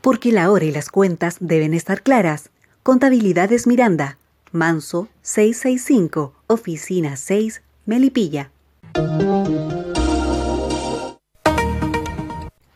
Porque 0.00 0.32
la 0.32 0.50
hora 0.50 0.64
y 0.64 0.70
las 0.70 0.90
cuentas 0.90 1.36
deben 1.40 1.74
estar 1.74 2.02
claras. 2.02 2.50
Contabilidades 2.82 3.66
Miranda, 3.66 4.18
Manso 4.52 5.08
665, 5.22 6.34
Oficina 6.46 7.16
6, 7.16 7.62
Melipilla. 7.86 8.50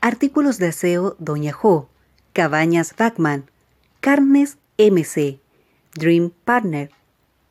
Artículos 0.01 0.58
de 0.58 0.69
aseo 0.69 1.17
Doña 1.19 1.53
Jo, 1.53 1.88
Cabañas 2.33 2.95
Bachman, 2.97 3.45
Carnes 4.01 4.56
MC, 4.79 5.38
Dream 5.95 6.33
Partner, 6.45 6.90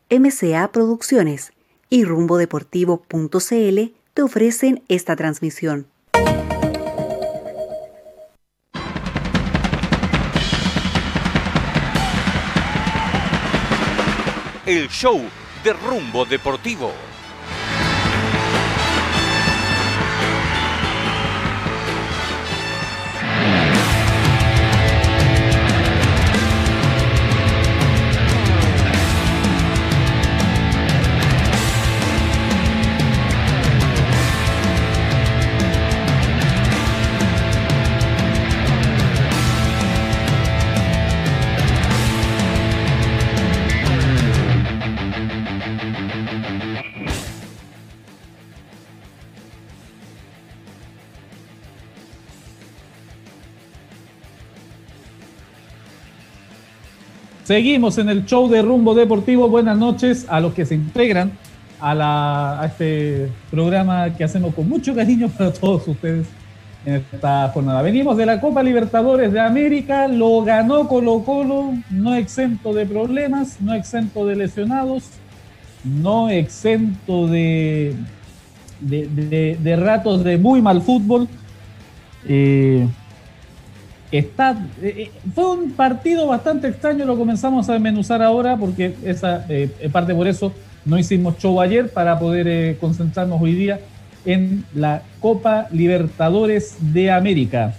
MCA 0.09 0.71
Producciones 0.71 1.53
y 1.89 2.03
rumbodeportivo.cl 2.03 3.93
te 4.13 4.21
ofrecen 4.21 4.83
esta 4.87 5.15
transmisión. 5.15 5.87
El 14.67 14.89
show 14.89 15.21
de 15.63 15.71
Rumbo 15.71 16.25
Deportivo. 16.25 16.91
Seguimos 57.47 57.97
en 57.97 58.09
el 58.09 58.25
show 58.25 58.49
de 58.49 58.61
Rumbo 58.61 58.93
Deportivo. 58.93 59.47
Buenas 59.47 59.77
noches 59.77 60.25
a 60.27 60.41
los 60.41 60.53
que 60.53 60.65
se 60.65 60.75
integran 60.75 61.31
a, 61.79 61.95
la, 61.95 62.61
a 62.61 62.65
este 62.65 63.29
programa 63.49 64.13
que 64.13 64.25
hacemos 64.25 64.53
con 64.53 64.67
mucho 64.67 64.93
cariño 64.93 65.29
para 65.29 65.53
todos 65.53 65.87
ustedes 65.87 66.27
en 66.85 66.95
esta 66.95 67.47
jornada. 67.53 67.81
Venimos 67.81 68.17
de 68.17 68.25
la 68.25 68.41
Copa 68.41 68.61
Libertadores 68.61 69.31
de 69.31 69.39
América, 69.39 70.09
lo 70.09 70.43
ganó 70.43 70.89
Colo 70.89 71.23
Colo, 71.23 71.73
no 71.89 72.15
exento 72.15 72.73
de 72.73 72.85
problemas, 72.85 73.61
no 73.61 73.73
exento 73.73 74.25
de 74.25 74.35
lesionados, 74.35 75.05
no 75.85 76.29
exento 76.29 77.27
de, 77.27 77.95
de, 78.81 79.57
de, 79.57 79.75
ratos 79.77 80.21
de 80.25 80.37
muy 80.37 80.61
mal 80.61 80.81
fútbol. 80.81 81.29
Eh, 82.27 82.85
está 84.11 84.51
eh, 84.81 84.93
eh, 84.97 85.11
fue 85.35 85.51
un 85.51 85.71
partido 85.71 86.27
bastante 86.27 86.67
extraño, 86.67 87.05
lo 87.05 87.17
comenzamos 87.17 87.67
a 87.69 87.73
desmenuzar 87.73 88.21
ahora 88.21 88.55
porque 88.55 88.95
esa 89.03 89.45
eh, 89.49 89.69
parte 89.91 90.13
por 90.15 90.27
eso 90.27 90.53
no 90.85 90.97
hicimos 90.97 91.37
show 91.37 91.59
ayer 91.59 91.89
para 91.89 92.17
poder 92.17 92.77
concentrarnos 92.77 93.41
hoy 93.41 93.53
día 93.53 93.79
en 94.25 94.63
la 94.73 95.01
Copa 95.19 95.67
Libertadores 95.71 96.77
de 96.79 97.11
América. 97.11 97.73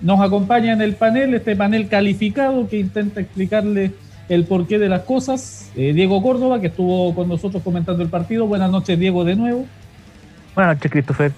Nos 0.00 0.20
acompaña 0.20 0.72
en 0.72 0.80
el 0.80 0.94
panel, 0.94 1.34
este 1.34 1.56
panel 1.56 1.88
calificado 1.88 2.68
que 2.68 2.78
intenta 2.78 3.20
explicarle 3.20 3.92
el 4.28 4.44
porqué 4.44 4.78
de 4.78 4.88
las 4.88 5.02
cosas. 5.02 5.70
Diego 5.74 6.22
Córdoba, 6.22 6.60
que 6.60 6.68
estuvo 6.68 7.14
con 7.14 7.28
nosotros 7.28 7.62
comentando 7.62 8.02
el 8.02 8.08
partido. 8.08 8.46
Buenas 8.46 8.70
noches, 8.70 8.98
Diego, 8.98 9.24
de 9.24 9.36
nuevo. 9.36 9.66
Buenas 10.54 10.76
noches, 10.76 10.90
Christopher. 10.90 11.32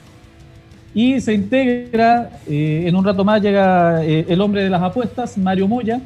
Y 0.94 1.20
se 1.20 1.34
integra, 1.34 2.30
eh, 2.48 2.84
en 2.86 2.94
un 2.94 3.04
rato 3.04 3.24
más 3.24 3.42
llega 3.42 4.04
eh, 4.04 4.26
el 4.28 4.40
hombre 4.40 4.62
de 4.62 4.70
las 4.70 4.80
apuestas, 4.80 5.36
Mario 5.36 5.66
Moya. 5.66 6.00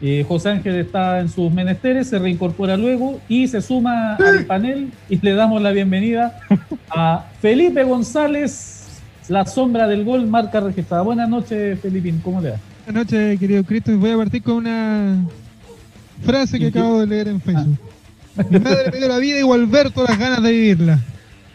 Eh, 0.00 0.24
José 0.28 0.50
Ángel 0.50 0.76
está 0.76 1.18
en 1.18 1.28
sus 1.28 1.50
menesteres, 1.50 2.08
se 2.08 2.18
reincorpora 2.18 2.76
luego 2.76 3.20
y 3.28 3.48
se 3.48 3.60
suma 3.60 4.14
al 4.16 4.44
panel 4.44 4.92
y 5.08 5.18
le 5.18 5.32
damos 5.32 5.60
la 5.60 5.72
bienvenida 5.72 6.38
a 6.90 7.24
Felipe 7.40 7.82
González, 7.82 9.00
la 9.28 9.44
sombra 9.44 9.88
del 9.88 10.04
gol, 10.04 10.26
marca 10.26 10.60
registrada. 10.60 11.02
Buenas 11.02 11.28
noches, 11.28 11.80
Felipín, 11.80 12.20
¿cómo 12.22 12.40
le 12.40 12.50
va? 12.50 12.56
Buenas 12.84 13.06
noches, 13.06 13.40
querido 13.40 13.64
Cristo. 13.64 13.96
Voy 13.98 14.10
a 14.10 14.16
partir 14.16 14.42
con 14.42 14.56
una 14.56 15.24
frase 16.22 16.60
que 16.60 16.66
acabo 16.66 17.00
de 17.00 17.06
leer 17.06 17.28
en 17.28 17.40
Facebook. 17.40 17.78
Ah. 18.36 18.44
Mi 18.48 18.60
madre 18.60 18.90
me 18.92 18.98
dio 18.98 19.08
la 19.08 19.18
vida 19.18 19.40
y 19.40 19.50
Alberto 19.50 20.04
las 20.04 20.16
ganas 20.16 20.42
de 20.42 20.52
vivirla. 20.52 21.00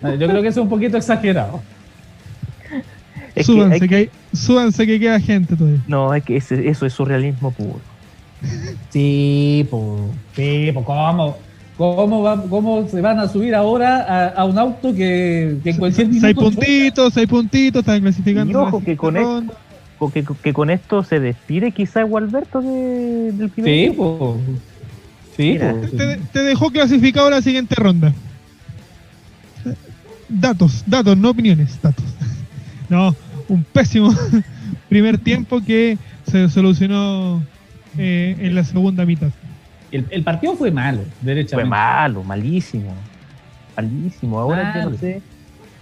Yo 0.01 0.27
creo 0.27 0.41
que 0.41 0.49
eso 0.49 0.59
es 0.59 0.63
un 0.63 0.69
poquito 0.69 0.97
exagerado. 0.97 1.61
Súbanse, 3.41 3.87
que, 3.87 4.09
que, 4.85 4.99
queda 4.99 5.19
gente 5.19 5.55
todavía. 5.55 5.81
No, 5.87 6.13
es 6.13 6.23
que 6.23 6.37
eso 6.37 6.85
es 6.85 6.93
surrealismo 6.93 7.51
puro. 7.51 7.79
Sí, 8.89 9.65
pues, 9.71 10.01
sí, 10.35 10.69
pues, 10.73 10.85
¿cómo? 10.85 11.37
¿Cómo, 11.77 12.49
¿Cómo 12.49 12.87
se 12.87 13.01
van 13.01 13.19
a 13.19 13.27
subir 13.27 13.55
ahora 13.55 14.29
a, 14.29 14.45
un 14.45 14.57
auto 14.59 14.93
que, 14.93 15.57
que 15.63 15.71
en 15.71 15.77
cualquier 15.77 16.07
minuto... 16.07 16.27
Seis 16.27 16.35
puntitos, 16.35 17.13
seis 17.13 17.27
puntitos, 17.27 17.79
están 17.79 18.01
clasificando. 18.01 18.51
Y 18.51 18.55
ojo, 18.55 18.83
que 18.83 18.95
con, 18.95 19.17
esto, 19.17 20.11
que, 20.13 20.23
que, 20.43 20.53
con 20.53 20.69
esto 20.69 21.03
se 21.03 21.19
despide 21.19 21.71
quizá 21.71 22.03
Gualberto 22.03 22.61
de, 22.61 23.31
del 23.31 23.49
primer 23.49 23.73
Sí, 23.73 23.93
pues. 23.97 24.35
Sí, 25.35 25.57
te, 25.97 26.17
te, 26.31 26.39
dejó 26.43 26.69
clasificado 26.69 27.27
la 27.31 27.41
siguiente 27.41 27.73
ronda. 27.73 28.13
Datos, 30.29 30.83
datos, 30.85 31.17
no 31.17 31.31
opiniones, 31.31 31.81
datos. 31.81 32.05
No, 32.89 33.15
un 33.47 33.63
pésimo 33.63 34.13
primer 34.89 35.17
tiempo 35.17 35.61
que 35.61 35.97
se 36.29 36.49
solucionó 36.49 37.43
eh, 37.97 38.35
en 38.39 38.55
la 38.55 38.63
segunda 38.63 39.05
mitad. 39.05 39.29
El, 39.91 40.23
partido 40.23 40.55
fue 40.55 40.71
malo, 40.71 41.01
derechamente. 41.21 41.53
Fue 41.55 41.65
malo, 41.65 42.23
malísimo. 42.23 42.95
Malísimo. 43.75 44.39
Ahora 44.39 44.73
yo 44.83 44.89
no 44.89 44.97
sé. 44.97 45.21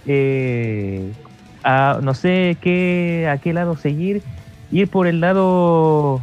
Eh, 0.06 1.12
no 2.02 2.14
sé 2.14 2.58
qué, 2.60 3.28
a 3.32 3.38
qué 3.38 3.54
lado 3.54 3.76
seguir. 3.76 4.22
Ir 4.70 4.88
por 4.88 5.06
el 5.06 5.20
lado 5.20 6.20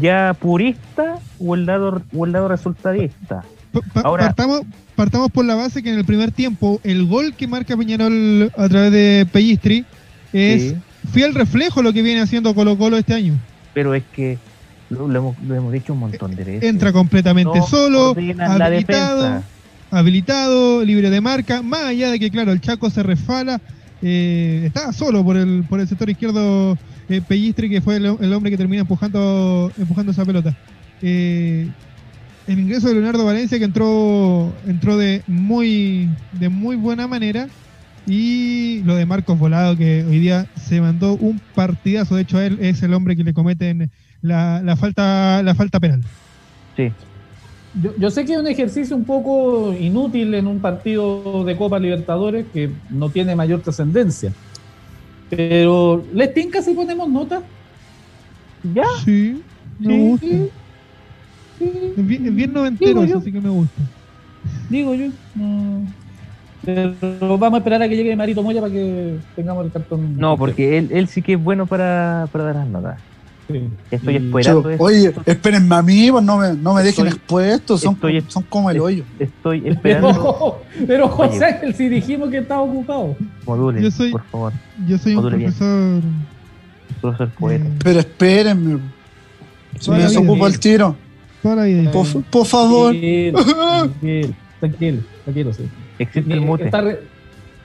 ya 0.00 0.36
purista 0.38 1.18
o 1.40 1.54
el 1.54 1.66
lado, 1.66 2.02
o 2.16 2.24
el 2.24 2.32
lado 2.32 2.48
resultadista. 2.48 3.44
Ahora, 4.04 4.26
partamos, 4.26 4.62
partamos 4.94 5.30
por 5.32 5.44
la 5.44 5.56
base 5.56 5.82
que 5.82 5.90
en 5.90 5.98
el 5.98 6.04
primer 6.04 6.30
tiempo 6.30 6.80
el 6.84 7.06
gol 7.06 7.34
que 7.34 7.48
marca 7.48 7.76
Peñarol 7.76 8.52
a 8.56 8.68
través 8.68 8.92
de 8.92 9.26
Pellistri 9.32 9.84
es 10.34 10.74
fiel 11.12 11.34
reflejo 11.34 11.82
lo 11.82 11.92
que 11.92 12.02
viene 12.02 12.20
haciendo 12.20 12.54
Colo 12.54 12.76
Colo 12.76 12.98
este 12.98 13.14
año. 13.14 13.34
Pero 13.72 13.94
es 13.94 14.02
que 14.12 14.38
lo, 14.90 15.06
hemos, 15.06 15.72
dicho 15.72 15.92
un 15.92 16.00
montón 16.00 16.34
de 16.34 16.44
veces. 16.44 16.62
Entra 16.64 16.92
completamente 16.92 17.60
solo, 17.62 18.10
habilitado, 18.10 19.42
habilitado, 19.90 20.84
libre 20.84 21.10
de 21.10 21.20
marca, 21.20 21.62
más 21.62 21.84
allá 21.84 22.10
de 22.10 22.18
que, 22.18 22.30
claro, 22.30 22.52
el 22.52 22.60
Chaco 22.60 22.90
se 22.90 23.02
resfala, 23.02 23.60
eh, 24.02 24.64
estaba 24.66 24.92
solo 24.92 25.24
por 25.24 25.36
el, 25.36 25.64
por 25.68 25.80
el 25.80 25.88
sector 25.88 26.10
izquierdo 26.10 26.76
eh, 27.08 27.20
Pellistri, 27.26 27.70
que 27.70 27.80
fue 27.80 27.96
el, 27.96 28.32
hombre 28.32 28.50
que 28.50 28.56
termina 28.56 28.82
empujando, 28.82 29.72
empujando 29.78 30.12
esa 30.12 30.24
pelota. 30.24 30.56
Eh, 31.02 31.68
el 32.46 32.58
ingreso 32.58 32.88
de 32.88 32.94
Leonardo 32.94 33.24
Valencia 33.24 33.58
que 33.58 33.64
entró 33.64 34.52
entró 34.66 34.98
de 34.98 35.22
muy 35.26 36.10
de 36.32 36.50
muy 36.50 36.76
buena 36.76 37.06
manera 37.06 37.48
y 38.06 38.82
lo 38.84 38.96
de 38.96 39.06
Marcos 39.06 39.38
Volado 39.38 39.76
que 39.76 40.04
hoy 40.04 40.18
día 40.18 40.46
se 40.56 40.80
mandó 40.80 41.14
un 41.14 41.40
partidazo 41.54 42.16
de 42.16 42.22
hecho 42.22 42.40
él 42.40 42.58
es 42.60 42.82
el 42.82 42.92
hombre 42.94 43.16
que 43.16 43.24
le 43.24 43.32
cometen 43.32 43.90
la, 44.22 44.62
la 44.62 44.76
falta 44.76 45.42
la 45.42 45.54
falta 45.54 45.80
penal 45.80 46.02
sí 46.76 46.92
yo, 47.82 47.92
yo, 47.98 48.10
sé 48.10 48.24
que 48.24 48.34
es 48.34 48.38
un 48.38 48.46
ejercicio 48.46 48.94
un 48.94 49.04
poco 49.04 49.72
inútil 49.72 50.32
en 50.34 50.46
un 50.46 50.60
partido 50.60 51.44
de 51.44 51.56
Copa 51.56 51.80
Libertadores 51.80 52.46
que 52.52 52.70
no 52.90 53.08
tiene 53.08 53.34
mayor 53.34 53.62
trascendencia 53.62 54.32
pero 55.30 56.04
¿les 56.12 56.32
tinca 56.34 56.62
si 56.62 56.74
ponemos 56.74 57.08
nota? 57.08 57.42
¿Ya? 58.74 58.84
Sí, 59.04 59.42
me 59.78 60.10
gusta. 60.10 60.26
Es 61.60 62.06
bien, 62.06 62.36
bien 62.36 62.52
noventero, 62.52 63.00
así 63.02 63.32
que 63.32 63.40
me 63.40 63.48
gusta. 63.48 63.82
Digo 64.68 64.94
yo. 64.94 65.06
Pero 66.64 67.38
vamos 67.38 67.54
a 67.54 67.58
esperar 67.58 67.82
a 67.82 67.88
que 67.88 67.96
llegue 67.96 68.16
Marito 68.16 68.42
Moya 68.42 68.60
para 68.60 68.72
que 68.72 69.18
tengamos 69.36 69.64
el 69.64 69.72
cartón. 69.72 70.16
No, 70.16 70.36
porque 70.36 70.78
él, 70.78 70.88
él 70.92 71.08
sí 71.08 71.22
que 71.22 71.34
es 71.34 71.42
bueno 71.42 71.66
para, 71.66 72.28
para 72.32 72.44
dar 72.44 72.56
las 72.56 72.66
notas. 72.68 73.00
Estoy 73.90 74.16
esperando. 74.16 74.70
oye, 74.78 75.12
espérenme 75.26 75.74
a 75.74 75.82
mí, 75.82 76.10
pues 76.10 76.24
no 76.24 76.38
me, 76.38 76.54
no 76.54 76.74
me 76.74 76.82
dejen 76.82 77.08
expuesto, 77.08 77.76
son, 77.76 77.98
son 78.28 78.42
como 78.44 78.70
el 78.70 78.80
hoyo. 78.80 79.04
Estoy 79.18 79.68
esperando. 79.68 80.62
Pero, 80.86 81.08
José, 81.08 81.74
si 81.76 81.88
dijimos 81.88 82.30
que 82.30 82.38
estaba 82.38 82.62
ocupado. 82.62 83.14
Module, 83.44 83.82
yo 83.82 83.90
soy, 83.90 84.10
por 84.12 84.24
favor. 84.24 84.52
Yo 84.88 84.96
soy 84.96 85.14
un 85.14 85.28
profesor. 85.28 86.02
Profesor 87.02 87.30
poeta. 87.38 87.66
Pero 87.82 88.00
espérenme. 88.00 88.80
Se 89.78 89.90
me 89.90 89.98
desocupa 89.98 90.46
el 90.46 90.58
tiro. 90.58 90.96
Por, 91.42 92.24
por, 92.24 92.46
favor. 92.46 92.92
Tranquilo, 92.92 93.38
tranquilo, 94.60 95.02
tranquilo, 95.24 95.52
sí. 95.52 95.64
Existe 95.98 96.32
el 96.32 96.40
mute. 96.40 96.70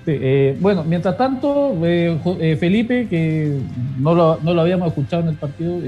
Eh, 0.06 0.58
bueno, 0.60 0.84
mientras 0.84 1.18
tanto, 1.18 1.78
eh, 1.86 2.18
eh, 2.40 2.58
Felipe, 2.60 3.08
que 3.08 3.60
no 4.00 4.16
lo, 4.16 4.40
no 4.42 4.54
lo, 4.54 4.62
habíamos 4.62 4.88
escuchado 4.88 5.24
en 5.24 5.30
el 5.30 5.36
partido, 5.36 5.80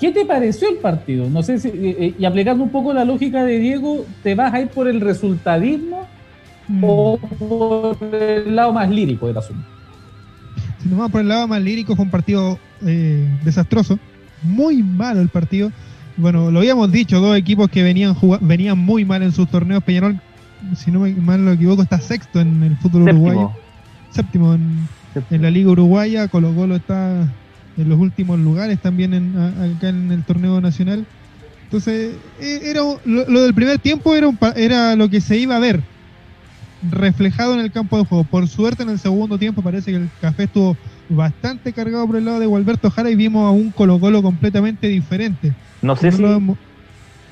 ¿qué 0.00 0.12
te 0.12 0.24
pareció 0.24 0.70
el 0.70 0.76
partido? 0.76 1.28
No 1.28 1.42
sé 1.42 1.58
si, 1.58 2.14
y 2.18 2.24
aplicando 2.24 2.62
un 2.62 2.70
poco 2.70 2.92
la 2.92 3.04
lógica 3.04 3.44
de 3.44 3.58
Diego, 3.58 4.06
¿te 4.22 4.34
vas 4.34 4.54
a 4.54 4.60
ir 4.60 4.68
por 4.68 4.88
el 4.88 5.00
resultadismo 5.00 6.06
mm. 6.68 6.84
o 6.84 7.18
por 7.18 8.14
el 8.14 8.54
lado 8.54 8.72
más 8.72 8.88
lírico 8.88 9.26
del 9.26 9.38
asunto? 9.38 9.64
Si 10.78 10.88
nos 10.88 10.98
vamos 10.98 11.12
por 11.12 11.20
el 11.20 11.28
lado 11.28 11.48
más 11.48 11.60
lírico, 11.60 11.96
fue 11.96 12.04
un 12.04 12.10
partido 12.10 12.58
desastroso, 13.44 13.98
muy 14.42 14.82
malo 14.82 15.20
el 15.20 15.28
partido. 15.28 15.72
Bueno, 16.16 16.50
lo 16.50 16.60
habíamos 16.60 16.90
dicho, 16.92 17.20
dos 17.20 17.36
equipos 17.36 17.68
que 17.68 17.82
venían, 17.82 18.16
venían 18.40 18.78
muy 18.78 19.04
mal 19.04 19.22
en 19.22 19.32
sus 19.32 19.48
torneos. 19.50 19.82
Peñarol 19.82 20.18
si 20.76 20.90
no 20.90 21.00
me 21.00 21.12
mal 21.14 21.44
lo 21.44 21.52
equivoco, 21.52 21.82
está 21.82 22.00
sexto 22.00 22.40
en 22.40 22.62
el 22.62 22.76
fútbol 22.76 23.02
uruguayo. 23.02 23.52
Séptimo 24.10 24.54
en, 24.54 24.88
la 25.30 25.50
Liga 25.50 25.70
Uruguaya. 25.70 26.28
Colo 26.28 26.54
Colo 26.54 26.76
está 26.76 27.28
en 27.76 27.88
los 27.88 27.98
últimos 27.98 28.38
lugares 28.38 28.80
también 28.80 29.14
en, 29.14 29.36
acá 29.38 29.88
en 29.88 30.10
el 30.12 30.24
torneo 30.24 30.60
nacional. 30.60 31.06
Entonces, 31.64 32.14
e, 32.40 32.60
era 32.70 32.80
lo, 33.04 33.42
del 33.42 33.54
primer 33.54 33.78
tiempo 33.78 34.14
era, 34.14 34.30
era 34.54 34.96
lo 34.96 35.08
que 35.08 35.20
se 35.20 35.36
iba 35.36 35.56
a 35.56 35.60
ver 35.60 35.82
reflejado 36.90 37.54
en 37.54 37.60
el 37.60 37.72
campo 37.72 37.98
de 37.98 38.04
juego. 38.04 38.24
Por 38.24 38.48
suerte, 38.48 38.82
en 38.82 38.90
el 38.90 38.98
segundo 38.98 39.38
tiempo 39.38 39.62
parece 39.62 39.90
que 39.90 39.96
el 39.96 40.08
café 40.20 40.44
estuvo 40.44 40.76
bastante 41.08 41.72
cargado 41.72 42.06
por 42.06 42.16
el 42.16 42.24
lado 42.24 42.40
de 42.40 42.46
Gualberto 42.46 42.90
Jara 42.90 43.10
y 43.10 43.16
vimos 43.16 43.46
a 43.46 43.50
un 43.50 43.70
Colo 43.70 43.98
Colo 43.98 44.22
completamente 44.22 44.88
diferente. 44.88 45.52
No 45.82 45.96
sé 45.96 46.12
si, 46.12 46.22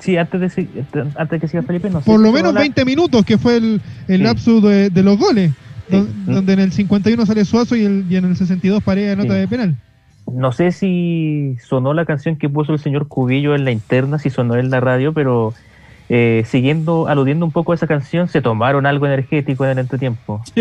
Sí, 0.05 0.17
antes 0.17 0.55
de, 0.55 0.67
antes 1.15 1.41
que 1.41 1.47
siga 1.47 1.63
Felipe, 1.63 1.89
no 1.89 1.99
sé. 1.99 2.05
Por 2.05 2.19
lo 2.19 2.31
menos 2.31 2.53
20 2.53 2.85
minutos, 2.85 3.25
que 3.25 3.39
fue 3.39 3.57
el, 3.57 3.81
el 4.07 4.21
lapsus 4.21 4.61
de, 4.61 4.91
los 5.01 5.17
goles, 5.17 5.51
donde, 6.27 6.53
en 6.53 6.59
el 6.59 6.71
51 6.71 7.25
sale 7.25 7.43
Suazo 7.43 7.75
y, 7.75 7.85
el, 7.85 8.05
y 8.07 8.15
en 8.15 8.25
el 8.25 8.37
62 8.37 8.83
Pareja 8.83 9.15
nota 9.15 9.33
de 9.33 9.47
penal. 9.47 9.75
No 10.31 10.51
sé 10.51 10.71
si 10.71 11.57
sonó 11.67 11.95
la 11.95 12.05
canción 12.05 12.35
que 12.35 12.47
puso 12.49 12.71
el 12.71 12.77
señor 12.77 13.07
Cubillo 13.07 13.55
en 13.55 13.65
la 13.65 13.71
interna, 13.71 14.19
si 14.19 14.29
sonó 14.29 14.57
en 14.57 14.69
la 14.69 14.79
radio, 14.79 15.11
pero 15.11 15.55
eh, 16.07 16.43
siguiendo, 16.45 17.07
aludiendo 17.07 17.43
un 17.43 17.51
poco 17.51 17.71
a 17.71 17.75
esa 17.75 17.87
canción, 17.87 18.27
se 18.27 18.43
tomaron 18.43 18.85
algo 18.85 19.07
energético 19.07 19.65
en 19.65 19.71
el 19.71 19.79
entretiempo. 19.79 20.39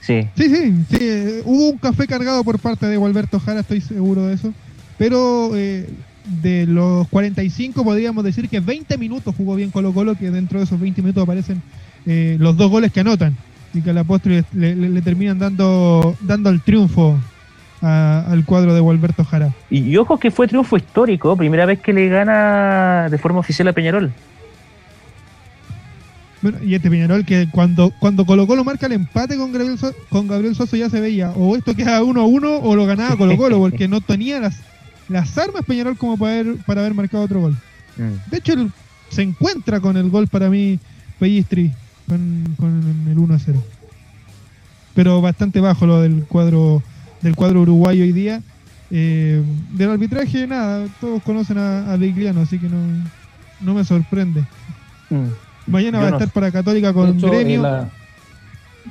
sí. 0.00 0.28
Sí, 0.36 0.48
sí, 0.48 0.84
sí. 0.90 1.40
Hubo 1.44 1.70
un 1.70 1.78
café 1.78 2.06
cargado 2.06 2.44
por 2.44 2.60
parte 2.60 2.86
de 2.86 2.98
Gualberto 2.98 3.40
Jara, 3.40 3.60
estoy 3.60 3.80
seguro 3.80 4.26
de 4.26 4.34
eso. 4.34 4.54
Pero 4.96 5.56
eh, 5.56 5.88
de 6.28 6.66
los 6.66 7.08
45 7.08 7.84
podríamos 7.84 8.24
decir 8.24 8.48
que 8.48 8.60
20 8.60 8.98
minutos 8.98 9.34
jugó 9.36 9.56
bien 9.56 9.70
Colo 9.70 9.92
Colo, 9.92 10.14
que 10.14 10.30
dentro 10.30 10.58
de 10.58 10.64
esos 10.64 10.78
20 10.78 11.02
minutos 11.02 11.22
aparecen 11.22 11.62
eh, 12.06 12.36
los 12.38 12.56
dos 12.56 12.70
goles 12.70 12.92
que 12.92 13.00
anotan 13.00 13.36
y 13.74 13.82
que 13.82 13.90
a 13.90 13.92
la 13.92 14.04
postre 14.04 14.44
le, 14.52 15.02
terminan 15.02 15.38
dando, 15.38 16.16
dando 16.20 16.50
el 16.50 16.60
triunfo 16.60 17.18
al 17.80 18.44
cuadro 18.44 18.74
de 18.74 18.80
Gualberto 18.80 19.24
Jara. 19.24 19.54
Y, 19.70 19.96
ojo 19.96 20.18
que 20.18 20.30
fue 20.30 20.48
triunfo 20.48 20.76
histórico, 20.76 21.36
primera 21.36 21.64
vez 21.64 21.78
que 21.80 21.92
le 21.92 22.08
gana 22.08 23.08
de 23.08 23.18
forma 23.18 23.40
oficial 23.40 23.68
a 23.68 23.72
Peñarol. 23.72 24.12
Bueno, 26.40 26.58
y 26.64 26.74
este 26.74 26.90
Peñarol 26.90 27.24
que 27.24 27.48
cuando, 27.50 27.92
cuando 27.98 28.24
Colo 28.24 28.46
Colo 28.46 28.64
marca 28.64 28.86
el 28.86 28.92
empate 28.92 29.36
con 29.36 29.52
Gabriel, 29.52 29.78
con 30.08 30.28
Gabriel 30.28 30.54
Soso 30.54 30.76
ya 30.76 30.88
se 30.88 31.00
veía 31.00 31.30
o 31.30 31.56
esto 31.56 31.74
queda 31.74 32.02
1 32.02 32.20
a 32.20 32.24
1 32.24 32.58
o 32.60 32.76
lo 32.76 32.86
ganaba 32.86 33.16
Colo 33.16 33.36
Colo 33.36 33.58
porque 33.58 33.88
no 33.88 34.00
tenía 34.00 34.38
las 34.38 34.60
las 35.08 35.36
armas 35.38 35.64
Peñarol 35.64 35.96
como 35.96 36.16
para 36.16 36.32
haber, 36.32 36.56
para 36.64 36.80
haber 36.80 36.94
marcado 36.94 37.24
otro 37.24 37.40
gol. 37.40 37.56
Mm. 37.96 38.30
De 38.30 38.38
hecho, 38.38 38.54
se 39.08 39.22
encuentra 39.22 39.80
con 39.80 39.96
el 39.96 40.10
gol 40.10 40.28
para 40.28 40.50
mí 40.50 40.78
Pellistri 41.18 41.72
con, 42.08 42.54
con 42.58 43.06
el 43.10 43.18
1 43.18 43.34
a 43.34 43.38
0. 43.38 43.62
Pero 44.94 45.20
bastante 45.20 45.60
bajo 45.60 45.86
lo 45.86 46.00
del 46.00 46.24
cuadro 46.24 46.82
del 47.22 47.34
cuadro 47.34 47.62
uruguayo 47.62 48.02
hoy 48.02 48.12
día. 48.12 48.42
Eh, 48.90 49.42
del 49.72 49.90
arbitraje, 49.90 50.46
nada, 50.46 50.86
todos 51.00 51.22
conocen 51.22 51.58
a, 51.58 51.92
a 51.92 51.96
Vigliano, 51.96 52.40
así 52.40 52.58
que 52.58 52.68
no, 52.68 52.78
no 53.60 53.74
me 53.74 53.84
sorprende. 53.84 54.44
Mm. 55.10 55.26
Mañana 55.66 55.98
va 55.98 56.06
a 56.06 56.10
estar 56.10 56.30
para 56.30 56.50
Católica 56.50 56.92
con 56.92 57.18
Gremio. 57.20 57.88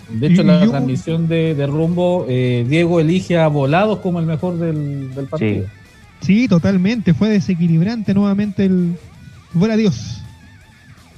de 0.10 0.28
hecho, 0.28 0.44
la 0.44 0.68
transmisión 0.68 1.28
de, 1.28 1.66
rumbo, 1.68 2.26
eh, 2.30 2.66
Diego 2.68 3.00
elige 3.00 3.38
a 3.38 3.48
Volados 3.48 4.00
como 4.00 4.20
el 4.20 4.26
mejor 4.26 4.58
del, 4.58 5.10
partido. 5.30 5.64
Sí, 5.64 5.70
totalmente. 6.50 7.14
Fue 7.14 7.30
desequilibrante 7.30 8.14
nuevamente 8.14 8.66
el. 8.66 8.96
Bola 9.54 9.78
Dios. 9.78 10.22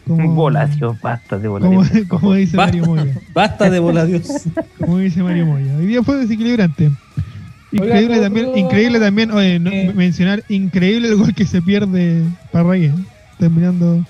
Como, 0.07 0.33
bola 0.33 0.65
Dios, 0.65 0.99
basta 1.01 1.37
de 1.37 1.47
bola 1.47 1.67
como, 1.67 1.83
Dios. 1.83 2.07
Como 2.07 2.33
dice 2.33 2.57
Mario 2.57 2.85
Moya. 2.85 3.15
Basta 3.33 3.69
de 3.69 3.77
bola 3.79 4.05
Dios. 4.05 4.27
Como 4.79 4.97
dice 4.97 5.21
Mario 5.21 5.45
Moya. 5.45 5.77
Hoy 5.77 5.85
día 5.85 6.01
fue 6.01 6.17
desequilibrante. 6.17 6.89
Increíble 7.71 8.19
también, 8.19 8.57
increíble 8.57 8.99
también, 8.99 9.29
oye, 9.29 9.57
eh. 9.57 9.93
mencionar, 9.93 10.43
increíble 10.49 11.09
el 11.09 11.17
gol 11.17 11.35
que 11.35 11.45
se 11.45 11.61
pierde 11.61 12.23
Parragués, 12.51 12.93
terminando. 13.37 14.03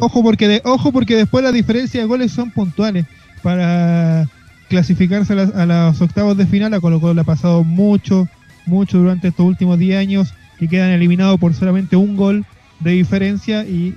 Ojo 0.00 0.24
porque 0.24 0.48
de, 0.48 0.62
ojo 0.64 0.90
porque 0.90 1.14
después 1.14 1.44
la 1.44 1.52
diferencia 1.52 2.00
de 2.00 2.06
goles 2.08 2.32
son 2.32 2.50
puntuales. 2.50 3.06
Para 3.40 4.26
clasificarse 4.68 5.32
a, 5.32 5.62
a 5.62 5.66
los 5.66 6.00
octavos 6.00 6.36
de 6.36 6.46
final, 6.46 6.74
a 6.74 6.80
Colo 6.80 7.00
Colo 7.00 7.14
le 7.14 7.20
ha 7.20 7.24
pasado 7.24 7.62
mucho, 7.62 8.28
mucho 8.68 8.98
durante 8.98 9.28
estos 9.28 9.46
últimos 9.46 9.78
10 9.78 9.98
años 9.98 10.34
que 10.58 10.68
quedan 10.68 10.90
eliminados 10.90 11.38
por 11.38 11.54
solamente 11.54 11.96
un 11.96 12.16
gol 12.16 12.44
de 12.80 12.92
diferencia 12.92 13.64
y 13.64 13.94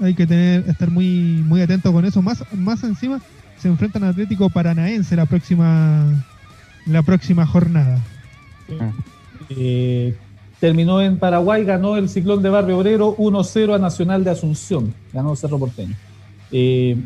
hay 0.00 0.14
que 0.14 0.26
tener 0.26 0.64
estar 0.68 0.90
muy 0.90 1.42
muy 1.46 1.60
atento 1.60 1.92
con 1.92 2.04
eso. 2.04 2.22
Más, 2.22 2.44
más 2.54 2.84
encima 2.84 3.20
se 3.58 3.68
enfrentan 3.68 4.04
a 4.04 4.10
Atlético 4.10 4.50
Paranaense 4.50 5.16
la 5.16 5.26
próxima 5.26 6.04
la 6.86 7.02
próxima 7.02 7.46
jornada. 7.46 7.98
Eh, 9.50 10.16
terminó 10.60 11.00
en 11.00 11.18
Paraguay, 11.18 11.64
ganó 11.64 11.96
el 11.96 12.08
Ciclón 12.08 12.42
de 12.42 12.50
Barrio 12.50 12.78
Obrero 12.78 13.16
1-0 13.16 13.74
a 13.74 13.78
Nacional 13.78 14.24
de 14.24 14.30
Asunción, 14.30 14.94
ganó 15.12 15.36
Cerro 15.36 15.58
Porteño. 15.58 15.94
Eh, 16.50 16.96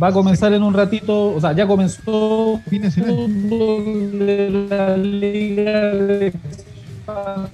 Va 0.00 0.06
a 0.08 0.12
comenzar 0.12 0.54
en 0.54 0.62
un 0.62 0.72
ratito, 0.72 1.34
o 1.34 1.40
sea, 1.40 1.52
ya 1.52 1.66
comenzó 1.66 2.60
de 2.66 4.66
la 4.70 4.96
Liga 4.96 5.94
de 5.94 6.28
Expansión. 7.08 7.52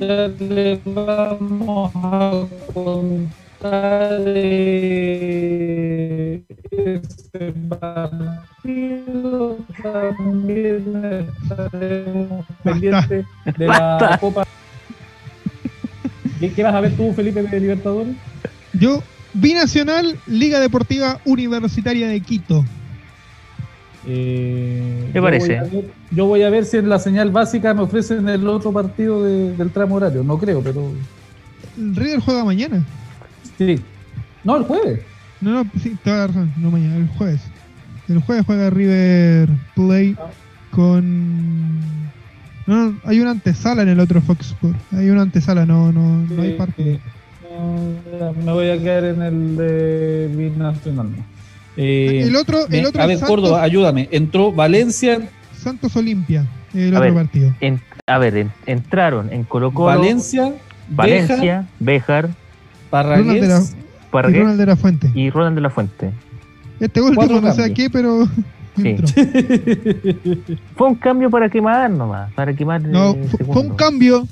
Ya 0.00 0.28
le 0.40 0.80
vamos 0.84 1.92
a 1.94 2.44
contar 2.74 4.26
este 4.26 4.72
partido. 7.68 9.58
También 9.82 11.22
estaremos 11.42 12.44
pendientes 12.64 13.24
de 13.56 13.66
la 13.66 14.18
Copa. 14.20 14.44
¿Qué, 16.40 16.52
¿Qué 16.52 16.62
vas 16.64 16.74
a 16.74 16.80
ver 16.80 16.96
tú, 16.96 17.12
Felipe, 17.12 17.42
de 17.42 17.60
Libertadores? 17.60 18.16
Yo 18.72 19.02
Binacional, 19.40 20.18
Liga 20.26 20.58
Deportiva 20.58 21.20
Universitaria 21.24 22.08
de 22.08 22.20
Quito. 22.20 22.64
Eh, 24.06 25.10
¿Qué 25.12 25.20
parece? 25.20 25.60
yo 26.10 26.26
voy 26.26 26.42
a 26.42 26.50
ver 26.50 26.64
si 26.64 26.78
en 26.78 26.88
la 26.88 26.98
señal 26.98 27.30
básica 27.30 27.74
me 27.74 27.82
ofrecen 27.82 28.28
el 28.28 28.48
otro 28.48 28.72
partido 28.72 29.22
del 29.22 29.70
tramo 29.70 29.96
horario. 29.96 30.24
No 30.24 30.38
creo, 30.38 30.60
pero. 30.62 30.92
¿El 31.76 31.94
River 31.94 32.20
juega 32.20 32.44
mañana? 32.44 32.84
Sí. 33.58 33.80
No, 34.42 34.56
el 34.56 34.64
jueves. 34.64 35.00
No, 35.40 35.52
no, 35.52 35.70
sí, 35.80 35.96
toda 36.02 36.18
la 36.18 36.26
razón. 36.28 36.52
No 36.56 36.70
mañana, 36.70 36.96
el 36.96 37.08
jueves. 37.08 37.40
El 38.08 38.20
jueves 38.20 38.44
juega 38.46 38.70
River 38.70 39.48
Play 39.74 40.16
con. 40.70 41.78
No, 42.66 42.90
no, 42.90 42.98
hay 43.04 43.20
una 43.20 43.30
antesala 43.30 43.82
en 43.82 43.88
el 43.88 44.00
otro 44.00 44.20
Fox 44.20 44.48
Sport. 44.48 44.76
Hay 44.92 45.10
una 45.10 45.22
antesala, 45.22 45.64
no, 45.64 45.92
no, 45.92 46.26
no 46.28 46.42
hay 46.42 46.54
partido 46.54 46.98
me 48.44 48.52
voy 48.52 48.70
a 48.70 48.78
quedar 48.78 49.04
en 49.04 49.22
el 49.22 49.56
de 49.56 50.30
Binacional. 50.34 51.08
Eh, 51.76 52.22
el 52.24 52.36
otro, 52.36 52.66
el 52.68 52.86
otro 52.86 53.02
a 53.02 53.06
ver, 53.06 53.20
Córdoba, 53.20 53.62
ayúdame. 53.62 54.08
Entró 54.10 54.52
Valencia. 54.52 55.28
Santos 55.56 55.94
Olimpia, 55.96 56.46
el 56.74 56.96
otro 56.96 57.14
partido. 57.14 57.54
a 58.06 58.18
ver, 58.18 58.46
entraron 58.66 59.32
en 59.32 59.44
Colo 59.44 59.72
Colo. 59.72 59.86
Valencia, 59.86 60.54
Valencia, 60.88 61.66
Béjar, 61.78 62.30
Parragués, 62.90 63.74
y 64.12 64.38
Ronald 64.38 64.58
de 64.58 64.66
la 64.66 64.76
Fuente. 64.76 65.10
Y 65.14 65.30
Ronald 65.30 65.56
de 65.56 65.60
la 65.60 65.70
Fuente. 65.70 66.10
Este 66.80 67.00
último 67.00 67.40
no 67.40 67.52
sé 67.52 67.64
a 67.64 67.74
qué, 67.74 67.90
pero. 67.90 68.28
fue 70.76 70.88
un 70.88 70.94
cambio 70.94 71.30
para 71.30 71.48
quemar 71.48 71.90
nomás, 71.90 72.32
para 72.34 72.54
quemar. 72.54 72.82
No, 72.82 73.16
fue, 73.46 73.62
un 73.62 73.74
cambio 73.74 74.26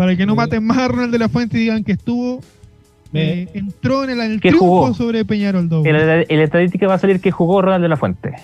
para 0.00 0.16
que 0.16 0.24
no 0.24 0.34
maten 0.34 0.64
más 0.64 0.78
a 0.78 0.88
Ronald 0.88 1.12
de 1.12 1.18
la 1.18 1.28
Fuente 1.28 1.58
y 1.58 1.60
digan 1.60 1.84
que 1.84 1.92
estuvo. 1.92 2.40
Eh, 3.12 3.50
entró 3.52 4.02
en 4.02 4.18
el, 4.18 4.40
triunfo 4.40 4.94
sobre 4.94 5.26
Peñarol 5.26 5.68
En 5.84 5.92
la, 5.92 6.22
estadística 6.22 6.86
va 6.86 6.94
a 6.94 6.98
salir 6.98 7.20
que 7.20 7.30
jugó 7.30 7.60
Ronald 7.60 7.82
de 7.82 7.88
la 7.90 7.98
Fuente. 7.98 8.34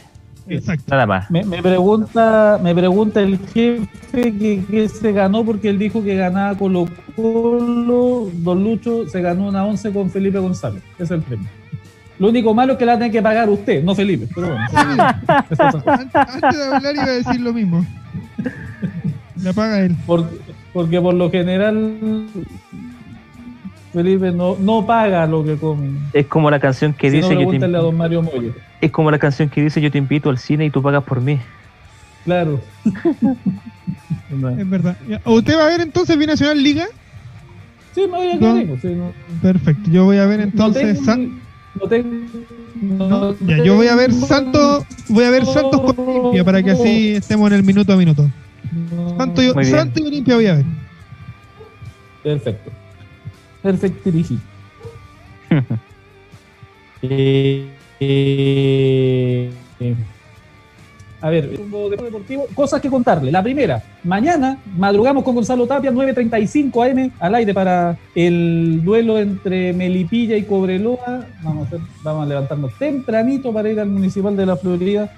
Exacto. 0.49 0.85
Nada 0.89 1.07
más. 1.07 1.31
Me, 1.31 1.63
pregunta, 1.63 2.61
me 2.63 2.75
pregunta 2.75 3.23
el 3.23 3.39
jefe 3.39 3.89
que, 4.13 4.87
se 4.91 5.13
ganó 5.13 5.47
porque 5.47 5.71
él 5.71 5.79
dijo 5.79 6.05
que 6.05 6.17
ganaba 6.17 6.59
Colo 6.59 6.89
Colo, 7.15 8.31
Don 8.35 8.63
Lucho 8.63 9.09
se 9.09 9.23
ganó 9.23 9.49
una 9.49 9.65
11 9.65 9.93
con 9.93 10.11
Felipe 10.11 10.39
González. 10.39 10.83
Ese 10.97 11.05
es 11.05 11.11
el 11.13 11.23
premio. 11.23 11.49
Lo 12.19 12.29
único 12.29 12.53
malo 12.53 12.75
es 12.75 12.79
que 12.79 12.85
la 12.85 12.99
tiene 12.99 13.11
que 13.11 13.23
pagar 13.23 13.49
usted, 13.49 13.83
no 13.83 13.95
Felipe. 13.95 14.29
Pero 14.35 14.49
bueno. 14.49 14.63
antes, 15.87 16.59
de 16.59 16.65
hablar 16.65 16.95
iba 16.95 17.05
a 17.05 17.13
decir 17.13 17.41
lo 17.41 17.55
mismo. 17.55 17.87
La 19.43 19.55
paga 19.55 19.81
él. 19.81 19.97
Porque, 20.07 20.37
porque 20.76 21.00
por 21.00 21.14
lo 21.14 21.30
general 21.30 22.26
Felipe 23.95 24.30
no, 24.30 24.59
no 24.61 24.85
paga 24.85 25.26
lo 25.26 25.42
que 25.42 25.56
come. 25.56 25.88
Es 26.12 26.26
como 26.26 26.50
la 26.50 26.61
canción 26.61 26.92
que 26.92 27.11
dice 27.11 27.35
yo 27.35 27.49
te... 27.49 27.64
a 27.64 27.68
don 27.68 27.97
Mario 27.97 28.21
Moyo. 28.21 28.52
Es 28.83 28.90
como 28.90 29.11
la 29.11 29.18
canción 29.18 29.49
que 29.49 29.62
dice 29.62 29.80
yo 29.80 29.90
te 29.90 29.97
invito 29.97 30.28
al 30.28 30.37
cine 30.37 30.66
y 30.66 30.71
tú 30.71 30.83
pagas 30.83 31.02
por 31.04 31.23
mí. 31.23 31.38
Claro. 32.26 32.61
es 34.59 34.68
verdad. 34.68 34.99
¿Usted 35.25 35.56
va 35.56 35.64
a 35.64 35.68
ver 35.68 35.80
entonces 35.80 36.18
Binacional 36.18 36.62
Liga? 36.62 36.85
Sí, 37.95 38.02
me 38.02 38.18
voy 38.18 38.33
a 38.33 38.38
quedar. 38.38 38.78
Sí, 38.83 38.99
Perfecto. 39.40 39.90
Yo 39.90 40.04
voy 40.04 40.18
a 40.18 40.26
ver 40.26 40.40
entonces. 40.40 41.00
No 41.06 41.88
tengo, 41.88 43.35
ya, 43.47 43.64
yo 43.64 43.76
voy 43.76 43.87
a 43.87 43.95
ver 43.95 44.12
Santos, 44.12 44.85
voy 45.09 45.25
a 45.25 45.30
ver 45.30 45.47
Santos 45.47 45.80
con 45.80 46.06
Olimpia 46.06 46.45
para 46.45 46.62
que 46.62 46.73
así 46.73 47.14
estemos 47.14 47.50
en 47.50 47.56
el 47.56 47.62
minuto 47.62 47.95
a 47.95 47.97
minuto. 47.97 48.28
Santos 49.17 49.45
y, 49.45 49.65
Santos 49.65 50.03
y 50.03 50.07
Olimpia 50.07 50.35
voy 50.35 50.47
a 50.47 50.55
ver. 50.55 50.65
Perfecto. 52.23 52.71
Perfecto, 53.63 54.11
eh, 57.03 57.69
eh, 58.01 59.51
a 61.21 61.31
ver, 61.31 61.51
deportivo, 61.51 62.47
cosas 62.55 62.81
que 62.81 62.89
contarle. 62.89 63.33
La 63.33 63.43
primera, 63.43 63.83
mañana 64.05 64.59
madrugamos 64.77 65.25
con 65.25 65.35
Gonzalo 65.35 65.67
Tapia, 65.67 65.91
9.35 65.91 66.91
AM 66.91 67.11
al 67.19 67.35
aire 67.35 67.55
para 67.55 67.97
el 68.15 68.83
duelo 68.85 69.19
entre 69.19 69.73
Melipilla 69.73 70.37
y 70.37 70.45
Cobreloa. 70.45 71.27
Vamos 71.43 71.73
a, 71.73 71.77
vamos 72.05 72.23
a 72.25 72.29
levantarnos 72.29 72.79
tempranito 72.79 73.53
para 73.53 73.71
ir 73.71 73.81
al 73.81 73.89
Municipal 73.89 74.37
de 74.37 74.47
la 74.47 74.57
Florida 74.57 75.11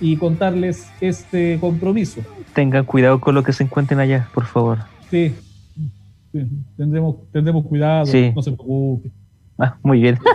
y 0.00 0.16
contarles 0.16 0.90
este 1.00 1.58
compromiso. 1.60 2.22
Tengan 2.54 2.84
cuidado 2.84 3.20
con 3.20 3.34
lo 3.34 3.42
que 3.42 3.52
se 3.52 3.64
encuentren 3.64 4.00
allá, 4.00 4.28
por 4.34 4.46
favor. 4.46 4.78
Sí, 5.10 5.34
tendremos, 6.76 7.16
tendremos 7.32 7.64
cuidado, 7.66 8.06
no 8.34 8.42
se 8.42 8.52
preocupe. 8.52 9.10
Ah, 9.58 9.76
muy 9.82 10.00
bien. 10.00 10.18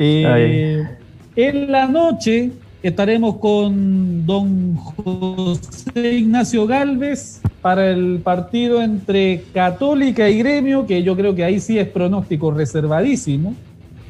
Eh, 0.00 0.86
en 1.34 1.72
la 1.72 1.88
noche 1.88 2.52
estaremos 2.84 3.38
con 3.38 4.24
don 4.24 4.76
José 4.76 6.18
Ignacio 6.18 6.68
Galvez 6.68 7.40
para 7.60 7.90
el 7.90 8.20
partido 8.22 8.80
entre 8.80 9.42
Católica 9.52 10.28
y 10.28 10.38
Gremio, 10.38 10.86
que 10.86 11.02
yo 11.02 11.16
creo 11.16 11.34
que 11.34 11.42
ahí 11.42 11.58
sí 11.58 11.78
es 11.78 11.88
pronóstico 11.88 12.52
reservadísimo. 12.52 13.56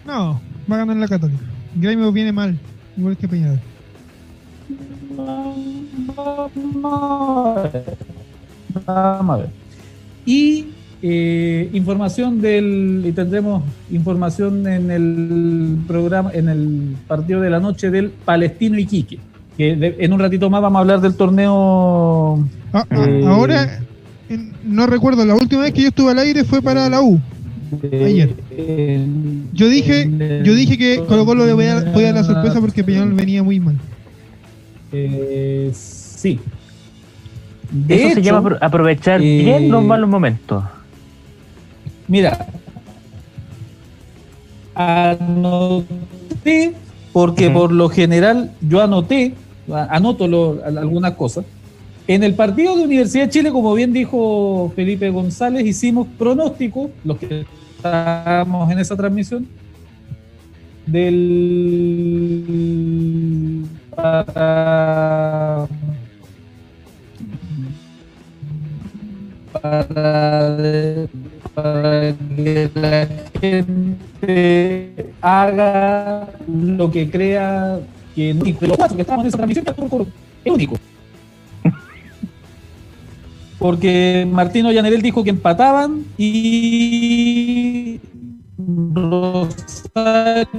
No, 0.06 0.40
va 0.70 0.76
a 0.76 0.78
ganar 0.80 0.96
la 0.98 1.08
Católica. 1.08 1.42
Gremio 1.74 2.12
viene 2.12 2.32
mal, 2.32 2.58
igual 2.96 3.16
que 3.16 3.26
Peñarol. 3.26 3.60
Vamos 8.86 9.30
a 9.30 9.36
ver. 9.36 9.48
Y 10.26 10.66
eh, 11.00 11.70
información 11.72 12.40
del 12.40 13.04
y 13.06 13.12
tendremos 13.12 13.62
información 13.90 14.66
en 14.66 14.90
el 14.90 15.76
programa 15.86 16.32
en 16.34 16.48
el 16.48 16.96
partido 17.06 17.40
de 17.40 17.50
la 17.50 17.60
noche 17.60 17.90
del 17.90 18.10
Palestino 18.10 18.76
Iquique 18.80 19.20
que 19.56 19.94
en 19.96 20.12
un 20.12 20.18
ratito 20.18 20.50
más 20.50 20.60
vamos 20.60 20.78
a 20.78 20.80
hablar 20.80 21.00
del 21.00 21.14
torneo 21.14 22.44
ah, 22.72 22.84
ah, 22.90 23.06
eh, 23.06 23.22
ahora 23.24 23.78
no 24.64 24.88
recuerdo 24.88 25.24
la 25.24 25.36
última 25.36 25.62
vez 25.62 25.72
que 25.72 25.82
yo 25.82 25.88
estuve 25.88 26.10
al 26.10 26.18
aire 26.18 26.42
fue 26.42 26.60
para 26.60 26.88
la 26.88 27.00
U 27.00 27.20
ayer 27.92 28.34
yo 29.52 29.68
dije 29.68 30.10
yo 30.44 30.52
dije 30.52 30.76
que 30.76 31.04
Colo 31.06 31.24
Colo 31.24 31.46
le 31.46 31.52
voy 31.52 31.66
a, 31.66 31.80
dar 31.80 32.14
la 32.14 32.24
sorpresa 32.24 32.60
porque 32.60 32.82
Peñarol 32.82 33.12
venía 33.12 33.44
muy 33.44 33.60
mal 33.60 33.76
eh, 34.90 35.70
sí. 36.18 36.40
Eso 37.88 38.14
se 38.14 38.22
llama 38.22 38.56
aprovechar 38.60 39.20
bien 39.20 39.70
los 39.70 39.84
malos 39.84 40.08
momentos. 40.08 40.64
Mira, 42.06 42.46
anoté, 44.74 46.74
porque 47.12 47.50
por 47.50 47.72
lo 47.72 47.88
general 47.88 48.52
yo 48.60 48.82
anoté, 48.82 49.34
anoto 49.90 50.58
algunas 50.64 51.12
cosas. 51.12 51.44
En 52.06 52.24
el 52.24 52.34
partido 52.34 52.74
de 52.74 52.84
Universidad 52.84 53.24
de 53.24 53.30
Chile, 53.30 53.52
como 53.52 53.74
bien 53.74 53.92
dijo 53.92 54.72
Felipe 54.74 55.10
González, 55.10 55.66
hicimos 55.66 56.08
pronósticos, 56.18 56.90
los 57.04 57.18
que 57.18 57.44
estábamos 57.76 58.70
en 58.70 58.78
esa 58.78 58.96
transmisión, 58.96 59.46
del 60.86 62.46
para, 63.94 65.68
para 69.60 70.56
que 72.36 72.70
la 72.74 73.08
gente 73.40 75.12
haga 75.20 76.28
lo 76.46 76.90
que 76.90 77.10
crea 77.10 77.80
que 78.14 78.34
no, 78.34 78.44
de 78.44 78.66
los 78.66 78.76
cuatro 78.76 78.96
que 78.96 79.02
estamos 79.02 79.24
en 79.24 79.28
esa 79.28 79.36
transmisión 79.36 79.64
es 80.44 80.52
único. 80.52 80.76
Porque 83.58 84.26
Martino 84.30 84.70
Llanerel 84.70 85.02
dijo 85.02 85.24
que 85.24 85.30
empataban 85.30 86.04
y 86.16 88.00
Rosario 88.92 89.58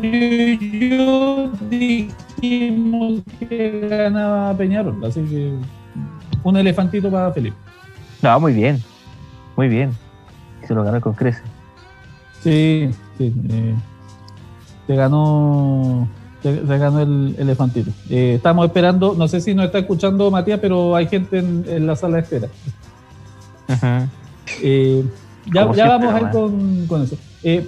y 0.01 0.89
yo 0.89 1.51
dijimos 1.69 3.21
que 3.39 3.87
ganaba 3.89 4.53
Peñarol. 4.57 5.03
Así 5.05 5.21
que 5.21 5.53
un 6.43 6.57
elefantito 6.57 7.09
para 7.09 7.31
Felipe. 7.31 7.55
No, 8.21 8.39
muy 8.39 8.53
bien. 8.53 8.81
Muy 9.59 9.67
bien 9.67 9.91
se 10.65 10.73
lo 10.73 10.85
ganó 10.85 11.01
con 11.01 11.15
creces. 11.15 11.43
Sí, 12.41 12.91
sí. 13.17 13.33
Eh, 13.49 13.75
se 14.87 14.95
ganó 14.95 16.07
se, 16.41 16.61
ganó 16.63 17.01
el 17.01 17.35
elefantito. 17.37 17.91
Eh, 18.09 18.35
estamos 18.35 18.65
esperando, 18.67 19.15
no 19.17 19.27
sé 19.27 19.41
si 19.41 19.53
nos 19.53 19.65
está 19.65 19.79
escuchando 19.79 20.31
Matías, 20.31 20.61
pero 20.61 20.95
hay 20.95 21.07
gente 21.07 21.39
en, 21.39 21.85
la 21.85 21.97
sala 21.97 22.15
de 22.15 22.21
espera. 22.21 22.47
Eh, 24.63 25.03
ya, 25.53 25.69
ya 25.73 25.89
vamos 25.89 26.13
a 26.13 26.21
ir 26.21 26.87
con, 26.87 27.03
eso. 27.03 27.17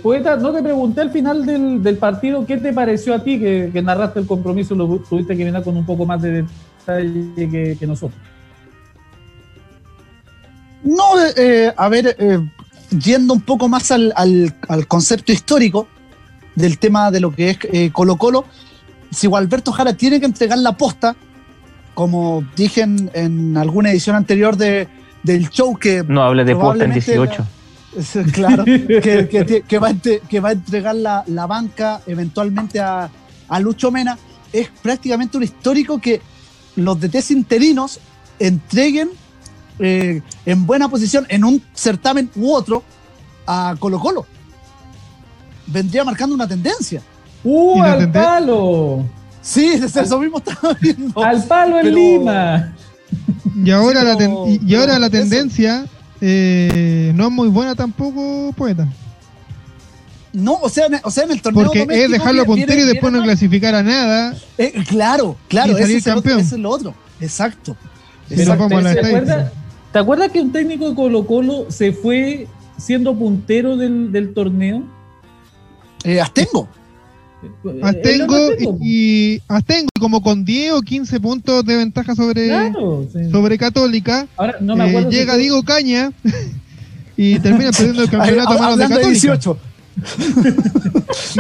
Poeta, 0.02 0.38
no 0.38 0.54
te 0.54 0.64
pregunté 0.64 1.02
al 1.02 1.10
final 1.10 1.46
del, 1.46 1.98
partido 1.98 2.46
qué 2.46 2.56
te 2.56 2.72
pareció 2.72 3.14
a 3.14 3.20
ti 3.20 3.38
que, 3.38 3.82
narraste 3.84 4.22
el 4.22 4.28
compromiso, 4.28 4.76
lo 4.76 4.88
tuviste 4.98 5.36
que 5.36 5.44
venir 5.44 5.62
con 5.62 5.76
un 5.76 5.86
poco 5.86 6.06
más 6.06 6.22
de 6.22 6.46
detalle 6.86 7.76
que, 7.78 7.86
nosotros. 7.86 8.18
No, 10.84 11.14
a 11.78 11.90
ver, 11.90 12.16
yendo 12.98 13.34
un 13.34 13.42
poco 13.42 13.70
más 13.70 13.92
al, 13.92 14.14
concepto 14.88 15.32
histórico 15.32 15.88
del 16.56 16.78
tema 16.78 17.12
de 17.12 17.20
lo 17.20 17.34
que 17.34 17.52
es 17.52 17.60
eh, 17.72 17.92
Colo 17.92 18.18
Colo, 18.18 18.46
si 19.12 19.28
Gualberto 19.28 19.72
Jara 19.72 19.94
tiene 19.94 20.20
que 20.20 20.26
entregar 20.26 20.58
la 20.58 20.78
posta, 20.78 21.16
como 21.94 22.44
dije 22.56 22.82
en, 22.82 23.58
alguna 23.58 23.92
edición 23.92 24.16
anterior 24.16 24.58
de, 24.58 24.88
del 25.24 25.50
show 25.50 25.78
que... 25.78 26.04
No 26.04 26.24
hable 26.24 26.44
de 26.44 26.56
posta 26.56 26.86
en 26.86 26.94
18. 26.94 27.46
claro, 28.32 28.64
que, 28.64 29.80
va, 29.80 29.88
a 30.48 30.52
entregar 30.52 30.96
la, 30.96 31.46
banca 31.48 32.02
eventualmente 32.08 32.80
a, 32.80 33.10
Lucho 33.60 33.92
Mena, 33.92 34.18
es 34.54 34.70
prácticamente 34.82 35.38
un 35.38 35.44
histórico 35.44 36.00
que 36.00 36.22
los 36.78 37.00
DTs 37.00 37.32
interinos 37.32 38.00
entreguen 38.40 39.10
eh, 39.80 40.22
en 40.46 40.66
buena 40.66 40.90
posición 40.90 41.26
en 41.30 41.44
un 41.44 41.62
certamen 41.74 42.30
u 42.36 42.52
otro 42.52 42.84
a 43.48 43.76
Colo 43.80 44.00
Colo. 44.00 44.26
Vendría 45.68 46.04
marcando 46.04 46.36
una 46.36 46.48
tendencia. 46.48 47.02
¡Uh, 47.44 47.82
al 47.82 48.12
palo! 48.12 49.06
Sí, 49.42 49.74
eso 49.84 50.20
mismo 50.20 50.38
estaba 50.38 50.74
viendo. 50.80 51.24
¡Al 51.24 51.44
palo 51.44 51.80
en 51.80 51.94
Lima! 51.94 52.74
Y 53.64 53.72
ahora, 53.72 54.04
la, 54.04 54.18
y 54.48 54.76
ahora 54.76 54.98
la 54.98 55.10
tendencia 55.10 55.86
eh, 56.22 57.12
no 57.16 57.28
es 57.28 57.32
muy 57.32 57.50
buena 57.50 57.76
tampoco, 57.76 58.54
poeta. 58.56 58.88
No, 60.34 60.54
o 60.54 60.70
sea, 60.70 60.88
o 61.04 61.12
sea, 61.12 61.26
en 61.26 61.32
el 61.32 61.42
torneo 61.42 61.66
Porque 61.66 61.86
es 61.90 62.10
dejarlo 62.10 62.46
puntero 62.46 62.80
y 62.80 62.86
después 62.86 63.12
no 63.12 63.22
clasificar 63.22 63.76
a 63.76 63.84
nada. 63.84 64.36
Eh, 64.58 64.84
claro, 64.88 65.36
claro, 65.50 65.78
y 65.78 65.82
salir 65.82 66.04
campeón. 66.04 66.40
Eso 66.40 66.56
es 66.56 66.62
lo 66.62 66.70
otro. 66.70 66.94
Exacto. 67.20 67.76
¿Te, 68.30 68.50
acuerdas, 68.50 69.52
¿Te 69.92 70.00
acuerdas 70.00 70.32
que 70.32 70.42
un 70.42 70.52
técnico 70.52 70.90
de 70.90 70.96
Colo 70.96 71.26
Colo 71.26 71.66
se 71.70 71.92
fue 71.92 72.48
siendo 72.78 73.16
puntero 73.16 73.76
del, 73.76 74.12
del 74.12 74.34
torneo? 74.34 74.84
Eh, 76.04 76.22
Astengo. 76.22 76.68
Astengo 77.82 78.38
y, 78.82 79.42
Astengo 79.48 79.90
como 80.00 80.22
con 80.22 80.46
10 80.46 80.74
o 80.74 80.82
15 80.82 81.20
puntos 81.20 81.66
de 81.66 81.76
ventaja 81.76 82.16
sobre, 82.16 82.72
sobre 83.32 83.58
Católica. 83.58 84.28
Ahora, 84.38 84.58
no 84.62 84.76
me 84.76 84.90
acuerdo 84.90 85.10
eh, 85.10 85.14
llega 85.14 85.36
Diego 85.36 85.64
Caña 85.64 86.12
y 87.18 87.40
termina 87.40 87.72
perdiendo 87.72 88.04
el 88.04 88.10
campeonato 88.12 88.52
a 88.52 88.58
manos 88.58 88.78
de 88.78 88.88
Católica. 88.88 89.10
18. 89.10 89.58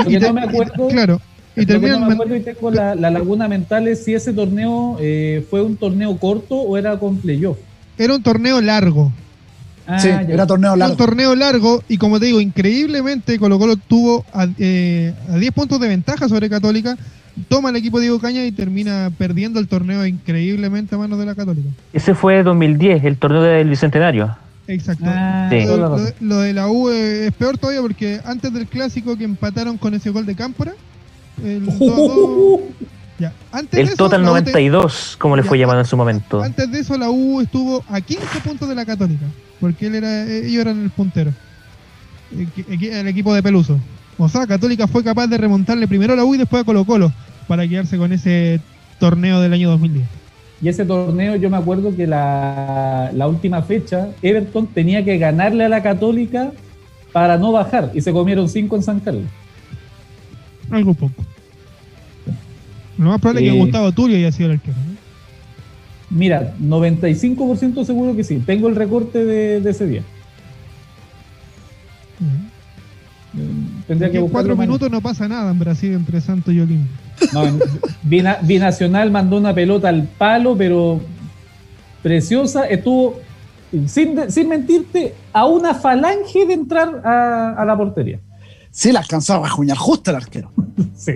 y 0.07 0.17
no 0.17 0.33
me 0.33 0.41
acuerdo. 0.41 0.87
Claro. 0.89 1.21
Y 1.55 1.65
termina 1.65 1.97
no 1.99 2.07
me 2.07 2.13
acuerdo 2.13 2.35
y 2.35 2.41
tengo 2.41 2.71
la, 2.71 2.95
la, 2.95 3.11
laguna 3.11 3.47
mental 3.47 3.87
es 3.87 4.03
si 4.03 4.13
ese 4.13 4.33
torneo 4.33 4.97
eh, 4.99 5.45
fue 5.49 5.61
un 5.61 5.77
torneo 5.77 6.17
corto 6.17 6.55
o 6.55 6.77
era 6.77 6.97
con 6.99 7.17
playoff. 7.17 7.57
Era 8.01 8.15
un 8.15 8.23
torneo 8.23 8.59
largo. 8.61 9.11
Ah, 9.85 9.99
sí, 9.99 10.09
era 10.09 10.47
torneo 10.47 10.75
largo. 10.75 10.93
Un 10.93 10.97
torneo 10.97 11.35
largo 11.35 11.83
y 11.87 11.97
como 11.97 12.19
te 12.19 12.27
digo, 12.27 12.41
increíblemente 12.41 13.37
Colo 13.37 13.59
Colo 13.59 13.75
tuvo 13.75 14.25
a, 14.33 14.47
eh, 14.57 15.13
a 15.29 15.37
10 15.37 15.51
puntos 15.51 15.79
de 15.79 15.87
ventaja 15.87 16.27
sobre 16.27 16.49
Católica, 16.49 16.97
toma 17.47 17.69
el 17.69 17.75
equipo 17.75 17.99
Diego 17.99 18.19
Caña 18.19 18.43
y 18.45 18.51
termina 18.51 19.11
perdiendo 19.17 19.59
el 19.59 19.67
torneo 19.67 20.05
increíblemente 20.05 20.95
a 20.95 20.97
manos 20.97 21.19
de 21.19 21.25
la 21.25 21.35
Católica. 21.35 21.69
Ese 21.93 22.15
fue 22.15 22.41
2010, 22.41 23.03
el 23.03 23.17
torneo 23.17 23.43
del 23.43 23.69
Bicentenario. 23.69 24.35
Exacto. 24.67 25.05
Ah, 25.07 25.49
lo, 26.21 26.39
de 26.39 26.53
la 26.53 26.69
U 26.69 26.89
es 26.89 27.31
peor 27.33 27.57
todavía 27.57 27.81
porque 27.81 28.19
antes 28.25 28.53
del 28.53 28.67
clásico 28.67 29.17
que 29.17 29.25
empataron 29.25 29.77
con 29.77 29.93
ese 29.93 30.09
gol 30.09 30.25
de 30.25 30.35
Cámpora, 30.35 30.73
el, 31.43 31.67
el 33.71 33.95
Total 33.95 34.23
92, 34.23 35.17
como 35.19 35.35
le 35.35 35.43
fue 35.43 35.57
llamado 35.57 35.79
en 35.79 35.85
su 35.85 35.97
momento. 35.97 36.41
Antes 36.41 36.71
de 36.71 36.79
eso 36.79 36.97
la 36.97 37.09
U 37.09 37.41
estuvo 37.41 37.83
a 37.89 38.01
15 38.01 38.39
puntos 38.41 38.67
de 38.69 38.75
la 38.75 38.85
Católica 38.85 39.25
porque 39.61 39.87
él 39.87 39.95
era, 39.95 40.25
ellos 40.25 40.59
eran 40.59 40.83
el 40.83 40.89
puntero, 40.89 41.31
el, 42.31 43.07
equipo 43.07 43.33
de 43.33 43.43
Peluso. 43.43 43.79
O 44.17 44.27
sea, 44.27 44.45
Católica 44.47 44.87
fue 44.87 45.03
capaz 45.03 45.27
de 45.27 45.37
remontarle 45.37 45.87
primero 45.87 46.13
a 46.13 46.15
la 46.15 46.25
U 46.25 46.35
y 46.35 46.39
después 46.39 46.63
a 46.63 46.65
Colo 46.65 46.83
Colo 46.83 47.13
para 47.47 47.67
quedarse 47.67 47.97
con 47.97 48.11
ese 48.11 48.59
torneo 48.99 49.39
del 49.39 49.53
año 49.53 49.69
2010. 49.69 50.07
Y 50.63 50.69
ese 50.69 50.83
torneo 50.85 51.35
yo 51.35 51.49
me 51.49 51.57
acuerdo 51.57 51.95
que 51.95 52.07
la, 52.07 53.11
última 53.27 53.61
fecha, 53.61 54.09
Everton 54.21 54.67
tenía 54.67 55.05
que 55.05 55.17
ganarle 55.17 55.65
a 55.65 55.69
la 55.69 55.81
Católica 55.83 56.51
para 57.11 57.37
no 57.37 57.51
bajar 57.51 57.91
y 57.93 58.01
se 58.01 58.11
comieron 58.11 58.49
cinco 58.49 58.75
en 58.75 58.83
San 58.83 58.99
Carlos. 58.99 59.25
Algo 60.71 60.93
poco. 60.93 61.23
Lo 63.01 63.09
más 63.09 63.19
probable 63.19 63.47
es 63.47 63.51
que 63.51 63.59
Gustavo 63.59 63.91
Tulio 63.91 64.15
haya 64.15 64.31
sido 64.31 64.51
el 64.51 64.57
arquero. 64.57 64.77
Mira, 66.11 66.53
95% 66.61 67.83
seguro 67.83 68.15
que 68.15 68.23
sí. 68.23 68.37
Tengo 68.45 68.67
el 68.67 68.75
recorte 68.75 69.25
de, 69.25 69.57
ese 69.67 69.87
día. 69.87 70.03
Tendría 73.87 74.11
que 74.11 74.19
en 74.19 74.27
cuatro 74.27 74.55
minutos 74.55 74.91
no 74.91 75.01
pasa 75.01 75.27
nada 75.27 75.49
en 75.49 75.57
Brasil 75.57 75.93
entre 75.93 76.21
Santos 76.21 76.53
y 76.53 76.59
Olimpia. 76.59 76.95
No, 77.33 77.43
Binacional 78.43 79.09
mandó 79.09 79.37
una 79.37 79.55
pelota 79.55 79.89
al 79.89 80.03
palo, 80.03 80.55
pero 80.55 81.01
preciosa. 82.03 82.65
Estuvo, 82.65 83.19
sin, 83.87 84.29
sin 84.29 84.47
mentirte, 84.47 85.15
a 85.33 85.45
una 85.45 85.73
falange 85.73 86.45
de 86.45 86.53
entrar 86.53 87.01
a, 87.03 87.65
la 87.65 87.75
portería. 87.75 88.19
Sí, 88.69 88.91
la 88.91 88.99
alcanzó 88.99 89.33
a 89.33 89.39
bajuñar 89.39 89.77
justo 89.77 90.11
el 90.11 90.17
arquero. 90.17 90.51
sí. 90.95 91.13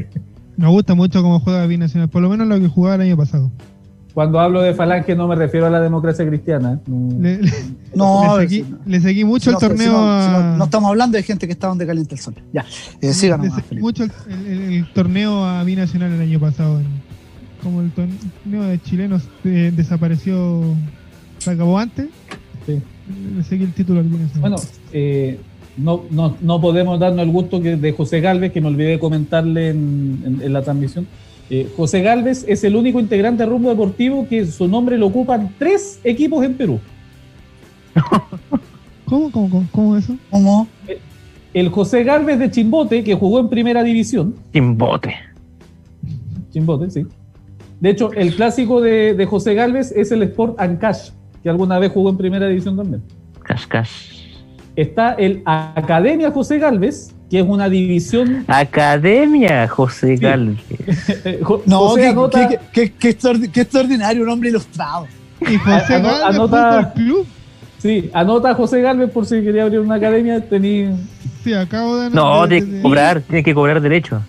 Me 0.57 0.67
gusta 0.67 0.95
mucho 0.95 1.21
cómo 1.21 1.39
juega 1.39 1.65
Binacional, 1.67 2.09
por 2.09 2.21
lo 2.21 2.29
menos 2.29 2.47
lo 2.47 2.59
que 2.59 2.67
jugaba 2.67 2.95
el 2.95 3.01
año 3.01 3.17
pasado. 3.17 3.51
Cuando 4.13 4.39
hablo 4.39 4.61
de 4.61 4.73
falange 4.73 5.13
no 5.13 5.27
me 5.27 5.35
refiero 5.35 5.65
a 5.65 5.69
la 5.69 5.81
democracia 5.81 6.25
cristiana. 6.25 6.79
no, 6.87 8.39
le, 8.39 9.01
seguí, 9.01 9.25
mucho 9.25 9.51
el 9.51 9.57
torneo. 9.57 9.91
no, 10.55 10.63
estamos 10.63 10.89
hablando 10.89 11.17
de 11.17 11.23
gente 11.23 11.45
que 11.47 11.51
está 11.53 11.67
donde 11.67 11.85
calienta 11.85 12.15
el 12.15 12.21
sol. 12.21 12.33
Ya, 12.53 12.61
eh, 13.01 13.07
le 13.07 13.13
seguí 13.13 13.81
mucho 13.81 14.05
el, 14.05 14.87
torneo 14.93 15.43
a 15.43 15.63
Binacional 15.65 16.13
el 16.13 16.21
año 16.21 16.39
pasado. 16.39 16.81
Como 17.61 17.81
el 17.81 17.91
torneo 17.91 18.63
de 18.63 18.81
chilenos 18.81 19.23
eh, 19.43 19.73
desapareció, 19.75 20.63
se 21.39 21.51
acabó 21.51 21.77
antes. 21.77 22.07
Sí. 22.65 22.81
Le 23.35 23.43
seguí 23.43 23.65
el 23.65 23.73
título 23.73 23.99
al 23.99 24.07
Binacional. 24.07 24.41
Bueno, 24.41 24.57
eh, 24.93 25.41
no, 25.77 26.03
no, 26.09 26.37
no, 26.41 26.61
podemos 26.61 26.99
darnos 26.99 27.21
el 27.25 27.31
gusto 27.31 27.61
que 27.61 27.75
de 27.75 27.91
José 27.91 28.21
Galvez, 28.21 28.51
que 28.51 28.61
me 28.61 28.67
olvidé 28.67 28.99
comentarle 28.99 29.69
en 29.69 30.53
la 30.53 30.61
transmisión 30.61 31.07
eh, 31.49 31.71
José 31.77 32.01
Galvez 32.01 32.43
es 32.47 32.63
el 32.63 32.75
único 32.75 32.99
integrante 32.99 33.43
de 33.43 33.49
Rumbo 33.49 33.69
Deportivo 33.69 34.27
que 34.27 34.45
su 34.47 34.67
nombre 34.67 34.97
lo 34.97 35.07
ocupan 35.07 35.53
tres 35.59 35.99
equipos 36.03 36.43
en 36.43 36.55
Perú. 36.55 36.79
¿Cómo, 39.05 39.31
cómo, 39.31 39.49
cómo, 39.49 39.67
cómo 39.71 39.97
eso? 39.97 40.15
¿Cómo? 40.31 40.67
Eh, 40.87 40.99
el 41.53 41.69
José 41.69 42.03
Galvez 42.03 42.39
de 42.39 42.49
Chimbote, 42.49 43.03
que 43.03 43.13
jugó 43.13 43.39
en 43.39 43.49
primera 43.49 43.83
división. 43.83 44.35
Chimbote. 44.51 45.13
Chimbote, 46.51 46.89
sí. 46.89 47.05
De 47.79 47.91
hecho, 47.91 48.11
el 48.13 48.35
clásico 48.35 48.81
de, 48.81 49.25
José 49.29 49.53
Galvez 49.53 49.91
es 49.95 50.11
el 50.11 50.23
Sport 50.23 50.59
Ancash, 50.59 51.11
que 51.43 51.49
alguna 51.49 51.77
vez 51.77 51.91
jugó 51.91 52.09
en 52.09 52.17
primera 52.17 52.47
división 52.47 52.75
también. 52.75 53.03
Cash, 53.43 53.67
cash. 53.67 54.14
Está 54.75 55.13
el 55.13 55.41
Academia 55.45 56.31
José 56.31 56.59
Galvez, 56.59 57.13
que 57.29 57.39
es 57.39 57.45
una 57.45 57.69
división. 57.69 58.43
Academia 58.47 59.67
José 59.67 60.17
Galvez. 60.17 60.57
no, 61.65 61.95
qué, 62.73 62.93
extraordinario, 63.09 64.23
un 64.23 64.29
hombre 64.29 64.49
ilustrado. 64.49 65.07
Y 65.41 65.55
José 65.57 66.01
Galvez 66.01 66.23
anota, 66.23 66.93
club. 66.93 67.25
Sí, 67.77 68.09
anota 68.13 68.49
a 68.49 68.55
José 68.55 68.81
Galvez 68.81 69.11
por 69.11 69.25
si 69.25 69.41
quería 69.41 69.63
abrir 69.63 69.79
una 69.79 69.95
academia. 69.95 70.41
Tenía. 70.41 70.95
Sí, 71.43 71.53
acabo 71.53 71.97
de. 71.97 72.09
No, 72.09 72.47
tiene 72.47 72.69
que 72.69 72.81
cobrar, 72.81 73.21
tiene 73.21 73.43
que 73.43 73.53
cobrar 73.53 73.81
derecho. 73.81 74.21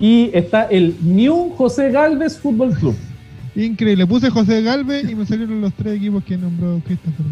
Y 0.00 0.30
está 0.34 0.64
el 0.64 0.96
New 1.00 1.54
José 1.56 1.92
Galvez 1.92 2.38
Fútbol 2.38 2.74
Club. 2.74 2.96
Increíble, 3.54 4.06
puse 4.06 4.30
José 4.30 4.62
Galvez 4.62 5.08
y 5.08 5.14
me 5.14 5.26
salieron 5.26 5.60
los 5.60 5.72
tres 5.74 5.98
equipos 5.98 6.24
que 6.24 6.36
nombró 6.36 6.80
Christopher. 6.84 7.26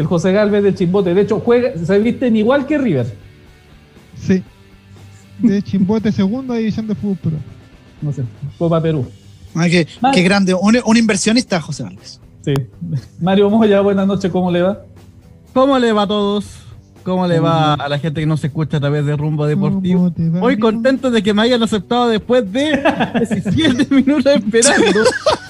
El 0.00 0.06
José 0.06 0.32
Galvez 0.32 0.62
de 0.62 0.74
Chimbote. 0.74 1.12
De 1.12 1.20
hecho, 1.20 1.40
juega, 1.40 1.72
se 1.76 1.98
visten 1.98 2.34
igual 2.34 2.64
que 2.64 2.78
River. 2.78 3.14
Sí. 4.18 4.42
De 5.40 5.60
Chimbote, 5.60 6.10
segunda 6.10 6.54
división 6.54 6.86
de 6.86 6.94
fútbol 6.94 7.18
pero 7.22 7.36
No 8.00 8.10
sé, 8.10 8.22
Copa 8.56 8.80
Perú. 8.80 9.06
qué, 10.14 10.22
grande, 10.22 10.54
un, 10.54 10.96
inversionista, 10.96 11.60
José 11.60 11.82
Álvarez. 11.82 12.18
Sí. 12.40 12.54
Mario 13.20 13.50
Moya, 13.50 13.82
buenas 13.82 14.06
noches, 14.06 14.32
¿cómo 14.32 14.50
le 14.50 14.62
va? 14.62 14.80
¿Cómo 15.52 15.78
le 15.78 15.92
va 15.92 16.04
a 16.04 16.06
todos? 16.06 16.46
¿Cómo 17.02 17.26
le 17.26 17.38
va 17.38 17.74
a 17.74 17.88
la 17.90 17.98
gente 17.98 18.22
que 18.22 18.26
nos 18.26 18.42
escucha 18.42 18.78
a 18.78 18.80
través 18.80 19.04
de 19.04 19.14
Rumbo 19.18 19.46
Deportivo? 19.46 20.14
Muy 20.16 20.58
contento 20.58 21.10
de 21.10 21.22
que 21.22 21.34
me 21.34 21.42
hayan 21.42 21.62
aceptado 21.62 22.08
después 22.08 22.50
de 22.50 22.82
17 23.18 23.94
minutos 23.94 24.32
esperando. 24.34 25.00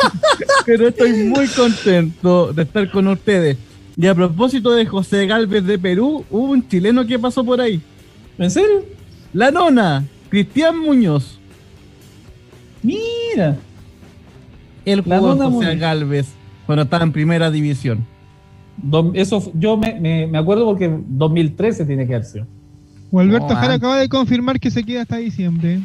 Pero 0.66 0.88
estoy 0.88 1.12
muy 1.28 1.46
contento 1.46 2.52
de 2.52 2.62
estar 2.62 2.90
con 2.90 3.06
ustedes. 3.06 3.69
Y 4.00 4.06
a 4.06 4.14
propósito 4.14 4.70
de 4.70 4.86
José 4.86 5.26
Galvez 5.26 5.66
de 5.66 5.78
Perú, 5.78 6.24
hubo 6.30 6.52
un 6.52 6.66
chileno 6.66 7.06
que 7.06 7.18
pasó 7.18 7.44
por 7.44 7.60
ahí. 7.60 7.82
¿En 8.38 8.50
serio? 8.50 8.86
La 9.34 9.50
nona, 9.50 10.06
Cristian 10.30 10.78
Muñoz. 10.78 11.38
Mira. 12.82 13.58
El 14.86 15.02
jugador 15.02 15.52
José 15.52 15.76
Galvez 15.76 16.28
cuando 16.64 16.84
estaba 16.84 17.04
en 17.04 17.12
primera 17.12 17.50
división. 17.50 18.06
Eso 19.12 19.52
yo 19.54 19.76
me, 19.76 20.30
acuerdo 20.34 20.64
porque 20.64 20.90
2013 21.08 21.84
tiene 21.84 22.06
que 22.06 22.14
haber 22.14 22.46
O 23.10 23.20
Alberto 23.20 23.54
Jara 23.54 23.74
acaba 23.74 23.98
de 23.98 24.08
confirmar 24.08 24.58
que 24.58 24.70
se 24.70 24.82
queda 24.82 25.02
hasta 25.02 25.18
diciembre. 25.18 25.80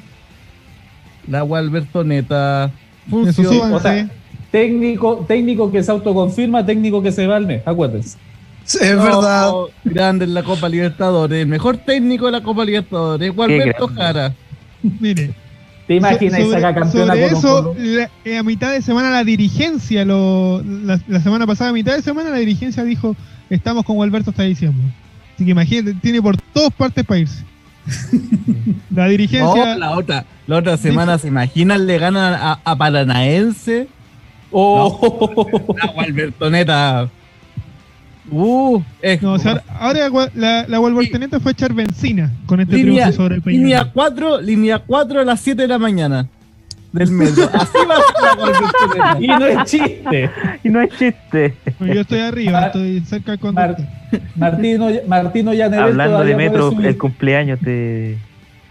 La 1.28 1.42
Alberto 1.42 2.06
Neta. 2.06 2.72
Función. 3.10 4.10
Técnico, 4.56 5.26
técnico 5.28 5.70
que 5.70 5.84
se 5.84 5.92
autoconfirma, 5.92 6.66
técnico 6.66 7.04
que 7.04 7.12
se 7.12 7.28
va 7.28 7.36
al 7.36 7.46
mes, 7.46 7.62
acuérdense. 7.66 8.18
Es 8.64 8.80
verdad. 8.80 9.52
Grande 9.84 10.24
en 10.24 10.34
la 10.34 10.44
Copa 10.44 10.70
Libertadores. 10.70 11.42
El 11.42 11.48
mejor 11.48 11.76
técnico 11.76 12.28
de 12.28 12.32
la 12.32 12.42
Copa 12.42 12.64
Libertadores. 12.64 13.36
Gualberto 13.36 13.90
Jara. 13.90 14.34
Mire. 14.82 15.32
¿Te 15.88 15.96
imaginas 15.96 16.40
so, 16.40 16.46
sobre, 16.48 16.62
campeona 16.62 17.14
sobre 17.14 17.26
eso, 17.26 17.76
eh, 18.24 18.38
a 18.38 18.44
mitad 18.44 18.72
de 18.72 18.82
semana 18.82 19.12
la 19.12 19.26
dirigencia, 19.26 20.04
lo, 20.06 20.64
la, 20.64 21.20
semana 21.20 21.46
pasada, 21.46 21.72
a 21.72 21.74
mitad 21.74 21.94
de 21.94 22.02
semana, 22.02 22.30
la 22.30 22.38
dirigencia 22.38 22.84
dijo: 22.86 23.14
Estamos 23.50 23.84
con 23.84 23.98
Gualberto 23.98 24.30
hasta 24.30 24.44
diciembre. 24.44 24.86
Así 25.36 25.44
que 25.44 25.52
imagínate, 25.52 25.94
tiene 26.02 26.22
por 26.22 26.38
todas 26.54 26.74
partes 26.74 27.04
para 27.04 27.20
irse. 27.20 27.44
la 28.90 29.08
dirigencia. 29.10 29.76
la 29.76 29.92
otra, 29.92 30.26
la 30.48 30.58
otra 30.58 30.78
semana, 30.78 31.18
¿se 31.18 31.28
imaginan? 31.28 31.86
Le 31.86 32.00
ganan 32.00 32.60
a, 32.64 32.76
Paranaense. 32.78 33.90
Oh, 34.52 35.74
no, 35.84 35.92
Gualberto 35.94 36.50
Neta 36.50 37.10
Uh, 38.32 38.82
es 39.02 39.22
No, 39.22 39.34
o 39.34 39.40
sea, 39.40 39.64
ahora 39.80 40.10
la, 40.34 40.66
la 40.68 40.80
Wolvertoneta 40.80 41.40
fue 41.40 41.52
echar 41.52 41.74
benzina 41.74 42.32
con 42.48 42.60
este 42.60 42.78
línea, 42.78 43.04
triunfo 43.04 43.24
sobre 43.24 43.36
el 43.36 43.42
Peñarol. 43.42 43.64
línea 43.64 43.92
4, 43.94 44.42
línea 44.42 44.80
4 44.80 45.22
a 45.22 45.24
las 45.24 45.42
7 45.42 45.62
de 45.62 45.68
la 45.68 45.78
mañana 45.78 46.28
del 46.92 47.12
metro. 47.12 47.50
Así 47.54 47.78
va 47.88 47.96
a 47.96 48.88
ser 48.88 48.98
la. 48.98 49.18
Y 49.20 49.28
no 49.28 49.46
es 49.46 49.70
chiste. 49.70 50.30
Y 50.64 50.70
no 50.70 50.82
es 50.82 50.90
chiste. 50.98 51.54
Yo 51.80 52.02
estoy 52.02 52.20
arriba, 52.20 52.68
estoy 52.68 53.02
cerca 53.02 53.36
del 53.36 53.54
Mar-. 53.54 53.78
Martino, 54.36 54.88
Martino 55.08 55.54
Llanevel 55.54 55.86
Hablando 55.86 56.24
de 56.24 56.36
metro, 56.36 56.72
el 56.82 56.98
cumpleaños 56.98 57.62
de, 57.62 58.18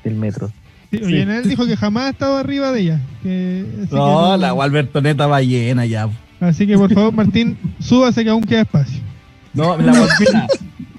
del 0.03 0.15
metro. 0.15 0.51
Sí, 0.99 1.15
él 1.17 1.49
dijo 1.49 1.67
que 1.67 1.77
jamás 1.77 2.05
ha 2.05 2.11
estado 2.11 2.37
arriba 2.39 2.73
de 2.73 2.81
ella. 2.81 3.01
que- 3.23 3.65
No, 3.91 4.37
la 4.37 4.53
Wolvertoneta 4.53 5.27
va 5.27 5.41
llena 5.43 5.87
ya. 5.87 6.09
así 6.41 6.67
que 6.67 6.77
por 6.77 6.93
favor, 6.93 7.13
Martín, 7.13 7.57
súbase 7.81 8.23
que 8.25 8.31
aún 8.31 8.43
queda 8.45 8.63
espacio. 8.63 9.01
No, 9.55 9.77
la 9.79 9.93
Wolvertoneta. 9.93 10.47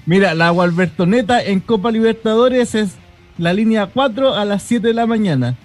Mira, 0.06 0.34
la 0.34 0.50
Wolvertoneta 0.52 1.42
en 1.42 1.60
Copa 1.60 1.90
Libertadores 1.90 2.74
es 2.74 2.96
la 3.38 3.52
línea 3.52 3.86
4 3.86 4.34
a 4.34 4.44
las 4.44 4.62
7 4.62 4.88
de 4.88 4.94
la 4.94 5.06
mañana. 5.06 5.56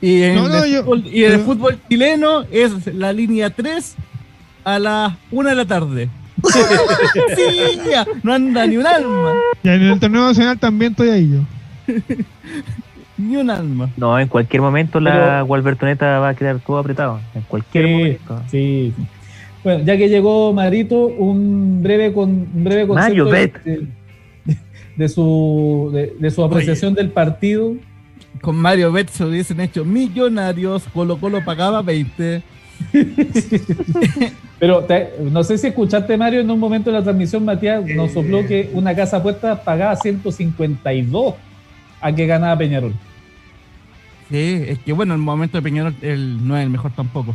Y 0.00 0.22
en, 0.22 0.34
No, 0.36 0.48
no, 0.48 0.62
el, 0.64 0.72
yo- 0.72 0.82
fútbol, 0.84 1.04
y 1.06 1.24
en 1.24 1.32
el 1.32 1.38
pero- 1.40 1.44
fútbol 1.44 1.78
chileno 1.88 2.42
es 2.50 2.94
la 2.94 3.12
línea 3.12 3.50
3 3.50 3.96
a 4.64 4.78
las 4.78 5.14
1 5.30 5.48
de 5.48 5.54
la 5.54 5.64
tarde. 5.64 6.08
sí, 7.34 7.78
ya, 7.90 8.06
no 8.22 8.34
anda 8.34 8.66
ni 8.66 8.76
un 8.76 8.86
alma. 8.86 9.32
Y 9.62 9.68
en 9.68 9.82
el 9.82 9.98
torneo 9.98 10.26
nacional 10.28 10.58
también 10.58 10.92
estoy 10.92 11.08
ahí 11.08 11.30
yo. 11.30 11.94
Ni 13.18 13.36
un 13.36 13.50
alma. 13.50 13.90
No, 13.96 14.18
en 14.18 14.28
cualquier 14.28 14.60
momento 14.62 15.00
la 15.00 15.42
Wolvertoneta 15.42 16.18
va 16.18 16.30
a 16.30 16.34
quedar 16.34 16.58
todo 16.60 16.78
apretado. 16.78 17.20
En 17.34 17.42
cualquier 17.42 17.86
Sí, 17.86 17.92
momento. 17.92 18.42
sí, 18.50 18.92
sí. 18.96 19.06
Bueno, 19.64 19.84
ya 19.84 19.96
que 19.96 20.08
llegó 20.08 20.52
Marito, 20.52 21.06
un 21.06 21.82
breve 21.82 22.12
con 22.12 22.28
un 22.30 22.64
breve 22.64 22.86
Mario, 22.86 23.24
concepto 23.24 23.60
bet. 23.64 23.80
de, 24.44 24.56
de 24.96 25.08
su 25.08 25.90
de, 25.92 26.14
de 26.18 26.30
su 26.30 26.44
apreciación 26.44 26.94
del 26.94 27.10
partido. 27.10 27.74
Con 28.42 28.56
Mario 28.56 28.92
Bet 28.92 29.08
se 29.08 29.24
hubiesen 29.24 29.60
hecho 29.60 29.84
millonarios. 29.84 30.84
Colo 30.92 31.16
Colo 31.18 31.42
pagaba 31.44 31.82
20. 31.82 32.42
Pero 34.58 34.80
te- 34.84 35.10
no 35.30 35.42
sé 35.44 35.58
si 35.58 35.66
escuchaste, 35.68 36.16
Mario, 36.16 36.40
en 36.40 36.50
un 36.50 36.58
momento 36.58 36.90
de 36.90 36.98
la 36.98 37.02
transmisión, 37.02 37.44
Matías 37.44 37.84
nos 37.86 38.12
sopló 38.12 38.46
que 38.46 38.70
una 38.72 38.94
casa 38.94 39.18
apuesta 39.18 39.62
pagaba 39.62 39.96
152 39.96 41.34
a 42.00 42.12
que 42.12 42.26
ganaba 42.26 42.58
Peñarol. 42.58 42.94
Sí, 44.28 44.64
es 44.66 44.78
que 44.80 44.92
bueno, 44.92 45.14
el 45.14 45.20
momento 45.20 45.58
de 45.58 45.62
Peñarol 45.62 45.94
el, 46.02 46.46
no 46.46 46.56
es 46.56 46.64
el 46.64 46.70
mejor 46.70 46.92
tampoco. 46.92 47.34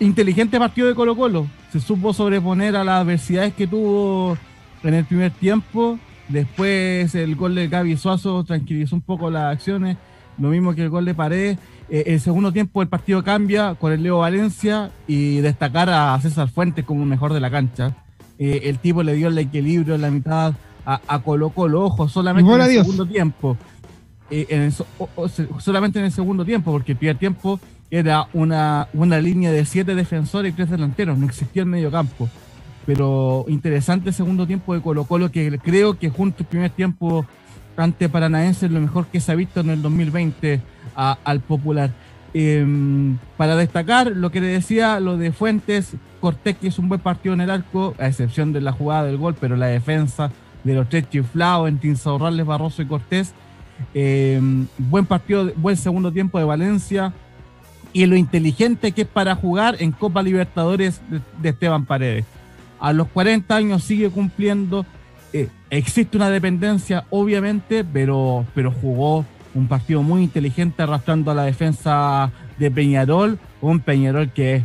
Inteligente 0.00 0.58
partido 0.58 0.88
de 0.88 0.94
Colo 0.94 1.14
Colo. 1.14 1.46
Se 1.72 1.80
supo 1.80 2.12
sobreponer 2.12 2.74
a 2.74 2.84
las 2.84 3.02
adversidades 3.02 3.54
que 3.54 3.66
tuvo 3.66 4.36
en 4.82 4.94
el 4.94 5.04
primer 5.04 5.30
tiempo. 5.30 5.98
Después 6.28 7.14
el 7.14 7.36
gol 7.36 7.54
de 7.54 7.68
Gaby 7.68 7.96
Suazo 7.96 8.42
tranquilizó 8.44 8.96
un 8.96 9.02
poco 9.02 9.30
las 9.30 9.52
acciones. 9.52 9.98
Lo 10.38 10.48
mismo 10.48 10.74
que 10.74 10.82
el 10.82 10.88
gol 10.88 11.04
de 11.04 11.14
Paredes. 11.14 11.58
Eh, 11.90 12.04
el 12.06 12.20
segundo 12.20 12.52
tiempo 12.52 12.82
el 12.82 12.88
partido 12.88 13.22
cambia 13.22 13.74
con 13.74 13.92
el 13.92 14.02
Leo 14.02 14.18
Valencia 14.18 14.90
y 15.06 15.40
destacar 15.40 15.90
a 15.90 16.18
César 16.20 16.48
Fuentes 16.48 16.84
como 16.84 17.04
mejor 17.04 17.32
de 17.32 17.40
la 17.40 17.50
cancha. 17.50 17.96
Eh, 18.38 18.62
el 18.64 18.78
tipo 18.78 19.02
le 19.02 19.14
dio 19.14 19.28
el 19.28 19.36
equilibrio 19.36 19.96
en 19.96 20.00
la 20.00 20.10
mitad 20.10 20.54
a, 20.86 21.00
a 21.06 21.18
Colo 21.20 21.50
Colo. 21.50 21.84
Ojo, 21.84 22.08
solamente 22.08 22.48
en 22.50 22.60
el 22.62 22.66
segundo 22.84 23.06
tiempo. 23.06 23.56
Eh, 24.30 24.46
en 24.48 24.62
el 24.62 24.72
so- 24.72 24.86
o- 24.98 25.08
o 25.16 25.28
se- 25.28 25.48
solamente 25.58 25.98
en 25.98 26.04
el 26.06 26.12
segundo 26.12 26.44
tiempo, 26.44 26.70
porque 26.72 26.92
el 26.92 26.98
primer 26.98 27.16
tiempo 27.18 27.58
era 27.90 28.28
una, 28.32 28.86
una 28.94 29.18
línea 29.20 29.50
de 29.50 29.64
siete 29.64 29.94
defensores 29.96 30.52
y 30.52 30.56
tres 30.56 30.70
delanteros, 30.70 31.18
no 31.18 31.26
existía 31.26 31.62
el 31.62 31.68
medio 31.68 31.90
campo. 31.90 32.28
Pero 32.86 33.44
interesante 33.48 34.08
el 34.10 34.14
segundo 34.14 34.46
tiempo 34.46 34.74
de 34.74 34.80
Colo 34.80 35.04
Colo, 35.04 35.30
que 35.30 35.58
creo 35.58 35.98
que 35.98 36.08
junto 36.10 36.42
al 36.44 36.48
primer 36.48 36.70
tiempo 36.70 37.26
ante 37.76 38.08
Paranaense 38.08 38.66
es 38.66 38.72
lo 38.72 38.80
mejor 38.80 39.06
que 39.06 39.20
se 39.20 39.32
ha 39.32 39.34
visto 39.34 39.60
en 39.60 39.70
el 39.70 39.82
2020 39.82 40.60
a- 40.96 41.18
al 41.24 41.40
popular. 41.40 41.90
Em, 42.32 43.18
para 43.36 43.56
destacar 43.56 44.12
lo 44.14 44.30
que 44.30 44.40
le 44.40 44.46
decía, 44.46 45.00
lo 45.00 45.16
de 45.16 45.32
Fuentes, 45.32 45.94
Cortés 46.20 46.56
que 46.58 46.68
hizo 46.68 46.80
un 46.82 46.88
buen 46.88 47.00
partido 47.00 47.32
en 47.34 47.40
el 47.40 47.50
arco, 47.50 47.94
a 47.98 48.06
excepción 48.06 48.52
de 48.52 48.60
la 48.60 48.72
jugada 48.72 49.04
del 49.04 49.16
gol, 49.16 49.34
pero 49.40 49.56
la 49.56 49.66
defensa 49.66 50.30
de 50.64 50.74
los 50.74 50.88
tres 50.88 51.08
chiflados 51.08 51.68
entre 51.68 51.90
Insaurrales, 51.90 52.44
Barroso 52.44 52.82
y 52.82 52.86
Cortés. 52.86 53.34
Em, 53.94 54.66
buen 54.76 55.06
partido, 55.06 55.50
buen 55.56 55.76
segundo 55.76 56.12
tiempo 56.12 56.38
de 56.38 56.44
Valencia 56.44 57.12
y 57.92 58.06
lo 58.06 58.16
inteligente 58.16 58.92
que 58.92 59.02
es 59.02 59.08
para 59.08 59.34
jugar 59.34 59.76
en 59.80 59.92
Copa 59.92 60.22
Libertadores 60.22 61.00
de, 61.40 61.48
Esteban 61.48 61.86
Paredes. 61.86 62.24
A 62.78 62.92
los 62.92 63.08
40 63.08 63.54
años 63.54 63.82
sigue 63.82 64.10
cumpliendo. 64.10 64.86
eh, 65.32 65.48
existe 65.70 66.16
una 66.16 66.30
dependencia, 66.30 67.04
obviamente, 67.10 67.84
pero, 67.84 68.44
pero 68.54 68.70
jugó 68.72 69.24
un 69.54 69.66
partido 69.66 70.02
muy 70.02 70.22
inteligente 70.22 70.82
arrastrando 70.82 71.30
a 71.30 71.34
la 71.34 71.44
defensa 71.44 72.30
de 72.58 72.70
Peñarol. 72.70 73.38
Un 73.60 73.80
Peñarol 73.80 74.30
que 74.30 74.62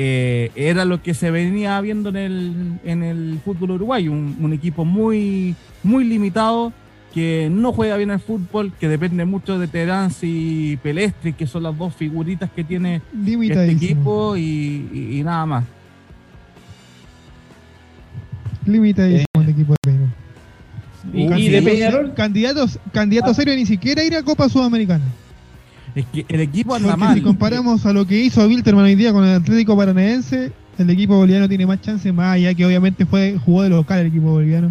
eh, 0.00 0.52
era 0.54 0.84
lo 0.84 1.02
que 1.02 1.12
se 1.12 1.30
venía 1.32 1.80
viendo 1.80 2.08
en 2.10 2.16
el, 2.16 2.78
en 2.84 3.02
el 3.02 3.40
fútbol 3.44 3.72
uruguayo. 3.72 4.12
Un, 4.12 4.36
un 4.40 4.52
equipo 4.52 4.84
muy, 4.84 5.56
muy 5.82 6.04
limitado 6.04 6.72
que 7.12 7.48
no 7.50 7.72
juega 7.72 7.96
bien 7.96 8.10
el 8.10 8.20
fútbol, 8.20 8.72
que 8.78 8.86
depende 8.86 9.24
mucho 9.24 9.58
de 9.58 9.66
Terán 9.66 10.12
y 10.22 10.76
Pelestri, 10.76 11.32
que 11.32 11.46
son 11.48 11.64
las 11.64 11.76
dos 11.76 11.94
figuritas 11.96 12.48
que 12.54 12.62
tiene 12.62 13.02
este 13.64 13.72
equipo 13.86 14.36
y, 14.36 14.88
y- 14.92 15.18
y 15.18 15.22
nada 15.24 15.44
más. 15.46 15.64
Limitadísimo 18.66 19.26
el 19.42 19.48
equipo 19.48 19.72
de 19.72 19.78
Peñarol. 19.82 20.08
Y, 21.14 21.22
y 21.22 21.22
de 21.24 21.28
Candidatos- 21.30 21.64
Peñarol, 21.72 22.14
Candidatos, 22.14 22.78
candidatos 22.92 23.36
serios 23.36 23.56
ni 23.56 23.66
siquiera 23.66 24.04
ir 24.04 24.14
a 24.14 24.22
Copa 24.22 24.48
Sudamericana. 24.48 25.04
Es 25.98 26.06
que 26.06 26.24
el 26.28 26.40
equipo 26.40 26.74
anda 26.76 26.90
Porque 26.90 27.04
mal. 27.04 27.14
si 27.16 27.22
comparamos 27.22 27.84
a 27.84 27.92
lo 27.92 28.06
que 28.06 28.20
hizo 28.20 28.46
Wilterman 28.46 28.84
hoy 28.84 28.94
día 28.94 29.12
con 29.12 29.24
el 29.24 29.34
Atlético 29.34 29.76
Paranaense, 29.76 30.52
el 30.78 30.90
equipo 30.90 31.16
boliviano 31.16 31.48
tiene 31.48 31.66
más 31.66 31.80
chance, 31.80 32.12
más 32.12 32.34
allá 32.34 32.54
que 32.54 32.64
obviamente 32.64 33.04
fue 33.04 33.36
jugó 33.44 33.62
de 33.64 33.70
local 33.70 33.98
el 33.98 34.06
equipo 34.06 34.26
boliviano 34.30 34.70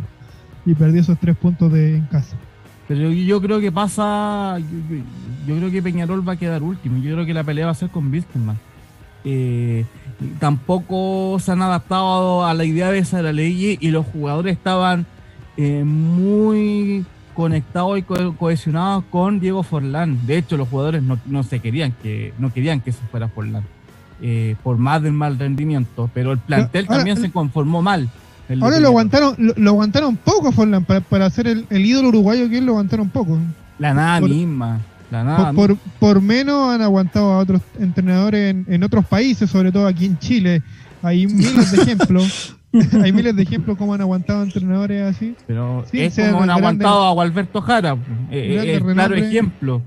y 0.66 0.74
perdió 0.74 1.02
esos 1.02 1.20
tres 1.20 1.36
puntos 1.36 1.74
de, 1.74 1.98
en 1.98 2.06
casa. 2.06 2.38
Pero 2.88 3.12
yo, 3.12 3.42
creo 3.42 3.60
que 3.60 3.72
pasa. 3.74 4.58
Yo, 4.60 4.66
yo- 4.96 5.04
yo 5.48 5.56
creo 5.58 5.72
que 5.72 5.82
Peñarol 5.82 6.26
va 6.28 6.34
a 6.34 6.38
quedar 6.38 6.64
último. 6.64 6.98
Yo 7.04 7.14
creo 7.14 7.26
que 7.26 7.34
la 7.34 7.44
pelea 7.44 7.66
va 7.66 7.72
a 7.74 7.76
ser 7.76 7.90
con 7.90 8.10
Wilstermann. 8.10 8.58
Eh, 9.26 9.84
tampoco 10.40 11.38
se 11.42 11.52
han 11.52 11.62
adaptado 11.62 12.46
a 12.46 12.54
la 12.54 12.64
idea 12.64 12.90
de 12.92 13.00
esa 13.00 13.18
de 13.18 13.24
la 13.24 13.34
ley 13.34 13.78
y 13.82 13.90
los 13.92 14.06
jugadores 14.06 14.54
estaban 14.56 15.06
eh, 15.58 15.84
muy 15.84 17.06
conectados 17.38 17.98
y 18.00 18.02
co- 18.02 18.34
cohesionados 18.36 19.04
con 19.12 19.40
Diego 19.40 19.62
Forlán. 19.64 20.20
De 20.26 20.38
hecho, 20.40 20.58
los 20.58 20.68
jugadores 20.68 21.04
no, 21.04 21.18
no 21.28 21.44
se 21.44 21.60
querían 21.60 21.94
que 22.02 22.34
no 22.40 22.52
querían 22.52 22.82
que 22.82 22.92
se 22.92 23.00
fuera 23.12 23.30
Forlán. 23.30 23.64
eh, 24.22 24.56
por 24.64 24.78
más 24.78 25.02
del 25.04 25.14
mal 25.14 25.38
rendimiento, 25.38 26.10
pero 26.14 26.32
el 26.32 26.40
plantel 26.40 26.86
Ahora, 26.88 26.98
también 26.98 27.18
se 27.18 27.32
conformó 27.32 27.82
mal. 27.84 28.10
Ahora 28.62 28.80
lo 28.80 28.88
aguantaron, 28.88 29.36
lo, 29.38 29.54
lo 29.56 29.70
aguantaron 29.70 30.16
poco 30.18 30.52
Forlán 30.52 30.84
para, 30.86 31.02
para 31.02 31.28
hacer 31.28 31.48
el, 31.48 31.68
el 31.70 31.86
ídolo 31.86 32.10
uruguayo 32.10 32.50
que 32.50 32.58
es, 32.58 32.64
lo 32.64 32.72
aguantaron 32.72 33.10
poco. 33.10 33.38
La 33.78 33.94
nada 33.94 34.20
por- 34.20 34.30
misma. 34.30 34.80
La 35.12 35.24
nada 35.24 35.54
Por, 35.54 35.78
por, 35.78 35.78
por 36.00 36.22
menos 36.22 36.74
han 36.74 36.82
aguantado 36.82 37.32
a 37.34 37.38
otros 37.38 37.62
entrenadores 37.80 38.50
en, 38.56 38.66
en 38.68 38.84
otros 38.84 39.06
países, 39.06 39.50
sobre 39.50 39.72
todo 39.72 39.86
aquí 39.88 40.06
en 40.06 40.18
Chile. 40.20 40.62
Hay 41.04 41.28
miles 41.28 41.72
de 41.72 41.82
ejemplos. 41.84 42.56
Hay 43.04 43.12
miles 43.14 43.36
de 43.36 43.44
ejemplos 43.44 43.78
como 43.78 43.94
han 43.94 44.02
aguantado 44.02 44.44
entrenadores 44.44 45.04
así. 45.16 45.36
Pero 45.48 45.84
Sí, 45.92 46.02
es 46.02 46.16
como 46.16 46.44
han 46.44 46.50
aguantado 46.50 47.06
a 47.06 47.12
Gualberto 47.14 47.62
Jara. 47.62 47.94
eh, 48.32 48.60
eh, 48.66 48.74
es 48.76 48.84
claro 48.84 49.16
ejemplo. 49.16 49.82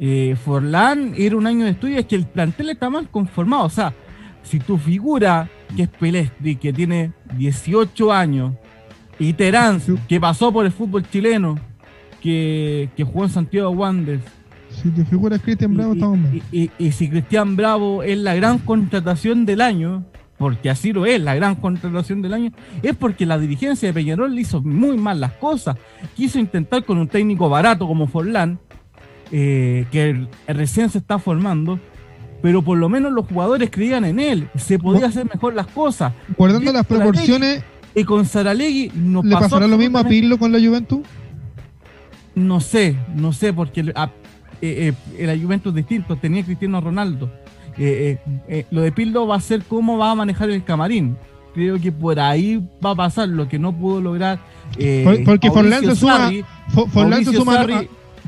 Eh, 0.00 0.36
Forlán 0.44 1.14
era 1.16 1.36
un 1.36 1.46
año 1.46 1.64
de 1.64 1.72
estudio, 1.72 1.98
es 1.98 2.06
que 2.06 2.16
el 2.16 2.24
plantel 2.26 2.70
está 2.70 2.88
mal 2.90 3.08
conformado. 3.08 3.64
O 3.64 3.70
sea, 3.70 3.92
si 4.42 4.58
tu 4.60 4.78
figura, 4.78 5.48
que 5.76 5.82
es 5.84 5.88
Pelestri, 5.88 6.56
que 6.56 6.72
tiene 6.72 7.12
18 7.36 8.12
años, 8.12 8.54
y 9.18 9.32
Terán, 9.32 9.80
Sí. 9.80 9.94
que 10.08 10.20
pasó 10.20 10.52
por 10.52 10.64
el 10.64 10.70
fútbol 10.72 11.02
chileno, 11.10 11.58
que, 12.20 12.88
que 12.96 13.04
jugó 13.04 13.24
en 13.24 13.30
Santiago 13.30 13.70
Wanderers, 13.70 14.22
Si 14.70 14.90
te 14.90 15.04
figuras 15.04 15.40
Cristian 15.42 15.74
Bravo, 15.74 15.92
y, 15.94 15.96
estamos 15.96 16.18
mal. 16.18 16.34
y- 16.52 16.58
y- 16.64 16.70
y 16.78 16.92
si 16.92 17.08
Cristian 17.08 17.56
Bravo 17.56 18.02
es 18.04 18.18
la 18.18 18.34
gran 18.36 18.58
contratación 18.58 19.44
del 19.46 19.60
año, 19.60 20.04
porque 20.38 20.70
así 20.70 20.92
lo 20.92 21.04
es, 21.04 21.20
la 21.20 21.34
gran 21.34 21.56
contratación 21.56 22.22
del 22.22 22.32
año, 22.34 22.52
es 22.82 22.94
porque 22.96 23.26
la 23.26 23.38
dirigencia 23.38 23.88
de 23.88 23.92
Peñarol 23.92 24.34
le 24.34 24.40
hizo 24.42 24.62
muy 24.62 24.96
mal 24.96 25.20
las 25.20 25.32
cosas. 25.32 25.76
Quiso 26.16 26.38
intentar 26.38 26.84
con 26.84 26.98
un 26.98 27.08
técnico 27.08 27.48
barato 27.48 27.86
como 27.86 28.06
Forlán, 28.06 28.58
eh, 29.32 29.84
que 29.90 30.26
recién 30.46 30.90
se 30.90 30.98
está 30.98 31.18
formando, 31.18 31.78
pero 32.40 32.62
por 32.62 32.78
lo 32.78 32.88
menos 32.88 33.12
los 33.12 33.26
jugadores 33.26 33.68
creían 33.70 34.04
en 34.04 34.20
él, 34.20 34.48
se 34.56 34.78
podía 34.78 35.06
hacer 35.08 35.26
mejor 35.28 35.54
las 35.54 35.66
cosas. 35.66 36.12
Guardando 36.36 36.72
las 36.72 36.86
proporciones, 36.86 37.62
Y 37.94 38.04
con 38.04 38.24
Saralegui 38.26 38.92
no 38.94 39.22
¿le 39.24 39.30
pasó 39.32 39.46
pasará 39.46 39.66
lo 39.66 39.76
mismo 39.76 39.98
a 39.98 40.04
Pirlo 40.04 40.38
con 40.38 40.52
la 40.52 40.58
Juventus? 40.60 41.00
No 42.34 42.60
sé, 42.60 42.96
no 43.16 43.32
sé, 43.32 43.52
porque 43.52 43.92
a- 43.94 44.10
eh, 44.62 44.92
eh, 45.16 45.26
la 45.26 45.36
Juventus 45.36 45.70
es 45.70 45.76
distinto, 45.76 46.14
tenía 46.16 46.44
Cristiano 46.44 46.80
Ronaldo. 46.80 47.30
Eh, 47.78 48.18
eh, 48.48 48.66
lo 48.70 48.82
de 48.82 48.92
Pirlo 48.92 49.26
va 49.26 49.36
a 49.36 49.40
ser 49.40 49.62
cómo 49.62 49.98
va 49.98 50.10
a 50.10 50.14
manejar 50.14 50.50
el 50.50 50.64
camarín. 50.64 51.16
creo 51.54 51.80
que 51.80 51.90
por 51.90 52.20
ahí 52.20 52.62
va 52.84 52.90
a 52.90 52.94
pasar 52.94 53.28
lo 53.28 53.48
que 53.48 53.58
no 53.58 53.76
pudo 53.76 54.00
lograr. 54.00 54.38
Eh, 54.78 55.22
porque 55.24 55.50
Forlán 55.50 55.84
se 55.84 55.96
suma, 55.96 56.30
Forlán 56.92 57.24
se 57.24 57.32
suma, 57.32 57.66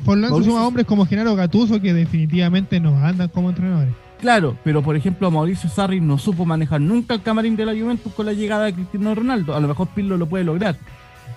suma 0.05 0.67
hombres 0.67 0.87
como 0.87 1.07
Genaro 1.07 1.35
Gatuso 1.37 1.81
que 1.81 1.93
definitivamente 1.93 2.81
no 2.81 2.97
andan 3.05 3.29
como 3.29 3.51
entrenadores. 3.51 3.93
Claro, 4.21 4.57
pero 4.63 4.83
por 4.83 4.97
ejemplo 4.97 5.31
Mauricio 5.31 5.71
Sarri 5.71 6.01
no 6.01 6.19
supo 6.19 6.45
manejar 6.45 6.81
nunca 6.81 7.15
el 7.15 7.23
camarín 7.23 7.57
de 7.57 7.65
la 7.65 7.73
Juventus 7.73 8.13
con 8.13 8.27
la 8.27 8.33
llegada 8.33 8.67
de 8.67 8.75
Cristiano 8.75 9.15
Ronaldo. 9.15 9.55
A 9.55 9.61
lo 9.61 9.69
mejor 9.69 9.89
Pirlo 9.89 10.17
lo 10.17 10.27
puede 10.27 10.45
lograr. 10.45 10.77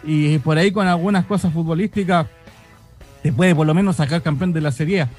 Y 0.04 0.38
por 0.40 0.58
ahí 0.58 0.72
con 0.72 0.88
algunas 0.88 1.26
cosas 1.26 1.54
futbolísticas 1.54 2.28
te 3.22 3.32
puede 3.32 3.56
por 3.56 3.66
lo 3.66 3.74
menos 3.74 3.96
sacar 3.96 4.22
campeón 4.22 4.52
de 4.52 4.62
la 4.62 4.72
Serie 4.72 5.02
A. 5.02 5.10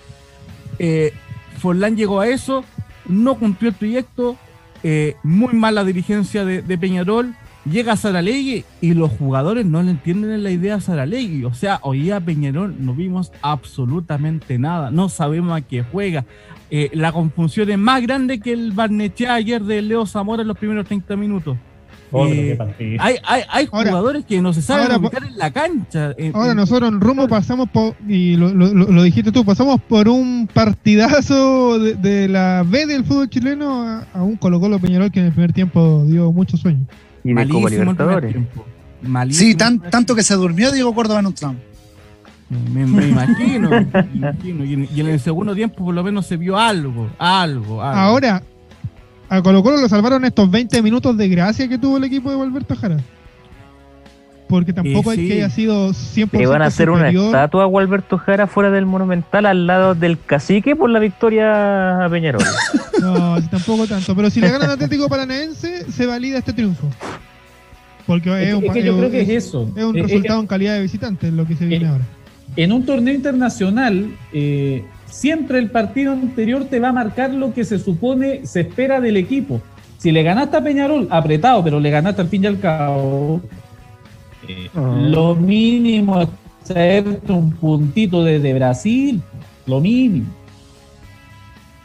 Eh, 0.78 1.12
Forlán 1.58 1.96
llegó 1.96 2.20
a 2.20 2.28
eso, 2.28 2.64
no 3.06 3.36
cumplió 3.36 3.70
el 3.70 3.76
proyecto, 3.76 4.36
eh, 4.82 5.16
muy 5.22 5.54
mala 5.54 5.84
dirigencia 5.84 6.44
de, 6.44 6.78
Peñarol, 6.78 7.34
llega 7.64 7.96
Saralegui 7.96 8.64
y 8.80 8.92
los 8.92 9.10
jugadores 9.12 9.64
no 9.64 9.82
le 9.82 9.92
entienden 9.92 10.42
la 10.42 10.50
idea 10.50 10.76
a 10.76 10.80
Saralegui. 10.80 11.44
O 11.44 11.54
sea, 11.54 11.80
hoy 11.82 12.10
a 12.10 12.20
Peñarol 12.20 12.74
no 12.78 12.94
vimos 12.94 13.32
absolutamente 13.40 14.58
nada, 14.58 14.90
no 14.90 15.08
sabemos 15.08 15.56
a 15.56 15.62
qué 15.62 15.82
juega. 15.82 16.26
Eh, 16.70 16.90
la 16.92 17.12
confusión 17.12 17.70
es 17.70 17.78
más 17.78 18.02
grande 18.02 18.40
que 18.40 18.52
el 18.52 18.72
Barnechea 18.72 19.34
ayer 19.34 19.62
de 19.62 19.80
Leo 19.80 20.06
Zamora 20.06 20.42
en 20.42 20.48
los 20.48 20.58
primeros 20.58 20.86
30 20.86 21.16
minutos. 21.16 21.56
Eh, 22.14 22.96
hay, 23.00 23.16
hay, 23.24 23.42
hay 23.48 23.66
jugadores 23.66 24.24
que 24.24 24.40
no 24.40 24.52
se 24.52 24.62
saben 24.62 24.96
ubicar 24.96 25.24
en 25.24 25.36
la 25.36 25.50
cancha. 25.50 26.14
ahora 26.32 26.54
nosotros 26.54 26.88
en 26.90 27.00
Rumbo 27.00 27.26
pasamos 27.26 27.68
por, 27.68 27.94
y 28.08 28.36
lo, 28.36 28.52
lo, 28.52 29.02
dijiste 29.02 29.32
tú, 29.32 29.44
pasamos 29.44 29.80
por 29.80 30.08
un 30.08 30.48
partidazo 30.52 31.78
de, 31.78 32.28
la 32.28 32.64
B 32.66 32.86
del 32.86 33.04
fútbol 33.04 33.28
chileno 33.28 33.82
a, 34.12 34.22
un 34.22 34.36
Colo 34.36 34.60
Colo 34.60 34.78
Peñarol 34.78 35.10
que 35.10 35.20
en 35.20 35.26
el 35.26 35.32
primer 35.32 35.52
tiempo 35.52 36.04
dio 36.06 36.30
muchos 36.30 36.60
sueños. 36.60 36.86
Y 37.24 37.28
de 37.28 37.34
Malísimo 37.34 37.68
Libertadores. 37.68 38.36
Sí, 39.30 39.54
tan, 39.54 39.80
tanto 39.80 40.14
que 40.14 40.22
se 40.22 40.34
durmió 40.34 40.72
Diego 40.72 40.94
Córdoba 40.94 41.20
en 41.20 41.26
un 41.26 41.34
tramo. 41.34 41.58
Me, 42.72 42.82
imagino, 42.82 43.70
Y, 44.44 45.00
en, 45.00 45.06
el 45.06 45.18
segundo 45.18 45.54
tiempo 45.54 45.84
por 45.84 45.94
lo 45.94 46.04
menos 46.04 46.26
se 46.26 46.36
vio 46.36 46.56
algo, 46.56 47.10
algo. 47.18 47.82
algo. 47.82 47.82
Ahora, 47.82 48.42
a 49.34 49.42
Colo 49.42 49.62
Colo 49.62 49.78
lo 49.78 49.88
salvaron 49.88 50.24
estos 50.24 50.50
20 50.50 50.82
minutos 50.82 51.16
de 51.16 51.28
gracia 51.28 51.68
que 51.68 51.78
tuvo 51.78 51.96
el 51.96 52.04
equipo 52.04 52.30
de 52.30 52.40
Alberto 52.40 52.76
Jara. 52.76 52.98
Porque 54.48 54.72
tampoco 54.72 55.10
es 55.10 55.18
que 55.18 55.32
haya 55.32 55.50
sido 55.50 55.90
100% 55.90 56.38
Le 56.38 56.46
van 56.46 56.62
a 56.62 56.66
hacer 56.66 56.90
una 56.90 57.08
estatua 57.08 57.64
a 57.64 57.66
Gualberto 57.66 58.18
Jara 58.18 58.46
fuera 58.46 58.70
del 58.70 58.84
Monumental 58.84 59.46
al 59.46 59.66
lado 59.66 59.94
del 59.94 60.20
cacique 60.20 60.76
por 60.76 60.90
la 60.90 60.98
victoria 60.98 62.04
a 62.04 62.10
Peñarol. 62.10 62.42
no, 63.00 63.42
tampoco 63.48 63.86
tanto. 63.86 64.14
Pero 64.14 64.30
si 64.30 64.40
le 64.40 64.50
ganan 64.50 64.70
Atlético 64.70 65.08
Paranaense, 65.08 65.90
se 65.90 66.06
valida 66.06 66.38
este 66.38 66.52
triunfo. 66.52 66.88
Porque 68.06 68.50
es, 68.50 68.54
un, 68.54 68.60
que 68.70 68.82
yo 68.82 68.96
creo 68.98 69.10
que 69.10 69.22
es 69.22 69.28
eso. 69.30 69.70
Es 69.74 69.84
un 69.84 69.94
resultado 69.94 70.38
en 70.40 70.46
calidad 70.46 70.74
de 70.74 70.82
visitante, 70.82 71.32
lo 71.32 71.46
que 71.46 71.56
se 71.56 71.64
viene 71.64 71.88
ahora. 71.88 72.04
En 72.56 72.70
un 72.70 72.84
torneo 72.84 73.14
internacional, 73.14 74.14
eh, 74.32 74.84
siempre 75.14 75.60
el 75.60 75.70
partido 75.70 76.12
anterior 76.12 76.64
te 76.64 76.80
va 76.80 76.88
a 76.88 76.92
marcar 76.92 77.32
lo 77.32 77.54
que 77.54 77.64
se 77.64 77.78
supone, 77.78 78.44
se 78.46 78.62
espera 78.62 79.00
del 79.00 79.16
equipo. 79.16 79.60
Si 79.96 80.10
le 80.10 80.22
ganaste 80.22 80.56
a 80.56 80.64
Peñarol, 80.64 81.06
apretado, 81.10 81.62
pero 81.62 81.78
le 81.78 81.88
ganaste 81.88 82.20
al 82.20 82.28
fin 82.28 82.44
y 82.44 82.46
al 82.48 82.58
cabo, 82.58 83.40
eh, 84.48 84.68
ah. 84.74 84.98
lo 85.00 85.36
mínimo 85.36 86.20
es 86.20 86.28
traerte 86.66 87.32
un 87.32 87.52
puntito 87.52 88.24
desde 88.24 88.52
Brasil, 88.54 89.22
lo 89.66 89.80
mínimo. 89.80 90.26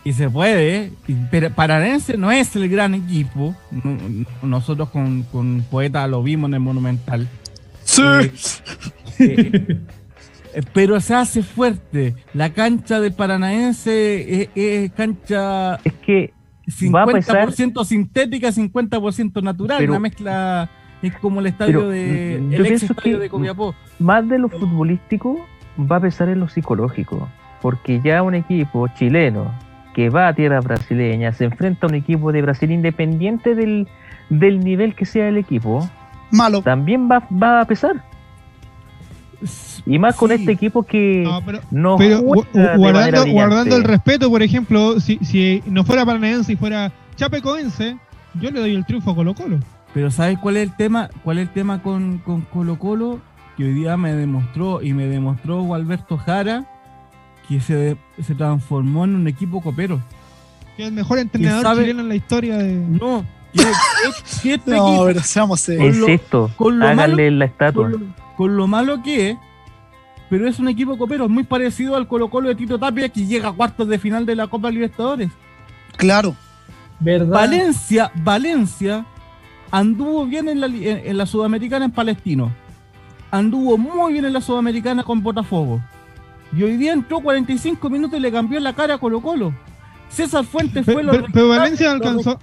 Y 0.03 0.13
se 0.13 0.29
puede, 0.29 0.75
¿eh? 0.75 0.91
pero 1.29 1.51
Paranense 1.51 2.17
no 2.17 2.31
es 2.31 2.55
el 2.55 2.67
gran 2.67 2.95
equipo. 2.95 3.53
Nosotros 4.41 4.89
con, 4.89 5.23
con 5.23 5.63
Poeta 5.69 6.07
lo 6.07 6.23
vimos 6.23 6.47
en 6.49 6.55
el 6.55 6.59
Monumental. 6.61 7.27
Sí. 7.83 8.01
Eh, 8.01 8.31
eh, 9.19 9.79
pero 10.73 10.99
se 10.99 11.15
hace 11.15 11.43
fuerte. 11.43 12.15
La 12.33 12.51
cancha 12.51 12.99
del 12.99 13.13
Paranaense 13.13 14.49
es, 14.55 14.91
cancha. 14.93 15.75
Es 15.83 15.93
que 15.93 16.33
50% 16.67 17.83
sintética, 17.85 18.49
50% 18.49 19.41
natural. 19.43 19.89
una 19.89 19.99
mezcla. 19.99 20.69
Es 21.01 21.15
como 21.17 21.39
el 21.39 21.47
estadio 21.47 21.87
de. 21.87 22.35
El 22.35 22.65
ex 22.65 22.83
estadio 22.83 23.19
de 23.19 23.29
Copiapó. 23.29 23.73
Más 23.99 24.27
de 24.27 24.37
lo 24.37 24.49
futbolístico 24.49 25.45
va 25.79 25.97
a 25.97 26.01
pesar 26.01 26.29
en 26.29 26.39
lo 26.39 26.49
psicológico. 26.49 27.29
Porque 27.61 28.01
ya 28.03 28.21
un 28.23 28.35
equipo 28.35 28.87
chileno 28.89 29.53
que 29.93 30.09
va 30.09 30.27
a 30.27 30.33
tierra 30.33 30.61
brasileña 30.61 31.33
se 31.33 31.45
enfrenta 31.45 31.87
a 31.87 31.89
un 31.89 31.95
equipo 31.95 32.31
de 32.31 32.41
Brasil 32.41 32.71
independiente 32.71 33.55
del, 33.55 33.87
del 34.29 34.59
nivel 34.59 34.95
que 34.95 35.05
sea 35.05 35.27
el 35.29 35.37
equipo. 35.37 35.89
Malo. 36.31 36.61
También 36.61 37.09
va, 37.09 37.27
va 37.31 37.61
a 37.61 37.65
pesar. 37.65 38.03
Y 39.85 39.99
más 39.99 40.15
con 40.15 40.31
este 40.31 40.51
equipo 40.51 40.83
que 40.83 41.23
no, 41.71 41.97
pero 41.97 42.21
guardando, 42.21 43.25
guardando 43.27 43.75
el 43.75 43.83
respeto, 43.83 44.29
por 44.29 44.43
ejemplo, 44.43 44.99
si, 44.99 45.17
si 45.21 45.63
no 45.65 45.83
fuera 45.83 46.05
Paranaense 46.05 46.53
y 46.53 46.55
fuera 46.55 46.91
Chapecoense, 47.15 47.97
yo 48.35 48.51
le 48.51 48.59
doy 48.59 48.75
el 48.75 48.85
triunfo 48.85 49.11
a 49.11 49.15
Colo 49.15 49.33
Colo. 49.33 49.59
Pero 49.93 50.11
¿sabes 50.11 50.37
cuál 50.39 50.57
es 50.57 50.63
el 50.63 50.75
tema? 50.75 51.09
¿Cuál 51.23 51.39
es 51.39 51.47
el 51.47 51.53
tema 51.53 51.81
con, 51.81 52.19
con 52.19 52.41
Colo 52.41 52.77
Colo? 52.77 53.19
Que 53.57 53.63
hoy 53.63 53.73
día 53.73 53.97
me 53.97 54.13
demostró 54.13 54.81
y 54.81 54.93
me 54.93 55.05
demostró 55.05 55.73
Alberto 55.73 56.17
Jara 56.17 56.65
que 57.47 57.59
se, 57.59 57.97
se 58.21 58.35
transformó 58.35 59.05
en 59.05 59.15
un 59.15 59.27
equipo 59.27 59.61
copero. 59.61 59.99
Que 60.77 60.83
es 60.83 60.89
el 60.89 60.93
mejor 60.93 61.17
entrenador 61.17 61.77
chileno 61.77 62.01
en 62.01 62.09
la 62.09 62.15
historia 62.15 62.57
de... 62.57 62.75
No, 62.75 63.25
que, 63.53 63.63
este 64.53 64.71
no, 64.71 65.03
pero 65.05 65.21
seamos 65.21 65.67
Es 65.67 65.97
esto, 66.07 66.51
háganle 66.81 67.31
la 67.31 67.45
estatua 67.45 67.89
con 67.89 67.91
lo 67.91 67.97
malo 68.47 69.01
que 69.03 69.31
es, 69.31 69.37
pero 70.29 70.47
es 70.47 70.59
un 70.59 70.67
equipo 70.67 70.97
copero, 70.97 71.27
muy 71.27 71.43
parecido 71.43 71.95
al 71.95 72.07
Colo 72.07 72.29
Colo 72.29 72.49
de 72.49 72.55
Tito 72.55 72.77
Tapia 72.79 73.09
que 73.09 73.25
llega 73.25 73.49
a 73.49 73.53
cuartos 73.53 73.87
de 73.87 73.97
final 73.97 74.25
de 74.25 74.35
la 74.35 74.47
Copa 74.47 74.69
Libertadores. 74.69 75.29
Claro. 75.97 76.35
¿Verdad? 76.99 77.33
Valencia, 77.33 78.11
Valencia 78.15 79.05
anduvo 79.71 80.25
bien 80.25 80.49
en 80.49 80.61
la, 80.61 80.67
en 80.67 81.17
la 81.17 81.25
Sudamericana 81.25 81.85
en 81.85 81.91
Palestino. 81.91 82.51
Anduvo 83.31 83.77
muy 83.77 84.13
bien 84.13 84.25
en 84.25 84.33
la 84.33 84.41
Sudamericana 84.41 85.03
con 85.03 85.21
Botafogo. 85.21 85.81
Y 86.55 86.63
hoy 86.63 86.77
día 86.77 86.93
entró 86.93 87.21
45 87.21 87.89
minutos 87.89 88.17
y 88.17 88.21
le 88.21 88.31
cambió 88.31 88.59
la 88.59 88.73
cara 88.73 88.95
a 88.95 88.97
Colo 88.97 89.21
Colo. 89.21 89.53
César 90.09 90.43
Fuentes 90.43 90.85
fue 90.85 91.03
lo 91.03 91.11
pero, 91.31 91.49
Valencia 91.49 91.91
alcanzó. 91.91 92.39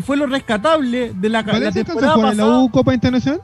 fue 0.00 0.16
lo 0.16 0.26
rescatable 0.26 1.12
de 1.12 1.28
la, 1.28 1.42
¿Valencia 1.42 1.82
la 1.82 1.84
temporada 1.84 2.34
la 2.34 2.58
U 2.58 2.70
Copa 2.70 2.94
Internacional? 2.94 3.40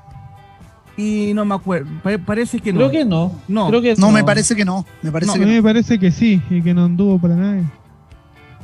Y 0.97 1.33
no 1.35 1.45
me 1.45 1.55
acuerdo. 1.55 1.89
parece 2.27 2.61
que 2.61 2.73
no. 2.73 2.79
Creo 2.81 2.91
que 2.91 3.05
no. 3.05 3.33
No, 3.49 3.69
Creo 3.69 3.83
que 3.83 3.95
no, 3.97 4.11
me 4.11 4.25
parece 4.25 4.55
que 4.55 4.65
no. 4.65 4.85
Me 5.03 5.11
parece 5.11 5.39
que 5.39 5.45
a 5.45 5.47
mí 5.47 5.55
me 5.55 5.63
parece 5.63 5.99
que 5.99 6.11
sí 6.11 6.43
y 6.51 6.63
que 6.63 6.75
no 6.75 6.85
anduvo 6.85 7.19
para 7.19 7.35
nada. 7.35 7.63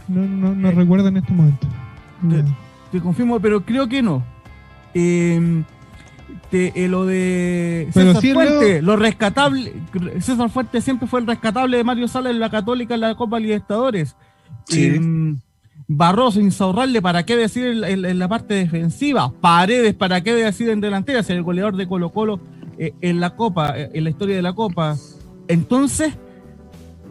No, 0.09 0.23
no, 0.23 0.55
no 0.55 0.69
eh, 0.69 0.73
recuerdo 0.73 1.09
en 1.09 1.19
este 1.19 1.33
momento. 1.33 1.67
Te, 2.91 3.01
confirmo, 3.01 3.41
pero 3.41 3.65
creo 3.65 3.89
que 3.89 4.03
no. 4.03 4.25
Em, 4.95 5.65
eh, 6.51 6.89
lo 6.89 7.05
de 7.05 7.89
César 7.93 8.23
Fuerte, 8.33 8.83
lo... 8.83 8.97
rescatable. 8.97 9.75
César 10.21 10.51
Fuerte 10.51 10.81
siempre 10.81 11.07
fue 11.07 11.21
el 11.21 11.27
rescatable 11.27 11.77
de 11.77 11.85
Mario 11.85 12.09
Sala 12.09 12.31
en 12.31 12.41
la 12.41 12.51
Católica 12.51 12.95
en 12.95 13.01
la 13.01 13.15
Copa 13.15 13.39
Libertadores. 13.39 14.17
Sí. 14.65 14.99
Barroso, 15.91 16.39
Insaurralde, 16.39 17.01
¿para 17.01 17.25
qué 17.25 17.35
decir 17.35 17.83
en, 17.83 18.19
la 18.19 18.29
parte 18.29 18.53
defensiva? 18.53 19.33
Paredes, 19.41 19.95
¿para 19.95 20.23
qué 20.23 20.35
decir 20.35 20.69
en 20.69 20.83
delantera? 20.83 21.23
Ser 21.23 21.39
el 21.39 21.43
goleador 21.43 21.77
de 21.77 21.89
Colo 21.89 22.11
Colo 22.11 22.41
eh, 22.77 22.93
en 23.01 23.21
la 23.21 23.37
Copa, 23.37 23.73
eh, 23.75 23.91
en 23.95 24.05
la 24.05 24.11
historia 24.11 24.37
de 24.37 24.43
la 24.43 24.53
Copa. 24.53 24.97
Entonces, 25.49 26.13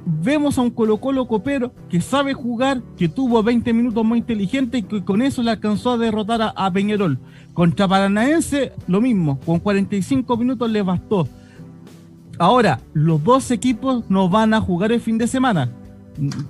vemos 0.06 0.60
a 0.60 0.62
un 0.62 0.70
Colo 0.70 0.98
Colo 0.98 1.28
copero 1.28 1.74
que 1.90 2.02
sabe 2.02 2.36
jugar, 2.36 2.84
que 2.96 3.10
tuvo 3.10 3.42
20 3.42 3.74
minutos 3.74 4.06
muy 4.06 4.20
inteligente 4.20 4.78
y 4.78 4.84
que 4.84 5.04
con 5.04 5.24
eso 5.24 5.42
le 5.42 5.50
alcanzó 5.50 5.94
a 5.94 5.98
derrotar 5.98 6.54
a, 6.56 6.72
Peñarol. 6.72 7.18
Contra 7.54 7.88
Paranaense, 7.88 8.74
lo 8.88 9.02
mismo, 9.02 9.40
con 9.40 9.60
45 9.60 10.38
minutos 10.38 10.70
le 10.70 10.84
bastó. 10.84 11.28
Ahora, 12.38 12.80
los 12.94 13.24
dos 13.24 13.50
equipos 13.50 14.04
no 14.08 14.30
van 14.30 14.54
a 14.54 14.62
jugar 14.62 14.92
el 14.92 15.02
fin 15.02 15.18
de 15.18 15.26
semana 15.26 15.72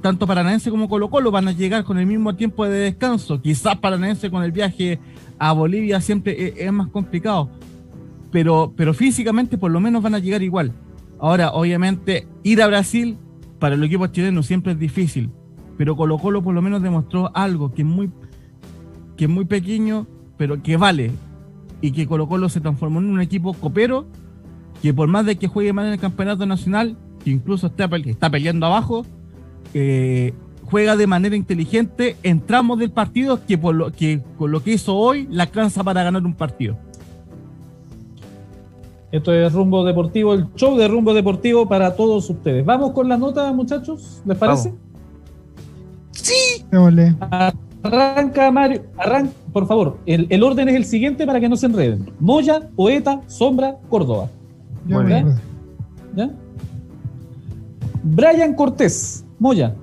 tanto 0.02 0.28
Paranaense 0.28 0.70
como 0.70 0.88
Colo 0.88 1.10
Colo 1.10 1.32
van 1.32 1.48
a 1.48 1.52
llegar 1.52 1.84
con 1.84 1.98
el 1.98 2.06
mismo 2.06 2.36
tiempo 2.36 2.66
de 2.66 2.80
descanso. 2.80 3.42
Quizás 3.42 3.78
Paranaense 3.78 4.30
con 4.30 4.44
el 4.44 4.52
viaje 4.52 5.00
a 5.40 5.52
Bolivia 5.54 6.02
siempre 6.02 6.54
es, 6.58 6.72
más 6.72 6.88
complicado, 6.88 7.50
pero, 8.32 8.74
pero 8.76 8.94
físicamente 8.94 9.58
por 9.58 9.72
lo 9.72 9.80
menos 9.80 10.02
van 10.02 10.16
a 10.16 10.20
llegar 10.20 10.42
igual. 10.42 10.74
Ahora, 11.20 11.52
obviamente, 11.52 12.28
ir 12.44 12.62
a 12.62 12.68
Brasil 12.68 13.18
para 13.60 13.76
el 13.76 13.84
equipo 13.84 14.08
chileno 14.08 14.44
siempre 14.44 14.74
es 14.74 14.80
difícil, 14.80 15.32
pero 15.78 15.96
Colo 15.96 16.18
Colo 16.18 16.42
por 16.42 16.54
lo 16.54 16.62
menos 16.62 16.82
demostró 16.82 17.32
algo 17.36 17.74
que 17.74 17.82
es 17.82 17.88
muy, 17.88 18.10
que 19.16 19.26
es 19.26 19.30
muy 19.30 19.46
pequeño, 19.46 20.08
pero 20.38 20.62
que 20.62 20.78
vale, 20.78 21.12
y 21.82 21.92
que 21.92 22.08
Colo 22.08 22.28
Colo 22.28 22.50
se 22.50 22.62
transformó 22.62 23.00
en 23.00 23.10
un 23.10 23.22
equipo 23.22 23.54
copero, 23.54 24.06
que 24.82 24.94
por 24.94 25.08
más 25.08 25.26
de 25.26 25.38
que 25.38 25.48
juegue 25.48 25.74
mal 25.74 25.88
en 25.88 25.94
el 25.94 26.00
campeonato 26.00 26.46
nacional, 26.46 26.98
que 27.24 27.32
incluso 27.32 27.68
está, 27.68 27.90
está 28.06 28.30
peleando 28.30 28.68
abajo, 28.68 29.06
juega 30.70 30.96
de 30.96 31.08
manera 31.08 31.36
inteligente 31.36 32.18
en 32.24 32.42
tramos 32.42 32.80
del 32.80 32.92
partido 32.92 33.46
que, 33.46 33.58
por 33.58 33.76
lo, 33.76 33.92
que 33.92 34.22
con 34.38 34.52
lo 34.52 34.62
que 34.62 34.74
hizo 34.74 34.96
hoy 34.96 35.28
la 35.32 35.44
alcanza 35.44 35.84
para 35.84 36.04
ganar 36.04 36.24
un 36.24 36.34
partido. 36.34 36.78
Esto 39.12 39.34
es 39.34 39.54
Rumbo 39.54 39.86
Deportivo, 39.86 40.34
el 40.34 40.48
show 40.56 40.78
de 40.78 40.88
Rumbo 40.88 41.14
Deportivo 41.14 41.68
para 41.68 41.96
todos 41.96 42.30
ustedes. 42.30 42.66
Vamos 42.66 42.92
con 42.92 43.08
las 43.08 43.18
notas, 43.18 43.56
muchachos, 43.56 44.22
¿les 44.26 44.38
parece? 44.38 44.74
Sí. 46.12 46.66
Arranca 47.84 48.52
Mario, 48.52 48.84
arranca, 48.98 49.32
por 49.54 49.66
favor. 49.66 49.98
El, 50.06 50.28
el, 50.30 50.44
orden 50.44 50.68
es 50.68 50.76
el 50.76 50.84
siguiente 50.84 51.26
para 51.26 51.40
que 51.40 51.48
no 51.48 51.56
se 51.56 51.68
enreden. 51.68 52.12
Moya, 52.20 52.68
Poeta, 52.76 53.22
Sombra, 53.28 53.78
Córdoba. 53.90 54.30
¿Ya? 54.86 55.26
¿Ya? 56.16 56.30
Brian 58.04 58.54
Cortés, 58.56 59.26
Moya. 59.40 59.76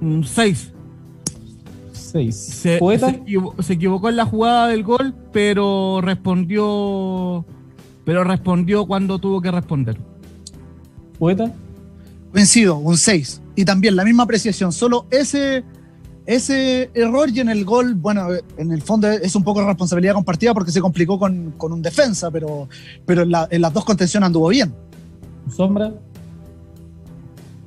6. 0.00 0.72
6. 1.92 2.36
Se, 2.36 2.78
se, 2.78 3.08
equivo 3.08 3.54
se, 3.60 3.72
equivocó 3.72 4.08
en 4.08 4.16
la 4.16 4.26
jugada 4.26 4.68
del 4.68 4.82
gol, 4.82 5.14
pero 5.32 6.00
respondió. 6.02 7.44
Pero 8.04 8.24
respondió 8.24 8.86
cuando 8.86 9.18
tuvo 9.18 9.40
que 9.40 9.50
responder. 9.50 9.98
Poeta. 11.18 11.52
Vencido, 12.32 12.76
un 12.76 12.96
6. 12.96 13.40
Y 13.54 13.64
también 13.64 13.96
la 13.96 14.04
misma 14.04 14.24
apreciación. 14.24 14.72
Solo 14.72 15.06
ese, 15.10 15.62
ese 16.26 16.90
error 16.94 17.30
y 17.30 17.40
en 17.40 17.48
el 17.48 17.64
gol, 17.64 17.94
bueno, 17.94 18.28
en 18.56 18.72
el 18.72 18.82
fondo 18.82 19.08
es 19.08 19.36
un 19.36 19.44
poco 19.44 19.64
responsabilidad 19.64 20.14
compartida 20.14 20.52
porque 20.52 20.72
se 20.72 20.80
complicó 20.80 21.18
con, 21.18 21.52
con 21.52 21.72
un 21.72 21.82
defensa, 21.82 22.30
pero, 22.30 22.68
pero 23.06 23.22
en, 23.22 23.30
la, 23.30 23.46
en 23.50 23.60
las 23.60 23.72
dos 23.72 23.84
contenciones 23.84 24.26
anduvo 24.26 24.48
bien. 24.48 24.74
Sombra. 25.54 25.92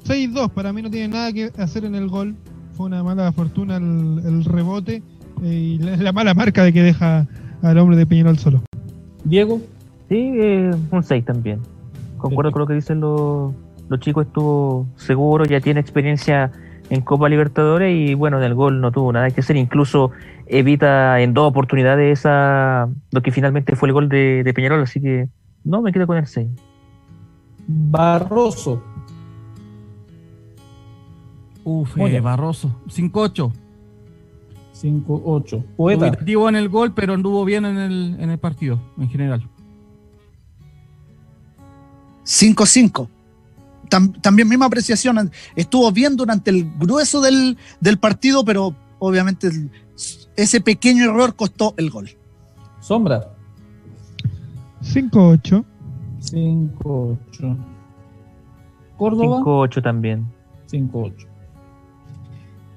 6-2, 0.06 0.50
para 0.52 0.72
mí 0.72 0.82
no 0.82 0.89
tiene 0.89 1.08
nada 1.10 1.34
que 1.34 1.52
hacer 1.58 1.86
en 1.86 1.96
el 1.96 2.08
gol. 2.08 2.36
Fue 2.74 2.86
una 2.86 3.04
mala 3.04 3.32
fortuna 3.32 3.78
el, 3.78 4.22
el 4.26 4.46
rebote 4.46 5.02
eh, 5.44 5.48
y 5.48 5.78
la, 5.80 5.96
la, 5.98 6.12
mala 6.12 6.34
marca 6.34 6.63
de 6.63 6.74
que 6.74 6.84
deja 6.84 7.28
al 7.62 7.78
hombre 7.78 7.98
de 7.98 8.06
Peñarol 8.06 8.38
solo. 8.38 8.62
Diego. 9.24 9.60
Sí, 10.10 10.34
eh, 10.36 10.72
un 10.91 11.04
6 11.04 11.26
también. 11.26 11.62
Concuerdo 12.18 12.52
con 12.52 12.62
lo 12.62 12.68
que 12.68 12.76
dicen 12.76 13.00
los, 13.00 13.54
los 13.89 14.00
chicos, 14.00 14.28
estuvo 14.28 14.88
seguro, 14.98 15.46
ya 15.46 15.60
tiene 15.60 15.80
experiencia 15.80 16.52
en 16.89 17.02
Copa 17.02 17.28
Libertadores 17.30 17.96
y 17.96 18.13
bueno, 18.13 18.38
en 18.38 18.44
el 18.44 18.54
gol 18.54 18.82
no 18.82 18.91
tuvo 18.91 19.12
nada 19.12 19.30
que 19.32 19.41
hacer, 19.41 19.56
incluso 19.56 20.12
evita 20.46 21.20
en 21.22 21.34
dos 21.34 21.50
oportunidades 21.50 22.20
esa 22.20 22.88
lo 23.12 23.22
que 23.22 23.32
finalmente 23.32 23.76
fue 23.76 23.89
el 23.89 23.94
gol 23.94 24.10
de, 24.10 24.44
de 24.44 24.54
Peñarol, 24.54 24.84
así 24.84 25.02
que 25.02 25.28
no, 25.63 25.82
me 25.82 25.91
quedo 25.91 26.06
con 26.06 26.18
el 26.18 26.28
6. 26.28 26.48
Barroso. 27.68 28.84
Uf, 31.65 31.97
eh, 31.97 32.19
Barroso. 32.21 32.80
5-8. 32.88 33.51
5-8. 34.71 35.63
Poeta. 35.75 36.06
Activo 36.06 36.47
en 36.47 36.56
el 36.56 36.69
gol, 36.69 36.93
pero 36.93 37.15
anduvo 37.15 37.43
bien 37.43 37.65
en 37.65 37.78
el, 37.78 38.15
en 38.19 38.30
el 38.30 38.38
partido, 38.38 38.80
en 38.97 39.10
general. 39.10 39.49
5-5. 42.23 43.10
Tam, 43.89 44.13
también 44.13 44.47
misma 44.47 44.67
apreciación. 44.67 45.32
Estuvo 45.56 45.91
bien 45.91 46.15
durante 46.15 46.51
el 46.51 46.71
grueso 46.78 47.19
del, 47.19 47.58
del 47.80 47.97
partido, 47.97 48.45
pero 48.45 48.75
obviamente 48.99 49.47
el, 49.47 49.71
ese 50.36 50.62
pequeño 50.62 51.06
error 51.06 51.36
costó 51.36 51.73
el 51.78 51.89
gol. 51.89 52.10
Sombra. 52.80 53.32
5-8. 54.84 55.65
5-8. 56.21 57.58
Córdoba. 58.97 59.39
5-8 59.39 59.82
también. 59.82 60.28
5-8. 60.71 61.35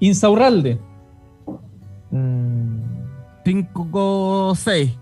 Insaurralde. 0.00 0.78
Mm. 2.10 2.78
5-6. 3.44 4.96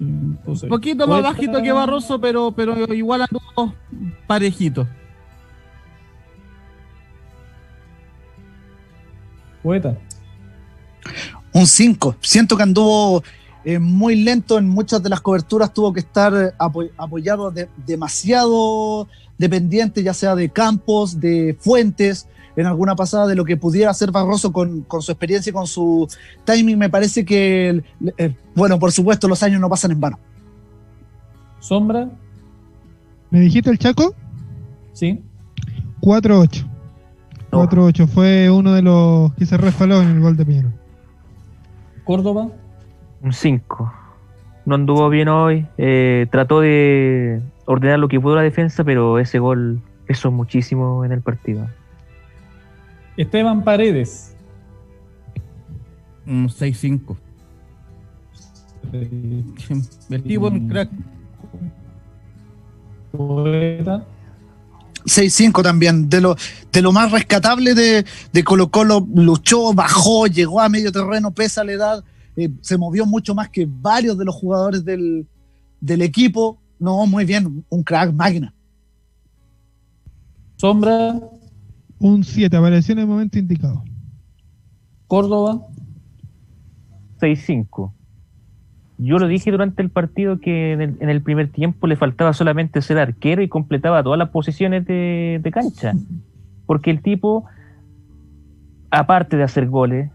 Un 0.00 0.38
poquito 0.68 1.06
más 1.06 1.22
bajito 1.22 1.62
que 1.62 1.72
Barroso, 1.72 2.20
pero, 2.20 2.52
pero 2.52 2.92
igual 2.92 3.22
anduvo 3.22 3.74
parejito. 4.26 4.86
Poeta. 9.62 9.96
Un 11.52 11.66
5. 11.66 12.16
Siento 12.20 12.56
que 12.56 12.62
anduvo 12.62 13.22
eh, 13.64 13.78
muy 13.78 14.16
lento 14.16 14.58
en 14.58 14.68
muchas 14.68 15.02
de 15.02 15.08
las 15.08 15.20
coberturas, 15.20 15.72
tuvo 15.72 15.92
que 15.92 16.00
estar 16.00 16.54
apo 16.58 16.84
apoyado 16.96 17.50
de, 17.50 17.68
demasiado 17.86 19.08
dependiente, 19.38 20.02
ya 20.02 20.14
sea 20.14 20.36
de 20.36 20.50
campos, 20.50 21.18
de 21.18 21.56
fuentes, 21.58 22.28
en 22.56 22.66
alguna 22.66 22.96
pasada 22.96 23.26
de 23.26 23.34
lo 23.34 23.44
que 23.44 23.56
pudiera 23.56 23.90
hacer 23.90 24.10
Barroso 24.10 24.52
con, 24.52 24.82
con 24.82 25.02
su 25.02 25.12
experiencia 25.12 25.50
y 25.50 25.52
con 25.52 25.66
su 25.66 26.08
timing. 26.44 26.78
Me 26.78 26.90
parece 26.90 27.24
que, 27.24 27.82
eh, 28.18 28.36
bueno, 28.54 28.78
por 28.78 28.92
supuesto, 28.92 29.28
los 29.28 29.42
años 29.42 29.60
no 29.60 29.68
pasan 29.68 29.92
en 29.92 30.00
vano. 30.00 30.18
Sombra. 31.60 32.08
¿Me 33.30 33.40
dijiste 33.40 33.70
el 33.70 33.78
Chaco? 33.78 34.14
Sí. 34.92 35.22
4-8. 36.00 36.66
4-8. 37.50 38.06
Fue 38.06 38.50
uno 38.50 38.72
de 38.72 38.82
los 38.82 39.34
que 39.34 39.46
se 39.46 39.56
resbaló 39.56 40.00
en 40.00 40.08
el 40.08 40.20
gol 40.20 40.36
de 40.36 40.46
Peñarol. 40.46 40.72
Córdoba. 42.04 42.48
Un 43.22 43.32
5. 43.32 43.92
No 44.64 44.74
anduvo 44.74 45.08
bien 45.08 45.28
hoy. 45.28 45.66
Eh, 45.76 46.26
trató 46.30 46.60
de 46.60 47.42
ordenar 47.66 47.98
lo 47.98 48.08
que 48.08 48.20
pudo 48.20 48.36
la 48.36 48.42
defensa, 48.42 48.84
pero 48.84 49.18
ese 49.18 49.38
gol 49.38 49.82
pesó 50.06 50.30
muchísimo 50.30 51.04
en 51.04 51.12
el 51.12 51.20
partido. 51.20 51.66
Esteban 53.16 53.64
Paredes. 53.64 54.34
Un 56.26 56.48
6-5. 56.48 57.16
El 58.92 60.22
tipo 60.22 60.48
un 60.48 60.68
crack. 60.68 60.90
Poeta. 63.12 64.06
6-5 65.04 65.62
también, 65.62 66.08
de 66.08 66.20
lo, 66.20 66.36
de 66.72 66.82
lo 66.82 66.90
más 66.92 67.12
rescatable 67.12 67.74
de, 67.74 68.04
de 68.32 68.44
Colo 68.44 68.70
Colo, 68.70 69.06
luchó, 69.14 69.72
bajó, 69.72 70.26
llegó 70.26 70.60
a 70.60 70.68
medio 70.68 70.90
terreno, 70.90 71.30
pesa 71.30 71.62
la 71.62 71.72
edad, 71.72 72.04
eh, 72.36 72.50
se 72.60 72.76
movió 72.76 73.06
mucho 73.06 73.32
más 73.32 73.48
que 73.48 73.68
varios 73.70 74.18
de 74.18 74.24
los 74.24 74.34
jugadores 74.34 74.84
del, 74.84 75.26
del 75.80 76.02
equipo, 76.02 76.58
no, 76.80 77.06
muy 77.06 77.24
bien, 77.24 77.64
un 77.68 77.82
crack 77.84 78.12
máquina. 78.12 78.52
Sombra. 80.56 81.20
Un 81.98 82.24
7, 82.24 82.56
apareció 82.56 82.92
en 82.92 83.00
el 83.00 83.06
momento 83.06 83.38
indicado. 83.38 83.82
Córdoba. 85.06 85.66
6-5. 87.20 87.92
Yo 88.98 89.18
lo 89.18 89.28
dije 89.28 89.50
durante 89.50 89.82
el 89.82 89.90
partido 89.90 90.40
que 90.40 90.72
en 90.72 90.80
el, 90.80 90.96
en 91.00 91.08
el, 91.10 91.22
primer 91.22 91.50
tiempo 91.50 91.86
le 91.86 91.96
faltaba 91.96 92.32
solamente 92.32 92.80
ser 92.80 92.98
arquero 92.98 93.42
y 93.42 93.48
completaba 93.48 94.02
todas 94.02 94.18
las 94.18 94.30
posiciones 94.30 94.86
de, 94.86 95.40
de 95.42 95.50
cancha. 95.50 95.92
Porque 96.66 96.90
el 96.90 97.02
tipo, 97.02 97.44
aparte 98.90 99.36
de 99.36 99.42
hacer 99.42 99.68
goles, 99.68 100.10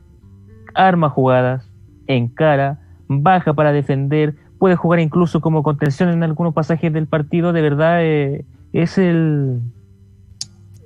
arma 0.74 1.10
jugadas, 1.10 1.70
encara, 2.08 2.80
baja 3.08 3.54
para 3.54 3.72
defender, 3.72 4.36
puede 4.62 4.76
jugar 4.76 5.00
incluso 5.00 5.41
como 5.41 5.63
contención 5.63 6.10
en 6.10 6.24
algunos 6.24 6.54
pasajes 6.54 6.94
del 6.94 7.08
partido. 7.08 7.54
De 7.54 7.62
verdad, 7.62 8.04
eh, 8.04 8.46
es 8.74 8.98
el. 8.98 9.60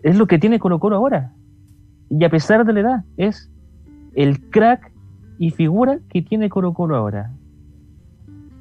Es 0.06 0.16
lo 0.16 0.28
que 0.28 0.38
tiene 0.38 0.60
Colo 0.60 0.80
Colo 0.80 0.98
ahora. 0.98 1.34
Y 2.12 2.24
a 2.24 2.30
pesar 2.30 2.64
de 2.64 2.74
la 2.74 2.80
edad, 2.80 3.06
es 3.18 3.50
el 4.14 4.40
crack 4.52 4.92
y 5.40 5.50
figura 5.50 6.00
que 6.10 6.22
tiene 6.22 6.48
Colo 6.48 6.76
Colo 6.76 6.96
ahora. 6.96 7.34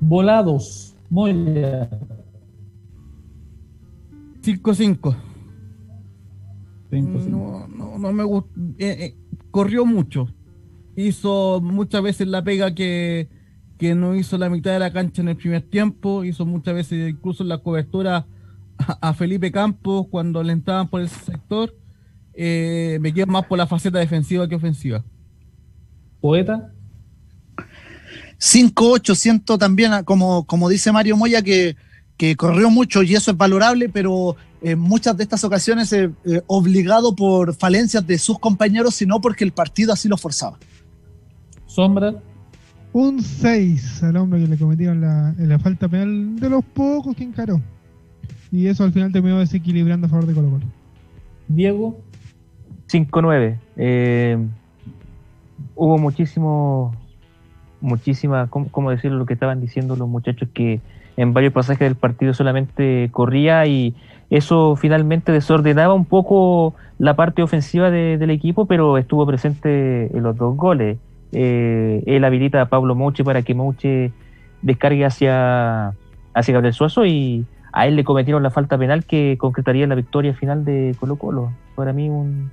Volados, 0.01 0.97
Moya. 1.11 1.91
5-5. 4.41 5.17
No, 7.29 7.69
no, 7.69 7.99
no, 7.99 8.13
me 8.15 8.25
gustó. 8.25 8.49
Eh, 8.79 8.97
eh, 9.01 9.15
corrió 9.51 9.85
mucho. 9.85 10.29
Hizo 10.97 11.61
muchas 11.63 12.03
veces 12.03 12.27
la 12.27 12.43
pega 12.43 12.75
que, 12.75 13.29
que, 13.77 13.95
no 13.95 14.15
hizo 14.15 14.39
la 14.39 14.49
mitad 14.49 14.73
de 14.73 14.79
la 14.79 14.95
cancha 14.95 15.21
en 15.21 15.29
el 15.29 15.37
primer 15.37 15.61
tiempo. 15.61 16.25
Hizo 16.25 16.47
muchas 16.47 16.75
veces 16.75 17.11
incluso 17.11 17.45
la 17.45 17.59
cobertura 17.59 18.29
a, 18.87 19.09
a 19.09 19.15
Felipe 19.15 19.51
Campos 19.51 20.07
cuando 20.11 20.43
le 20.43 20.53
entraban 20.53 20.89
por 20.89 21.01
ese 21.01 21.19
sector. 21.25 21.75
Eh, 22.35 22.99
me 23.01 23.15
quedo 23.15 23.27
más 23.27 23.47
por 23.47 23.59
la 23.59 23.67
faceta 23.67 23.99
defensiva 23.99 24.49
que 24.49 24.57
ofensiva. 24.57 25.05
Poeta. 26.21 26.73
5-8, 28.39 29.15
siento 29.15 29.59
también, 29.59 29.93
como, 30.05 30.45
como 30.45 30.69
dice 30.69 30.91
Mario 30.91 31.17
Moya, 31.17 31.43
que, 31.43 31.77
que, 32.17 32.37
corrió 32.37 32.69
mucho 32.71 33.03
y 33.03 33.15
eso 33.15 33.31
es 33.31 33.37
valorable, 33.37 33.89
pero 33.89 34.37
en 34.61 34.79
muchas 34.79 35.17
de 35.17 35.23
estas 35.23 35.45
ocasiones 35.45 35.93
eh, 35.93 36.11
eh, 36.25 36.43
obligado 36.47 37.15
por 37.15 37.55
falencias 37.55 38.07
de 38.07 38.19
sus 38.19 38.39
compañeros, 38.39 38.97
sino 38.97 39.21
porque 39.21 39.45
el 39.45 39.53
partido 39.53 39.93
así 39.93 40.09
lo 40.09 40.17
forzaba. 40.17 40.59
Sombra. 41.67 42.15
Un 42.93 43.23
6 43.23 44.03
al 44.05 44.17
hombre 44.17 44.41
que 44.41 44.47
le 44.47 44.57
cometieron 44.57 45.01
la, 45.01 45.35
la, 45.37 45.59
falta 45.59 45.89
penal 45.89 46.37
de 46.37 46.49
los 46.49 46.65
pocos 46.65 47.17
que 47.17 47.25
encaró. 47.25 47.61
Y 48.55 48.69
eso 48.69 48.85
al 48.85 48.93
final 48.93 49.11
terminó 49.11 49.41
desequilibrando 49.41 50.07
a 50.07 50.11
favor 50.11 50.27
de 50.27 50.33
Colo 50.35 50.49
Colo. 50.49 50.65
Diego. 51.49 51.99
5-9. 52.89 53.57
Eh, 53.77 54.39
hubo 55.75 55.99
muchísimo, 55.99 56.95
muchísima, 57.81 58.47
¿cómo, 58.47 58.69
¿cómo, 58.71 58.93
decirlo? 58.93 59.19
Lo 59.19 59.27
que 59.27 59.33
estaban 59.33 59.61
diciendo 59.61 59.97
los 59.97 60.09
muchachos 60.09 60.49
que 60.55 60.81
en 61.17 61.35
varios 61.35 61.53
pasajes 61.53 61.81
del 61.81 61.97
partido 61.97 62.33
solamente 62.33 63.09
corría 63.11 63.67
y 63.67 63.97
eso 64.31 64.77
finalmente 64.77 65.33
desordenaba 65.33 65.95
un 65.95 66.05
poco 66.05 66.75
la 67.01 67.17
parte 67.17 67.43
ofensiva 67.43 67.91
de, 67.91 68.19
del 68.19 68.31
equipo, 68.31 68.67
pero 68.67 68.99
estuvo 68.99 69.27
presente 69.27 70.17
en 70.17 70.23
los 70.23 70.37
dos 70.37 70.57
goles. 70.57 70.99
Eh, 71.33 72.05
él 72.07 72.23
habilita 72.23 72.61
a 72.61 72.67
Pablo 72.67 72.95
Mouche 72.95 73.25
para 73.25 73.43
que 73.43 73.53
Mouche 73.53 74.13
descargue 74.63 75.05
hacia, 75.05 75.89
hacia 76.35 76.55
Gabriel 76.55 76.73
Suazo 76.73 77.05
y 77.05 77.47
a 77.77 77.89
él 77.89 77.97
le 77.97 78.05
cometieron 78.05 78.43
la 78.43 78.51
falta 78.51 78.79
penal 78.79 79.05
que 79.05 79.37
concretaría 79.37 79.87
la 79.89 79.97
victoria 79.97 80.33
final 80.33 80.65
de 80.65 80.97
Colo 80.99 81.17
Colo. 81.17 81.53
Para 81.75 81.93
mí 81.93 82.09
un 82.09 82.53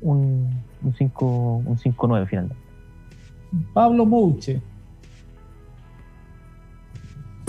un, 0.00 0.64
un 0.82 0.94
5-9 0.94 2.26
finalmente. 2.26 2.62
Pablo 3.74 4.06
Mouche. 4.06 4.60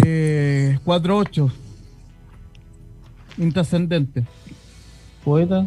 Eh, 0.06 0.78
4-8. 0.86 1.52
Intrascendente. 3.38 4.26
Poeta. 5.24 5.66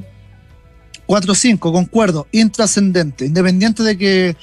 4-5, 1.06 1.58
concuerdo, 1.58 2.26
intrascendente. 2.30 3.26
Independiente 3.26 3.82
de 3.82 3.98
que 3.98 4.36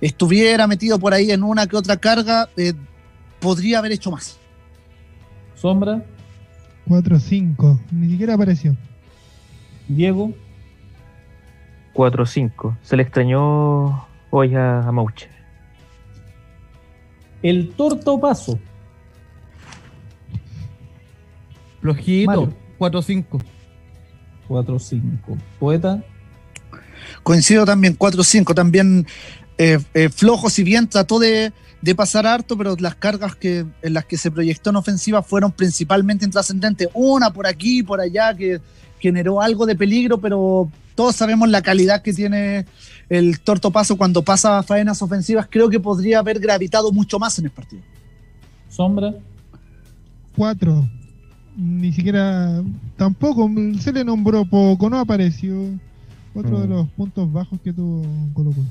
estuviera 0.00 0.66
metido 0.66 0.98
por 0.98 1.14
ahí 1.14 1.30
en 1.30 1.42
una 1.42 1.66
que 1.66 1.76
otra 1.76 1.96
carga, 1.96 2.48
eh, 2.56 2.74
podría 3.40 3.78
haber 3.78 3.92
hecho 3.92 4.10
más. 4.10 4.38
Sombra. 5.62 6.04
4-5, 6.88 7.78
ni 7.92 8.10
siquiera 8.10 8.34
apareció. 8.34 8.76
Diego. 9.86 10.32
4-5. 11.94 12.78
Se 12.82 12.96
le 12.96 13.04
extrañó 13.04 14.08
hoy 14.30 14.56
a, 14.56 14.80
a 14.80 14.90
Mauche. 14.90 15.28
El 17.44 17.70
torto 17.76 18.18
paso. 18.18 18.58
Flojito. 21.80 22.52
4-5. 22.80 23.24
4-5. 24.48 25.00
Poeta. 25.60 26.02
Coincido 27.22 27.64
también, 27.64 27.96
4-5. 27.96 28.52
También 28.52 29.06
eh, 29.58 29.78
eh, 29.94 30.08
flojo, 30.08 30.50
si 30.50 30.64
bien 30.64 30.88
trató 30.88 31.20
de, 31.20 31.52
de, 31.82 31.94
pasar 31.94 32.26
harto, 32.26 32.56
pero 32.56 32.76
las 32.78 32.94
cargas 32.94 33.36
que, 33.36 33.66
en 33.82 33.94
las 33.94 34.04
que 34.04 34.16
se 34.16 34.30
proyectó 34.30 34.70
en 34.70 34.76
ofensiva 34.76 35.22
fueron 35.22 35.52
principalmente 35.52 36.24
intrascendentes. 36.24 36.88
Una 36.94 37.32
por 37.32 37.46
aquí, 37.46 37.82
por 37.82 38.00
allá, 38.00 38.34
que 38.34 38.60
generó 38.98 39.40
algo 39.40 39.66
de 39.66 39.74
peligro, 39.74 40.18
pero 40.18 40.70
todos 40.94 41.16
sabemos 41.16 41.48
la 41.48 41.62
calidad 41.62 42.02
que 42.02 42.12
tiene 42.12 42.66
el 43.08 43.40
Torto 43.40 43.70
Paso 43.70 43.96
cuando 43.96 44.22
pasa 44.22 44.58
a 44.58 44.62
faenas 44.62 45.02
ofensivas. 45.02 45.46
Creo 45.50 45.68
que 45.68 45.80
podría 45.80 46.20
haber 46.20 46.38
gravitado 46.38 46.92
mucho 46.92 47.18
más 47.18 47.38
en 47.38 47.46
el 47.46 47.50
partido. 47.50 47.82
Sombra. 48.68 49.14
Cuatro. 50.36 50.88
Ni 51.56 51.92
siquiera. 51.92 52.62
Tampoco. 52.96 53.50
Se 53.80 53.92
le 53.92 54.04
nombró 54.04 54.44
poco, 54.44 54.88
no 54.88 54.98
apareció. 54.98 55.54
Otro 56.34 56.58
mm. 56.58 56.60
de 56.62 56.68
los 56.68 56.88
puntos 56.90 57.30
bajos 57.32 57.60
que 57.60 57.72
tuvo 57.72 58.02
Colo 58.32 58.52
Colo. 58.52 58.66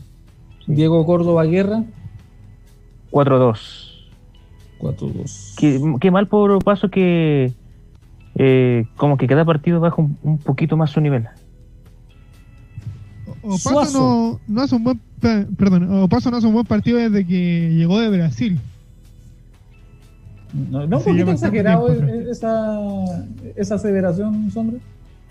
Diego 0.68 1.06
Córdoba 1.06 1.44
Guerra. 1.46 1.84
4-2. 3.12 4.10
4-2. 4.80 5.56
Qué, 5.58 5.82
qué, 6.00 6.12
mal 6.12 6.28
por 6.28 6.64
paso 6.64 6.90
que. 6.90 7.54
Eh, 8.36 8.86
como 8.96 9.18
que 9.18 9.28
cada 9.28 9.44
partido 9.44 9.80
baja 9.80 10.02
un, 10.02 10.18
un 10.24 10.38
poquito 10.38 10.78
más 10.78 10.92
su 10.92 11.02
nivel. 11.02 11.28
Opaso 13.44 14.40
no, 14.48 14.56
no 14.56 14.62
hace 14.62 14.76
un 14.76 14.84
buen 14.84 15.02
perdón, 15.58 16.04
Opaso 16.04 16.32
no 16.32 16.38
hace 16.38 16.48
un 16.48 16.54
buen 16.54 16.66
partido 16.66 16.98
desde 16.98 17.26
que 17.26 17.74
llegó 17.74 18.00
de 18.00 18.10
Brasil. 18.10 18.60
No, 20.70 20.86
no 20.86 20.98
un 20.98 21.04
poquito 21.04 21.32
exagerado 21.32 21.88
esa, 22.30 22.80
esa 23.56 23.76
aseveración, 23.76 24.52
Sombra. 24.52 24.80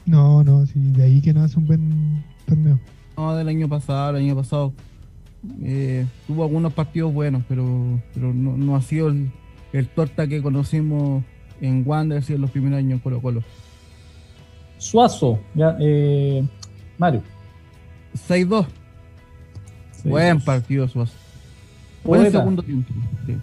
No, 0.06 0.42
no, 0.42 0.64
sí, 0.66 0.80
de 0.92 1.04
ahí 1.04 1.20
que 1.20 1.34
no 1.34 1.42
hace 1.42 1.58
un 1.58 1.66
buen 1.66 2.24
torneo. 2.46 2.78
No, 3.16 3.34
del 3.34 3.48
año 3.48 3.68
pasado, 3.68 4.10
el 4.10 4.24
año 4.24 4.34
pasado 4.34 4.72
eh, 5.62 6.06
tuvo 6.26 6.44
algunos 6.44 6.72
partidos 6.72 7.12
buenos, 7.12 7.42
pero, 7.48 8.00
pero 8.12 8.32
no, 8.32 8.56
no 8.56 8.76
ha 8.76 8.82
sido 8.82 9.08
el, 9.08 9.30
el, 9.72 9.88
torta 9.88 10.26
que 10.26 10.42
conocimos 10.42 11.24
en 11.60 11.82
Wanderers 11.86 12.28
y 12.30 12.34
en 12.34 12.40
los 12.40 12.50
primeros 12.50 12.78
años 12.78 12.92
en 12.92 12.98
Colo 12.98 13.20
Colo. 13.20 13.42
Suazo, 14.78 15.38
ya, 15.54 15.76
eh, 15.80 16.46
Mario. 16.98 17.22
6-2. 18.28 18.66
Buen 20.04 20.40
partido, 20.40 20.88
Suazo. 20.88 21.12
Buen 22.02 22.30
segundo 22.30 22.62
tiempo. 22.62 22.92
Sí. 23.26 23.36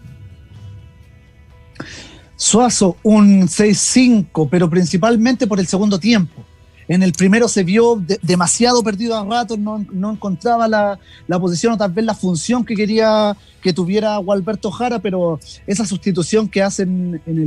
Suazo, 2.36 2.98
un 3.04 3.44
6-5, 3.44 4.48
pero 4.50 4.70
principalmente 4.70 5.48
por 5.48 5.60
el 5.60 5.68
segundo 5.68 6.00
tiempo. 6.00 6.44
En 6.88 7.04
el 7.04 7.12
primero 7.12 7.48
se 7.48 7.64
vio 7.64 7.96
de, 7.98 8.20
demasiado 8.22 8.82
perdido 8.84 9.18
a 9.18 9.26
ratos, 9.26 9.60
no, 9.60 9.86
no 9.92 10.12
encontraba 10.12 10.68
la, 10.68 11.00
la, 11.28 11.40
posición 11.40 11.74
o 11.74 11.78
tal 11.78 11.92
vez 11.92 12.06
la 12.06 12.14
función 12.16 12.64
que 12.64 12.76
quería 12.76 13.36
que 13.62 13.74
tuviera 13.74 14.18
Gualberto 14.18 14.72
Jara, 14.72 15.00
pero 15.00 15.40
esa 15.66 15.86
sustitución 15.86 16.48
que 16.48 16.64
hacen 16.64 17.22
en 17.26 17.38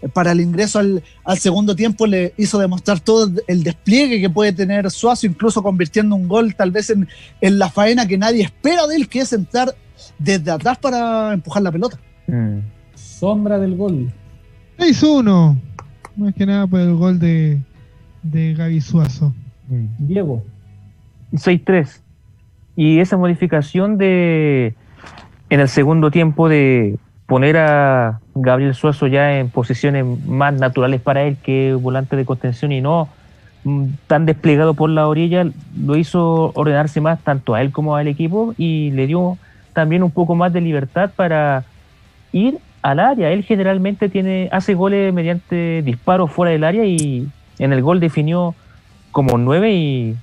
el, 0.00 0.10
para 0.12 0.32
el 0.32 0.40
ingreso 0.40 0.78
al, 0.78 1.02
al, 1.24 1.38
segundo 1.38 1.76
tiempo 1.76 2.06
le 2.06 2.32
hizo 2.38 2.58
demostrar 2.58 3.00
todo 3.00 3.30
el 3.46 3.62
despliegue 3.62 4.20
que 4.20 4.30
puede 4.30 4.52
tener 4.52 4.90
Suazo, 4.90 5.26
incluso 5.26 5.62
convirtiendo 5.62 6.14
un 6.16 6.26
gol 6.26 6.54
tal 6.54 6.70
vez 6.70 6.88
en, 6.90 7.08
en 7.40 7.58
la 7.58 7.68
faena 7.68 8.06
que 8.06 8.16
nadie 8.16 8.44
espera 8.44 8.86
de 8.86 8.96
él, 8.96 9.08
que 9.08 9.20
es 9.20 9.32
entrar 9.32 9.74
desde 10.18 10.50
atrás 10.50 10.78
para 10.78 11.34
empujar 11.34 11.62
la 11.62 11.72
pelota. 11.72 11.98
Mm. 12.26 12.58
Sombra 12.94 13.58
del 13.58 13.76
gol. 13.76 14.12
6-1. 14.78 15.56
Más 16.16 16.34
que 16.34 16.46
nada 16.46 16.66
por 16.66 16.80
el 16.80 16.94
gol 16.94 17.18
de, 17.18 17.60
de 18.30 18.54
Gaby 18.54 18.80
Suazo. 18.80 19.34
Mm. 19.68 19.86
Diego. 19.98 20.42
6-3. 21.32 22.00
Y 22.76 23.00
esa 23.00 23.16
modificación 23.16 23.98
de 23.98 24.74
en 25.48 25.60
el 25.60 25.68
segundo 25.68 26.10
tiempo 26.10 26.48
de 26.48 26.98
poner 27.26 27.56
a 27.56 28.20
Gabriel 28.34 28.74
Suazo 28.74 29.06
ya 29.06 29.38
en 29.38 29.48
posiciones 29.48 30.04
más 30.26 30.54
naturales 30.54 31.00
para 31.00 31.22
él 31.22 31.36
que 31.42 31.74
volante 31.74 32.16
de 32.16 32.24
contención 32.24 32.72
y 32.72 32.80
no 32.80 33.08
mm, 33.64 33.86
tan 34.06 34.26
desplegado 34.26 34.74
por 34.74 34.90
la 34.90 35.08
orilla, 35.08 35.46
lo 35.76 35.96
hizo 35.96 36.52
ordenarse 36.54 37.00
más 37.00 37.20
tanto 37.20 37.54
a 37.54 37.62
él 37.62 37.72
como 37.72 37.96
al 37.96 38.08
equipo 38.08 38.54
y 38.58 38.90
le 38.92 39.06
dio 39.06 39.38
también 39.72 40.02
un 40.02 40.10
poco 40.10 40.34
más 40.34 40.52
de 40.52 40.60
libertad 40.60 41.10
para 41.14 41.64
ir 42.32 42.58
al 42.82 43.00
área. 43.00 43.30
Él 43.30 43.42
generalmente 43.42 44.08
tiene 44.08 44.48
hace 44.52 44.74
goles 44.74 45.12
mediante 45.12 45.82
disparos 45.82 46.30
fuera 46.30 46.52
del 46.52 46.64
área 46.64 46.84
y 46.84 47.28
en 47.58 47.72
el 47.72 47.82
gol 47.82 48.00
definió 48.00 48.54
como 49.12 49.38
nueve 49.38 49.74
y 49.74 50.16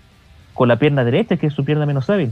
con 0.54 0.68
la 0.68 0.78
pierna 0.78 1.04
derecha, 1.04 1.38
que 1.38 1.48
es 1.48 1.54
su 1.54 1.66
pierna 1.66 1.86
menos 1.86 2.10
hábil. 2.10 2.32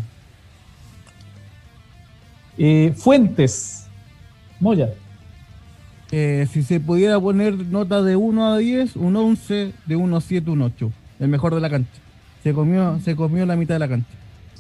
Eh, 2.58 2.94
Fuentes, 2.96 3.88
Moya. 4.60 4.90
Eh, 6.12 6.46
si 6.52 6.62
se 6.62 6.80
pudiera 6.80 7.20
poner 7.20 7.56
nota 7.56 8.02
de 8.04 8.16
1 8.16 8.54
a 8.54 8.58
10, 8.58 8.98
un 8.98 9.16
11, 9.16 9.74
de 9.86 9.96
1 9.96 10.18
a 10.18 10.22
7, 10.22 10.52
un 10.52 10.62
8. 10.62 10.92
El 11.20 11.28
mejor 11.30 11.56
de 11.56 11.62
la 11.62 11.70
cancha. 11.70 11.90
Se 12.44 12.54
comió, 12.54 13.00
se 13.00 13.16
comió 13.16 13.46
la 13.46 13.56
mitad 13.56 13.76
de 13.76 13.80
la 13.80 13.88
cancha. 13.88 14.10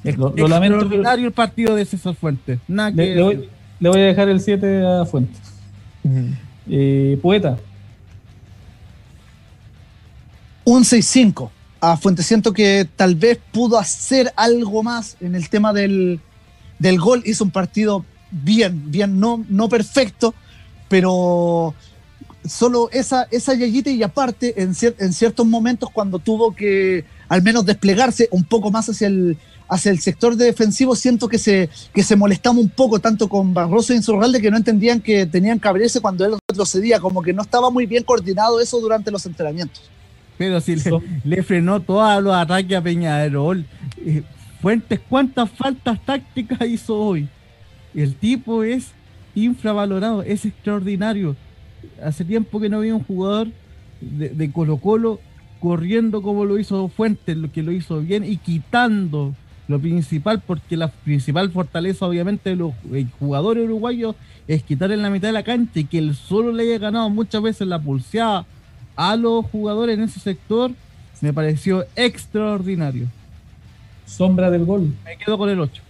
Es 0.04 0.18
lo, 0.18 0.34
lo 0.36 0.48
lamento. 0.48 0.78
Extraordinario 0.78 1.28
el 1.28 1.34
partido 1.34 1.76
de 1.76 1.86
César 1.86 2.16
Fuentes. 2.16 2.60
Nada 2.68 2.90
le, 2.92 2.96
que 2.96 3.16
le, 3.16 3.22
voy, 3.22 3.50
le, 3.80 3.90
voy, 3.90 4.00
a 4.00 4.06
dejar 4.06 4.30
el 4.30 4.40
7 4.40 4.86
a 4.86 5.06
Fuentes. 5.06 5.40
Uh 6.04 6.10
-huh. 6.10 6.36
eh, 6.70 7.20
poeta. 7.22 7.58
Un 10.64 10.84
6-5 10.84 11.50
a 11.80 11.98
Fuentes. 11.98 12.26
Siento 12.26 12.54
que 12.54 12.88
tal 12.96 13.16
vez 13.16 13.40
pudo 13.52 13.78
hacer 13.80 14.32
algo 14.36 14.84
más 14.84 15.18
en 15.20 15.36
el 15.36 15.50
tema 15.50 15.74
del, 15.74 16.20
del 16.80 17.00
gol. 17.00 17.24
Hizo 17.26 17.44
un 17.44 17.52
partido 17.52 18.06
bien, 18.32 18.92
bien, 18.92 19.20
no, 19.20 19.44
no 19.50 19.68
perfecto, 19.70 20.34
pero 20.88 21.74
solo 22.46 22.90
esa, 22.92 23.28
esa 23.32 23.54
yayita 23.54 23.90
y 23.90 24.02
aparte 24.04 24.62
en, 24.62 24.74
en, 25.00 25.14
ciertos 25.14 25.46
momentos 25.46 25.90
cuando 25.92 26.18
tuvo 26.18 26.56
que 26.56 27.06
al 27.30 27.44
menos 27.44 27.66
desplegarse 27.66 28.28
un 28.32 28.44
poco 28.44 28.72
más 28.72 28.90
hacia 28.90 29.08
el, 29.08 29.38
hacia 29.70 29.92
el 29.92 30.00
sector 30.00 30.36
de 30.36 30.46
defensivo, 30.46 30.96
siento 30.96 31.28
que 31.28 31.38
se, 31.38 31.70
que 31.94 32.04
se 32.04 32.16
molestaba 32.16 32.60
un 32.60 32.70
poco 32.70 33.00
tanto 33.00 33.30
con 33.30 33.54
Barroso 33.54 33.94
y 33.94 33.98
Insurralde 33.98 34.42
que 34.42 34.52
no 34.52 34.58
entendían 34.58 35.02
que 35.02 35.26
tenían 35.26 35.60
que 35.60 35.68
abrirse 35.68 36.02
cuando 36.02 36.26
él 36.26 36.38
retrocedía, 36.48 37.00
como 37.00 37.22
que 37.22 37.34
no 37.34 37.42
estaba 37.42 37.70
muy 37.70 37.86
bien 37.86 38.04
coordinado 38.04 38.60
eso 38.60 38.80
durante 38.80 39.12
los 39.12 39.26
entrenamientos. 39.26 39.90
Pero 40.42 40.60
si 40.60 40.76
le, 40.76 40.92
le 41.24 41.44
frenó 41.44 41.80
todos 41.82 42.24
los 42.24 42.34
ataques 42.34 42.76
a 42.76 42.82
Peñarol. 42.82 43.64
Eh, 44.04 44.24
Fuentes, 44.60 45.00
¿cuántas 45.08 45.52
faltas 45.52 46.04
tácticas 46.04 46.68
hizo 46.68 46.98
hoy? 46.98 47.28
El 47.94 48.16
tipo 48.16 48.64
es 48.64 48.92
infravalorado, 49.36 50.24
es 50.24 50.44
extraordinario. 50.44 51.36
Hace 52.04 52.26
tiempo 52.26 52.60
que 52.60 52.70
no 52.70 52.78
había 52.78 52.96
un 52.96 53.04
jugador 53.04 53.50
de, 54.00 54.30
de 54.30 54.52
Colo 54.52 54.78
Colo 54.78 55.20
corriendo 55.60 56.24
como 56.24 56.44
lo 56.44 56.58
hizo 56.58 56.88
Fuentes, 56.88 57.38
lo 57.38 57.52
que 57.52 57.62
lo 57.62 57.72
hizo 57.72 58.02
bien, 58.02 58.24
y 58.24 58.38
quitando 58.38 59.36
lo 59.68 59.80
principal, 59.80 60.42
porque 60.42 60.76
la 60.76 60.88
principal 60.88 61.52
fortaleza 61.52 62.08
obviamente 62.08 62.50
de 62.50 62.56
los 62.56 62.74
eh, 62.92 63.06
jugadores 63.20 63.66
uruguayos 63.66 64.16
es 64.48 64.64
quitar 64.64 64.92
en 64.92 65.04
la 65.04 65.12
mitad 65.12 65.28
de 65.28 65.34
la 65.34 65.44
cancha 65.44 65.80
y 65.80 65.86
que 65.86 66.00
él 66.00 66.16
solo 66.16 66.52
le 66.52 66.64
haya 66.64 66.80
ganado 66.80 67.12
muchas 67.12 67.44
veces 67.44 67.68
la 67.68 67.80
pulseada 67.80 68.48
a 69.02 69.16
los 69.16 69.46
jugadores 69.48 69.98
en 69.98 70.04
ese 70.04 70.20
sector, 70.20 70.72
me 71.22 71.34
pareció 71.34 71.86
extraordinario. 71.96 73.08
Sombra 74.06 74.52
del 74.52 74.64
gol. 74.66 74.94
Me 75.04 75.18
quedo 75.18 75.40
con 75.40 75.50
el 75.50 75.60
8. 75.60 75.82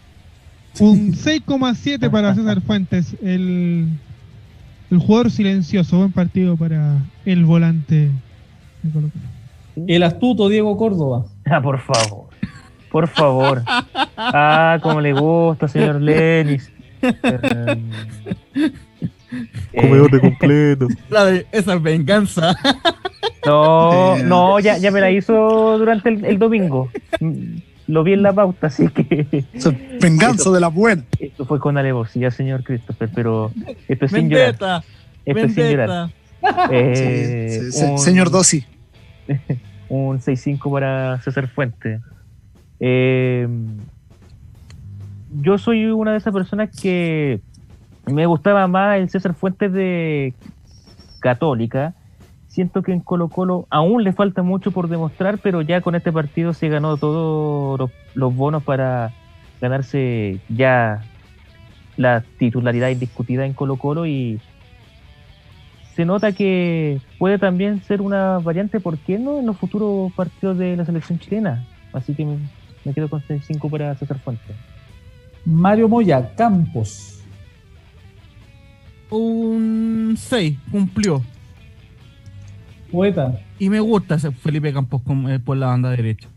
Un 0.79 1.11
6,7 1.11 2.09
para 2.09 2.33
César 2.33 2.61
Fuentes, 2.61 3.17
el, 3.21 3.89
el 4.89 4.97
jugador 4.99 5.29
silencioso. 5.29 5.97
Buen 5.97 6.13
partido 6.13 6.55
para 6.55 6.99
el 7.25 7.43
volante. 7.43 8.11
El 9.87 10.03
astuto 10.03 10.47
Diego 10.47 10.77
Córdoba. 10.77 11.25
Ah, 11.45 11.61
por 11.61 11.79
favor. 11.79 12.29
Por 12.89 13.09
favor. 13.09 13.63
Ah, 14.15 14.79
como 14.81 15.01
le 15.01 15.11
gusta, 15.11 15.67
señor 15.67 16.01
Lenis. 16.01 16.71
Comedor 19.75 20.11
de 20.11 20.19
completo. 20.19 20.87
esa 21.51 21.73
es 21.75 21.81
venganza. 21.81 22.55
No, 23.45 24.17
no, 24.17 24.59
ya, 24.59 24.77
ya 24.77 24.91
me 24.91 25.01
la 25.01 25.09
hizo 25.09 25.77
durante 25.79 26.09
el, 26.09 26.23
el 26.25 26.37
domingo. 26.37 26.91
Lo 27.87 28.03
vi 28.03 28.13
en 28.13 28.21
la 28.21 28.33
pauta, 28.33 28.67
así 28.67 28.87
que. 28.89 29.45
venganza 29.99 30.35
Esto- 30.37 30.51
de 30.53 30.59
la 30.59 30.67
buena. 30.67 31.03
Esto 31.19 31.45
fue 31.45 31.59
con 31.59 31.75
alevosía, 31.75 32.29
señor 32.29 32.63
Christopher, 32.63 33.09
pero 33.15 33.51
esto 33.87 34.05
es 34.05 34.11
sin 34.11 34.29
Vendetta. 34.29 34.83
llorar. 34.83 34.83
Esto 35.25 35.39
es 35.45 35.53
sin 35.55 35.63
llorar. 35.71 36.09
Eh, 36.71 37.59
Sí, 37.63 37.71
se- 37.71 37.85
un- 37.91 37.97
Señor 37.97 38.29
Dossi. 38.29 38.63
un 39.89 40.19
6-5 40.19 40.71
para 40.71 41.19
César 41.21 41.47
Fuente. 41.47 41.99
Eh, 42.79 43.47
yo 45.41 45.57
soy 45.57 45.85
una 45.85 46.11
de 46.11 46.17
esas 46.19 46.33
personas 46.33 46.69
que 46.79 47.39
me 48.11 48.25
gustaba 48.25 48.67
más 48.67 48.97
el 48.97 49.09
César 49.09 49.33
Fuentes 49.33 49.71
de 49.71 50.33
Católica. 51.19 51.93
Siento 52.47 52.81
que 52.81 52.91
en 52.91 52.99
Colo 52.99 53.29
Colo 53.29 53.67
aún 53.69 54.03
le 54.03 54.11
falta 54.11 54.43
mucho 54.43 54.71
por 54.71 54.89
demostrar, 54.89 55.37
pero 55.37 55.61
ya 55.61 55.81
con 55.81 55.95
este 55.95 56.11
partido 56.11 56.53
se 56.53 56.67
ganó 56.67 56.97
todos 56.97 57.89
los, 58.13 58.35
bonos 58.35 58.63
para 58.63 59.13
ganarse 59.61 60.39
ya 60.49 61.01
la 61.95 62.23
titularidad 62.37 62.89
indiscutida 62.89 63.45
en 63.45 63.53
Colo 63.53 63.77
Colo 63.77 64.05
y 64.05 64.41
se 65.95 66.03
nota 66.03 66.31
que 66.31 66.99
puede 67.19 67.37
también 67.37 67.81
ser 67.83 68.01
una 68.01 68.39
variante, 68.39 68.79
¿por 68.79 68.97
qué 68.97 69.19
no? 69.19 69.39
En 69.39 69.45
los 69.45 69.57
futuros 69.57 70.11
partidos 70.13 70.57
de 70.57 70.75
la 70.75 70.85
selección 70.85 71.19
chilena. 71.19 71.65
Así 71.93 72.13
que 72.13 72.25
me, 72.25 72.93
quedo 72.93 73.09
con 73.09 73.21
5 73.21 73.69
para 73.69 73.95
César 73.95 74.19
Fuentes. 74.19 74.55
Mario 75.45 75.87
Moya, 75.87 76.33
Campos. 76.35 77.20
Un 79.11 80.15
6, 80.17 80.57
cumplió. 80.71 81.21
Poeta. 82.91 83.39
Y 83.59 83.69
me 83.69 83.79
gusta 83.79 84.15
ese 84.15 84.31
Felipe 84.31 84.73
Campos 84.73 85.01
con- 85.03 85.29
eh, 85.29 85.39
por 85.39 85.57
la 85.57 85.67
banda 85.67 85.89
derecha. 85.91 86.27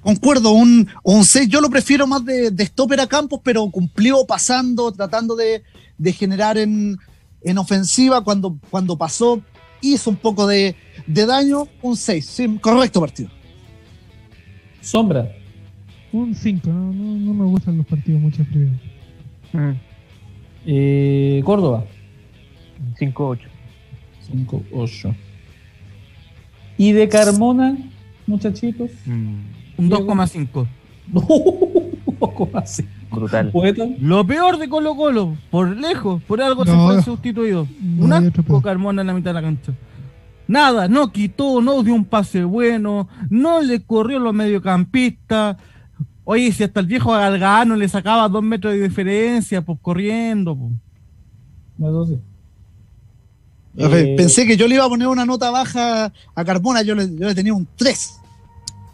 Concuerdo, 0.00 0.52
un, 0.52 0.88
un 1.02 1.24
6. 1.24 1.48
Yo 1.48 1.60
lo 1.60 1.68
prefiero 1.70 2.06
más 2.06 2.24
de, 2.24 2.50
de 2.50 2.66
stopper 2.66 3.00
a 3.00 3.06
Campos, 3.08 3.40
pero 3.42 3.68
cumplió 3.70 4.24
pasando, 4.26 4.92
tratando 4.92 5.34
de, 5.34 5.64
de 5.98 6.12
generar 6.12 6.58
en, 6.58 6.96
en 7.42 7.58
ofensiva. 7.58 8.22
Cuando, 8.22 8.56
cuando 8.70 8.96
pasó, 8.96 9.40
hizo 9.80 10.10
un 10.10 10.16
poco 10.16 10.46
de, 10.46 10.76
de 11.08 11.26
daño. 11.26 11.66
Un 11.82 11.96
6. 11.96 12.24
Sí, 12.24 12.58
correcto 12.60 13.00
partido. 13.00 13.30
Sombra. 14.80 15.28
Un 16.12 16.34
5. 16.36 16.68
No, 16.70 16.92
no, 16.92 17.16
no 17.16 17.34
me 17.34 17.44
gustan 17.46 17.76
los 17.76 17.86
partidos 17.86 18.20
mucho 18.20 18.44
frío. 18.44 18.68
Eh, 20.66 21.42
Córdoba. 21.44 21.84
5-8. 22.98 23.38
5-8. 24.32 25.14
Y 26.78 26.92
de 26.92 27.08
Carmona, 27.08 27.76
muchachitos. 28.26 28.90
Un 29.06 29.44
2,5. 29.78 30.66
Poco 32.18 32.48
más. 32.52 32.82
Brutal. 33.10 33.50
Poeta. 33.50 33.86
Lo 34.00 34.26
peor 34.26 34.58
de 34.58 34.68
Colo 34.68 34.96
Colo, 34.96 35.36
por 35.50 35.76
lejos, 35.76 36.22
por 36.24 36.42
algo 36.42 36.64
se 36.64 36.72
No. 36.72 36.86
fue 36.88 37.02
sustituido. 37.02 37.66
No 37.80 38.04
Un 38.06 38.12
asco. 38.12 38.60
Carmona 38.62 39.02
en 39.02 39.06
la 39.06 39.14
mitad 39.14 39.30
de 39.30 39.34
la 39.34 39.42
cancha. 39.42 39.72
Nada, 40.48 40.88
no 40.88 41.12
quitó, 41.12 41.60
no 41.60 41.82
dio 41.82 41.94
un 41.94 42.04
pase 42.04 42.44
bueno, 42.44 43.08
no 43.30 43.60
le 43.62 43.80
corrió 43.82 44.18
a 44.18 44.20
los 44.20 44.34
mediocampistas. 44.34 45.56
Oye, 46.28 46.50
si 46.52 46.64
hasta 46.64 46.80
el 46.80 46.86
viejo 46.86 47.12
Galgano 47.12 47.76
le 47.76 47.88
sacaba 47.88 48.28
dos 48.28 48.42
metros 48.42 48.74
de 48.74 48.82
diferencia, 48.82 49.62
pues 49.62 49.78
corriendo. 49.80 50.56
pues. 50.56 50.72
Sí. 52.08 52.18
Eh, 53.78 54.14
Pensé 54.16 54.44
que 54.46 54.56
yo 54.56 54.66
le 54.66 54.74
iba 54.74 54.84
a 54.84 54.88
poner 54.88 55.06
una 55.06 55.24
nota 55.24 55.50
baja 55.50 56.12
a 56.34 56.44
Carmona, 56.44 56.82
yo 56.82 56.94
le, 56.96 57.04
yo 57.14 57.28
le 57.28 57.34
tenía 57.34 57.54
un 57.54 57.66
3. 57.76 58.20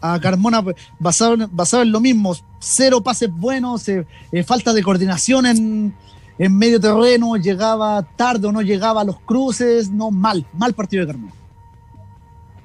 A 0.01 0.19
Carmona 0.19 0.61
pues, 0.61 0.75
basado, 0.99 1.33
en- 1.33 1.47
basado 1.51 1.81
en 1.81 1.91
lo 1.91 1.99
mismo, 2.01 2.35
cero 2.59 3.01
pases 3.01 3.29
buenos, 3.31 3.87
eh, 3.89 4.05
eh, 4.31 4.43
falta 4.43 4.71
de 4.73 4.83
coordinación 4.83 5.45
en, 5.47 5.93
en 6.37 6.57
medio 6.57 6.79
terreno, 6.79 7.35
llegaba 7.37 8.03
tarde 8.15 8.45
o 8.47 8.51
no 8.51 8.61
llegaba 8.61 9.01
a 9.01 9.05
los 9.05 9.19
cruces, 9.21 9.89
no, 9.89 10.11
mal, 10.11 10.45
mal 10.53 10.73
partido 10.73 11.05
de 11.05 11.13
Carmona. 11.13 11.33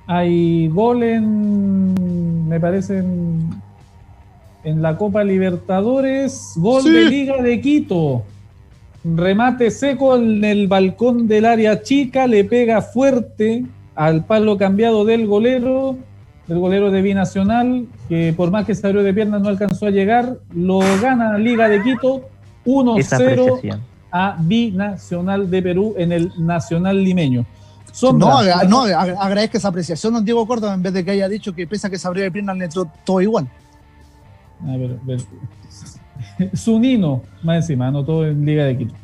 Hay 0.08 0.68
gol 0.68 1.02
en. 1.04 2.48
Me 2.48 2.58
parece 2.58 2.98
en. 2.98 3.62
En 4.64 4.82
la 4.82 4.96
Copa 4.96 5.24
Libertadores. 5.24 6.52
Gol 6.56 6.82
Sí. 6.82 6.90
de 6.90 7.04
Liga 7.04 7.42
de 7.42 7.60
Quito. 7.60 8.22
Remate 9.04 9.70
seco 9.70 10.16
en 10.16 10.44
el 10.44 10.66
balcón 10.66 11.28
del 11.28 11.44
área 11.46 11.82
chica. 11.82 12.26
Le 12.26 12.44
pega 12.44 12.82
fuerte 12.82 13.64
al 13.94 14.24
palo 14.24 14.58
cambiado 14.58 15.04
del 15.04 15.26
golero. 15.26 15.96
Del 16.46 16.58
golero 16.58 16.90
de 16.90 17.02
Binacional. 17.02 17.86
Que 18.08 18.34
por 18.36 18.50
más 18.50 18.64
que 18.66 18.74
se 18.74 18.86
abrió 18.86 19.02
de 19.02 19.14
piernas 19.14 19.40
no 19.40 19.48
alcanzó 19.48 19.86
a 19.86 19.90
llegar. 19.90 20.38
Lo 20.54 20.80
gana 21.00 21.38
Liga 21.38 21.68
de 21.68 21.82
Quito. 21.82 22.22
Esa 22.98 23.16
1-0 23.18 23.42
apreciación. 23.54 23.80
a 24.12 24.36
Binacional 24.40 25.50
de 25.50 25.62
Perú 25.62 25.94
en 25.96 26.12
el 26.12 26.32
Nacional 26.38 27.02
Limeño. 27.02 27.46
Sombra. 27.92 28.28
No, 28.28 28.38
agra- 28.38 28.64
no, 28.64 28.82
agra- 28.82 29.16
agradezco 29.22 29.56
esa 29.56 29.68
apreciación, 29.68 30.12
don 30.12 30.24
Diego 30.24 30.46
Córdoba, 30.46 30.74
en 30.74 30.82
vez 30.82 30.92
de 30.92 31.02
que 31.04 31.10
haya 31.12 31.28
dicho 31.28 31.54
que 31.54 31.66
pese 31.66 31.86
a 31.86 31.90
que 31.90 31.98
se 31.98 32.06
abrió 32.06 32.22
de 32.24 32.30
piernas 32.30 32.56
le 32.58 32.64
entró 32.66 32.86
todo 33.04 33.20
igual. 33.22 33.48
A 34.66 34.76
ver, 34.76 34.98
ver. 35.04 35.20
Zunino, 36.56 37.22
más 37.42 37.56
encima, 37.58 37.88
anotó 37.88 38.26
en 38.26 38.44
Liga 38.44 38.64
de 38.64 38.76
Quito. 38.78 38.94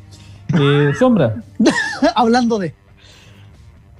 Eh, 0.59 0.91
Sombra, 0.97 1.35
Hablando 2.15 2.59
de. 2.59 2.73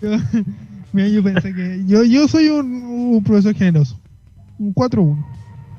Yo, 0.01 0.09
mira, 0.93 1.07
yo 1.07 1.23
pensé 1.23 1.53
que. 1.53 1.83
Yo, 1.87 2.03
yo 2.03 2.27
soy 2.27 2.49
un, 2.49 2.65
un 2.83 3.23
profesor 3.23 3.53
generoso. 3.55 3.97
Un 4.59 4.73
4-1. 4.73 5.25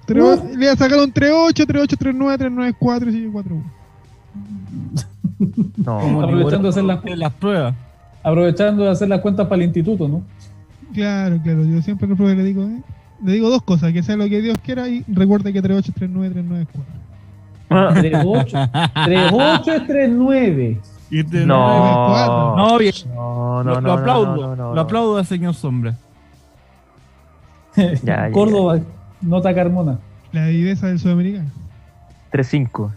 Tres- 0.07 0.23
Uh. 0.23 0.49
Le 0.51 0.57
voy 0.57 0.67
a 0.67 0.77
sacar 0.77 0.99
un 1.01 1.13
3-8, 1.13 1.53
3-8, 1.67 1.87
3-9, 1.99 2.39
3-9, 2.39 2.77
4 2.79 3.11
y 3.11 3.13
sigue 3.13 3.29
4-1. 3.29 3.63
No, 5.85 5.99
Como 6.01 6.23
aprovechando 6.23 6.63
de 6.65 6.69
hacer 6.69 6.85
las, 6.85 7.03
de 7.03 7.17
las 7.17 7.33
pruebas. 7.35 7.75
aprovechando 8.23 8.85
de 8.85 8.91
hacer 8.91 9.09
las 9.09 9.21
cuentas 9.21 9.47
para 9.49 9.57
el 9.57 9.67
instituto, 9.67 10.09
¿no? 10.09 10.23
Claro, 10.95 11.41
claro. 11.43 11.65
Yo 11.65 11.83
siempre 11.83 12.09
que 12.09 12.15
le 12.23 12.45
digo, 12.45 12.63
¿eh? 12.65 12.83
Le 13.25 13.33
digo 13.33 13.49
dos 13.51 13.63
cosas: 13.63 13.93
que 13.93 14.03
sea 14.03 14.17
lo 14.17 14.29
que 14.29 14.41
Dios 14.43 14.57
quiera 14.65 14.89
y 14.89 15.05
recuerde 15.09 15.53
que 15.53 15.63
3-8, 15.63 15.93
3-9, 15.95 16.33
3-9, 16.35 16.67
4. 17.69 18.03
3-8. 18.03 18.71
3-8 19.07 19.73
es 19.73 19.83
3-9. 19.89 20.79
Y 21.09 21.23
te- 21.23 21.47
no, 21.47 22.57
No, 22.57 22.79
bien. 22.79 22.93
no, 23.15 23.63
lo, 23.63 23.65
no, 23.65 23.75
lo 23.75 23.81
no, 23.81 23.93
aplaudo. 23.93 24.27
no, 24.27 24.43
no, 24.43 24.57
no, 24.57 24.69
lo 24.71 24.75
no. 24.75 24.81
aplaudo 24.81 25.17
al 25.19 25.25
señor 25.27 25.55
Sombra. 25.55 25.95
Ya, 27.77 27.95
ya, 28.03 28.31
Córdoba, 28.33 28.81
nota 29.21 29.55
Carmona. 29.55 29.99
La 30.33 30.47
viveza 30.49 30.89
del 30.89 30.99
sudamericano. 30.99 31.49
3-5. 32.33 32.91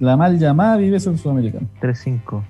La 0.00 0.16
mal 0.16 0.36
llamada 0.38 0.76
viveza 0.78 1.10
en 1.10 1.18
Sudamericano. 1.18 1.68
3-5. 1.80 2.42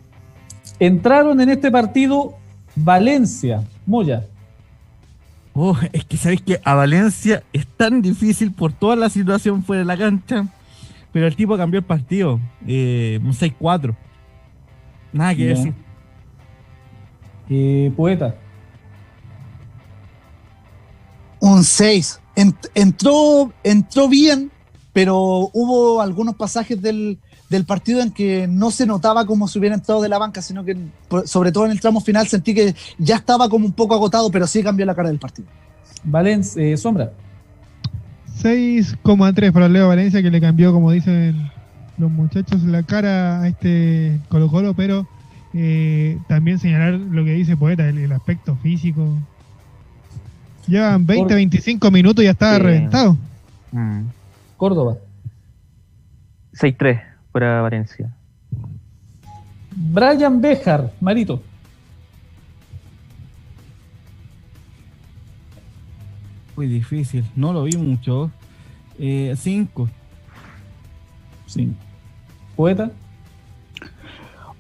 Entraron 0.81 1.39
en 1.41 1.51
este 1.51 1.71
partido 1.71 2.35
Valencia, 2.75 3.63
Moya. 3.85 4.25
Oh, 5.59 5.75
es 5.93 6.05
que 6.05 6.19
sabéis 6.19 6.43
que 6.43 6.61
a 6.63 6.75
Valencia 6.75 7.43
es 7.55 7.67
tan 7.67 8.03
difícil 8.03 8.53
por 8.53 8.75
toda 8.75 8.95
la 8.95 9.09
situación 9.09 9.65
fuera 9.65 9.81
de 9.81 9.87
la 9.87 9.97
cancha. 9.97 10.47
Pero 11.13 11.27
el 11.27 11.35
tipo 11.35 11.57
cambió 11.57 11.79
el 11.81 11.87
partido. 11.87 12.39
Eh, 12.67 13.19
un 13.23 13.33
6-4. 13.33 13.97
Nada 15.15 15.35
que 15.35 15.45
Ya. 15.45 15.49
decir. 15.55 15.75
Eh, 17.49 17.91
poeta. 17.97 18.35
Un 21.41 21.65
6. 21.65 22.21
entró, 22.75 23.51
entró 23.65 24.09
bien, 24.09 24.51
pero 24.93 25.17
hubo 25.55 26.03
algunos 26.03 26.35
pasajes 26.37 26.81
del, 26.83 27.19
del 27.49 27.65
partido 27.65 28.01
en 28.01 28.11
que 28.11 28.47
no 28.49 28.71
se 28.71 28.87
notaba 28.87 29.25
como 29.25 29.47
si 29.47 29.59
hubiera 29.59 29.75
entrado 29.75 30.03
de 30.03 30.09
la 30.09 30.19
banca, 30.19 30.43
sino 30.43 30.65
que 30.65 30.77
sobre 31.25 31.53
todo 31.53 31.67
en 31.67 31.73
el 31.73 31.81
tramo 31.81 32.01
final 32.01 32.27
sentí 32.27 32.55
que 32.55 32.75
ya 32.99 33.17
estaba 33.17 33.49
como 33.49 33.67
un 33.67 33.73
poco 33.73 33.95
agotado, 33.95 34.31
pero 34.31 34.47
sí 34.47 34.63
cambió 34.63 34.85
la 34.85 34.95
cara 34.95 35.09
del 35.09 35.19
partido. 35.19 35.49
Valencia, 36.03 36.63
eh, 36.63 36.77
Sombra. 36.77 37.13
6,3 38.43 39.53
para 39.53 39.69
Leo 39.69 39.89
Valencia, 39.89 40.23
que 40.23 40.31
le 40.31 40.41
cambió, 40.41 40.73
como 40.73 40.91
dicen 40.91 41.51
los 41.99 42.11
muchachos, 42.11 42.63
la 42.65 42.83
cara 42.83 43.41
a 43.41 43.49
este 43.49 44.21
Colo 44.29 44.49
Colo, 44.51 44.75
pero 44.75 45.07
eh, 45.55 46.19
también 46.29 46.59
señalar 46.59 46.95
lo 46.95 47.25
que 47.25 47.33
dice 47.33 47.57
Poeta, 47.57 47.89
el, 47.89 48.13
aspecto 48.13 48.57
físico. 48.57 49.09
Llevan 50.67 51.07
20, 51.07 51.35
25 51.35 51.91
minutos 51.93 52.23
y 52.23 52.27
ya 52.27 52.33
estaba 52.33 52.59
reventado. 52.59 53.17
Mm. 53.71 54.03
Córdoba. 54.57 54.97
6-3 56.55 57.16
para 57.37 57.61
Valencia. 57.61 58.17
Brian 59.71 60.41
Bejar, 60.41 60.91
Marito. 61.03 61.43
Muy 66.57 66.67
difícil, 66.67 67.27
no 67.37 67.53
lo 67.53 67.65
vi 67.65 67.77
mucho. 67.77 68.31
5. 68.97 69.89
Eh, 71.59 71.69
Poeta. 72.57 72.91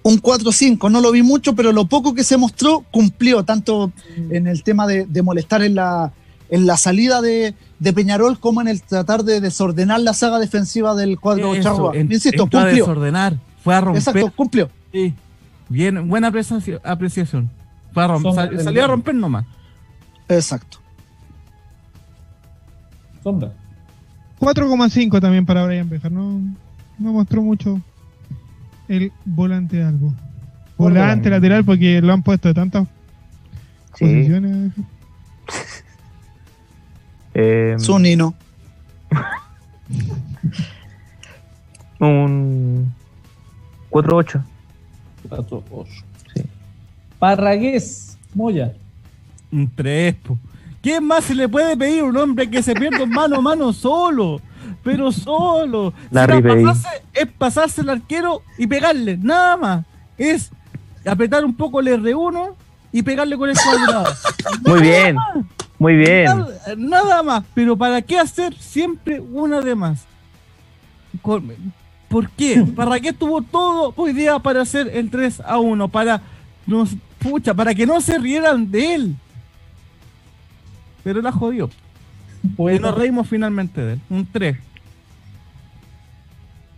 Un 0.02 0.20
4-5, 0.20 0.90
no 0.90 1.00
lo 1.00 1.12
vi 1.12 1.22
mucho, 1.22 1.54
pero 1.54 1.72
lo 1.72 1.86
poco 1.86 2.14
que 2.14 2.24
se 2.24 2.36
mostró 2.36 2.84
cumplió, 2.90 3.42
tanto 3.42 3.90
en 4.28 4.46
el 4.46 4.62
tema 4.62 4.86
de, 4.86 5.22
molestar 5.22 5.62
en 5.62 5.76
la, 5.76 6.12
en 6.48 6.66
la 6.66 6.76
salida 6.76 7.20
de, 7.20 7.54
Peñarol 7.94 8.38
como 8.38 8.60
en 8.60 8.68
el 8.68 8.82
tratar 8.82 9.24
de 9.24 9.40
desordenar 9.40 10.00
la 10.00 10.14
saga 10.14 10.38
defensiva 10.38 10.94
del 10.94 11.18
cuadro 11.18 11.54
Charrua. 11.60 11.96
Insisto, 11.96 12.44
cumplió. 12.44 12.60
A 12.60 12.66
desordenar, 12.66 13.36
fue 13.62 13.74
a 13.74 13.80
romper. 13.80 14.00
Exacto, 14.00 14.32
cumplió. 14.34 14.70
Sí, 14.92 15.14
bien, 15.68 16.08
buena 16.08 16.28
apreciación. 16.28 17.50
Fue 17.92 18.04
a 18.04 18.06
romper, 18.06 18.62
salió 18.62 18.84
a 18.84 18.86
romper 18.86 19.14
nomás. 19.14 19.46
Exacto. 20.28 20.78
Sombra. 23.22 23.52
4,5 24.38 25.20
también 25.20 25.46
para 25.46 25.64
Brian 25.66 25.88
Bejar. 25.88 26.12
No, 26.12 26.40
no 26.98 27.12
mostró 27.12 27.42
mucho 27.42 27.80
el 28.88 29.12
volante 29.24 29.82
algo. 29.82 30.12
Volante 30.76 31.30
lateral 31.30 31.64
porque 31.64 32.00
lo 32.02 32.12
han 32.12 32.22
puesto 32.22 32.48
de 32.48 32.54
tantas 32.54 32.86
posiciones. 33.90 34.72
eh, 37.38 37.76
Nino. 38.00 38.34
un 42.00 42.94
4-8. 43.90 44.42
4-8. 45.28 45.86
Sí. 46.34 46.42
Parragués, 47.18 48.16
Moya. 48.34 48.72
Un 49.52 49.70
3. 49.74 50.16
¿Qué 50.82 50.98
más 51.00 51.24
se 51.24 51.34
le 51.34 51.48
puede 51.48 51.76
pedir 51.76 52.00
a 52.00 52.04
un 52.04 52.16
hombre 52.16 52.48
que 52.48 52.62
se 52.62 52.74
pierda 52.74 53.04
mano 53.04 53.36
a 53.36 53.42
mano 53.42 53.74
solo? 53.74 54.40
Pero 54.82 55.12
solo. 55.12 55.92
es 57.12 57.26
pasarse 57.36 57.82
el 57.82 57.90
arquero 57.90 58.40
y 58.56 58.66
pegarle, 58.66 59.18
nada 59.18 59.58
más. 59.58 59.84
Es 60.16 60.50
apretar 61.04 61.44
un 61.44 61.54
poco 61.54 61.80
el 61.80 61.88
R1 61.88 62.54
y 62.92 63.02
pegarle 63.02 63.36
con 63.36 63.50
el 63.50 63.56
cuadrado. 63.56 64.14
Muy 64.64 64.80
bien, 64.80 65.16
muy 65.78 65.96
bien. 65.96 66.26
Nada, 66.76 67.22
más, 67.22 67.44
pero 67.54 67.76
¿para 67.76 68.02
qué 68.02 68.18
hacer 68.18 68.54
siempre 68.54 69.20
una 69.20 69.60
de 69.60 69.74
más? 69.74 70.04
¿Por 71.22 72.30
qué? 72.36 72.62
¿Para 72.76 73.00
qué 73.00 73.12
tuvo 73.12 73.42
todo 73.42 73.92
hoy 73.96 74.12
día 74.12 74.38
para 74.38 74.62
hacer 74.62 74.88
el 74.92 75.10
3 75.10 75.40
a 75.44 75.58
1? 75.58 75.88
Para, 75.88 76.22
nos, 76.66 76.96
pucha, 77.18 77.54
para 77.54 77.74
que 77.74 77.86
no 77.86 78.00
se 78.00 78.18
rieran 78.18 78.70
de 78.70 78.94
él 78.94 79.16
pero 81.06 81.22
la 81.22 81.30
jodió. 81.30 81.70
Pues 82.56 82.80
nos 82.80 82.92
reímos 82.96 83.28
finalmente 83.28 83.80
de 83.80 83.92
él. 83.92 84.00
Un 84.10 84.26
3. 84.26 84.56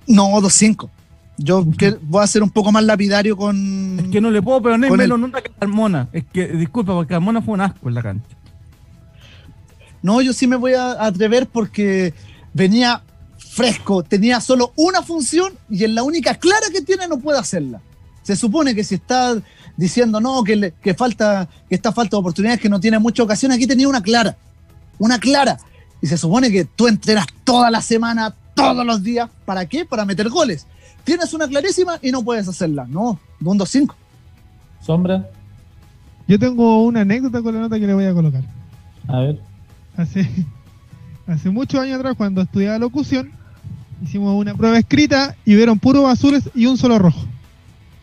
No, 0.06 0.24
2-5. 0.32 0.90
Yo 1.38 1.64
voy 2.02 2.22
a 2.22 2.26
ser 2.26 2.42
un 2.42 2.50
poco 2.50 2.70
más 2.70 2.84
lapidario 2.84 3.38
con. 3.38 3.98
Es 3.98 4.08
que 4.08 4.20
no 4.20 4.30
le 4.30 4.42
puedo 4.42 4.60
poner 4.60 4.90
menos 4.92 5.18
nota 5.18 5.40
que 5.40 5.50
Carmona. 5.50 6.10
Es 6.12 6.24
que, 6.30 6.46
disculpa, 6.46 6.92
porque 6.92 7.14
Carmona 7.14 7.40
fue 7.40 7.54
un 7.54 7.62
asco 7.62 7.88
en 7.88 7.94
la 7.94 8.02
cancha. 8.02 8.36
No, 10.02 10.20
yo 10.20 10.32
sí 10.32 10.46
me 10.46 10.56
voy 10.56 10.74
a 10.74 11.04
atrever 11.04 11.46
porque 11.46 12.14
venía 12.52 13.02
fresco, 13.38 14.02
tenía 14.02 14.40
solo 14.40 14.72
una 14.76 15.02
función 15.02 15.52
y 15.68 15.84
en 15.84 15.94
la 15.94 16.02
única 16.02 16.34
clara 16.34 16.66
que 16.72 16.82
tiene 16.82 17.08
no 17.08 17.18
puede 17.18 17.38
hacerla. 17.38 17.80
Se 18.22 18.36
supone 18.36 18.74
que 18.74 18.84
si 18.84 18.96
está 18.96 19.40
diciendo 19.76 20.20
no, 20.20 20.44
que, 20.44 20.74
que 20.82 20.94
falta, 20.94 21.48
que 21.68 21.74
está 21.74 21.92
falta 21.92 22.16
de 22.16 22.20
oportunidades, 22.20 22.60
que 22.60 22.68
no 22.68 22.78
tiene 22.78 22.98
mucha 22.98 23.22
ocasión. 23.22 23.52
Aquí 23.52 23.66
tenía 23.66 23.88
una 23.88 24.02
clara, 24.02 24.36
una 24.98 25.18
clara. 25.18 25.58
Y 26.02 26.06
se 26.06 26.18
supone 26.18 26.52
que 26.52 26.64
tú 26.64 26.88
entrenas 26.88 27.26
toda 27.42 27.70
la 27.70 27.80
semana, 27.80 28.34
todos 28.54 28.84
los 28.84 29.02
días. 29.02 29.30
¿Para 29.44 29.66
qué? 29.66 29.84
Para 29.84 30.04
meter 30.04 30.28
goles. 30.28 30.66
Tienes 31.04 31.32
una 31.32 31.48
clarísima 31.48 31.98
y 32.02 32.12
no 32.12 32.22
puedes 32.22 32.46
hacerla. 32.48 32.86
No, 32.88 33.18
un 33.40 33.58
2-5. 33.58 33.94
Sombra. 34.84 35.28
Yo 36.26 36.38
tengo 36.38 36.84
una 36.84 37.00
anécdota 37.00 37.40
con 37.40 37.54
la 37.54 37.60
nota 37.62 37.80
que 37.80 37.86
le 37.86 37.94
voy 37.94 38.04
a 38.04 38.12
colocar. 38.12 38.42
A 39.08 39.20
ver. 39.20 39.47
Hace, 39.98 40.26
hace 41.26 41.50
muchos 41.50 41.80
años 41.80 41.98
atrás, 41.98 42.14
cuando 42.16 42.40
estudiaba 42.40 42.78
locución, 42.78 43.32
hicimos 44.02 44.34
una 44.34 44.54
prueba 44.54 44.78
escrita 44.78 45.36
y 45.44 45.54
vieron 45.54 45.78
puros 45.78 46.06
azules 46.08 46.48
y 46.54 46.64
un 46.64 46.78
solo 46.78 46.98
rojo. 46.98 47.26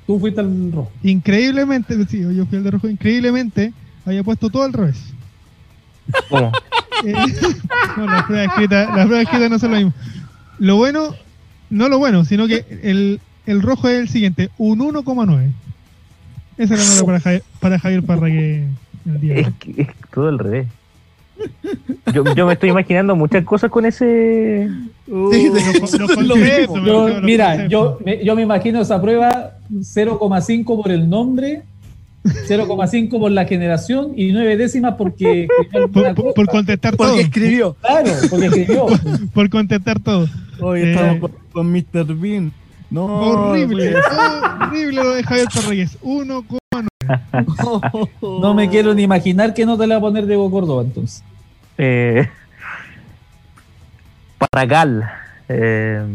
Tú 0.06 0.20
fuiste 0.20 0.42
al 0.42 0.72
rojo. 0.72 0.92
Increíblemente, 1.02 1.96
sí, 2.06 2.20
yo 2.20 2.46
fui 2.46 2.58
al 2.60 2.64
de 2.64 2.72
rojo. 2.72 2.88
Increíblemente, 2.88 3.74
había 4.06 4.24
puesto 4.24 4.50
todo 4.52 4.64
al 4.64 4.74
revés. 4.74 5.02
¿Cómo? 6.30 6.52
Eh, 7.04 7.12
no, 7.98 8.06
las 8.06 8.24
pruebas 8.24 8.48
escritas, 8.48 8.88
las 8.96 9.06
pruebas 9.06 9.26
escritas 9.26 9.50
no 9.50 9.60
son 9.60 9.72
lo 9.72 9.78
mismo. 9.78 9.94
Lo 10.60 10.78
bueno, 10.78 11.14
no 11.70 11.90
lo 11.90 12.00
bueno, 12.00 12.24
sino 12.24 12.48
que 12.48 12.66
el, 12.84 13.20
el 13.46 13.62
rojo 13.62 13.90
es 13.90 14.00
el 14.00 14.08
siguiente, 14.08 14.50
un 14.58 14.80
1,9. 14.80 15.52
Esa 16.58 16.74
es 16.74 16.80
la 16.80 16.96
nota 16.96 17.06
para 17.06 17.20
Javier, 17.20 17.44
para 17.60 17.80
Javier 17.80 18.04
Parrague 18.04 18.68
el 19.06 19.20
día. 19.20 19.36
Es, 19.36 19.50
que, 19.60 19.82
es 19.82 19.88
todo 20.14 20.30
al 20.30 20.40
revés. 20.40 20.68
Yo, 22.14 22.24
yo, 22.36 22.46
me 22.46 22.54
estoy 22.54 22.70
imaginando 22.70 23.16
muchas 23.16 23.44
cosas 23.44 23.70
con 23.70 23.86
ese. 23.86 24.70
mira, 27.24 27.68
yo 27.68 27.98
me, 28.04 28.24
yo 28.24 28.36
me 28.36 28.44
imagino 28.44 28.82
esa 28.82 29.02
prueba 29.02 29.58
0,5 29.72 30.64
por 30.82 30.92
el 30.92 31.10
nombre, 31.10 31.64
0,5 32.24 33.20
por 33.20 33.32
la 33.32 33.46
generación 33.46 34.14
y 34.16 34.32
9 34.32 34.58
décimas 34.58 34.96
porque. 34.96 35.48
Por, 35.72 36.48
contestar 36.48 36.96
todo. 36.96 37.10
Porque 37.10 37.24
escribió. 37.24 37.76
Claro, 37.82 38.12
porque 38.30 38.46
escribió. 38.46 38.86
por, 39.34 39.50
contestar 39.50 40.00
todo. 40.00 40.28
Hoy 40.60 40.82
estamos 40.84 41.30
eh, 41.30 41.34
con, 41.52 41.72
Mr. 41.72 42.16
Bean. 42.16 42.52
No, 42.90 43.06
horrible, 43.06 43.96
horrible 44.62 45.04
lo 45.04 45.16
de 45.16 45.24
Javier 45.24 45.48
Torreyes. 45.48 45.98
1,9. 46.02 46.88
no 48.22 48.54
me 48.54 48.70
quiero 48.70 48.94
ni 48.94 49.04
imaginar 49.04 49.54
que 49.54 49.66
no 49.66 49.78
te 49.78 49.88
la 49.88 49.96
va 49.96 50.00
a 50.00 50.02
poner 50.02 50.26
Diego 50.26 50.50
Córdoba 50.52 50.84
entonces. 50.84 51.24
Eh, 51.78 52.28
Paragal. 54.38 55.10
Eh, 55.50 56.06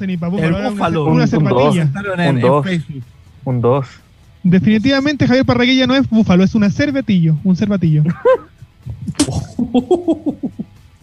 el 0.00 0.16
búfalo. 0.16 1.06
Una, 1.06 1.24
Un 3.44 3.60
2. 3.60 3.86
Definitivamente 4.42 5.26
Javier 5.26 5.44
Parraguilla 5.44 5.86
no 5.86 5.96
es 5.96 6.08
búfalo, 6.08 6.44
es 6.44 6.54
una 6.54 6.70
cervetillo, 6.70 7.36
un 7.42 7.56
cervatillo. 7.56 8.04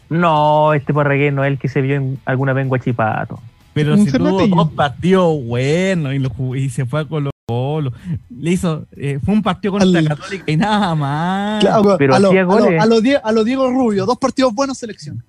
no, 0.10 0.74
este 0.74 0.94
Parraguilla 0.94 1.32
no 1.32 1.44
es 1.44 1.52
el 1.52 1.58
que 1.58 1.68
se 1.68 1.82
vio 1.82 1.96
en 1.96 2.20
alguna 2.26 2.54
vez 2.54 2.64
en 2.64 2.70
Guachipato. 2.70 3.40
Pero 3.74 3.98
si 3.98 4.12
tuvo 4.12 4.48
dos 4.48 4.72
partidos 4.72 5.44
buenos 5.44 6.14
y, 6.14 6.58
y 6.58 6.70
se 6.70 6.86
fue 6.86 7.02
a 7.02 7.06
Colo 7.06 7.33
Colo. 7.46 7.92
Le 8.30 8.52
hizo, 8.52 8.86
eh, 8.96 9.20
fue 9.24 9.34
un 9.34 9.42
partido 9.42 9.74
contra 9.74 10.02
la 10.02 10.16
Católica 10.16 10.46
y 10.48 10.56
nada 10.56 10.96
más. 10.96 11.66
pero 11.98 12.16
a, 12.16 12.20
lo, 12.20 12.30
a, 12.30 12.86
lo, 12.86 13.44
Diego, 13.44 13.70
Rubio, 13.70 14.06
dos 14.06 14.18
partidos 14.18 14.54
buenos, 14.54 14.78
selección. 14.78 15.22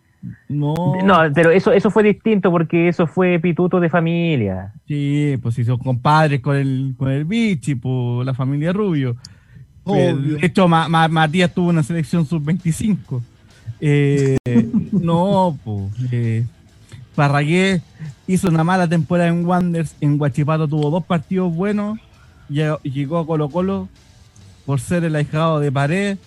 No. 0.49 0.75
no, 1.05 1.19
pero 1.35 1.51
eso, 1.51 1.73
eso 1.73 1.91
fue 1.91 2.05
distinto 2.05 2.51
porque 2.53 2.89
eso 2.89 3.09
fue 3.09 3.41
pituto 3.41 3.81
de 3.81 3.91
familia. 3.91 4.73
Sí, 4.87 5.37
pues 5.43 5.59
hizo 5.59 5.77
compadres 5.77 6.41
con 6.41 6.57
el, 6.57 6.95
con 6.97 7.11
el 7.11 7.25
Bichi, 7.25 7.75
pues, 7.75 8.25
la 8.25 8.33
familia 8.33 8.73
Rubio. 8.73 9.17
De 9.85 10.39
hecho, 10.41 10.69
Matías 10.69 11.53
tuvo 11.53 11.69
una 11.69 11.83
selección 11.83 12.25
sub-25. 12.25 13.21
Eh, 13.81 14.37
no, 14.93 15.59
pues. 15.65 15.93
Eh, 16.13 16.47
Parragué 17.15 17.81
hizo 18.27 18.49
una 18.49 18.65
mala 18.65 18.89
temporada 18.89 19.29
en 19.29 19.45
Wanders, 19.47 19.95
en 20.01 20.19
Guachipato 20.19 20.67
tuvo 20.69 20.91
dos 20.91 21.05
partidos 21.05 21.55
buenos, 21.55 21.99
y 22.49 22.63
llegó 22.91 23.19
a 23.19 23.27
Colo 23.27 23.49
Colo 23.49 23.89
por 24.67 24.81
ser 24.81 25.05
el 25.05 25.15
ahijado 25.17 25.61
de 25.61 25.71
Pared. 25.73 26.19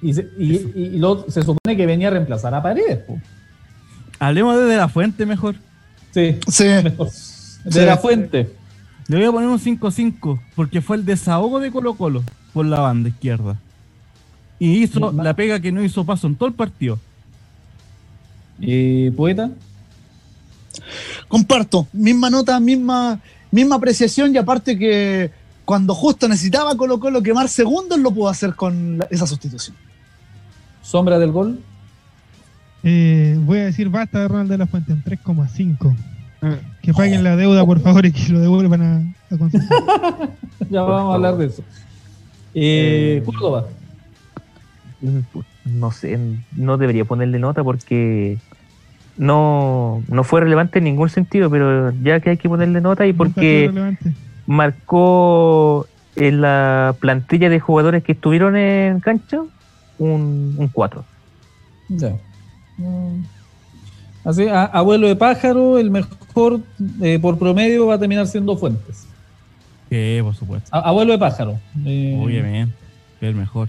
Y, 0.00 0.14
se, 0.14 0.28
y, 0.38 0.52
y 0.74 0.98
lo- 0.98 1.24
se 1.30 1.42
supone 1.42 1.76
que 1.76 1.86
venía 1.86 2.08
a 2.08 2.10
reemplazar 2.10 2.54
a 2.54 2.62
Paredes. 2.62 2.98
po. 2.98 3.20
Hablemos 4.18 4.56
desde 4.58 4.76
la 4.76 4.88
fuente 4.88 5.26
mejor. 5.26 5.54
Sí, 6.12 6.38
Sí. 6.48 6.64
mejor. 6.82 7.08
De 7.64 7.86
la 7.86 7.96
fuente. 7.96 8.50
Le 9.08 9.16
voy 9.16 9.26
a 9.26 9.32
poner 9.32 9.48
un 9.48 9.58
5-5 9.60 10.40
porque 10.56 10.80
fue 10.80 10.96
el 10.96 11.04
desahogo 11.04 11.60
de 11.60 11.70
Colo 11.70 11.94
Colo 11.94 12.22
por 12.52 12.66
la 12.66 12.80
banda 12.80 13.08
izquierda. 13.08 13.56
Y 14.58 14.82
hizo 14.82 15.12
la 15.12 15.34
pega 15.34 15.60
que 15.60 15.72
no 15.72 15.82
hizo 15.82 16.04
paso 16.04 16.26
en 16.26 16.34
todo 16.36 16.48
el 16.48 16.54
partido. 16.54 16.98
¿Y 18.64 19.10
poeta? 19.10 19.50
Comparto, 21.28 21.86
misma 21.92 22.30
nota, 22.30 22.58
misma, 22.60 23.20
misma 23.50 23.76
apreciación 23.76 24.34
y 24.34 24.38
aparte 24.38 24.78
que 24.78 25.30
cuando 25.64 25.94
justo 25.94 26.28
necesitaba 26.28 26.76
Colo 26.76 26.98
Colo 27.00 27.22
quemar 27.22 27.48
segundos 27.48 27.98
lo 27.98 28.10
pudo 28.12 28.28
hacer 28.28 28.54
con 28.54 28.98
la- 28.98 29.06
esa 29.10 29.26
sustitución. 29.26 29.76
Sombra 30.82 31.18
del 31.18 31.32
gol. 31.32 31.60
Eh, 32.84 33.36
voy 33.40 33.58
a 33.60 33.64
decir 33.66 33.88
basta 33.88 34.20
de 34.20 34.28
Ronald 34.28 34.50
de 34.50 34.58
la 34.58 34.66
Fuente 34.66 34.92
en 34.92 35.02
3,5. 35.02 35.94
Que 36.82 36.92
paguen 36.92 37.22
la 37.22 37.36
deuda, 37.36 37.64
por 37.64 37.78
favor, 37.80 38.04
y 38.04 38.10
que 38.12 38.32
lo 38.32 38.40
devuelvan 38.40 38.82
a, 38.82 38.96
a. 39.34 39.38
Ya 40.70 40.82
vamos 40.82 41.12
a 41.12 41.14
hablar 41.14 41.36
de 41.36 41.46
eso. 41.46 41.62
Eh, 42.54 43.18
Eh, 43.18 43.22
Córdoba. 43.24 43.66
No 45.64 45.90
sé, 45.92 46.18
no 46.56 46.76
debería 46.76 47.04
ponerle 47.04 47.38
nota 47.38 47.62
porque 47.62 48.38
no, 49.16 50.02
no 50.08 50.24
fue 50.24 50.40
relevante 50.40 50.78
en 50.78 50.84
ningún 50.84 51.08
sentido, 51.08 51.50
pero 51.50 51.92
ya 52.02 52.20
que 52.20 52.30
hay 52.30 52.36
que 52.36 52.48
ponerle 52.48 52.80
nota 52.80 53.06
y 53.06 53.12
porque 53.12 53.70
marcó 54.46 55.86
en 56.16 56.40
la 56.40 56.94
plantilla 57.00 57.48
de 57.48 57.60
jugadores 57.60 58.02
que 58.02 58.12
estuvieron 58.12 58.56
en 58.56 59.00
cancha 59.00 59.40
un, 59.98 60.54
un 60.58 60.68
4. 60.68 61.04
Ya. 61.88 62.10
Mm. 62.78 63.22
Así, 64.24 64.46
a- 64.48 64.64
abuelo 64.64 65.08
de 65.08 65.16
pájaro, 65.16 65.78
el 65.78 65.90
mejor 65.90 66.60
eh, 67.02 67.18
por 67.20 67.38
promedio 67.38 67.86
va 67.86 67.94
a 67.94 67.98
terminar 67.98 68.26
siendo 68.26 68.56
Fuentes. 68.56 69.06
Que 69.90 70.20
por 70.22 70.34
supuesto. 70.34 70.68
A- 70.74 70.80
abuelo 70.88 71.12
de 71.12 71.18
pájaro. 71.18 71.58
eh, 71.84 72.18
Obviamente. 72.22 72.74
El 73.20 73.34
mejor. 73.34 73.68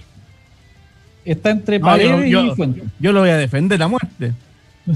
Está 1.26 1.52
entre 1.52 1.80
No, 1.80 1.86
Paredes 1.86 2.30
yo- 2.30 2.42
y 2.44 2.48
yo- 2.48 2.56
Fuentes. 2.56 2.84
Yo 3.00 3.12
lo 3.14 3.22
voy 3.22 3.30
a 3.30 3.38
defender 3.38 3.82
a 3.82 3.88
muerte. 3.88 4.34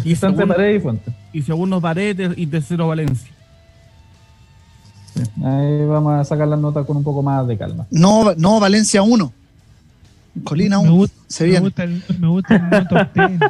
Y 0.03 0.15
segundo, 0.17 0.47
Paredes 0.47 0.77
y 0.77 0.79
Fuentes. 0.81 1.13
y 1.33 1.41
segundo 1.41 1.81
Paredes 1.81 2.31
y 2.37 2.47
tercero 2.47 2.87
Valencia. 2.87 3.31
Ahí 5.43 5.85
vamos 5.87 6.13
a 6.13 6.23
sacar 6.23 6.47
las 6.47 6.59
notas 6.59 6.85
con 6.85 6.97
un 6.97 7.03
poco 7.03 7.23
más 7.23 7.47
de 7.47 7.57
calma. 7.57 7.87
No, 7.89 8.33
no 8.37 8.59
Valencia 8.59 9.01
1. 9.01 9.33
Colina 10.43 10.77
Me 10.79 10.89
1. 10.89 10.95
gusta, 10.95 11.15
Se 11.27 11.47
me 11.47 11.59
gusta 11.59 11.83
el, 11.83 12.03
me 12.19 12.27
gusta 12.27 12.55
el 12.55 13.29
10. 13.39 13.41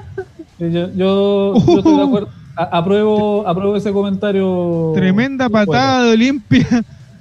Eh, 0.60 0.72
Yo, 0.72 0.94
yo, 0.96 1.54
yo 1.66 1.78
estoy 1.78 1.98
de 1.98 2.04
acuerdo. 2.04 2.30
A- 2.56 2.78
apruebo, 2.78 3.46
apruebo 3.48 3.76
ese 3.76 3.92
comentario. 3.92 4.94
Tremenda 4.96 5.50
patada 5.50 6.04
de 6.06 6.14
Olimpia, 6.14 6.66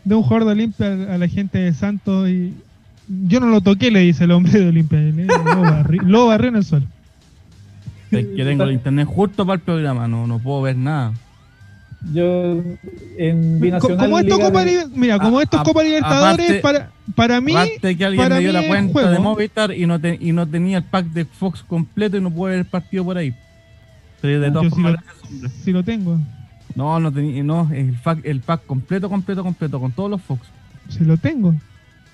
de 0.05 0.15
un 0.15 0.23
jugador 0.23 0.47
de 0.47 0.53
Olimpia 0.53 0.87
a 1.13 1.19
la 1.19 1.27
gente 1.29 1.59
de 1.59 1.75
Santos. 1.75 2.29
y 2.29 2.55
Yo 3.27 3.41
no 3.41 3.47
lo 3.49 3.61
toqué, 3.61 3.91
le 3.91 4.01
dice 4.01 4.25
el 4.25 4.31
hombre 4.31 4.53
de 4.61 4.69
Olimpia. 4.69 5.01
lo 6.05 6.27
barrió 6.29 6.49
en 6.51 6.57
el 6.57 6.65
suelo. 6.65 6.87
Es 8.11 8.27
que 8.27 8.45
tengo 8.45 8.65
el 8.65 8.73
internet 8.73 9.07
justo 9.09 9.45
para 9.47 9.57
el 9.57 9.61
programa, 9.61 10.07
no, 10.09 10.27
no 10.27 10.39
puedo 10.39 10.63
ver 10.63 10.77
nada. 10.77 11.13
Yo 12.13 12.63
en 13.19 13.61
Binacional. 13.61 13.99
Como 13.99 14.19
esto 14.19 14.39
Copa 14.39 14.65
de- 14.65 14.87
mira, 14.95 15.19
como 15.19 15.39
A- 15.39 15.43
esto 15.43 15.57
es 15.57 15.61
a- 15.61 15.65
Copa 15.65 15.83
Libertadores, 15.83 16.47
aparte- 16.47 16.61
para, 16.61 16.91
para 17.17 17.41
mí, 17.41 17.53
Aparte 17.53 17.97
que 17.97 18.05
alguien 18.05 18.23
para 18.25 18.35
me 18.37 18.41
dio 18.43 18.53
la 18.53 18.67
cuenta 18.67 18.93
juego. 18.93 19.11
de 19.11 19.19
Movistar 19.19 19.73
y 19.73 19.87
no, 19.87 19.99
te- 20.01 20.19
y 20.21 20.33
no 20.33 20.47
tenía 20.47 20.79
el 20.79 20.85
pack 20.85 21.07
de 21.07 21.25
Fox 21.25 21.65
completo 21.67 22.17
y 22.17 22.21
no 22.21 22.31
pude 22.31 22.51
ver 22.51 22.59
el 22.61 22.65
partido 22.67 23.05
por 23.05 23.19
ahí. 23.19 23.35
Pero 24.21 24.41
de 24.41 24.51
todas 24.51 24.65
sí 24.65 24.71
formas, 24.71 24.93
lo- 24.93 24.99
gracias, 24.99 25.31
hombre. 25.33 25.51
si 25.65 25.73
lo 25.73 25.83
tengo, 25.83 26.19
No, 26.77 27.01
no 27.01 27.11
tenía, 27.11 27.43
no, 27.43 27.71
el 27.73 27.95
pack, 27.95 28.21
el 28.25 28.41
pack 28.41 28.67
completo, 28.67 29.09
completo, 29.09 29.43
completo, 29.43 29.81
con 29.81 29.91
todos 29.93 30.11
los 30.11 30.21
Fox. 30.23 30.43
si 30.91 31.05
lo 31.05 31.17
tengo. 31.17 31.55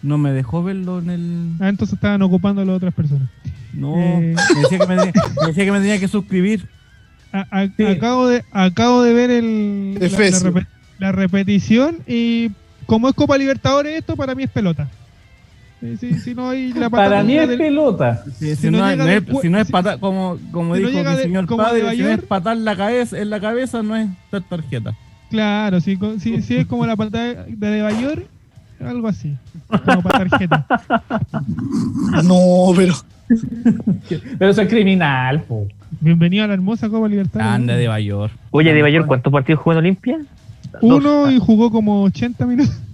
No 0.03 0.19
me 0.19 0.33
dejó 0.33 0.63
verlo 0.63 0.99
en 0.99 1.11
el. 1.11 1.53
Ah, 1.61 1.69
entonces 1.69 1.95
estaban 1.95 2.23
ocupando 2.23 2.63
a 2.63 2.65
las 2.65 2.77
otras 2.77 2.93
personas. 2.95 3.29
No, 3.73 3.97
Eh. 3.97 4.35
me, 4.55 4.61
decía 4.63 4.79
que 4.79 4.87
me, 4.87 4.97
tenía- 4.97 5.13
me 5.41 5.47
decía 5.47 5.65
que 5.65 5.73
me 5.73 5.79
tenía 5.79 5.99
que 6.01 6.09
suscribir. 6.09 6.67
A- 7.33 7.47
a- 7.51 7.67
Sí. 7.77 7.87
acabo, 7.87 8.27
de, 8.27 8.45
acabo 8.53 9.03
de 9.03 9.13
ver 9.15 9.31
el, 9.31 9.95
la, 9.99 10.67
la 10.99 11.13
repetición 11.13 11.99
y 12.07 12.51
como 12.87 13.09
es 13.09 13.15
Copa 13.15 13.39
Libertadores 13.39 13.97
esto, 13.97 14.17
para 14.17 14.35
mí 14.35 14.43
es 14.43 14.51
pelota. 14.51 14.89
Si 15.99 16.35
no 16.35 16.51
hay 16.51 16.73
la 16.75 16.91
Para 16.91 17.25
mí 17.25 17.37
es 17.37 17.49
del- 17.49 17.59
pelota. 17.59 18.23
Si, 18.39 18.51
si 18.51 18.57
Si 18.57 18.71
no, 18.71 18.79
no 18.79 18.89
es- 19.09 19.27
no 19.27 19.41
si 19.41 19.49
no 19.49 19.59
es 19.59 19.67
si- 19.67 19.73
patar, 19.73 19.99
como, 19.99 20.39
como 20.53 20.77
si 20.77 20.83
no 20.83 20.89
dijo 20.89 20.99
llega 20.99 21.11
mi 21.13 21.17
de- 21.17 21.23
señor 21.25 21.47
como 21.47 21.63
de 21.65 21.69
padre, 21.83 21.97
si 21.97 22.03
no 22.03 22.09
es 22.11 22.23
patar 22.23 22.57
la 22.57 22.77
cabeza, 22.77 23.19
en 23.19 23.31
la 23.31 23.41
cabeza 23.41 23.83
no 23.83 23.97
es 23.97 24.09
dar 24.31 24.43
tarjeta. 24.43 24.95
Claro, 25.31 25.81
si, 25.81 25.97
co- 25.97 26.21
si, 26.21 26.43
si 26.43 26.57
es 26.57 26.67
como 26.67 26.87
la 26.87 26.95
patada 26.95 27.45
de 27.47 27.57
De 27.57 27.83
Bayor, 27.83 28.27
algo 28.89 29.09
así. 29.09 29.37
Como 29.85 30.03
para 30.03 30.29
tarjeta. 30.29 30.67
No, 32.25 32.73
pero. 32.77 32.95
Pero 34.39 34.51
eso 34.51 34.63
es 34.63 34.69
criminal, 34.69 35.43
po. 35.43 35.67
Bienvenido 36.01 36.45
a 36.45 36.47
la 36.49 36.55
hermosa 36.55 36.89
Copa 36.89 37.09
Libertadores. 37.09 37.53
Anda 37.53 37.77
de 37.77 37.89
Bayor. 37.89 38.31
Oye, 38.51 38.75
de 38.75 38.83
Bayor, 38.83 39.07
¿cuántos 39.07 39.33
partidos 39.33 39.61
jugó 39.61 39.73
en 39.73 39.79
Olimpia? 39.79 40.19
Uno 40.81 41.31
y 41.31 41.39
jugó 41.39 41.71
como 41.71 42.03
80 42.05 42.47
minutos. 42.47 42.79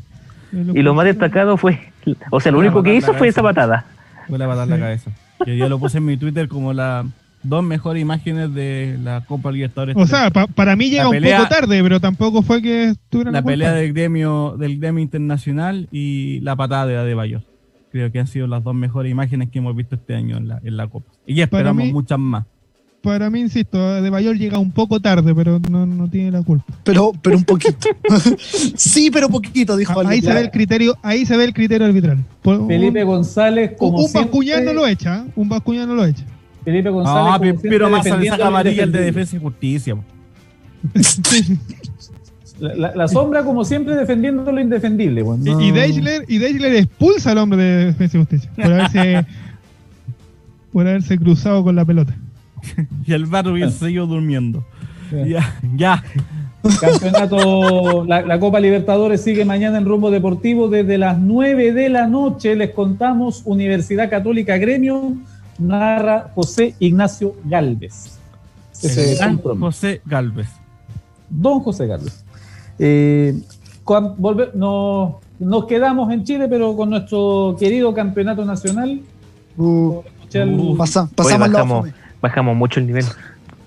Y 0.51 0.81
lo 0.81 0.95
más 0.95 1.05
destacado 1.05 1.59
fue, 1.59 1.79
o 2.31 2.41
sea, 2.41 2.51
lo 2.53 2.59
único 2.59 2.83
que 2.83 2.95
hizo 2.95 3.13
fue 3.13 3.29
esa 3.29 3.43
patada. 3.43 3.85
Fue 4.29 4.39
la 4.39 4.47
patada 4.47 4.65
en 4.65 4.71
la 4.71 4.79
cabeza. 4.79 5.11
Que 5.45 5.59
yo 5.59 5.69
lo 5.69 5.79
puse 5.79 5.99
en 5.99 6.07
mi 6.07 6.17
Twitter 6.17 6.49
como 6.49 6.73
las 6.73 7.05
dos 7.43 7.63
mejores 7.65 8.01
imágenes 8.03 8.53
de 8.55 8.99
la 9.03 9.25
Copa 9.25 9.51
Libertadores. 9.53 9.97
O 9.97 10.07
sea, 10.07 10.31
pa- 10.31 10.47
para 10.47 10.77
mí 10.77 10.91
llega 10.91 11.05
La 11.05 11.09
un 11.11 11.15
pelea- 11.17 11.39
poco 11.39 11.49
tarde, 11.51 11.83
pero 11.83 12.01
tampoco 12.01 12.43
fue 12.43 12.61
que 12.63 12.85
estuviera 12.91 13.31
la 13.31 13.43
pelea 13.43 13.73
del 13.73 13.93
gremio 13.93 14.57
del 14.59 14.79
gremio 14.79 15.03
internacional 15.03 15.89
y 15.93 16.41
la 16.41 16.57
patada 16.57 16.87
de 16.87 16.97
Adebayor. 16.97 17.43
Creo 17.91 18.13
que 18.13 18.19
han 18.21 18.27
sido 18.27 18.47
las 18.47 18.63
dos 18.65 18.75
mejores 18.75 19.11
imágenes 19.11 19.49
que 19.51 19.59
hemos 19.61 19.75
visto 19.75 19.95
este 19.95 20.15
año 20.15 20.37
en 20.37 20.49
la, 20.49 20.61
en 20.63 20.77
la 20.77 20.87
Copa. 20.89 21.11
Y 21.27 21.41
esperamos 21.41 21.85
mí- 21.85 21.93
muchas 21.93 22.19
más. 22.19 22.45
Para 23.01 23.31
mí, 23.31 23.39
insisto, 23.41 24.03
De 24.03 24.11
Bayor 24.11 24.37
llega 24.37 24.59
un 24.59 24.73
poco 24.73 24.99
tarde, 24.99 25.33
pero 25.33 25.61
no, 25.71 25.87
no 25.87 26.11
tiene 26.11 26.33
la 26.33 26.43
culpa. 26.43 26.67
Pero, 26.83 27.13
pero 27.23 27.37
un 27.39 27.45
poquito. 27.45 27.89
sí, 28.75 29.09
pero 29.11 29.29
poquito, 29.29 29.77
dijo 29.77 29.93
Ah, 30.01 30.03
Ahí 30.09 30.21
se 30.21 30.33
ve 30.33 30.41
el 30.41 30.51
criterio, 30.51 30.97
ahí 31.03 31.25
se 31.25 31.37
ve 31.37 31.45
el 31.45 31.55
criterio 31.55 31.87
arbitral. 31.87 32.19
Por- 32.43 32.67
Felipe 32.67 33.05
González, 33.05 33.73
como 33.79 33.99
un, 33.99 34.03
un 34.03 34.09
siempre, 34.09 34.23
Bascuñán 34.31 34.65
no 34.65 34.73
lo 34.73 34.87
echa, 34.87 35.19
¿eh? 35.27 35.31
un 35.37 35.49
Bascuñán 35.49 35.89
no 35.89 35.95
lo 35.95 36.05
echa. 36.05 36.25
Felipe 36.65 36.91
González. 36.91 37.25
No, 37.25 37.95
defendiendo 38.03 38.31
saca 38.37 38.39
lo 38.45 38.49
amarilla 38.57 38.83
el 38.85 38.93
de. 38.93 39.01
Defensa 39.01 39.37
y 39.37 39.41
Justicia. 39.41 39.97
La, 42.61 42.75
la- 42.75 42.95
la 42.97 43.09
sombra, 43.09 43.45
como 43.45 43.65
siempre, 43.65 43.95
defendiendo 43.95 44.51
lo 44.51 44.61
indefendible. 44.61 45.23
pues, 45.25 45.41
Y- 45.47 45.51
no- 45.51 45.61
Y 45.61 45.71
Deichler, 45.71 46.25
y 46.27 46.39
Deichler 46.39 46.75
expulsa 46.75 47.31
al 47.31 47.39
hombre 47.39 47.63
de 47.63 47.85
Defensa 47.87 48.17
y 48.17 48.21
Justicia 48.21 48.51
por 48.57 48.65
haberse, 48.73 49.27
por 50.73 50.87
haberse 50.89 51.19
cruzado 51.19 51.63
con 51.63 51.77
la 51.77 51.85
pelota. 51.85 52.15
Y 53.07 53.13
el 53.13 53.27
barro 53.27 53.53
hubiese 53.53 53.79
seguido 53.79 54.07
durmiendo. 54.07 54.65
Ya, 55.27 55.55
ya. 55.77 56.03
Campeonato, 56.81 58.05
la, 58.05 58.21
la 58.23 58.39
Copa 58.41 58.61
Libertadores 58.61 59.23
sigue 59.23 59.45
mañana 59.45 59.79
en 59.79 59.87
rumbo 59.87 60.11
deportivo 60.11 60.69
desde 60.69 60.99
las 60.99 61.17
9 61.19 61.73
de 61.73 61.89
la 61.89 62.07
noche. 62.09 62.57
Les 62.57 62.71
contamos 62.73 63.43
Universidad 63.47 64.11
Católica 64.11 64.59
Gremio, 64.59 65.15
narra 65.59 66.31
José 66.35 66.75
Ignacio 66.79 67.35
Galvez. 67.45 68.19
Ese 68.83 69.13
El 69.13 69.19
gran. 69.19 69.39
José 69.61 70.01
Galvez. 70.07 70.49
Don 71.29 71.61
José 71.61 71.87
Galvez. 71.87 72.25
Eh, 72.79 73.39
cuan- 73.85 74.17
volve- 74.17 74.51
no- 74.55 75.21
nos 75.39 75.67
quedamos 75.67 76.13
en 76.13 76.25
Chile, 76.25 76.47
pero 76.49 76.77
con 76.77 76.91
nuestro 76.91 77.57
querido 77.59 77.93
campeonato 77.95 78.45
nacional. 78.45 79.01
Uh, 79.57 80.03
Uh, 80.31 80.77
pasa, 80.77 81.09
pasamos 81.15 81.51
bajamos, 81.51 81.89
bajamos 82.21 82.55
mucho 82.55 82.81
el 82.81 82.87
nivel. 82.87 83.05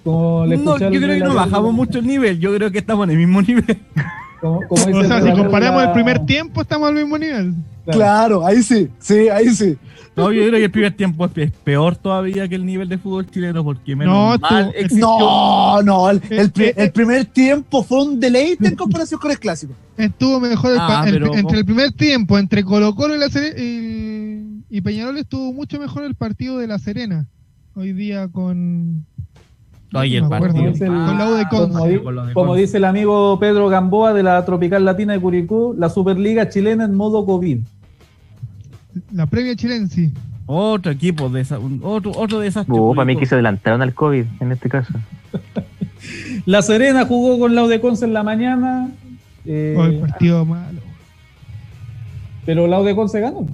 No, 0.05 0.45
yo 0.45 0.89
creo 0.89 1.01
que 1.15 1.19
no 1.19 1.33
bajamos 1.33 1.73
mucho 1.73 1.97
el 1.99 2.05
nivel. 2.05 2.39
Yo 2.39 2.53
creo 2.55 2.71
que 2.71 2.77
estamos 2.77 3.05
en 3.05 3.11
el 3.11 3.17
mismo 3.17 3.41
nivel. 3.41 3.79
O 4.41 4.77
sea, 4.77 5.21
si 5.21 5.31
comparamos 5.31 5.81
la- 5.81 5.87
el 5.89 5.93
primer 5.93 6.25
tiempo, 6.25 6.61
estamos 6.61 6.89
al 6.89 6.95
mismo 6.95 7.17
nivel. 7.17 7.53
Claro, 7.85 8.45
ahí 8.45 8.61
sí, 8.63 8.89
sí, 8.99 9.29
ahí 9.29 9.49
sí. 9.49 9.77
No, 10.15 10.31
yo 10.31 10.41
creo 10.41 10.51
que 10.59 10.65
el 10.65 10.71
primer 10.71 10.93
tiempo 10.93 11.25
es- 11.35 11.51
peor 11.63 11.95
todavía 11.95 12.47
que 12.47 12.55
el 12.55 12.65
nivel 12.65 12.89
de 12.89 12.97
fútbol 12.97 13.29
chileno 13.29 13.63
porque 13.63 13.95
menos 13.95 14.13
No, 14.13 14.37
mal 14.39 14.65
tú- 14.71 14.77
existió- 14.77 15.07
No, 15.19 15.81
no, 15.83 16.09
el, 16.09 16.21
el 16.29 16.51
pri- 16.51 16.65
Eh, 16.65 16.69
eh, 16.69 16.73
el 16.83 16.91
primer 16.91 17.25
tiempo 17.25 17.81
fue 17.83 18.03
un 18.03 18.19
deleite 18.19 18.67
en 18.67 18.75
comparación 18.75 19.19
con 19.19 19.31
el 19.31 19.39
clásico. 19.39 19.73
Estuvo 19.97 20.39
mejor 20.39 20.73
el 20.73 20.77
Ah, 20.81 21.01
pero- 21.05 21.33
entre 21.33 21.59
el 21.59 21.65
primer 21.65 21.91
tiempo, 21.93 22.37
entre 22.37 22.63
Colo 22.63 22.93
Colo 22.93 23.15
y, 23.15 23.19
la 23.19 23.27
Sere- 23.29 23.55
y, 23.57 24.63
y 24.69 24.81
Peñarol 24.81 25.17
estuvo 25.17 25.53
mucho 25.53 25.79
mejor 25.79 26.03
el 26.03 26.15
partido 26.15 26.57
de 26.57 26.67
La 26.67 26.77
Serena. 26.77 27.27
Hoy 27.75 27.93
día 27.93 28.27
con... 28.27 29.05
El 29.93 30.23
no 30.23 30.29
me 30.29 30.35
acuerdo, 30.37 30.55
partido. 30.63 30.85
el- 30.85 31.05
con 31.05 31.17
la 31.17 31.27
U 31.29 31.33
de 31.33 31.45
Como, 31.49 31.85
di- 31.87 31.97
con 31.99 32.33
como 32.33 32.55
dice 32.55 32.77
el 32.77 32.85
amigo 32.85 33.37
Pedro 33.39 33.67
Gamboa 33.67 34.13
de 34.13 34.23
la 34.23 34.43
Tropical 34.45 34.85
Latina 34.85 35.13
de 35.13 35.19
Curicó, 35.19 35.75
la 35.77 35.89
Superliga 35.89 36.47
chilena 36.49 36.85
en 36.85 36.95
modo 36.95 37.25
COVID. 37.25 37.59
La 39.13 39.25
previa 39.25 39.55
chilense. 39.55 40.11
Otro 40.45 40.91
equipo, 40.91 41.29
de 41.29 41.41
esa, 41.41 41.59
un- 41.59 41.81
otro, 41.83 42.11
otro 42.15 42.39
desastre. 42.39 42.73
Uh, 42.73 42.93
para 42.95 43.05
mí 43.05 43.15
que 43.17 43.25
se 43.25 43.35
adelantaron 43.35 43.81
al 43.81 43.93
COVID 43.93 44.25
en 44.39 44.51
este 44.51 44.69
caso. 44.69 44.93
La 46.45 46.61
Serena 46.61 47.05
jugó 47.05 47.37
con 47.39 47.53
la 47.55 47.63
Udeconce 47.63 48.05
en 48.05 48.13
la 48.13 48.23
mañana, 48.23 48.89
eh, 49.45 49.75
Oh, 49.77 49.85
el 49.85 49.99
partido 49.99 50.43
malo. 50.45 50.79
pero 52.45 52.67
la 52.67 52.79
Udeconce 52.79 53.19
ganó. 53.19 53.47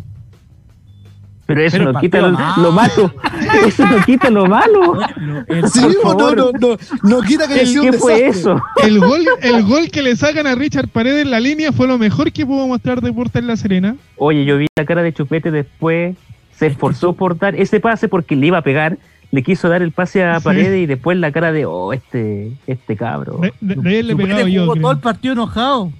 Pero 1.47 1.61
eso 1.61 1.77
Pero 1.77 1.93
no 1.93 1.99
quita 2.01 2.19
lo, 2.21 2.31
malo. 2.73 3.13
Eso 3.65 3.85
no 3.87 4.03
quita 4.05 4.29
lo 4.29 4.45
malo. 4.47 4.99
El- 5.47 5.67
Sí, 5.69 5.79
por 6.03 6.17
no, 6.17 6.35
no, 6.35 6.51
no, 6.59 6.77
no 7.03 7.21
quita 7.21 7.47
que 7.47 7.53
haya 7.53 7.61
¿El 7.61 7.67
sido 7.69 7.83
un 7.83 7.91
¿Qué 7.91 7.97
fue 7.97 8.27
eso? 8.27 8.61
El 8.83 8.99
gol, 8.99 9.21
el 9.41 9.63
gol 9.63 9.89
que 9.89 10.01
le 10.01 10.15
sacan 10.17 10.45
a 10.45 10.55
Richard 10.55 10.89
Paredes 10.89 11.23
en 11.23 11.31
la 11.31 11.39
línea 11.39 11.71
fue 11.71 11.87
lo 11.87 11.97
mejor 11.97 12.33
que 12.33 12.45
pudo 12.45 12.67
mostrar 12.67 12.99
Deportes 13.01 13.41
en 13.41 13.47
La 13.47 13.55
Serena. 13.55 13.95
Oye, 14.17 14.43
yo 14.43 14.57
vi 14.57 14.67
la 14.75 14.85
cara 14.85 15.01
de 15.03 15.13
Chupete 15.13 15.49
después, 15.49 16.17
se 16.53 16.67
esforzó 16.67 17.13
por 17.13 17.37
dar 17.39 17.55
ese 17.55 17.79
pase 17.79 18.09
porque 18.09 18.35
le 18.35 18.47
iba 18.47 18.57
a 18.57 18.61
pegar, 18.61 18.97
le 19.31 19.41
quiso 19.41 19.69
dar 19.69 19.81
el 19.81 19.91
pase 19.93 20.23
a 20.25 20.39
Sí. 20.39 20.43
Paredes 20.43 20.83
y 20.83 20.85
después 20.85 21.17
la 21.17 21.31
cara 21.31 21.53
de, 21.53 21.65
oh, 21.65 21.93
este, 21.93 22.51
este 22.67 22.97
cabro. 22.97 23.37
De, 23.39 23.53
de- 23.61 23.75
de 23.81 23.89
ahí 23.89 24.03
le 24.03 24.11
Chupete 24.13 24.51
yo. 24.51 24.61
jugó 24.63 24.73
creo. 24.73 24.81
todo 24.81 24.91
el 24.91 24.99
partido 24.99 25.33
enojado. 25.33 25.91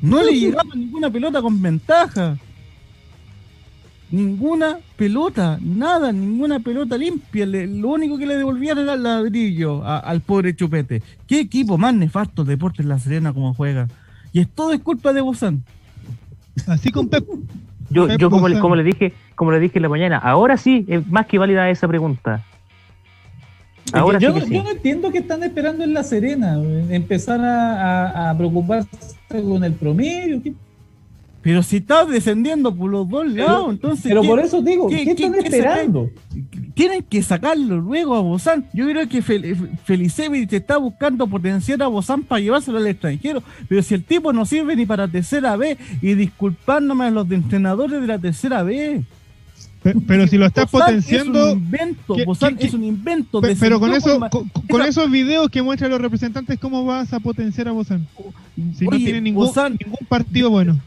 No 0.00 0.22
le 0.22 0.38
llegaba 0.38 0.70
ninguna 0.72 1.10
pelota 1.10 1.42
con 1.42 1.60
ventaja. 1.60 2.36
Ninguna 4.10 4.78
pelota, 4.96 5.58
nada, 5.60 6.12
ninguna 6.12 6.60
pelota 6.60 6.96
limpia. 6.96 7.44
Le- 7.44 7.66
lo 7.66 7.88
único 7.90 8.16
que 8.16 8.26
le 8.26 8.36
devolvían 8.36 8.78
era 8.78 8.94
el 8.94 9.02
ladrillo 9.02 9.84
a- 9.84 9.98
al 9.98 10.20
pobre 10.22 10.56
Chupete. 10.56 11.02
¿Qué 11.26 11.40
equipo 11.40 11.76
más 11.76 11.94
nefasto 11.94 12.44
Deportes 12.44 12.86
La 12.86 12.98
Serena 12.98 13.32
como 13.34 13.52
juega? 13.52 13.86
Y 14.32 14.40
es 14.40 14.48
todo 14.48 14.72
es 14.72 14.80
culpa 14.80 15.12
de 15.12 15.20
Bozán. 15.20 15.62
Así 16.66 16.90
con 16.90 17.08
Pep. 17.08 17.26
Yo, 17.90 18.06
Pep 18.06 18.18
yo 18.18 18.30
como, 18.30 18.48
le- 18.48 18.58
como 18.60 18.76
le 18.76 18.82
dije, 18.82 19.12
como 19.34 19.52
le 19.52 19.60
dije 19.60 19.78
en 19.78 19.82
la 19.82 19.88
mañana, 19.90 20.16
ahora 20.18 20.56
sí 20.56 20.84
es 20.88 21.06
más 21.08 21.26
que 21.26 21.38
válida 21.38 21.68
esa 21.70 21.86
pregunta. 21.86 22.42
Que 23.92 23.98
Ahora 23.98 24.18
yo, 24.18 24.28
sí 24.30 24.34
no- 24.34 24.40
que 24.40 24.46
sí. 24.48 24.54
yo 24.54 24.62
no 24.64 24.70
entiendo 24.70 25.10
qué 25.10 25.18
están 25.18 25.42
esperando 25.42 25.84
en 25.84 25.94
La 25.94 26.02
Serena, 26.02 26.58
eh, 26.62 26.86
empezar 26.90 27.40
a, 27.40 28.10
a- 28.28 28.30
a 28.30 28.36
preocuparse 28.36 28.88
con 29.30 29.64
el 29.64 29.72
promedio. 29.74 30.42
¿qué- 30.42 30.54
Pero 31.40 31.62
si 31.62 31.76
está 31.76 32.04
descendiendo 32.04 32.74
por 32.74 32.90
los 32.90 33.08
dos 33.08 33.26
lados, 33.32 33.70
entonces. 33.70 34.04
pero 34.08 34.22
¿qué- 34.22 34.28
por 34.28 34.40
eso 34.40 34.60
digo, 34.60 34.88
qué- 34.88 35.04
¿qué, 35.04 35.14
qué- 35.14 35.24
están 35.26 35.32
qué 35.40 35.48
esperando? 35.48 36.10
Tienen 36.74 37.02
que 37.04 37.22
sacarlo 37.22 37.78
luego 37.80 38.16
a 38.16 38.20
Bozán. 38.20 38.66
Yo 38.74 38.86
creo 38.88 39.08
que 39.08 39.22
Fel 39.22 39.56
Felicevich 39.84 40.52
está 40.52 40.76
buscando 40.78 41.26
potenciar 41.28 41.82
a 41.82 41.86
Bozán 41.86 42.22
para 42.24 42.40
llevárselo 42.40 42.78
al 42.78 42.86
extranjero. 42.88 43.42
Pero 43.68 43.82
si 43.82 43.94
el 43.94 44.04
tipo 44.04 44.32
no 44.32 44.44
sirve 44.46 44.74
ni 44.76 44.84
para 44.84 45.06
tercera 45.08 45.56
B, 45.56 45.78
y 46.02 46.14
disculpándome 46.14 47.04
a 47.06 47.10
los 47.10 47.28
de 47.28 47.36
entrenadores 47.36 48.00
de 48.00 48.06
la 48.06 48.18
tercera 48.18 48.62
B. 48.64 49.02
Pe- 49.82 49.94
Pero 50.08 50.26
si 50.26 50.36
lo 50.38 50.46
estás 50.46 50.70
Bozán 50.70 50.88
potenciando. 50.88 51.38
Es 51.48 51.52
un 51.54 51.58
invento, 51.60 52.14
¿qué- 52.16 52.24
Bozán 52.24 52.56
qué- 52.56 52.66
es 52.66 52.74
un 52.74 52.82
invento. 52.84 53.40
pe- 53.40 53.54
pero 53.58 53.78
con 53.78 53.94
eso, 53.94 54.18
con, 54.68 54.82
esos 54.82 55.08
videos 55.08 55.48
que 55.50 55.62
muestran 55.62 55.92
los 55.92 56.00
representantes, 56.00 56.58
¿cómo 56.58 56.84
vas 56.84 57.12
a 57.12 57.20
potenciar 57.20 57.68
a 57.68 57.72
Bozán? 57.72 58.06
Si 58.76 58.84
no 58.86 58.96
tiene 58.96 59.20
ningún, 59.20 59.46
Bozán 59.46 59.78
ningún 59.80 60.04
partido 60.08 60.50
bueno. 60.50 60.80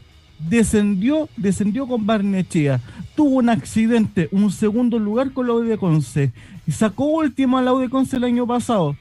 Descendió, 0.48 1.28
descendió 1.36 1.86
con 1.86 2.06
Barnechea, 2.06 2.80
tuvo 3.14 3.36
un 3.36 3.48
accidente, 3.48 4.28
un 4.32 4.50
segundo 4.50 4.98
lugar 4.98 5.32
con 5.32 5.46
la 5.46 5.54
U 5.54 5.60
de 5.60 5.78
Conce, 5.78 6.32
y 6.66 6.72
sacó 6.72 7.06
último 7.06 7.58
a 7.58 7.62
la 7.62 7.72
U 7.72 7.78
de 7.78 7.88
Conce 7.88 8.16
el 8.16 8.24
año 8.24 8.46
pasado, 8.46 8.96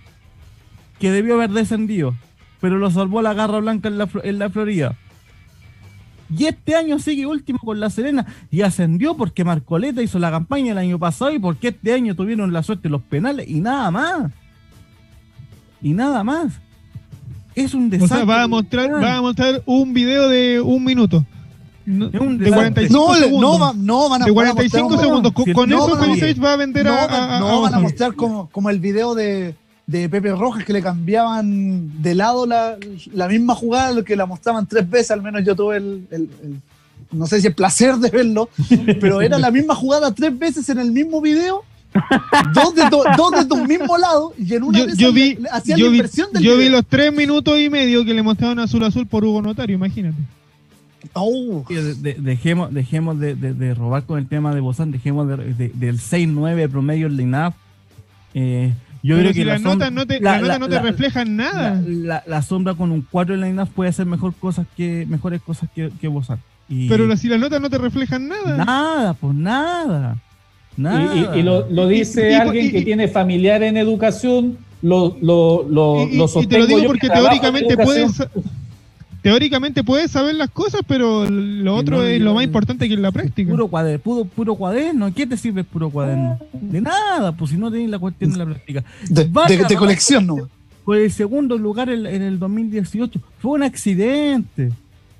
que 0.99 1.11
debió 1.11 1.35
haber 1.35 1.51
descendido, 1.51 2.13
pero 2.59 2.77
lo 2.77 2.91
salvó 2.91 3.21
la 3.21 3.33
garra 3.33 3.59
blanca 3.59 3.87
en 3.87 3.97
la, 3.97 4.09
en 4.23 4.39
la 4.39 4.49
Florida. 4.49 4.95
Y 6.37 6.45
este 6.45 6.75
año 6.75 6.97
sigue 6.97 7.25
último 7.25 7.59
con 7.59 7.81
la 7.81 7.89
Serena 7.89 8.25
y 8.49 8.61
ascendió 8.61 9.17
porque 9.17 9.43
Marcoleta 9.43 10.01
hizo 10.01 10.17
la 10.17 10.31
campaña 10.31 10.71
el 10.71 10.77
año 10.77 10.97
pasado 10.97 11.31
y 11.33 11.39
porque 11.39 11.69
este 11.69 11.91
año 11.93 12.15
tuvieron 12.15 12.53
la 12.53 12.63
suerte 12.63 12.87
los 12.87 13.01
penales 13.01 13.49
y 13.49 13.59
nada 13.59 13.91
más. 13.91 14.31
Y 15.81 15.91
nada 15.93 16.23
más. 16.23 16.61
Es 17.53 17.73
un 17.73 17.87
O 17.87 17.89
desastre. 17.89 18.19
sea, 18.19 18.25
va 18.25 18.43
a 18.43 18.47
mostrar, 18.47 18.89
va 19.03 19.17
a 19.17 19.21
mostrar 19.21 19.61
un 19.65 19.93
video 19.93 20.29
de 20.29 20.61
un 20.61 20.85
minuto. 20.85 21.25
No- 21.97 22.09
Es 22.11 22.19
un 22.19 22.37
de 22.37 22.45
desastre. 22.45 22.87
45 22.87 22.93
No, 23.07 23.13
segundos. 23.15 23.41
no, 23.41 23.59
va- 23.59 23.73
no 23.75 24.09
van 24.09 24.21
a 24.21 24.25
de 24.25 24.31
van 24.31 24.47
a 24.47 24.51
45 24.53 24.89
mostrar 24.89 25.05
un- 25.05 25.09
segundos. 25.21 25.33
Con, 25.33 25.53
con 25.53 25.69
no, 25.69 25.85
eso 25.87 25.97
Felicevich 25.97 26.43
va 26.43 26.53
a 26.53 26.55
vender 26.55 26.85
No, 26.85 26.93
a, 26.93 27.03
a- 27.03 27.37
a 27.37 27.39
no 27.39 27.61
van 27.61 27.73
a 27.75 27.79
mostrar 27.79 28.13
como, 28.15 28.49
como 28.51 28.69
el 28.69 28.79
video 28.79 29.13
de, 29.15 29.55
de 29.87 30.09
Pepe 30.09 30.31
Rojas 30.31 30.63
que 30.63 30.73
le 30.73 30.81
cambiaban 30.81 32.01
de 32.01 32.15
lado 32.15 32.45
la, 32.45 32.77
la 33.13 33.27
misma 33.27 33.55
jugada, 33.55 34.03
que 34.03 34.15
la 34.15 34.25
mostraban 34.25 34.65
tres 34.67 34.89
veces, 34.89 35.11
al 35.11 35.21
menos 35.21 35.43
yo 35.45 35.55
tuve 35.55 35.77
el, 35.77 36.07
el- 36.11 36.29
el- 36.43 36.61
no 37.11 37.27
sé 37.27 37.41
si 37.41 37.47
el 37.47 37.53
placer 37.55 37.95
de 37.97 38.09
verlo, 38.09 38.47
pero 39.01 39.21
era 39.21 39.37
la 39.37 39.51
misma 39.51 39.75
jugada 39.75 40.13
tres 40.13 40.37
veces 40.39 40.69
en 40.69 40.79
el 40.79 40.91
mismo 40.93 41.19
video, 41.19 41.63
dos 42.53 42.73
de, 42.73 42.83
tu- 42.89 43.03
dos 43.17 43.31
de 43.33 43.43
tu 43.45 43.57
mismo 43.65 43.97
lado, 43.97 44.33
y 44.37 44.53
en 44.53 44.63
una 44.63 44.79
Yo, 44.79 44.85
de 44.87 44.95
yo 44.95 45.11
vi, 45.11 45.37
hacían 45.51 45.77
yo 45.77 45.85
la 45.87 45.91
vi, 45.91 45.97
inversión 45.97 46.29
del 46.31 46.41
yo 46.41 46.55
vi 46.55 46.69
los 46.69 46.85
tres 46.85 47.11
minutos 47.13 47.59
y 47.59 47.69
medio 47.69 48.05
que 48.05 48.13
le 48.13 48.21
mostraron 48.23 48.59
azul 48.59 48.81
azul 48.85 49.05
por 49.07 49.25
Hugo 49.25 49.41
Notario, 49.41 49.75
imagínate. 49.75 50.15
Oh, 51.13 51.63
Sí, 51.67 51.75
de- 51.75 51.95
de- 51.95 52.13
dejemos 52.15 52.73
dejemos 52.73 53.19
de, 53.19 53.35
de- 53.35 53.53
de 53.53 53.73
robar 53.73 54.03
con 54.03 54.19
el 54.19 54.27
tema 54.27 54.53
de 54.53 54.61
Bozán, 54.61 54.91
dejemos 54.91 55.27
de- 55.27 55.53
de- 55.53 55.69
del 55.73 55.99
6-9 55.99 56.67
promedio 56.69 57.07
en 57.07 57.17
line-up. 57.17 57.53
Eh, 58.33 58.73
yo 59.03 59.15
Pero 59.15 59.19
creo 59.29 59.33
si 59.33 59.39
que 59.39 59.45
la 59.45 59.53
las 59.53 59.61
som- 59.61 59.73
notas 59.73 59.91
no 59.91 60.05
te, 60.07 60.19
la- 60.19 60.31
las 60.33 60.41
notas 60.41 60.47
la- 60.47 60.59
no 60.59 60.69
te 60.69 60.75
la- 60.75 60.81
reflejan 60.83 61.35
nada. 61.35 61.81
La, 61.85 62.05
la- 62.15 62.23
la 62.27 62.41
sombra 62.41 62.73
con 62.75 62.91
un 62.91 63.05
4 63.09 63.35
en 63.35 63.41
line-up 63.41 63.69
puede 63.69 63.89
hacer 63.89 64.05
mejor 64.05 64.33
cosas 64.35 64.67
que, 64.77 65.05
mejores 65.09 65.41
cosas 65.41 65.69
que, 65.75 65.89
que 65.99 66.07
Bozán. 66.07 66.39
Y 66.69 66.87
pero 66.87 67.17
si 67.17 67.27
las 67.27 67.39
notas 67.39 67.59
no 67.59 67.69
te 67.69 67.77
reflejan 67.77 68.27
nada. 68.29 68.63
nada, 68.63 69.13
pues 69.15 69.33
nada. 69.35 70.17
Nada. 70.77 71.13
Y, 71.15 71.19
y- 71.37 71.39
y 71.39 71.43
lo, 71.43 71.69
lo 71.69 71.87
dice 71.87 72.29
Y- 72.29 72.31
y- 72.31 72.35
alguien 72.35 72.65
y- 72.67 72.71
que 72.71 72.81
tiene 72.83 73.07
familiar 73.09 73.61
en 73.63 73.75
educación, 73.75 74.57
lo, 74.81 75.17
lo, 75.21 75.65
lo, 75.69 76.07
Y- 76.07 76.47
te 76.47 76.57
lo 76.59 76.65
digo 76.65 76.83
porque 76.85 77.09
teóricamente 77.09 77.75
puedes 77.77 78.23
teóricamente 79.21 79.83
puedes 79.83 80.11
saber 80.11 80.35
las 80.35 80.49
cosas, 80.49 80.81
pero 80.87 81.29
lo 81.29 81.75
otro 81.75 81.97
no, 81.97 82.03
es 82.03 82.21
lo 82.21 82.33
más 82.33 82.43
importante 82.43 82.87
que 82.87 82.95
es 82.95 82.99
la 82.99 83.11
práctica. 83.11 83.51
Puro 83.51 83.67
cuaderno, 83.67 83.99
puro, 84.03 84.25
puro 84.25 84.55
cuaderno. 84.55 85.13
¿Qué 85.13 85.27
te 85.27 85.37
sirve 85.37 85.61
el 85.61 85.65
puro 85.67 85.89
cuaderno? 85.89 86.39
De 86.53 86.81
nada, 86.81 87.31
pues 87.31 87.51
si 87.51 87.57
no 87.57 87.71
tenés 87.71 87.89
la 87.89 87.99
cuestión 87.99 88.31
de 88.31 88.37
la 88.39 88.45
práctica. 88.45 88.83
de, 89.09 89.75
colección, 89.77 90.27
¿no? 90.27 90.49
por 90.83 90.97
el 90.97 91.11
segundo 91.11 91.57
lugar 91.57 91.89
en, 91.89 92.05
en 92.07 92.21
el 92.23 92.39
2018. 92.39 93.19
Fue 93.39 93.51
un 93.51 93.63
accidente. 93.63 94.71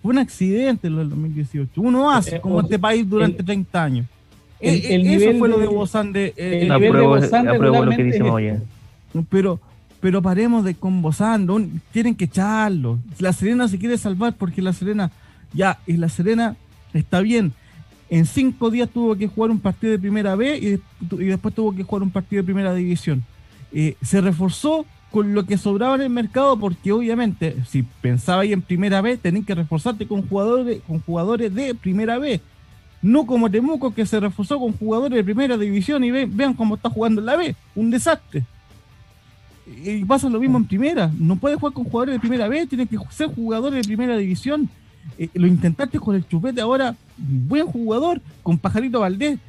Fue 0.02 0.12
un 0.12 0.18
accidente 0.18 0.90
lo 0.90 0.98
del 1.00 1.10
2018. 1.12 1.70
Uno 1.80 2.10
hace 2.10 2.38
Eh, 2.38 2.42
como 2.42 2.56
o- 2.56 2.62
este 2.62 2.80
país 2.80 3.08
durante 3.08 3.40
el- 3.40 3.46
30 3.46 3.84
años. 3.84 4.08
el- 4.60 4.74
Eh, 4.76 4.96
el 4.96 5.02
eh, 5.02 5.10
Eso 5.14 5.20
nivel 5.20 5.38
fue 5.40 5.50
lo 5.50 5.58
de- 5.60 5.68
Bozán 5.68 6.12
de... 6.12 6.26
eh, 6.26 6.34
el 6.38 6.44
eh, 6.46 6.60
nivel 6.64 6.80
de 6.82 6.88
apruebo, 6.88 7.08
Bozán 7.10 7.48
apruebo 7.48 7.86
lo 7.86 7.92
que 7.92 8.04
dice 8.04 8.24
Moya. 8.24 8.60
pero, 9.30 9.60
pero 10.02 10.22
paremos 10.22 10.66
de 10.66 10.76
con 10.76 11.02
Bozán. 11.02 11.46
no- 11.46 11.62
tienen 11.92 12.16
que 12.16 12.26
echarlo. 12.26 13.00
La 13.20 13.32
Serena 13.34 13.68
se 13.68 13.78
quiere 13.80 13.98
salvar 13.98 14.34
porque 14.34 14.62
la 14.62 14.74
Serena... 14.74 15.12
Ya, 15.54 15.80
y 15.86 15.98
la 15.98 16.10
Serena 16.10 16.56
está 16.94 17.20
bien. 17.22 17.54
En 18.10 18.26
cinco 18.26 18.70
días 18.72 18.90
tuvo 18.90 19.16
que 19.16 19.28
jugar 19.28 19.52
un 19.52 19.60
partido 19.60 19.92
de 19.92 20.00
primera 20.00 20.36
B 20.36 20.58
y, 20.58 21.16
y 21.16 21.26
después 21.26 21.54
tuvo 21.56 21.74
que 21.76 21.84
jugar 21.84 22.04
un 22.04 22.10
partido 22.12 22.42
de 22.42 22.46
primera 22.46 22.74
división. 22.74 23.24
Eh, 23.74 23.96
se 24.02 24.20
reforzó 24.22 24.86
con 25.12 25.34
lo 25.34 25.46
que 25.46 25.58
sobraba 25.58 25.96
en 25.96 26.02
el 26.02 26.10
mercado 26.10 26.58
porque 26.58 26.92
obviamente 26.94 27.58
si 27.68 27.84
pensaba 27.84 28.46
en 28.46 28.62
primera 28.62 29.02
B 29.02 29.18
tenés 29.18 29.46
que 29.46 29.54
reforzarte 29.56 30.08
con 30.08 30.26
jugadores 30.28 30.82
con 30.88 31.00
jugadores 31.02 31.54
de 31.54 31.76
primera 31.76 32.18
B 32.18 32.40
no 33.02 33.26
como 33.26 33.52
Temuco 33.52 33.94
que 33.94 34.06
se 34.06 34.22
reforzó 34.22 34.58
con 34.58 34.72
jugadores 34.72 35.18
de 35.18 35.24
primera 35.26 35.58
división 35.58 36.04
y 36.06 36.12
ve- 36.12 36.30
vean 36.32 36.54
cómo 36.54 36.76
está 36.76 36.90
jugando 36.90 37.20
la 37.20 37.36
B 37.36 37.56
un 37.76 37.90
desastre 37.92 38.46
y 39.68 40.04
pasa 40.06 40.30
lo 40.30 40.40
mismo 40.40 40.58
en 40.58 40.66
primera. 40.66 41.12
No 41.18 41.36
puedes 41.36 41.58
jugar 41.60 41.74
con 41.74 41.84
jugadores 41.86 42.16
de 42.16 42.20
primera 42.20 42.48
B 42.48 42.66
tienes 42.68 42.90
que 42.90 42.98
ser 43.12 43.28
jugadores 43.34 43.82
de 43.82 43.88
primera 43.88 44.18
división. 44.18 44.70
Eh, 45.18 45.30
lo 45.34 45.48
intentaste 45.48 46.00
con 46.00 46.16
el 46.16 46.28
chupete 46.28 46.62
ahora 46.62 46.96
buen 47.18 47.66
jugador 47.66 48.22
con 48.44 48.58
Pajarito 48.58 49.00
Valdés 49.00 49.40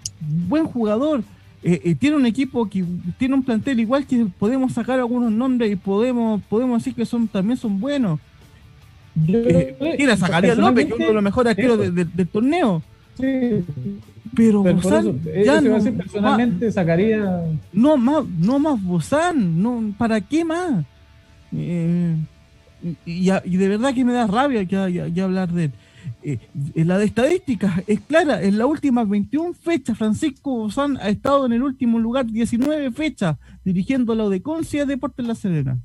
buen 0.48 0.64
jugador. 0.64 1.22
Eh, 1.64 1.80
eh, 1.84 1.94
tiene 1.94 2.16
un 2.16 2.26
equipo 2.26 2.68
que 2.68 2.84
tiene 3.18 3.34
un 3.34 3.42
plantel 3.42 3.78
igual 3.80 4.06
que 4.06 4.26
podemos 4.38 4.72
sacar 4.72 4.98
algunos 4.98 5.30
nombres 5.30 5.70
y 5.72 5.76
podemos 5.76 6.42
podemos 6.48 6.80
decir 6.80 6.94
que 6.94 7.06
son 7.06 7.28
también 7.28 7.56
son 7.56 7.78
buenos. 7.80 8.18
Yo, 9.14 9.38
Eh, 9.38 9.94
tiene 9.96 10.12
a 10.12 10.16
Zacarías 10.16 10.56
López, 10.58 10.86
que 10.86 10.92
es 10.92 10.98
uno 10.98 11.08
de 11.08 11.14
los 11.14 11.22
mejores 11.22 11.50
arqueros 11.50 11.78
de- 11.78 11.90
de- 11.90 12.04
del 12.06 12.28
torneo. 12.28 12.82
Sí, 13.20 13.62
Pero, 14.35 14.62
pero 14.62 14.76
Bozán 14.76 15.01
eso, 15.09 15.16
eh, 15.26 15.43
ya 15.45 15.61
no, 15.61 15.74
decir, 15.74 15.95
personalmente 15.97 16.72
sacaría 16.72 17.43
no 17.72 17.97
más, 17.99 18.24
no 18.26 18.59
más 18.59 18.83
Bozán, 18.83 19.62
no, 19.62 19.95
¿para 19.99 20.20
qué 20.20 20.45
más? 20.45 20.85
Eh, 21.53 22.16
y, 23.05 23.26
de 23.28 23.68
verdad 23.68 23.95
que 23.95 24.05
me 24.05 24.12
da 24.12 24.26
rabia 24.26 24.64
que, 24.64 24.74
ya- 24.93 25.07
ya 25.09 25.24
hablar 25.24 25.53
de 25.53 25.64
él. 25.64 25.72
Eh, 26.24 26.39
la 26.74 26.99
de 26.99 27.05
estadísticas 27.05 27.83
es 27.87 28.01
clara, 28.01 28.43
en 28.43 28.59
las 28.59 28.66
últimas 28.66 29.09
21 29.09 29.55
fechas 29.55 29.97
Francisco 29.99 30.51
Bozán 30.57 30.97
ha 30.97 31.09
estado 31.09 31.47
en 31.47 31.53
el 31.53 31.62
último 31.62 31.99
lugar 31.99 32.26
19 32.26 32.91
fechas 32.91 33.37
dirigiendo 33.64 34.14
la 34.14 34.24
Odeconcia 34.24 34.85
Deportes 34.85 35.26
La 35.26 35.35
Serena. 35.35 35.78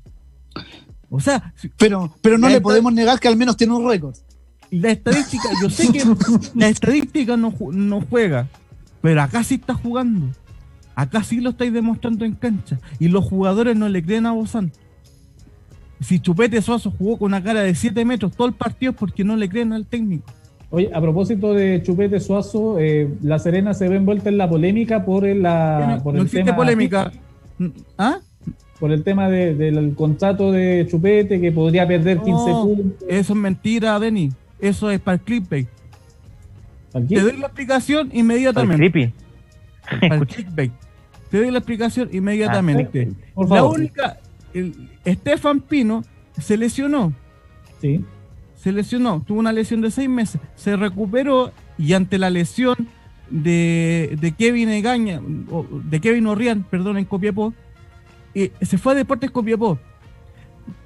O 1.10 1.20
sea, 1.20 1.54
Pero, 1.78 2.14
pero 2.20 2.36
no 2.36 2.48
le 2.48 2.60
podemos 2.60 2.92
negar 2.92 3.20
que 3.20 3.28
al 3.28 3.36
menos 3.36 3.56
tiene 3.56 3.74
un 3.74 3.88
récord. 3.88 4.14
La 4.70 4.90
estadística, 4.90 5.48
yo 5.62 5.70
sé 5.70 5.90
que 5.92 6.02
la 6.54 6.68
estadística 6.68 7.36
no, 7.36 7.54
no 7.72 8.00
juega, 8.08 8.48
Pero 9.00 9.22
acá 9.22 9.42
sí 9.44 9.54
está 9.56 9.74
jugando. 9.74 10.26
Acá 10.94 11.22
sí 11.22 11.40
lo 11.40 11.50
estáis 11.50 11.72
demostrando 11.72 12.24
en 12.24 12.34
cancha. 12.34 12.78
Y 12.98 13.08
los 13.08 13.24
jugadores 13.24 13.76
no 13.76 13.88
le 13.88 14.02
creen 14.02 14.26
a 14.26 14.32
Bozán. 14.32 14.72
Si 16.00 16.20
Chupete 16.20 16.60
Suazo 16.62 16.90
jugó 16.90 17.16
con 17.18 17.26
una 17.26 17.42
cara 17.42 17.60
de 17.62 17.74
7 17.74 18.04
metros 18.04 18.32
todo 18.36 18.46
el 18.48 18.54
partido 18.54 18.92
es 18.92 18.98
porque 18.98 19.24
no 19.24 19.36
le 19.36 19.48
creen 19.48 19.72
al 19.72 19.84
técnico. 19.86 20.24
Oye, 20.70 20.90
a 20.92 21.00
propósito 21.00 21.54
de 21.54 21.82
Chupete 21.82 22.20
Suazo, 22.20 22.78
eh, 22.78 23.08
La 23.22 23.38
Serena 23.38 23.74
se 23.74 23.88
ve 23.88 23.96
envuelta 23.96 24.28
en 24.28 24.38
la 24.38 24.48
polémica 24.48 25.04
por, 25.04 25.24
la, 25.26 26.00
por 26.04 26.12
no 26.14 26.20
el 26.20 26.26
existe 26.26 26.44
tema 26.44 26.56
polémica. 26.56 27.12
¿Ah? 27.96 28.18
por 28.78 28.92
el 28.92 29.02
tema 29.02 29.28
de- 29.28 29.56
del 29.56 29.94
contrato 29.96 30.52
de 30.52 30.86
Chupete 30.88 31.40
que 31.40 31.50
podría 31.50 31.84
perder 31.88 32.18
15 32.20 32.30
No, 32.50 32.62
puntos. 32.64 33.08
Eso 33.08 33.32
es 33.32 33.38
mentira, 33.38 33.98
Denny. 33.98 34.30
Eso 34.60 34.90
es 34.90 35.00
para 35.00 35.16
el 35.16 35.20
clickbait. 35.20 35.68
Te 36.92 37.20
doy 37.20 37.36
la 37.36 37.46
explicación 37.46 38.10
inmediatamente. 38.12 38.90
creepy. 38.90 39.12
Para 40.08 40.14
el 40.16 40.26
clickbait. 40.26 40.72
Te 41.30 41.38
doy 41.38 41.50
la 41.50 41.58
explicación 41.58 42.08
inmediatamente. 42.12 43.12
Por 43.34 43.50
La 43.50 43.64
única. 43.64 44.18
El, 44.54 44.74
Estefan 45.04 45.60
Pino 45.60 46.02
se 46.38 46.56
lesionó. 46.56 47.12
Sí. 47.80 48.04
Se 48.56 48.72
lesionó. 48.72 49.22
Tuvo 49.26 49.38
una 49.38 49.52
lesión 49.52 49.80
de 49.80 49.90
seis 49.90 50.08
meses. 50.08 50.40
Se 50.56 50.76
recuperó 50.76 51.52
y 51.76 51.92
ante 51.92 52.18
la 52.18 52.30
lesión 52.30 52.76
de, 53.30 54.16
de 54.20 54.32
Kevin 54.32 54.70
Egaña, 54.70 55.20
o- 55.50 55.66
de 55.84 56.00
Kevin 56.00 56.26
Orrián, 56.26 56.64
perdón, 56.64 56.96
en 56.96 57.04
Copiapó, 57.04 57.52
eh, 58.34 58.50
se 58.62 58.78
fue 58.78 58.92
a 58.92 58.96
Deportes 58.96 59.30
Copiapó. 59.30 59.78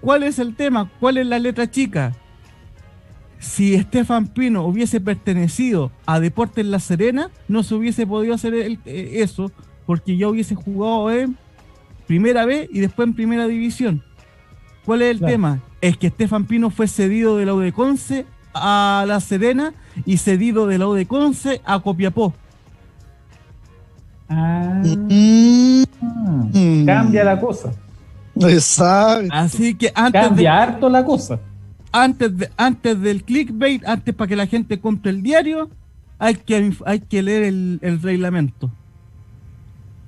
¿Cuál 0.01 0.25
es 0.25 0.39
el 0.41 0.55
tema? 0.57 0.91
¿Cuál 1.01 1.19
es 1.19 1.27
la 1.27 1.39
letra 1.39 1.71
chica? 1.71 2.13
Si 3.43 3.75
Estefan 3.75 4.29
Pino 4.29 4.65
hubiese 4.65 5.01
pertenecido 5.01 5.91
a 6.07 6.21
Deportes 6.21 6.65
La 6.65 6.79
Serena, 6.79 7.29
no 7.49 7.65
se 7.65 7.75
hubiese 7.75 8.07
podido 8.07 8.35
hacer 8.35 8.55
el- 8.55 8.79
eh, 8.87 9.15
eso, 9.17 9.51
porque 9.85 10.17
ya 10.17 10.29
hubiese 10.29 10.55
jugado 10.55 11.11
en 11.11 11.37
primera 12.07 12.47
B 12.47 12.69
y 12.73 12.79
después 12.79 13.09
en 13.09 13.15
primera 13.15 13.49
división. 13.49 14.05
¿Cuál 14.87 15.03
es 15.03 15.11
el 15.11 15.19
Claro. 15.19 15.33
tema? 15.33 15.61
Es 15.81 15.97
que 15.97 16.07
Estefan 16.07 16.45
Pino 16.45 16.71
fue 16.71 16.87
cedido 16.87 17.37
de 17.37 17.47
la 17.47 17.55
U 17.55 17.59
de 17.59 17.73
Conce 17.73 18.27
a 18.55 19.05
La 19.09 19.19
Serena 19.19 19.75
y 20.07 20.19
cedido 20.19 20.69
de 20.69 20.79
la 20.79 20.87
U 20.87 20.95
de 20.95 21.07
Conce 21.07 21.61
a 21.65 21.81
Copiapó. 21.81 22.33
Ah, 24.29 24.83
Mm, 24.85 26.87
cambia 26.87 27.25
la 27.25 27.41
cosa. 27.41 27.73
Exacto. 28.37 29.29
Así 29.33 29.75
que 29.75 29.91
antes 29.95 30.23
de, 30.23 30.29
Cambia 30.29 30.63
harto 30.63 30.89
la 30.89 31.05
cosa. 31.05 31.41
Antes, 31.93 32.37
de, 32.39 32.51
antes 32.57 33.01
del 33.01 33.23
clickbait, 33.25 33.87
antes 33.87 34.15
para 34.15 34.29
que 34.29 34.37
la 34.37 34.47
gente 34.47 34.81
compre 34.81 35.11
el 35.11 35.23
diario, 35.23 35.71
hay 36.19 36.35
que, 36.37 36.73
hay 36.87 37.01
que 37.01 37.23
leer 37.23 37.43
el, 37.45 37.79
el 37.83 38.01
reglamento. 38.03 38.71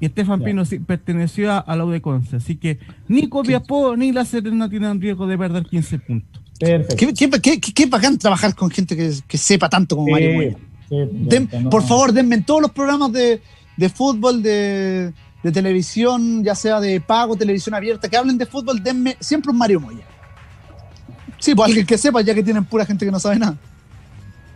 Y 0.00 0.06
Estefan 0.06 0.40
Ya. 0.40 0.46
Pino 0.46 0.64
sí 0.64 0.78
perteneció 0.80 1.52
a, 1.52 1.58
a 1.58 1.76
la 1.76 1.84
U 1.84 1.90
de 1.90 2.00
Conce, 2.02 2.36
así 2.36 2.56
que 2.56 2.78
ni 3.08 3.28
Copiapó 3.28 3.96
ni 3.96 4.12
La 4.12 4.24
Serena 4.24 4.68
tienen 4.68 5.00
riesgo 5.00 5.26
de 5.26 5.38
perder 5.38 5.64
15 5.64 5.98
puntos. 6.00 6.42
Perfecto. 6.58 6.96
Qué, 6.96 7.14
qué, 7.14 7.30
qué- 7.40 7.60
qué- 7.60 7.72
qué 7.72 7.86
bacán 7.86 8.18
trabajar 8.18 8.54
con 8.54 8.70
gente 8.70 8.96
que, 8.96 9.12
que 9.26 9.38
sepa 9.38 9.68
tanto 9.68 9.96
como 9.96 10.08
Mario 10.10 10.30
Sí, 10.30 10.36
Moya. 10.36 10.56
sí, 10.88 10.96
Den- 11.28 11.48
no. 11.62 11.70
Por 11.70 11.82
favor, 11.82 12.12
denme 12.12 12.36
en 12.36 12.44
todos 12.44 12.60
los 12.62 12.70
programas 12.72 13.12
de, 13.12 13.40
de 13.76 13.88
fútbol, 13.88 14.42
de, 14.42 15.12
de 15.42 15.52
televisión, 15.52 16.44
ya 16.44 16.54
sea 16.54 16.80
de 16.80 17.00
pago, 17.00 17.36
televisión 17.36 17.74
abierta, 17.74 18.08
que 18.08 18.16
hablen 18.16 18.38
de 18.38 18.46
fútbol, 18.46 18.82
denme 18.82 19.16
siempre 19.20 19.50
un 19.52 19.58
Mario 19.58 19.80
Moya. 19.80 20.04
Sí, 21.44 21.54
pues 21.54 21.68
alguien 21.68 21.84
que 21.84 21.98
sepa, 21.98 22.22
ya 22.22 22.34
que 22.34 22.42
tienen 22.42 22.64
pura 22.64 22.86
gente 22.86 23.04
que 23.04 23.12
no 23.12 23.20
sabe 23.20 23.38
nada. 23.38 23.54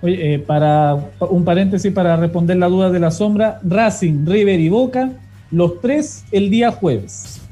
Oye, 0.01 0.35
eh, 0.35 0.39
para 0.39 0.95
un 1.29 1.45
paréntesis 1.45 1.93
para 1.93 2.17
responder 2.17 2.57
la 2.57 2.67
duda 2.67 2.89
de 2.89 2.99
la 2.99 3.11
sombra, 3.11 3.61
Racing, 3.63 4.25
River 4.25 4.59
y 4.59 4.71
Boca, 4.71 5.11
los 5.51 5.83
tres 5.83 6.25
el 6.33 6.49
día 6.49 6.73
jueves 6.73 7.43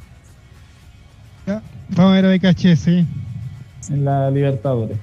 Vamos 1.44 2.12
a 2.12 2.14
ver 2.14 2.24
a 2.24 2.34
BKH, 2.34 2.76
sí. 2.76 3.06
en 3.90 4.04
la 4.06 4.30
Libertadores. 4.30 4.96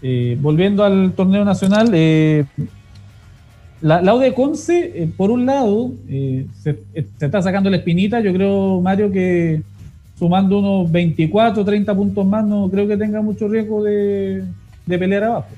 Eh, 0.00 0.38
volviendo 0.40 0.84
al 0.84 1.12
torneo 1.12 1.44
nacional, 1.44 1.90
eh, 1.92 2.46
la, 3.82 4.00
la 4.00 4.14
U 4.14 4.18
de 4.20 4.32
Conce, 4.32 5.02
eh, 5.02 5.10
por 5.14 5.30
un 5.30 5.44
lado, 5.44 5.92
se, 6.08 6.78
se 6.94 7.26
está 7.26 7.42
sacando 7.42 7.68
la 7.68 7.76
espinita. 7.76 8.20
Yo 8.20 8.32
creo, 8.32 8.80
Mario, 8.80 9.12
que 9.12 9.60
sumando 10.18 10.58
unos 10.58 10.90
24, 10.90 11.64
30 11.64 11.94
puntos 11.94 12.26
más, 12.26 12.44
no 12.44 12.68
creo 12.68 12.88
que 12.88 12.96
tenga 12.96 13.22
mucho 13.22 13.48
riesgo 13.48 13.82
de, 13.82 14.44
de 14.86 14.98
pelear 14.98 15.24
abajo. 15.24 15.48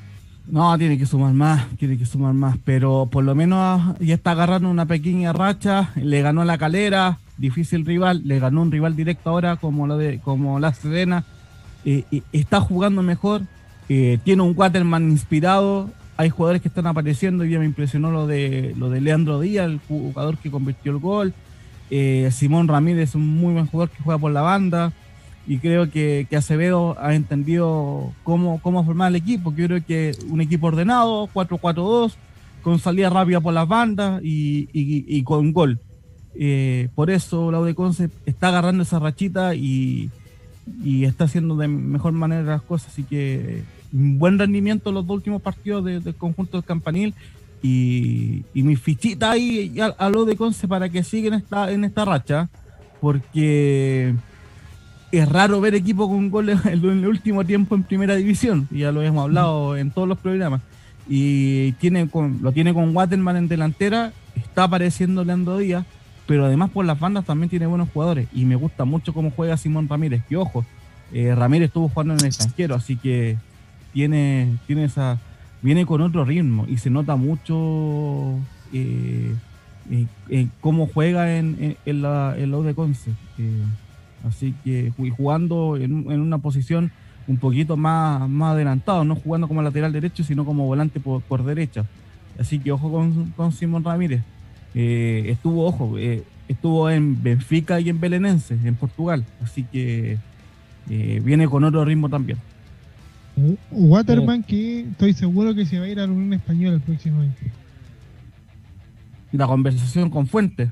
No, 0.47 0.77
tiene 0.77 0.99
que 0.99 1.07
sumar 1.07 1.33
más, 1.33 1.69
tiene 1.77 1.97
que 1.97 2.05
sumar 2.05 2.35
más, 2.35 2.57
pero 2.65 3.09
por 3.11 3.25
lo 3.25 3.35
menos 3.35 3.97
ya 4.01 4.15
está 4.15 4.33
agarrando 4.33 4.69
una 4.69 4.85
pequeña 4.85 5.33
racha, 5.33 5.91
le 5.95 6.23
ganó 6.23 6.45
la 6.45 6.59
calera, 6.59 7.19
difícil 7.39 7.87
rival, 7.87 8.23
le 8.25 8.41
ganó 8.41 8.63
un 8.63 8.73
rival 8.73 8.97
directo 8.97 9.31
ahora 9.31 9.57
como 9.57 9.87
la 9.87 9.97
de, 9.97 10.19
como 10.19 10.59
la 10.59 10.75
Serena, 10.75 11.25
eh, 11.85 12.05
está 12.33 12.61
jugando 12.61 13.03
mejor, 13.03 13.43
eh, 13.89 14.19
tiene 14.25 14.43
un 14.43 14.55
Waterman 14.57 15.11
inspirado, 15.11 15.89
hay 16.17 16.31
jugadores 16.31 16.61
que 16.61 16.69
están 16.69 16.89
apareciendo, 16.89 17.45
y 17.45 17.51
ya 17.51 17.61
me 17.61 17.65
impresionó 17.65 18.11
lo 18.11 18.27
de 18.27 18.75
lo 18.77 18.91
de 18.91 19.01
Leandro 19.01 19.41
Díaz, 19.41 19.67
el 19.67 19.79
jugador 19.89 20.37
que 20.37 20.51
convirtió 20.51 20.91
el 20.93 20.99
gol, 20.99 21.33
eh, 21.91 22.31
Simón 22.33 22.69
Ramírez, 22.69 23.15
un 23.15 23.27
muy 23.27 23.53
buen 23.53 23.67
jugador 23.67 23.91
que 23.91 24.03
juega 24.03 24.19
por 24.19 24.33
la 24.33 24.43
banda, 24.43 24.93
y 25.47 25.59
creo 25.59 25.91
que, 25.91 26.27
que 26.31 26.37
Acevedo 26.37 26.97
ha 27.01 27.15
entendido 27.15 28.13
cómo, 28.23 28.61
cómo 28.63 28.85
formar 28.85 29.09
el 29.11 29.17
equipo. 29.17 29.53
Yo 29.57 29.67
creo 29.67 29.85
que 29.85 30.13
un 30.29 30.41
equipo 30.41 30.69
ordenado, 30.69 31.29
4-4-2, 31.33 32.13
con 32.63 32.79
salida 32.79 33.11
rápida 33.11 33.41
por 33.41 33.55
las 33.55 33.67
bandas 33.67 34.21
y, 34.23 35.23
con 35.25 35.53
gol. 35.53 35.81
Eh, 36.35 36.89
por 36.95 37.11
eso 37.11 37.51
la 37.51 37.61
de 37.63 37.75
Conce 37.75 38.11
está 38.27 38.49
agarrando 38.49 38.83
esa 38.83 38.99
rachita 38.99 39.55
y, 39.55 40.11
está 40.85 41.25
haciendo 41.25 41.57
de 41.57 41.67
mejor 41.67 42.13
manera 42.13 42.43
las 42.43 42.63
cosas. 42.63 42.93
Así 42.93 43.03
que 43.03 43.65
un 43.93 44.19
buen 44.19 44.39
rendimiento 44.39 44.91
en 44.91 44.95
los 44.97 45.07
dos 45.07 45.17
últimos 45.17 45.43
partidos 45.43 45.85
de- 45.85 46.01
del 46.01 46.15
conjunto 46.15 46.59
del 46.59 46.65
Campanil. 46.65 47.15
Y, 47.63 48.45
y 48.55 48.63
mi 48.63 48.77
fichita 48.77 49.33
ahí 49.33 49.79
a, 49.81 49.87
a 49.87 50.09
lo 50.09 50.25
de 50.25 50.37
Conce 50.37 50.67
para 50.67 50.89
que 50.89 51.03
sigan 51.03 51.35
esta, 51.35 51.71
en 51.71 51.85
esta 51.85 52.05
racha. 52.05 52.49
Porque 53.01 54.15
es 55.13 55.29
raro 55.29 55.61
ver 55.61 55.75
equipo 55.75 56.09
con 56.09 56.31
goles 56.31 56.59
en 56.67 56.85
el 56.85 57.07
último 57.07 57.45
tiempo 57.45 57.75
en 57.75 57.83
primera 57.83 58.15
división. 58.17 58.69
Ya 58.71 58.93
lo 58.93 59.03
hemos 59.03 59.25
hablado 59.25 59.77
en 59.77 59.91
todos 59.91 60.09
los 60.09 60.19
programas. 60.19 60.61
Y 61.09 61.73
tiene 61.73 62.09
con, 62.09 62.39
lo 62.43 62.53
tiene 62.53 62.73
con 62.73 62.95
Waterman 62.95 63.37
en 63.37 63.49
delantera. 63.49 64.13
Está 64.37 64.65
apareciendo 64.65 65.25
Leandro 65.25 65.59
Díaz. 65.59 65.85
Pero 66.27 66.47
además 66.47 66.71
por 66.71 66.85
las 66.85 67.01
bandas 67.01 67.25
también 67.25 67.51
tiene 67.51 67.67
buenos 67.67 67.89
jugadores. 67.93 68.29
Y 68.33 68.45
me 68.45 68.55
gusta 68.55 68.85
mucho 68.85 69.13
cómo 69.13 69.33
juega 69.33 69.57
Simón 69.57 69.89
Ramírez. 69.89 70.23
Que 70.29 70.37
ojo, 70.37 70.65
eh, 71.13 71.35
Ramírez 71.35 71.69
estuvo 71.69 71.89
jugando 71.89 72.15
en 72.15 72.21
el 72.21 72.27
extranjero. 72.27 72.77
Así 72.77 72.97
que 72.97 73.37
tiene, 73.93 74.57
tiene 74.67 74.85
esa. 74.85 75.19
Viene 75.63 75.85
con 75.87 76.01
otro 76.01 76.25
ritmo. 76.25 76.67
Y 76.69 76.79
se 76.79 76.91
nota 76.91 77.17
mucho 77.17 78.37
eh, 78.73 79.35
eh, 79.91 80.07
eh, 80.29 80.47
cómo 80.61 80.87
juega 80.87 81.37
en, 81.37 81.77
en, 81.85 82.03
la, 82.03 82.35
en 82.39 82.51
de 82.65 82.75
Conce. 82.75 83.11
Eh, 83.39 83.63
Así 84.29 84.55
que 84.65 84.93
ju- 84.93 85.11
jugando 85.17 85.79
en, 85.79 85.95
un- 85.95 86.13
en 86.13 86.21
una 86.21 86.37
posición 86.39 86.91
un 87.27 87.39
poquito 87.39 87.77
más, 87.79 88.29
más 88.29 88.53
adelantado, 88.53 89.03
no 89.05 89.15
jugando 89.17 89.49
como 89.49 89.63
lateral 89.63 89.93
derecho, 89.93 90.23
sino 90.25 90.45
como 90.45 90.67
volante 90.67 91.01
por, 91.01 91.23
derecha. 91.45 91.85
Así 92.39 92.59
que 92.59 92.71
ojo 92.71 92.91
con, 92.91 93.31
con 93.37 93.53
Simón 93.53 93.83
Ramírez. 93.83 94.23
Estuvo, 94.75 95.65
ojo, 95.67 95.97
estuvo 96.49 96.91
en 96.91 97.23
Benfica 97.23 97.81
y 97.81 97.89
en 97.89 97.99
Belenense, 97.99 98.59
en 98.63 98.75
Portugal. 98.75 99.25
Así 99.43 99.65
que 99.65 100.19
viene 100.87 101.49
con 101.49 101.65
otro 101.65 101.85
ritmo 101.85 102.09
también. 102.09 102.39
Waterman, 103.71 104.43
que 104.43 104.81
estoy 104.81 105.13
seguro 105.13 105.55
que 105.55 105.67
se 105.67 105.79
va 105.79 105.85
a 105.85 105.89
ir 105.89 106.01
a 106.01 106.07
la 106.07 106.13
Unión 106.13 106.33
Española 106.35 106.75
el 106.77 106.81
próximo 106.83 107.21
año. 107.21 107.33
La 109.33 109.47
conversación 109.47 110.11
con 110.11 110.27
Fuentes, 110.27 110.71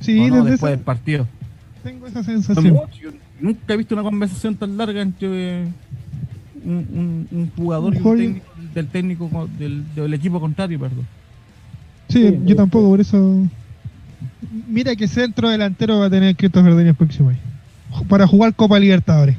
Sí, 0.00 0.18
¿o 0.18 0.28
no? 0.28 0.36
después 0.44 0.54
esa- 0.54 0.70
del 0.70 0.80
partido. 0.80 1.26
tengo 1.82 2.06
esa 2.06 2.22
sensación. 2.22 2.74
yo 3.00 3.10
nunca 3.40 3.74
he 3.74 3.76
visto 3.76 3.94
una 3.94 4.02
conversación 4.04 4.54
tan 4.56 4.76
larga 4.76 5.00
entre 5.02 5.64
un, 6.64 6.72
un- 6.74 7.28
un 7.30 7.50
jugador 7.56 7.94
Un 7.96 8.00
y 8.00 8.02
técnico 8.22 8.46
del 8.74 8.86
técnico 8.88 9.28
co- 9.28 9.48
del, 9.58 9.84
del 9.94 10.14
equipo 10.14 10.40
contrario, 10.40 10.78
perdón. 10.78 11.06
Sí, 12.08 12.28
Sí, 12.28 12.38
yo 12.44 12.56
tampoco, 12.56 12.88
por 12.88 13.00
eso. 13.00 13.46
Mira 14.68 14.94
que 14.96 15.08
centro 15.08 15.48
delantero 15.48 15.98
va 16.00 16.06
a 16.06 16.10
tener 16.10 16.36
Cristos 16.36 16.62
Verdeño 16.62 16.90
el 16.90 16.94
próximo 16.94 17.30
año. 17.30 17.38
Para 18.08 18.26
jugar 18.26 18.54
Copa 18.54 18.78
Libertadores. 18.78 19.36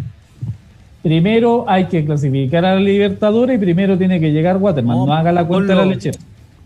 Primero 1.04 1.66
hay 1.68 1.86
que 1.86 2.04
clasificar 2.06 2.64
a 2.66 2.76
la 2.76 2.80
Libertadores 2.82 3.58
y 3.58 3.60
primero 3.60 3.98
tiene 3.98 4.20
que 4.20 4.32
llegar 4.32 4.58
Waterman. 4.58 4.96
No, 4.98 5.06
No, 5.08 5.14
haga 5.14 5.32
la 5.34 5.46
cuenta 5.46 5.74
de 5.74 5.80
la 5.80 5.86
lechera. 5.86 6.18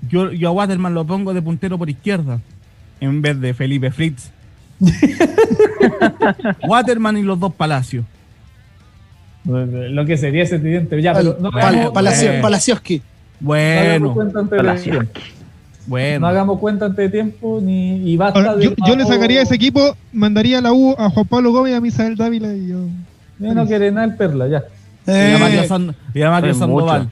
Yo, 0.09 0.31
yo 0.31 0.49
a 0.49 0.51
Waterman 0.51 0.93
lo 0.93 1.05
pongo 1.05 1.33
de 1.33 1.41
puntero 1.41 1.77
por 1.77 1.89
izquierda 1.89 2.39
en 3.01 3.21
vez 3.21 3.41
de 3.41 3.53
Felipe 3.55 3.89
Fritz. 3.91 4.29
Waterman 6.67 7.17
y 7.17 7.23
los 7.23 7.39
dos 7.39 7.53
Palacios. 7.53 8.05
Lo 9.45 10.05
que 10.05 10.17
sería 10.17 10.43
ese 10.43 10.55
evidente. 10.55 11.01
Ya, 11.01 11.13
pero 11.13 11.37
no 11.39 11.51
Pal- 11.51 11.63
hagamos- 11.75 11.93
Palacio- 11.93 12.27
bueno. 12.29 12.41
Palacioski. 12.41 13.01
no 13.41 13.53
hagamos 13.53 14.15
Bueno. 15.87 16.19
No 16.19 16.27
hagamos 16.27 16.59
cuenta 16.59 16.85
antes 16.85 17.05
de 17.05 17.09
tiempo 17.09 17.59
ni, 17.63 18.11
y 18.11 18.17
basta 18.17 18.39
Ahora, 18.39 18.55
de. 18.55 18.65
yo, 18.65 18.71
yo 18.85 18.95
le 18.95 19.05
sacaría 19.05 19.39
a 19.39 19.43
ese 19.43 19.55
equipo, 19.55 19.95
mandaría 20.11 20.59
a 20.59 20.61
la 20.61 20.73
U 20.73 20.93
a 20.97 21.09
Juan 21.09 21.25
Pablo 21.25 21.51
Gómez 21.51 21.71
y 21.71 21.75
a 21.75 21.81
Misael 21.81 22.15
Dávila 22.17 22.53
y 22.53 22.67
yo. 22.67 22.79
Ya 23.39 23.53
no 23.53 23.65
quiere 23.65 23.91
nada 23.91 24.05
el 24.07 24.15
Perla, 24.15 24.47
ya. 24.47 24.63
Y 25.05 25.11
Eh, 25.11 25.31
y 25.31 25.35
a 25.35 25.39
Matías 26.29 26.53
Es 26.53 26.59
Sandoval. 26.59 27.09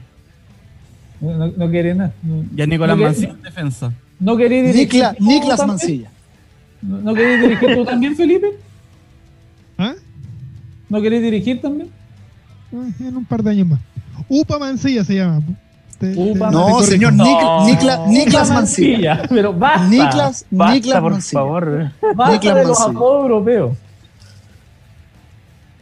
No, 1.20 1.32
no- 1.36 1.52
no 1.56 1.70
quiere 1.70 1.94
nada. 1.94 2.12
No, 2.22 2.44
Y 2.56 2.62
a 2.62 2.66
Nicolás 2.66 2.96
no 2.96 3.04
Mancilla 3.04 3.28
en 3.30 3.42
defensa. 3.42 3.92
¿No 4.20 4.36
quería 4.36 4.62
dirigir? 4.62 5.02
Niklas 5.18 5.56
también? 5.58 5.68
Mancilla. 5.68 6.10
¿No, 6.82 6.98
no 6.98 7.14
dirigir 7.14 7.74
tú 7.74 7.84
también, 7.84 8.16
Felipe? 8.16 8.46
¿Ah? 9.78 9.94
¿No 10.88 11.00
querés 11.02 11.22
dirigir 11.22 11.60
también? 11.60 11.90
Ah, 12.74 12.86
En 13.00 13.16
un 13.16 13.24
par 13.24 13.42
de 13.42 13.50
años 13.50 13.66
más. 13.68 13.80
Upa 14.28 14.58
Mancilla 14.58 15.04
se 15.04 15.14
llama. 15.14 15.42
Te- 15.98 16.12
Upa 16.14 16.48
te 16.50 16.54
No, 16.54 16.80
señor 16.82 17.14
Nic- 17.14 17.64
Nikla- 17.66 18.06
Niklas 18.08 18.50
Mancilla. 18.50 19.22
Pero 19.30 19.52
basta. 19.54 19.88
Niklas, 19.88 20.44
Basta, 20.50 20.74
Niklas 20.74 21.00
por 21.00 21.12
Mancilla. 21.12 21.40
favor. 21.40 21.90
Basta 22.14 22.32
Niklas 22.34 22.54
de 22.56 22.64
los 22.64 22.80
apodos 22.80 23.22
europeos. 23.22 23.76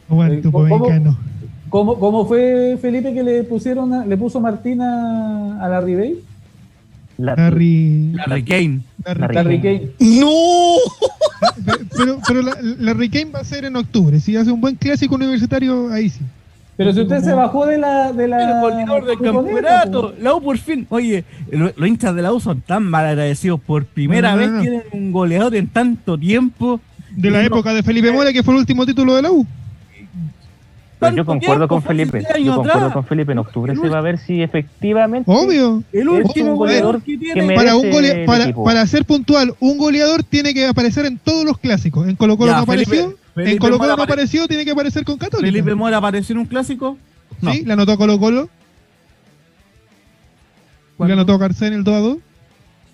Aguante, 0.09 0.51
¿cómo- 0.51 0.65
mexicano. 0.65 1.19
¿Cómo, 1.71 1.99
¿Cómo 1.99 2.27
fue 2.27 2.79
Felipe 2.81 3.13
que 3.13 3.23
le 3.25 3.43
pusieron 3.45 3.93
a- 3.93 4.07
le 4.07 4.17
puso 4.17 4.41
Martina 4.41 5.59
a 5.65 5.69
la 5.69 5.81
Ribey? 5.81 6.17
La- 7.19 7.35
Larry. 7.37 8.13
Larry 8.13 8.45
Kane. 8.45 8.81
Larry- 9.05 9.21
Larry 9.21 9.35
Larry 9.35 9.61
Kane. 9.61 9.89
¡No! 10.21 10.29
Pero, 11.97 12.19
pero 12.27 12.43
la, 12.43 12.57
Larry 12.81 13.09
Kane 13.09 13.31
va 13.31 13.41
a 13.41 13.45
ser 13.45 13.65
en 13.65 13.77
octubre. 13.77 14.19
Si 14.21 14.37
hace 14.37 14.51
un 14.51 14.61
buen 14.61 14.75
clásico 14.77 15.15
universitario, 15.15 15.91
ahí 15.93 16.09
sí. 16.11 16.21
Pero 16.77 16.93
si 16.93 17.03
usted 17.03 17.23
se 17.23 17.33
bajó 17.33 17.67
de 17.67 17.79
la 17.79 18.13
de 18.13 18.27
la 18.27 18.43
El 18.57 18.61
goleador 18.61 19.07
del 19.07 19.19
campeonato. 19.21 20.15
La 20.21 20.35
U 20.35 20.43
por 20.43 20.59
fin. 20.59 20.87
Oye, 20.91 21.25
lo- 21.53 21.73
los 21.77 21.89
hinchas 21.89 22.15
de 22.17 22.23
la 22.23 22.33
U 22.33 22.41
son 22.41 22.61
tan 22.63 22.83
mal 22.85 23.07
agradecidos. 23.07 23.61
Por 23.61 23.85
primera 23.85 24.31
No, 24.31 24.37
no, 24.37 24.41
vez 24.43 24.51
no. 24.51 24.61
tienen 24.63 24.83
un 24.93 25.13
goleador 25.13 25.55
en 25.55 25.69
tanto 25.69 26.19
tiempo. 26.19 26.81
De 27.17 27.31
la 27.31 27.39
No. 27.41 27.47
época 27.47 27.73
de 27.73 27.85
Felipe 27.85 28.11
Mora, 28.11 28.33
que 28.33 28.43
fue 28.43 28.55
el 28.55 28.61
último 28.61 28.85
título 28.85 29.15
de 29.15 29.23
la 29.23 29.31
U. 29.31 29.47
Pero 31.05 31.17
yo 31.17 31.25
¿Tanto 31.25 31.33
concuerdo 31.33 31.59
tiempo? 31.69 31.69
con 31.69 31.79
hace 31.79 31.89
Felipe. 31.89 32.43
Yo 32.45 32.55
concuerdo 32.55 32.79
atrás. 32.79 32.93
con 32.93 33.05
Felipe. 33.07 33.33
En 33.33 33.39
octubre 33.39 33.73
El 33.73 33.81
se 33.81 33.89
va 33.89 33.99
a 33.99 34.01
ver 34.03 34.19
si 34.19 34.43
efectivamente 34.43 35.31
Obvio. 35.31 35.83
El 35.93 36.01
es 36.03 36.25
último 36.25 36.51
un 36.53 36.57
goleador 36.57 36.57
goleador 36.57 37.03
que 37.03 37.13
que 37.13 37.19
tiene. 37.19 37.43
merece 37.43 37.65
Para, 37.65 37.77
un 37.77 37.91
gole- 37.91 38.11
el 38.21 38.25
para, 38.27 38.45
equipo. 38.45 38.65
para 38.65 38.87
ser 38.87 39.05
puntual, 39.05 39.55
un 39.61 39.79
goleador 39.79 40.23
tiene 40.23 40.53
que 40.55 40.67
aparecer 40.67 41.07
en 41.07 41.19
todos 41.19 41.45
los 41.45 41.59
clásicos. 41.59 42.09
En 42.09 42.17
Colo 42.17 42.37
Colo 42.37 42.53
Ya, 42.53 42.59
no 42.61 42.67
Felipe- 42.67 42.91
apareció. 42.99 43.19
Felipe 43.35 43.53
en 43.53 43.59
Colo 43.59 43.79
Colo 43.79 43.79
Mora 43.79 43.89
no 43.89 44.03
apare- 44.03 44.13
apareció, 44.13 44.47
tiene 44.49 44.65
que 44.65 44.71
aparecer 44.71 45.05
con 45.05 45.17
Católica. 45.19 45.47
Felipe 45.51 45.75
Mora 45.75 45.97
apareció 45.97 46.33
en 46.35 46.39
un 46.41 46.47
clásico. 46.47 46.97
No. 47.41 47.53
Sí, 47.53 47.65
la 47.65 47.75
anotó 47.75 47.97
Colo 47.99 48.19
Colo. 48.19 48.49
¿Cuándo? 50.97 51.15
La 51.17 51.23
anotó 51.23 51.39
Garcés 51.39 51.69
en 51.69 51.75
el 51.75 51.85
2 51.85 51.95
a 51.95 51.99
2. 51.99 52.19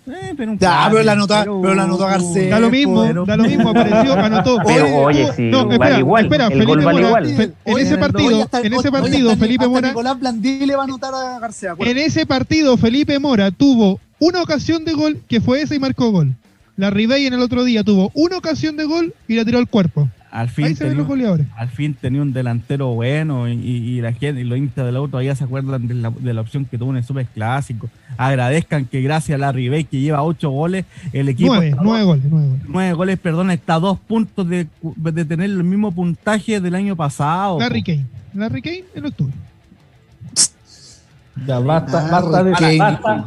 Eh, 0.07 0.33
pero 0.35 0.51
un 0.51 0.57
Ya, 0.57 0.87
pero 0.89 1.03
la 1.03 1.11
anotó- 1.13 1.61
pero 1.61 1.75
la 1.75 1.83
anotó 1.83 2.05
Garcés. 2.07 2.49
Da 2.49 2.59
lo 2.59 2.71
mismo, 2.71 3.03
pero- 3.05 3.25
da 3.25 3.37
lo 3.37 3.43
mismo, 3.43 3.69
apareció, 3.69 4.13
anotó. 4.13 4.57
Pero 4.65 4.85
Oye, 5.03 5.27
sí, 5.35 5.43
no, 5.43 5.59
vale 5.67 5.73
espera, 5.75 5.99
igual. 5.99 6.23
espera, 6.25 6.45
el 6.47 6.51
Felipe 6.53 6.65
gol 6.67 6.83
vale 6.83 7.01
Mora, 7.01 7.07
igual. 7.29 7.53
en 7.65 7.77
ese 7.77 7.97
partido, 7.97 8.41
hasta- 8.43 8.61
en 8.61 8.73
ese 8.73 8.91
partido, 8.91 9.29
hasta- 9.29 9.39
Felipe 9.45 9.63
hasta 9.65 9.73
Mora, 9.75 9.87
Nicolás 9.89 10.19
Blandí 10.19 10.65
le 10.65 10.75
va 10.75 10.81
a 10.81 10.85
anotar 10.85 11.13
a 11.13 11.39
García. 11.39 11.75
en 11.77 11.97
ese 11.99 12.25
partido, 12.25 12.77
Felipe 12.77 13.19
Mora 13.19 13.51
tuvo 13.51 13.99
una 14.19 14.41
ocasión 14.41 14.85
de 14.85 14.93
gol, 14.93 15.21
que 15.27 15.39
fue 15.39 15.61
esa 15.61 15.75
y 15.75 15.79
marcó 15.79 16.09
gol. 16.11 16.33
La 16.77 16.89
Ribey 16.89 17.27
en 17.27 17.33
el 17.33 17.41
otro 17.41 17.63
día 17.63 17.83
tuvo 17.83 18.09
una 18.15 18.37
ocasión 18.37 18.77
de 18.77 18.85
gol 18.85 19.13
y 19.27 19.35
la 19.35 19.45
tiró 19.45 19.59
al 19.59 19.67
cuerpo. 19.67 20.09
Al 20.31 20.47
fin, 20.49 20.65
Ahí 20.67 20.75
se 20.75 20.85
ven 20.85 20.91
tenía, 20.91 20.97
los 20.99 21.07
goleadores. 21.07 21.47
al 21.57 21.69
fin 21.69 21.93
tenía 21.93 22.21
un 22.21 22.31
delantero 22.31 22.93
bueno 22.93 23.49
y, 23.49 23.53
y 23.53 23.99
la 24.01 24.13
gente 24.13 24.39
y 24.39 24.43
los 24.45 24.57
hinchas 24.57 24.85
del 24.85 24.95
auto 24.95 25.09
todavía 25.11 25.35
se 25.35 25.43
acuerdan 25.43 25.87
de 25.89 25.93
la, 25.93 26.09
de 26.09 26.33
la 26.33 26.39
opción 26.39 26.63
que 26.63 26.77
tuvo 26.77 26.91
en 26.91 26.97
el 26.97 27.03
Super 27.03 27.25
Clásico. 27.25 27.89
Agradezcan 28.17 28.85
que 28.85 29.01
gracias 29.01 29.35
a 29.35 29.39
la 29.39 29.51
Ribey 29.51 29.83
que 29.83 29.99
lleva 29.99 30.23
ocho 30.23 30.49
goles, 30.49 30.85
el 31.11 31.27
equipo 31.29 31.53
Nueve, 31.55 31.75
nueve 31.83 32.03
goles, 32.05 32.25
nueve 32.29 32.47
goles. 32.47 32.63
nueve 32.67 32.93
goles, 32.93 33.19
perdón, 33.19 33.51
está 33.51 33.75
a 33.75 33.79
dos 33.79 33.99
puntos 33.99 34.47
de, 34.47 34.67
de 34.81 35.25
tener 35.25 35.49
el 35.49 35.63
mismo 35.65 35.91
puntaje 35.91 36.61
del 36.61 36.75
año 36.75 36.95
pasado. 36.95 37.59
Larry 37.59 37.81
po. 37.81 37.85
Kane. 37.87 38.05
Larry 38.33 38.61
Kane 38.61 38.83
en 38.95 39.05
octubre. 39.05 39.33
Ya 41.47 41.59
basta, 41.59 42.05
Ah, 42.07 42.11
basta 42.21 42.43
de 42.43 42.51
Kane. 42.51 42.77
basta, 42.77 43.25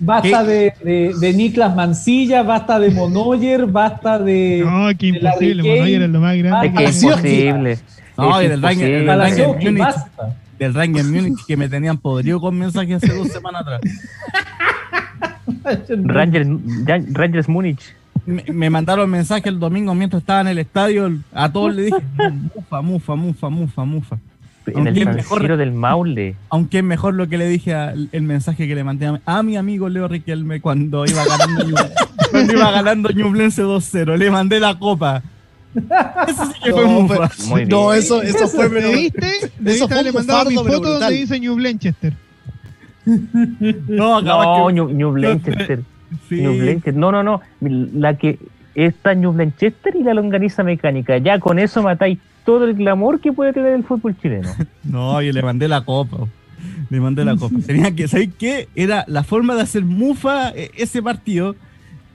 basta 0.00 0.44
de, 0.44 0.74
de, 0.82 1.14
de 1.20 1.32
Niklas 1.32 1.74
Mancilla, 1.74 2.42
basta 2.42 2.78
de 2.80 2.90
Monoyer, 2.90 3.66
basta 3.66 4.18
de 4.18 4.62
No, 4.64 4.88
Larry 4.88 5.08
imposible. 5.08 5.62
Monoyer 5.62 6.02
es 6.02 6.10
lo 6.10 6.20
más 6.20 6.36
grande. 6.36 6.66
Es 6.68 6.74
que 6.74 6.84
es 6.84 7.02
imposible. 7.02 7.78
No, 8.18 8.40
Es 8.40 8.46
y 8.46 8.48
del 8.48 8.62
Rangers- 8.62 9.48
imposible. 9.48 9.84
del 10.58 10.74
Rangers 10.74 11.06
Múnich 11.08 11.38
que 11.46 11.56
me 11.56 11.68
tenían 11.68 11.96
podrido 11.98 12.40
con 12.40 12.58
mensajes 12.58 12.96
hace 13.02 13.14
dos 13.14 13.28
semanas 13.28 13.62
atrás. 13.62 13.80
Rangers, 15.88 16.48
Ran- 16.84 17.14
Rangers 17.14 17.48
Múnich. 17.48 17.80
Me, 18.26 18.42
me 18.52 18.70
mandaron 18.70 19.08
mensaje 19.10 19.48
el 19.48 19.58
domingo 19.60 19.94
mientras 19.94 20.22
estaba 20.22 20.40
en 20.42 20.48
el 20.48 20.58
estadio. 20.58 21.10
A 21.32 21.50
todos 21.52 21.74
le 21.74 21.82
dije, 21.84 21.98
mufa, 22.54 22.80
mufa, 22.82 23.14
mufa, 23.14 23.48
mufa, 23.50 23.84
mufa. 23.84 24.18
En 24.66 24.78
el 24.80 24.86
Aunque 24.88 25.04
San 25.04 25.16
mejor- 25.16 25.56
del 25.56 25.72
Maule. 25.72 26.36
Aunque 26.48 26.78
es 26.78 26.84
mejor 26.84 27.14
lo 27.14 27.28
que 27.28 27.36
le 27.36 27.46
dije 27.48 27.74
al 27.74 28.08
el 28.12 28.22
mensaje 28.22 28.66
que 28.66 28.74
le 28.74 28.82
mandé 28.84 29.06
a, 29.06 29.20
a 29.26 29.42
mi 29.42 29.56
amigo 29.56 29.88
Leo 29.90 30.08
Riquelme 30.08 30.60
cuando 30.62 31.04
iba 31.04 31.22
ganando 31.26 31.76
cuando 32.30 32.52
iba 32.52 32.70
ganando 32.70 33.10
Ñublense 33.10 33.62
2-0. 33.62 34.16
Le 34.16 34.30
mandé 34.30 34.60
la 34.60 34.78
copa. 34.78 35.22
Eso 35.74 36.46
sí 36.46 36.60
que 36.62 36.70
fue 36.72 36.82
No, 36.84 36.88
mufa. 37.00 37.28
fue- 37.28 37.46
Muy 37.48 37.66
no, 37.66 37.88
bien. 37.88 37.98
eso, 37.98 38.22
eso 38.22 38.48
fue, 38.48 38.70
pero. 38.70 38.88
Fue 38.90 39.10
haberle 39.90 40.10
un 40.10 40.14
mandado 40.16 40.48
mi 40.50 40.54
foto 40.56 40.70
donde 40.70 40.88
brutal. 40.90 41.12
dice 41.12 41.40
New 41.40 41.54
Blanchester. 41.56 42.12
No, 43.04 44.20
No, 44.22 44.66
que- 44.68 44.72
New, 44.72 44.88
New 44.90 45.10
Blanchester. 45.12 45.80
Sí. 46.28 46.36
New 46.40 46.54
Blanchester. 46.54 46.94
No, 46.94 47.10
no, 47.10 47.22
no. 47.24 47.40
La 47.60 48.16
que 48.16 48.38
está 48.76 49.14
New 49.14 49.32
Blanchester 49.32 49.96
y 49.96 50.04
la 50.04 50.14
longaniza 50.14 50.62
mecánica. 50.62 51.18
Ya 51.18 51.40
con 51.40 51.58
eso 51.58 51.82
matáis 51.82 52.18
todo 52.44 52.64
el 52.64 52.74
glamour 52.74 53.20
que 53.20 53.32
puede 53.32 53.52
tener 53.52 53.72
el 53.72 53.84
fútbol 53.84 54.16
chileno. 54.20 54.48
No, 54.84 55.20
yo 55.22 55.32
le 55.32 55.42
mandé 55.42 55.66
la 55.68 55.80
copa. 55.84 56.26
Le 56.90 57.00
mandé 57.00 57.24
la 57.24 57.36
copa. 57.36 57.56
Tenía 57.66 57.94
que, 57.94 58.06
¿sabes 58.08 58.28
qué? 58.38 58.68
Era 58.74 59.04
la 59.08 59.24
forma 59.24 59.54
de 59.54 59.62
hacer 59.62 59.84
mufa 59.84 60.50
eh, 60.50 60.70
ese 60.76 61.02
partido. 61.02 61.56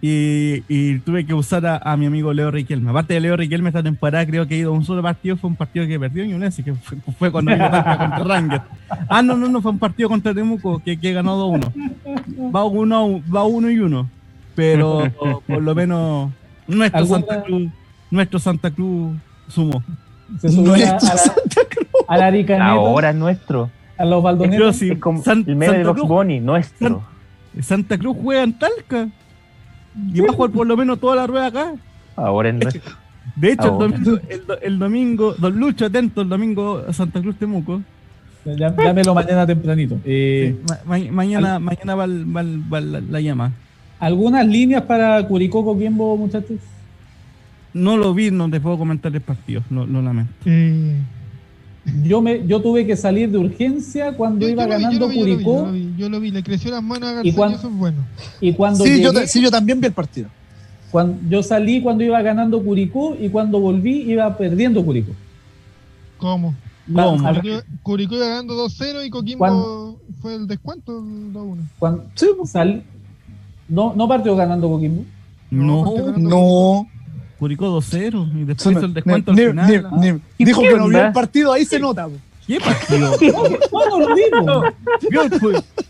Y, 0.02 0.64
y 0.70 1.00
tuve 1.00 1.26
que 1.26 1.34
usar 1.34 1.66
a, 1.66 1.76
a 1.78 1.98
mi 1.98 2.06
amigo 2.06 2.32
Leo 2.32 2.52
Riquelme. 2.52 2.90
Aparte 2.90 3.16
de 3.16 3.20
Leo 3.20 3.36
Riquelme, 3.36 3.68
esta 3.68 3.84
temporada 3.84 4.26
creo 4.26 4.48
que 4.48 4.56
ha 4.56 4.58
ido 4.60 4.72
a 4.72 4.74
un 4.74 4.86
solo 4.86 5.02
partido. 5.02 5.36
Fue 5.36 5.50
un 5.50 5.58
partido 5.58 5.86
que 5.88 6.00
perdió 6.00 6.24
Ñublense, 6.24 6.64
que 6.64 6.74
fue, 6.74 6.98
fue 7.18 7.32
cuando 7.32 7.54
iba 7.54 7.70
contra 7.98 8.24
Rangers. 8.24 8.64
Ah, 9.10 9.22
no, 9.22 9.36
no, 9.36 9.50
no, 9.50 9.62
fue 9.62 9.72
un 9.72 9.80
partido 9.80 10.08
contra 10.08 10.34
Temuco 10.34 10.80
que, 10.80 10.98
que 10.98 11.12
ganó 11.12 11.38
2-1. 11.54 12.54
Va 12.56 12.64
uno, 12.64 13.22
va 13.34 13.44
uno 13.44 13.70
y 13.70 13.80
uno. 13.80 14.10
Pero 14.56 15.04
por 15.46 15.62
lo 15.62 15.76
menos 15.76 16.32
nuestro 16.68 17.00
¿Alguna- 17.00 17.20
Santa 17.26 17.44
Cruz, 17.44 17.70
nuestro 18.12 18.40
Santa 18.40 18.72
Cruz 18.72 19.18
sumó. 19.50 19.84
Se 20.42 20.50
subió 20.50 20.74
a, 20.74 20.78
la- 20.78 20.92
Nuestro 20.92 21.10
a 21.10 21.16
la, 21.16 21.22
a 22.08 22.18
la 22.18 22.26
Aricaneta, 22.28 22.66
Ahora 22.72 23.10
es 23.10 23.16
nuestro. 23.16 23.70
a 23.98 24.06
los 24.06 24.24
baldoneros. 24.24 24.76
sí. 24.76 24.90
El 24.90 25.46
meme 25.46 25.66
de 25.68 25.72
Santa 25.74 25.88
Box 25.90 25.98
Cruz 26.00 26.08
Bunny, 26.10 26.40
nuestro. 26.40 27.04
Santa 27.62 27.98
Cruz 27.98 28.18
juega 28.22 28.44
en 28.44 28.58
Talca. 28.58 29.08
Y 30.14 30.22
va 30.22 30.28
a 30.30 30.34
jugar 30.34 30.52
por 30.52 30.68
lo 30.68 30.78
menos 30.78 31.00
toda 31.00 31.16
la 31.16 31.28
rueda 31.28 31.48
acá. 31.48 31.74
Ahora 32.16 32.50
es 32.50 32.56
nuestro. 32.56 32.82
De 33.36 33.52
hecho, 33.54 33.68
el 33.86 33.92
domingo, 33.92 34.20
el, 34.30 34.44
el 34.62 34.80
domingo, 34.80 35.34
Don 35.38 35.56
Lucho, 35.60 35.86
atento, 35.86 36.22
el 36.22 36.30
domingo 36.30 36.84
Santa 36.94 37.22
Cruz 37.22 37.36
Temuco. 37.38 37.82
Ya- 38.46 38.74
Llámelo 38.76 39.14
mañana 39.14 39.46
tempranito. 39.46 39.98
Eh, 40.06 40.56
Ma- 40.68 40.80
ma- 40.98 41.12
mañana, 41.12 41.60
mañana 41.60 41.96
va, 41.96 42.06
el- 42.06 42.36
va 42.36 42.42
el- 42.42 42.74
va 42.74 42.80
la, 42.82 43.02
la 43.02 43.20
llama. 43.22 43.52
¿Algunas 44.00 44.48
líneas 44.48 44.84
para 44.84 45.22
Curicó 45.28 45.64
Coquimbo, 45.66 46.16
muchachos? 46.18 46.58
No 47.74 47.98
lo 47.98 48.14
vi, 48.14 48.32
no 48.32 48.50
te 48.50 48.60
puedo 48.60 48.78
comentar 48.78 49.14
el 49.14 49.22
partido, 49.22 49.62
lo, 49.70 49.86
lo 49.86 50.02
lamento. 50.02 50.34
Eh, 50.46 50.96
Yo 52.04 52.22
me 52.22 52.46
yo 52.46 52.62
tuve 52.62 52.86
que 52.86 52.96
salir 52.98 53.30
de 53.32 53.38
urgencia 53.38 54.14
cuando 54.14 54.46
yo- 54.46 54.52
iba 54.52 54.64
yo 54.66 54.70
lo 54.70 54.76
vi, 54.78 54.84
yo 54.84 54.90
ganando 54.90 55.06
lo 55.06 55.08
vi, 55.10 55.16
yo 55.16 55.22
lo 55.22 55.26
vi, 55.26 55.34
Curicó 55.36 55.56
Yo 55.60 55.66
lo 55.66 55.72
vi, 55.72 55.94
yo 55.98 56.10
lo 56.10 56.20
vi, 56.20 56.32
le 56.32 56.44
creció 56.44 56.72
las 56.72 56.84
manos 56.84 57.10
a 57.10 57.12
¿Y 57.12 57.16
García 57.16 57.32
y 57.32 57.36
cuán- 57.36 57.54
eso 57.54 57.68
es 57.68 57.74
bueno. 57.76 57.98
y 58.42 58.54
cuando, 58.54 58.84
Sí 58.84 59.02
yo, 59.02 59.12
llegué- 59.12 59.22
ta- 59.22 59.28
sí, 59.28 59.42
yo 59.42 59.50
también 59.52 59.80
vi 59.80 59.88
el 59.88 59.94
partido. 59.94 60.30
cuando 60.92 61.18
yo 61.30 61.42
salí 61.44 61.82
cuando 61.82 62.04
iba 62.04 62.22
ganando 62.22 62.62
Curicó 62.64 63.16
y 63.20 63.30
cuando 63.30 63.60
volví 63.60 64.02
iba 64.12 64.36
perdiendo 64.38 64.84
Curicó. 64.84 65.14
¿Cómo? 66.18 66.56
¿Cómo? 66.92 67.18
Curicó, 67.34 67.62
Curicó 67.84 68.16
iba 68.16 68.28
ganando 68.28 68.56
2-0 68.56 69.06
y 69.06 69.10
Coquimbo 69.10 70.00
fue 70.22 70.36
el 70.36 70.48
descuento 70.48 71.00
el 71.00 71.32
2-1. 71.32 71.64
Cuando 71.78 72.04
salí- 72.46 72.82
no, 73.68 73.94
no 73.96 74.08
partió 74.08 74.36
ganando 74.36 74.68
Coquimbo. 74.70 75.06
No, 75.52 75.84
No, 75.86 76.18
No. 76.18 76.88
Curicó 77.40 77.68
2-0 77.80 78.30
y 78.42 78.44
después 78.44 78.76
hizo 78.76 78.86
el 78.86 78.94
descuento 78.94 79.34
ni- 79.34 79.44
al 79.44 79.56
ni- 79.56 79.62
final. 79.64 79.90
ni- 80.00 80.20
¿Y 80.38 80.46
dijo 80.46 80.62
que 80.62 80.76
no 80.76 80.88
vio 80.90 81.06
el 81.06 81.12
partido, 81.14 81.54
ahí 81.54 81.64
se 81.66 81.80
nota. 81.80 82.08
¿Qué 82.46 82.60
partido? 82.60 83.12
No 83.72 84.00
lo 84.00 84.16
vi. 84.16 84.22
po. 84.32 84.64
Vio 85.10 85.22
el, 85.24 85.30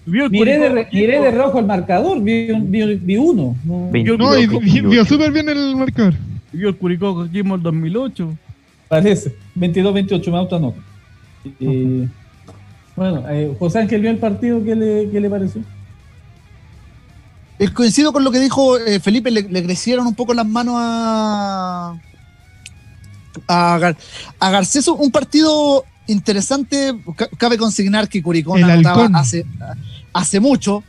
vio 0.05 0.25
el 0.25 0.29
Miré 0.31 0.59
de, 0.59 0.87
miré 0.91 1.19
de 1.21 1.31
rojo 1.31 1.57
el 1.59 1.65
marcador, 1.65 2.21
vi, 2.21 2.51
vi, 2.53 2.95
vi 2.95 3.17
uno. 3.17 3.55
No, 3.63 3.89
No, 4.17 4.37
y 4.37 4.45
vio 4.81 5.05
súper 5.05 5.31
bien 5.31 5.49
el 5.49 5.75
marcador. 5.75 6.13
Vio 6.51 6.69
el 6.69 6.75
Curicó 6.75 7.15
Coquimbo 7.15 7.55
el 7.55 7.61
2008. 7.63 8.37
parece. 8.87 9.35
22-28, 9.55 10.31
me 10.31 10.37
autonota. 10.37 10.79
Eh, 11.59 12.07
bueno, 12.95 13.23
eh, 13.29 13.53
José 13.57 13.79
Ángel 13.79 14.01
vio 14.01 14.11
el 14.11 14.17
partido, 14.17 14.63
¿qué 14.63 14.75
le, 14.75 15.09
qué 15.09 15.19
le 15.21 15.29
pareció? 15.29 15.61
Eh, 17.59 17.71
coincido 17.73 18.11
con 18.13 18.23
lo 18.23 18.31
que 18.31 18.39
dijo 18.39 18.77
eh, 18.77 18.99
Felipe, 18.99 19.29
le, 19.31 19.43
le 19.43 19.63
crecieron 19.63 20.07
un 20.07 20.15
poco 20.15 20.33
las 20.33 20.45
manos 20.47 20.75
a, 20.77 21.93
a, 23.47 23.77
Gar- 23.79 23.97
a 24.39 24.49
Garcés. 24.49 24.87
Un 24.87 25.11
partido 25.11 25.83
interesante. 26.07 26.93
Ca- 27.15 27.29
Cabe 27.37 27.57
consignar 27.57 28.07
que 28.09 28.21
Curicó 28.23 28.55
anotaba 28.73 29.01
hace 30.13 30.39
mucho, 30.39 30.83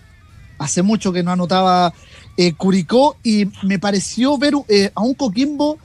hace 0.58 0.82
mucho 0.82 1.12
que 1.12 1.22
no 1.22 1.32
anotaba 1.32 1.92
eh, 2.36 2.52
Curicó 2.54 3.16
y 3.22 3.46
me 3.62 3.78
pareció 3.78 4.38
ver 4.38 4.54
eh, 4.68 4.90
a 4.94 5.02
un 5.02 5.14
Coquimbo 5.14 5.78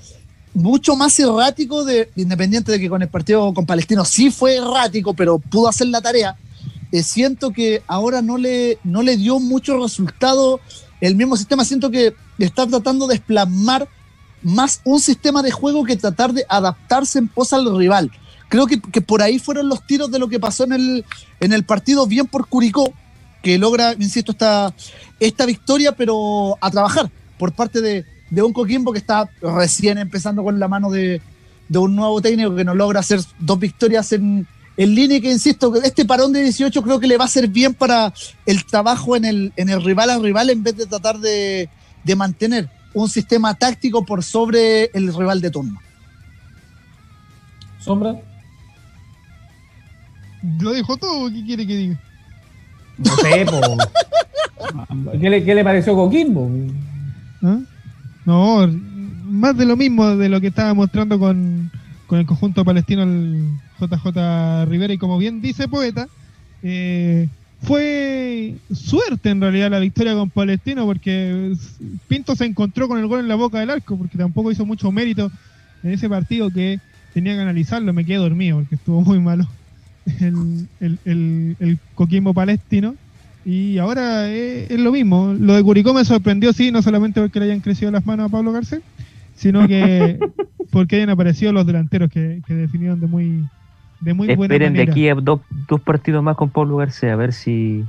mucho 0.53 0.95
más 0.95 1.19
errático, 1.19 1.83
de, 1.83 2.09
independiente 2.15 2.71
de 2.71 2.79
que 2.79 2.87
con 2.87 3.01
el 3.01 3.09
partido 3.09 3.53
con 3.53 3.65
Palestino 3.65 4.05
sí 4.05 4.31
fue 4.31 4.55
errático, 4.55 5.13
pero 5.13 5.37
pudo 5.37 5.67
hacer 5.67 5.87
la 5.87 5.99
tarea. 6.01 6.37
Eh, 6.95 7.03
siento 7.03 7.51
que 7.51 7.83
ahora 7.87 8.21
no 8.21 8.37
le, 8.37 8.79
no 8.85 9.01
le 9.01 9.17
dio 9.17 9.41
mucho 9.41 9.77
resultado 9.83 10.61
el 11.01 11.17
mismo 11.17 11.35
sistema. 11.35 11.65
Siento 11.65 11.91
que 11.91 12.15
está 12.39 12.65
tratando 12.65 13.05
de 13.07 13.15
esplamar 13.15 13.89
más 14.41 14.79
un 14.85 15.01
sistema 15.01 15.43
de 15.43 15.51
juego 15.51 15.83
que 15.83 15.97
tratar 15.97 16.31
de 16.31 16.45
adaptarse 16.47 17.19
en 17.19 17.27
pos 17.27 17.51
al 17.51 17.77
rival. 17.77 18.11
Creo 18.47 18.65
que, 18.65 18.79
que 18.79 19.01
por 19.01 19.21
ahí 19.21 19.39
fueron 19.39 19.67
los 19.67 19.85
tiros 19.85 20.09
de 20.09 20.19
lo 20.19 20.29
que 20.29 20.39
pasó 20.39 20.63
en 20.63 20.71
el, 20.71 21.05
en 21.41 21.51
el 21.51 21.65
partido, 21.65 22.07
bien 22.07 22.27
por 22.27 22.47
Curicó, 22.47 22.93
que 23.43 23.57
logra, 23.57 23.91
insisto, 23.99 24.31
esta, 24.31 24.73
esta 25.19 25.45
victoria, 25.45 25.91
pero 25.91 26.57
a 26.61 26.71
trabajar 26.71 27.11
por 27.37 27.51
parte 27.51 27.81
de, 27.81 28.05
de 28.29 28.41
un 28.41 28.53
Coquimbo 28.53 28.93
que 28.93 28.99
está 28.99 29.29
recién 29.41 29.97
empezando 29.97 30.45
con 30.45 30.59
la 30.59 30.69
mano 30.69 30.89
de, 30.89 31.21
de 31.67 31.77
un 31.77 31.93
nuevo 31.93 32.21
técnico 32.21 32.55
que 32.55 32.63
no 32.63 32.73
logra 32.73 33.01
hacer 33.01 33.19
dos 33.39 33.59
victorias 33.59 34.13
en, 34.13 34.47
en 34.77 34.95
línea 34.95 35.21
que, 35.21 35.31
insisto, 35.31 35.73
este 35.81 36.05
parón 36.05 36.33
de 36.33 36.43
18 36.43 36.81
creo 36.81 36.99
que 36.99 37.07
le 37.07 37.17
va 37.17 37.25
a 37.25 37.29
ser 37.29 37.47
bien 37.47 37.73
para 37.73 38.13
el 38.45 38.65
trabajo 38.65 39.15
en 39.15 39.25
el, 39.25 39.53
en 39.55 39.69
el 39.69 39.83
rival 39.83 40.09
a 40.09 40.19
rival 40.19 40.49
en 40.49 40.63
vez 40.63 40.75
de 40.75 40.85
tratar 40.85 41.19
de, 41.19 41.69
de 42.03 42.15
mantener 42.15 42.69
un 42.93 43.09
sistema 43.09 43.53
táctico 43.53 44.05
por 44.05 44.23
sobre 44.23 44.85
el 44.93 45.13
rival 45.13 45.41
de 45.41 45.51
turno. 45.51 45.79
Sombra. 47.79 48.15
Lo 50.59 50.73
dijo 50.73 50.97
todo, 50.97 51.29
¿qué 51.29 51.43
quiere 51.45 51.67
que 51.67 51.75
diga? 51.75 51.99
No 52.97 53.15
sé, 53.17 53.45
po. 53.45 53.77
¿Qué 55.19 55.29
le, 55.29 55.43
qué 55.43 55.55
le 55.55 55.63
pareció 55.63 55.95
Coquimbo? 55.95 56.49
¿Ah? 57.43 57.59
No, 58.25 58.67
más 59.23 59.57
de 59.57 59.65
lo 59.65 59.75
mismo 59.75 60.15
de 60.15 60.29
lo 60.29 60.39
que 60.41 60.47
estaba 60.47 60.73
mostrando 60.73 61.19
con, 61.19 61.71
con 62.07 62.19
el 62.19 62.25
conjunto 62.25 62.63
palestino 62.63 63.03
el 63.03 63.49
JJ 63.79 64.65
Rivera 64.65 64.93
y 64.93 64.97
como 64.97 65.17
bien 65.17 65.41
dice 65.41 65.67
Poeta, 65.67 66.07
eh, 66.63 67.27
fue 67.61 68.55
suerte 68.71 69.29
en 69.29 69.41
realidad 69.41 69.71
la 69.71 69.79
victoria 69.79 70.13
con 70.13 70.29
Palestino 70.29 70.85
porque 70.85 71.53
Pinto 72.07 72.35
se 72.35 72.45
encontró 72.45 72.87
con 72.87 72.99
el 72.99 73.07
gol 73.07 73.21
en 73.21 73.27
la 73.27 73.35
boca 73.35 73.59
del 73.59 73.69
arco 73.69 73.97
porque 73.97 74.17
tampoco 74.17 74.51
hizo 74.51 74.65
mucho 74.65 74.91
mérito 74.91 75.31
en 75.83 75.91
ese 75.91 76.09
partido 76.09 76.49
que 76.51 76.79
tenía 77.13 77.35
que 77.35 77.41
analizarlo, 77.41 77.93
me 77.93 78.05
quedé 78.05 78.17
dormido 78.17 78.59
porque 78.59 78.75
estuvo 78.75 79.01
muy 79.01 79.19
malo 79.19 79.47
el, 80.19 80.67
el, 80.79 80.99
el, 81.05 81.55
el 81.59 81.79
Coquimbo 81.95 82.33
Palestino. 82.33 82.95
Y 83.45 83.77
ahora 83.77 84.29
es, 84.31 84.71
es 84.71 84.79
lo 84.79 84.91
mismo. 84.91 85.35
Lo 85.39 85.53
de 85.53 85.63
Curicó 85.63 85.93
me 85.93 86.03
sorprendió, 86.03 86.51
sí, 86.51 86.71
no 86.71 86.81
solamente 86.81 87.21
porque 87.21 87.39
le 87.39 87.45
hayan 87.45 87.59
crecido 87.59 87.91
las 87.91 88.05
manos 88.05 88.27
a 88.27 88.29
Pablo 88.29 88.51
Garcés, 88.51 88.81
sino 89.35 89.67
que 89.67 90.23
porque 90.71 90.97
hayan 90.97 91.11
aparecido 91.11 91.53
los 91.53 91.65
delanteros 91.67 92.09
que, 92.09 92.41
que 92.45 92.53
definieron 92.55 92.99
de 93.01 93.07
muy, 93.07 93.49
de 93.99 94.13
muy 94.15 94.29
buena 94.29 94.55
Esperen 94.55 94.73
de 94.73 94.79
manera. 94.79 94.91
aquí 94.91 95.09
a 95.09 95.15
dos, 95.15 95.41
dos 95.49 95.81
partidos 95.81 96.23
más 96.23 96.35
con 96.35 96.51
Pablo 96.51 96.77
García, 96.77 97.13
a 97.13 97.15
ver 97.17 97.33
si 97.33 97.85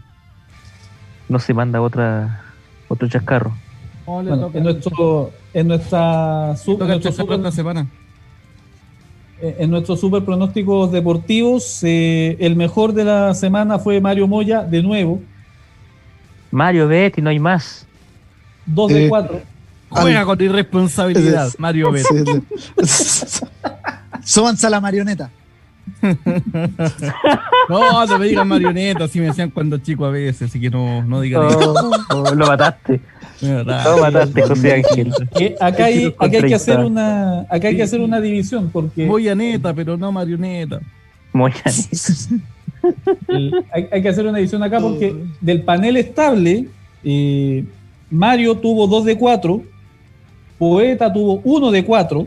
no 1.29 1.39
se 1.39 1.55
manda 1.55 1.81
otra 1.83 2.45
otro 2.89 3.09
chascarro. 3.09 3.57
Bueno, 4.05 4.51
en, 4.55 4.63
nuestro, 4.63 5.33
en 5.53 5.69
nuestra 5.69 6.55
su- 6.57 6.73
Toca 6.79 6.85
el 6.85 6.89
nuestro 7.03 7.13
super, 7.13 7.37
esta 7.39 7.51
semana. 7.53 7.91
eh, 9.41 9.57
en 9.61 9.71
nuestros 9.71 10.01
super 10.01 10.25
pronósticos 10.25 10.93
deportivos, 10.93 11.83
eh, 11.83 12.37
el 12.41 12.57
mejor 12.57 12.93
de 12.93 13.05
la 13.05 13.35
semana 13.35 13.79
fue 13.79 14.01
Mario 14.01 14.27
Moya, 14.29 14.63
de 14.63 14.83
nuevo, 14.83 15.21
Mario, 16.51 16.89
vete, 16.89 17.21
no 17.23 17.31
hay 17.31 17.39
más. 17.39 17.89
2 18.67 18.93
de 18.93 18.99
Eh, 18.99 19.11
4. 19.89 20.03
Juega 20.03 20.25
con 20.25 20.41
irresponsabilidad, 20.41 21.49
Es- 21.49 21.61
Mario 21.61 21.93
Bet. 21.93 22.05
Súbanse 24.25 24.67
a 24.67 24.71
la 24.71 24.81
marioneta. 24.81 25.31
No, 27.69 28.07
no 28.07 28.19
me 28.19 28.27
digan 28.27 28.47
marioneta, 28.47 29.05
así 29.05 29.19
me 29.19 29.27
decían 29.27 29.51
cuando 29.51 29.79
chico 29.79 30.05
a 30.05 30.11
veces, 30.11 30.51
así 30.51 30.61
que 30.61 30.71
no, 30.71 31.03
no 31.03 31.21
digan 31.21 31.49
eso. 31.49 31.75
Oh, 32.11 32.15
oh, 32.15 32.35
lo 32.35 32.47
mataste. 32.47 33.01
Lo 33.41 33.99
mataste, 34.01 34.43
José 34.43 34.75
Ángel. 34.75 35.13
Acá, 35.61 35.87
hay, 35.87 35.99
Quiero 35.99 36.17
acá 36.19 36.37
hay 36.37 36.43
que 36.45 36.55
hacer 36.55 36.79
una 36.79 37.41
acá 37.51 37.69
hay 37.69 37.77
que 37.77 37.83
hacer 37.83 38.01
una 38.01 38.21
división 38.21 38.71
porque 38.73 39.07
Voy 39.07 39.29
a 39.29 39.35
neta, 39.35 39.75
pero 39.75 39.97
no 39.97 40.13
marioneta. 40.13 40.81
Hay, 43.73 43.89
hay 43.91 44.03
que 44.03 44.09
hacer 44.09 44.27
una 44.27 44.39
división 44.39 44.63
acá 44.63 44.81
porque 44.81 45.15
del 45.41 45.63
panel 45.63 45.97
estable 45.97 46.69
eh, 47.03 47.65
Mario 48.11 48.57
tuvo 48.57 48.87
2 48.87 49.05
de 49.05 49.19
4 49.19 49.63
Poeta 50.59 51.13
tuvo 51.13 51.41
1 51.45 51.71
de 51.71 51.85
4 51.85 52.27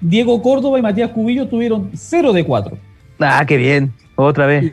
Diego 0.00 0.40
Córdoba 0.42 0.78
y 0.78 0.82
Matías 0.82 1.10
Cubillo 1.10 1.48
tuvieron 1.48 1.90
0 1.94 2.32
de 2.32 2.44
4 2.44 2.78
Ah, 3.20 3.44
qué 3.46 3.56
bien. 3.56 3.92
Otra 4.14 4.46
vez. 4.46 4.72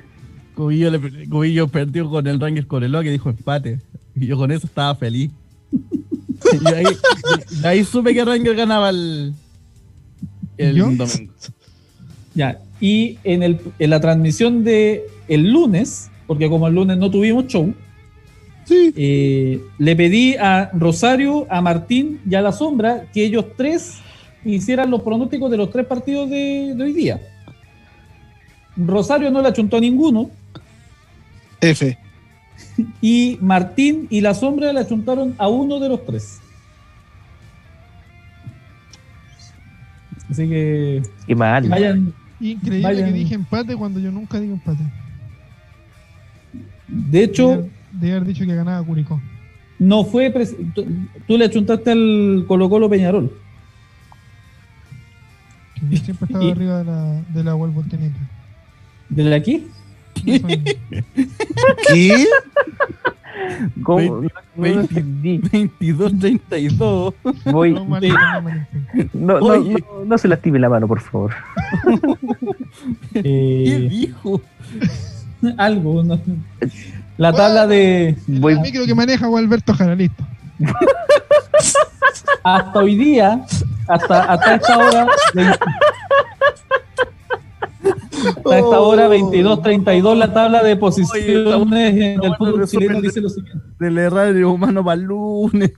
Cubillo, 0.54 0.92
le- 0.92 1.28
Cubillo 1.28 1.68
perdió 1.68 2.08
con 2.10 2.28
el 2.28 2.40
Rangers 2.40 2.68
Coreloa 2.68 3.04
que 3.04 3.10
dijo 3.10 3.30
empate. 3.30 3.80
Y 4.16 4.28
yo 4.28 4.38
con 4.38 4.52
eso 4.52 4.68
estaba 4.68 4.94
feliz. 4.96 5.32
y 5.72 6.68
ahí, 6.74 6.86
y 7.62 7.66
ahí 7.66 7.84
supe 7.84 8.14
que 8.14 8.24
Rangers 8.24 8.56
ganaba 8.56 8.92
el, 8.92 9.34
el. 10.58 10.98
Ya, 12.36 12.60
y 12.80 13.18
en, 13.24 13.42
el, 13.42 13.60
en 13.80 13.90
la 13.90 14.00
transmisión 14.00 14.64
de 14.64 15.06
el 15.28 15.52
lunes, 15.52 16.12
porque 16.28 16.48
como 16.50 16.68
el 16.68 16.76
lunes 16.76 16.98
no 16.98 17.10
tuvimos 17.10 17.48
show, 17.48 17.74
eh, 18.70 19.62
le 19.78 19.96
pedí 19.96 20.36
a 20.36 20.70
Rosario, 20.74 21.46
a 21.50 21.62
Martín 21.62 22.20
y 22.30 22.36
a 22.36 22.42
La 22.42 22.52
Sombra 22.52 23.06
que 23.14 23.24
ellos 23.26 23.46
tres 23.56 24.00
hicieran 24.44 24.92
los 24.92 25.02
pronósticos 25.02 25.50
de 25.52 25.58
los 25.58 25.70
tres 25.72 25.86
partidos 25.86 26.30
de, 26.30 26.74
de 26.76 26.84
hoy 26.84 26.94
día. 26.94 27.22
Rosario 28.78 29.32
no 29.32 29.42
le 29.42 29.48
achuntó 29.50 29.78
a 29.78 29.80
ninguno 29.80 30.30
F. 31.62 31.98
y 33.02 33.38
Martín 33.42 34.08
y 34.10 34.22
La 34.22 34.34
Sombra 34.34 34.72
le 34.74 34.80
achuntaron 34.82 35.36
a 35.38 35.48
uno 35.48 35.80
de 35.80 35.90
los 35.90 36.06
tres. 36.06 36.40
Así 40.30 40.48
que 40.50 41.04
Qué 41.28 41.36
mal. 41.36 41.70
vayan, 41.70 42.14
Increíble 42.40 42.82
Vayan. 42.82 43.06
que 43.14 43.20
dije 43.20 43.36
empate 43.36 43.76
cuando 43.76 44.00
yo 44.00 44.12
nunca 44.12 44.40
digo 44.40 44.54
empate. 44.54 44.84
de 46.88 47.24
hecho... 47.24 47.68
Debe 48.00 48.14
haber 48.18 48.28
dicho 48.28 48.46
que 48.46 48.56
ganaba 48.56 48.86
Curicó. 48.86 49.22
No 49.80 50.04
fue. 50.06 50.34
pres- 50.34 50.56
Tú, 50.74 50.86
tú 51.28 51.38
le 51.38 51.46
achuntaste 51.46 51.92
al 51.92 52.46
Colo 52.48 52.70
Colo 52.70 52.90
Peñarol. 52.90 53.32
Que 55.76 55.98
yo 55.98 56.04
siempre 56.04 56.26
estaba 56.28 56.44
Y- 56.46 56.52
arriba 56.52 56.78
de 56.80 56.86
la, 56.86 57.22
de 57.34 57.44
la 57.44 57.54
Wolverhampton. 57.54 58.00
¿Desde 59.10 59.36
aquí? 59.36 59.68
Eso 60.26 60.48
mismo. 60.48 60.64
¿Qué? 61.88 62.26
¿Cómo? 63.84 64.02
No, 64.02 64.22
no 64.22 64.30
Veinte- 64.64 64.98
entendí. 65.00 65.38
22-32. 65.40 67.14
Voy. 67.52 67.74
No, 69.14 69.40
no, 69.40 69.58
no, 69.58 69.78
no 70.06 70.18
se 70.18 70.28
lastime 70.30 70.58
la 70.60 70.70
mano, 70.70 70.88
por 70.88 71.02
favor. 71.02 71.34
¿Qué 73.14 73.22
Eh, 73.76 73.88
dijo? 73.90 74.42
algo. 75.58 76.02
no. 76.04 76.20
La 77.18 77.32
tabla 77.34 77.66
de. 77.68 78.16
Voy. 78.28 78.54
El 78.54 78.60
micro 78.62 78.86
que 78.86 78.94
maneja 78.96 79.28
Gualberto 79.28 79.74
Jara, 79.74 79.96
listo. 79.96 80.24
Hasta 82.44 82.80
hoy 82.80 82.96
día, 82.96 83.44
hasta, 83.88 84.24
hasta 84.24 84.56
esta 84.56 84.78
hora. 84.78 85.08
vein- 85.34 85.50
Hasta 88.28 88.58
esta 88.58 88.80
hora, 88.80 89.08
22-32, 89.10 90.16
la 90.18 90.34
tabla 90.34 90.64
de 90.64 90.76
posiciones 90.76 91.94
en 91.96 92.02
el 92.04 92.18
bueno, 92.20 92.36
fútbol 92.38 92.68
chileno 92.68 92.96
de- 92.96 93.08
dice 93.08 93.22
lo 93.22 93.30
siguiente. 93.30 93.64
Del 93.80 93.98
errario 93.98 94.52
humano 94.52 94.84
para 94.84 94.96
el 95.00 95.02
lunes. 95.08 95.72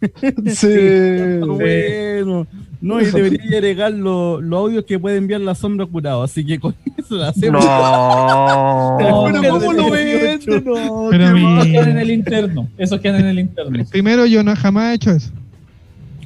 Sí. 0.53 0.68
Bueno. 1.47 2.47
No, 2.79 3.01
y 3.01 3.05
debería 3.05 3.41
agregar 3.43 3.91
lo- 3.91 4.39
los 4.39 4.59
audios 4.59 4.85
que 4.85 4.99
puede 4.99 5.17
enviar 5.17 5.41
la 5.41 5.55
sombra 5.55 5.85
curado. 5.87 6.21
Así 6.23 6.45
que 6.45 6.59
con 6.59 6.75
eso 6.97 7.15
la 7.15 7.29
hacemos. 7.29 7.63
No. 7.63 8.97
No, 8.97 8.97
Pero 8.97 9.31
no, 9.41 9.59
¿cómo 9.59 9.73
lo 9.73 9.83
no, 9.83 9.91
vende? 9.91 10.61
No, 10.61 11.07
Pero 11.09 11.33
mi- 11.33 11.75
en 11.77 11.97
el 11.97 12.11
interno. 12.11 12.67
Esos 12.77 12.99
quedan 12.99 13.21
en 13.21 13.27
el 13.27 13.39
interno. 13.39 13.77
Primero, 13.89 14.25
yo 14.25 14.43
no 14.43 14.55
jamás 14.55 14.91
he 14.91 14.93
hecho 14.95 15.11
eso. 15.11 15.31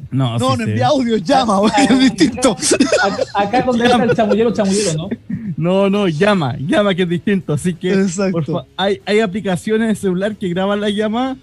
No, 0.09 0.37
No, 0.37 0.51
sí 0.51 0.57
no 0.57 0.63
envía 0.65 0.87
audio, 0.87 1.15
llama, 1.17 1.59
güey, 1.59 1.71
es 1.89 1.99
distinto. 1.99 2.51
Acá, 3.03 3.23
acá 3.33 3.61
donde 3.63 3.85
está 3.85 4.03
el 4.03 4.13
chamullero, 4.13 4.51
chamullero, 4.51 4.93
¿no? 4.97 5.09
No, 5.55 5.89
no, 5.89 6.07
llama, 6.09 6.57
llama 6.59 6.93
que 6.93 7.03
es 7.03 7.09
distinto. 7.09 7.53
Así 7.53 7.73
que, 7.73 7.93
Exacto. 7.93 8.41
por 8.53 8.65
hay, 8.75 8.99
hay 9.05 9.21
aplicaciones 9.21 9.87
de 9.87 9.95
celular 9.95 10.35
que 10.35 10.49
graban 10.49 10.81
la 10.81 10.89
llamada 10.89 11.37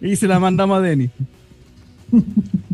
y 0.00 0.14
se 0.14 0.28
la 0.28 0.38
mandamos 0.38 0.78
a 0.78 0.80
Denis. 0.82 1.10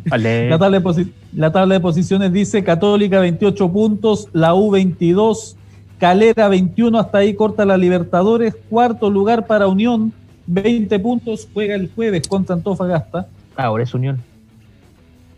La 0.05 0.59
tabla, 0.59 0.81
de 0.81 1.07
la 1.35 1.53
tabla 1.53 1.75
de 1.75 1.81
posiciones 1.81 2.33
dice 2.33 2.63
Católica 2.63 3.21
28 3.21 3.73
puntos, 3.73 4.29
la 4.33 4.55
U 4.55 4.71
22, 4.71 5.57
Calera 5.99 6.49
21, 6.49 6.99
hasta 6.99 7.19
ahí 7.19 7.35
corta 7.35 7.65
la 7.65 7.77
Libertadores, 7.77 8.57
cuarto 8.69 9.09
lugar 9.11 9.47
para 9.47 9.69
Unión, 9.69 10.13
20 10.47 10.99
puntos, 10.99 11.49
juega 11.55 11.75
el 11.77 11.91
jueves 11.95 12.27
contra 12.29 12.57
Antofagasta. 12.57 13.29
Ahora 13.57 13.85
es 13.85 13.95
Unión. 13.95 14.21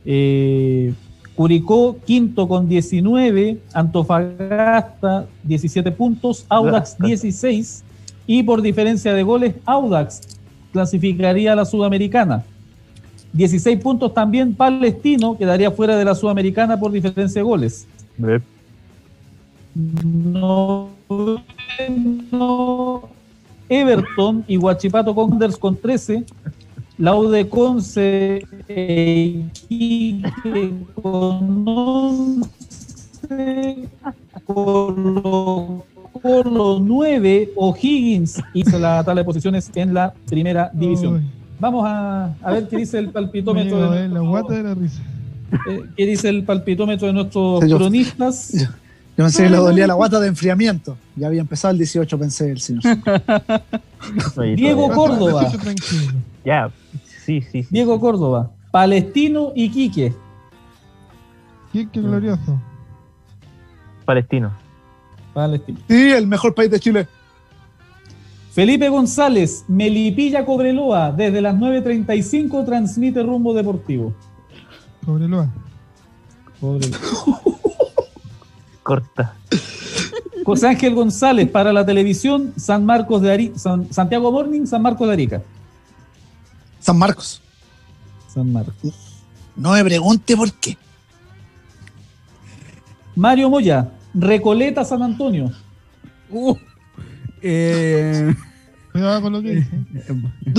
Eh, 0.05 0.93
Curicó 1.35 1.97
quinto 2.05 2.47
con 2.47 2.69
19, 2.69 3.59
Antofagasta 3.73 5.27
17 5.43 5.91
puntos, 5.91 6.47
Audax 6.49 6.97
16 6.99 7.83
y 8.27 8.45
por 8.45 8.63
diferencia 8.63 9.13
de 9.13 9.25
goles 9.25 9.55
Audax 9.65 10.21
clasificaría 10.73 11.53
a 11.53 11.57
la 11.57 11.65
Sudamericana. 11.65 12.45
16 13.35 13.79
puntos 13.81 14.15
también 14.15 14.55
Palestino 14.55 15.37
quedaría 15.37 15.71
fuera 15.71 15.97
de 15.97 16.05
la 16.05 16.15
Sudamericana 16.15 16.81
por 16.81 16.93
diferencia 16.93 17.41
de 17.41 17.45
goles. 17.45 17.87
No, 19.75 20.89
Everton 23.69 24.45
y 24.47 24.57
Guachipato 24.57 25.15
Conders 25.15 25.57
con 25.57 25.77
13 25.77 26.25
Laude 26.99 27.49
Conce 27.49 28.47
e 28.69 29.43
con 31.03 31.65
11, 31.77 32.49
Colo, 34.45 35.85
Colo 36.23 36.79
9, 36.81 37.53
O'Higgins 37.57 38.41
hizo 38.53 38.79
la 38.79 39.03
tabla 39.03 39.23
de 39.23 39.25
posiciones 39.25 39.69
en 39.75 39.93
la 39.93 40.15
primera 40.27 40.71
división. 40.73 41.29
Vamos 41.61 41.85
a, 41.87 42.35
a, 42.43 42.53
ver 42.53 42.69
qué 42.69 42.79
dice 42.79 42.99
el 42.99 43.11
palpitómetro. 43.11 43.91
de 43.91 44.09
la 44.09 44.21
guata 44.21 44.55
de 44.55 44.63
la 44.63 44.75
risa. 44.75 45.03
Eh, 45.69 45.85
¿Qué 45.97 46.07
dice 46.07 46.29
el 46.29 46.45
palpitómetro 46.45 47.07
de 47.07 47.13
nuestros 47.13 47.65
cronistas? 47.65 48.53
Yo, 48.53 48.67
yo 49.17 49.25
pensé 49.25 49.45
que 49.45 49.51
le 49.51 49.57
dolía 49.59 49.87
la 49.87 49.95
guata 49.95 50.19
de 50.19 50.27
enfriamiento. 50.27 50.97
Ya 51.15 51.29
había 51.29 51.41
empezado 51.41 51.71
el 51.71 51.79
18, 51.79 52.19
pensé 52.19 52.51
el 52.51 52.61
señor. 52.61 52.83
Diego 54.57 54.91
Córdoba. 54.91 55.53
Ya, 56.45 56.71
sí, 57.25 57.41
sí, 57.41 57.63
sí. 57.63 57.69
Diego 57.71 58.01
Córdoba. 58.01 58.51
Palestino 58.73 59.53
y 59.55 59.71
Quique. 59.71 60.13
Quique 61.71 62.01
glorioso. 62.01 62.61
Palestino. 64.05 64.53
Palestino. 65.33 65.79
Sí, 65.89 66.11
el 66.11 66.27
mejor 66.27 66.53
país 66.55 66.73
de 66.73 66.81
Chile. 66.81 67.07
Felipe 68.55 68.89
González, 68.89 69.65
Melipilla 69.67 70.47
Cobreloa, 70.47 71.11
desde 71.11 71.41
las 71.41 71.57
9.35 71.57 72.65
transmite 72.65 73.21
rumbo 73.21 73.53
deportivo. 73.53 74.15
Cobreloa. 75.05 75.53
Cobreloa. 76.61 77.01
Corta. 78.85 79.35
José 80.45 80.69
Ángel 80.69 80.95
González 80.95 81.51
para 81.51 81.73
la 81.73 81.85
televisión 81.85 82.53
San 82.57 82.87
Marcos 82.87 83.23
de 83.23 83.33
Arica, 83.33 83.59
San, 83.59 83.93
Santiago 83.93 84.31
Morning, 84.31 84.67
San 84.67 84.83
Marcos 84.83 85.09
de 85.09 85.13
Arica. 85.15 85.43
San 86.79 86.97
Marcos. 86.97 87.43
San 88.29 88.53
Marcos. 88.53 89.25
No 89.57 89.73
me 89.73 89.83
pregunte 89.83 90.37
por 90.37 90.53
qué. 90.53 90.79
Mario 93.17 93.51
Moya, 93.51 93.91
Recoleta 94.15 94.85
San 94.85 95.03
Antonio. 95.03 95.51
Uh, 96.31 96.57
eh, 97.45 98.35
Cuidado 98.93 99.23
con 99.23 99.33
lo 99.33 99.43
que 99.43 99.55
dice. 99.57 99.71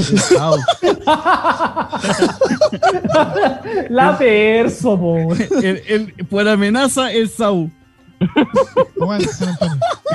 La 3.90 4.18
perso, 4.18 5.00
po. 5.00 5.34
el, 5.62 5.82
el, 5.88 6.14
por 6.28 6.48
amenaza, 6.48 7.12
el 7.12 7.30
Sau. 7.30 7.70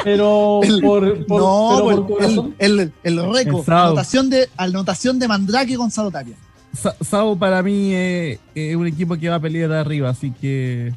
Pero 0.04 0.60
por, 0.82 1.26
por, 1.26 1.40
no, 1.40 1.82
pero 1.86 2.06
por 2.06 2.24
el, 2.24 2.54
el, 2.58 2.92
el, 3.02 3.32
Reco, 3.32 3.64
El 3.66 3.72
anotación 3.72 4.30
de, 4.30 4.48
anotación 4.56 5.18
de 5.18 5.28
Mandrake 5.28 5.76
Gonzalo 5.76 6.10
Tapia. 6.10 6.34
Sa- 6.72 6.96
Sau 7.00 7.36
para 7.36 7.62
mí 7.62 7.92
es 7.94 8.38
es 8.54 8.76
un 8.76 8.86
equipo 8.86 9.16
que 9.16 9.28
va 9.28 9.36
a 9.36 9.40
pelear 9.40 9.72
arriba, 9.72 10.10
así 10.10 10.30
que 10.30 10.92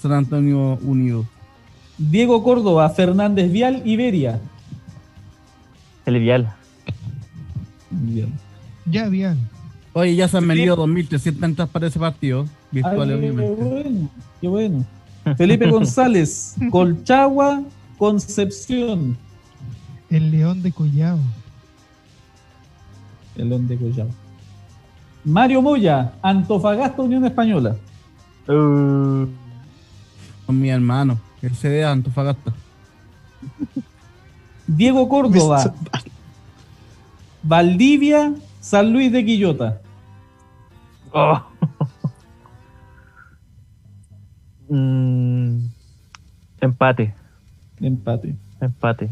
San 0.00 0.12
Antonio 0.12 0.78
unido. 0.82 1.24
Diego 1.98 2.42
Córdoba, 2.42 2.88
Fernández 2.90 3.50
Vial, 3.52 3.82
Iberia. 3.84 4.40
El 6.10 6.20
Vial. 6.20 6.52
Ya, 8.86 9.08
bien. 9.08 9.48
Oye, 9.92 10.14
ya 10.14 10.28
se 10.28 10.38
han 10.38 10.46
vendido 10.46 10.76
2.300 10.76 11.44
entradas 11.44 11.70
para 11.70 11.86
ese 11.86 11.98
partido, 11.98 12.46
virtuales 12.70 13.16
Ay, 13.16 13.20
qué 13.20 13.30
obviamente. 13.30 13.64
bueno, 13.64 14.10
qué 14.40 14.48
bueno. 14.48 14.86
Felipe 15.36 15.70
González, 15.70 16.56
Colchagua, 16.70 17.62
Concepción. 17.98 19.16
El 20.08 20.30
León 20.30 20.62
de 20.62 20.72
Collao. 20.72 21.18
El 23.36 23.48
León 23.48 23.68
de 23.68 23.76
Collao. 23.76 24.08
Mario 25.24 25.62
Moya, 25.62 26.12
Antofagasta, 26.22 27.02
Unión 27.02 27.24
Española. 27.24 27.76
Uh, 28.48 29.26
Con 30.46 30.60
mi 30.60 30.70
hermano, 30.70 31.20
el 31.42 31.54
CD 31.54 31.76
de 31.76 31.84
Antofagasta. 31.84 32.52
Diego 34.76 35.08
Córdoba, 35.08 35.74
Valdivia, 37.42 38.32
San 38.60 38.92
Luis 38.92 39.10
de 39.12 39.24
Quillota. 39.24 39.80
oh. 41.12 41.42
Mm, 44.72 45.66
empate, 46.60 47.12
Empate. 47.80 48.36
empate. 48.60 49.08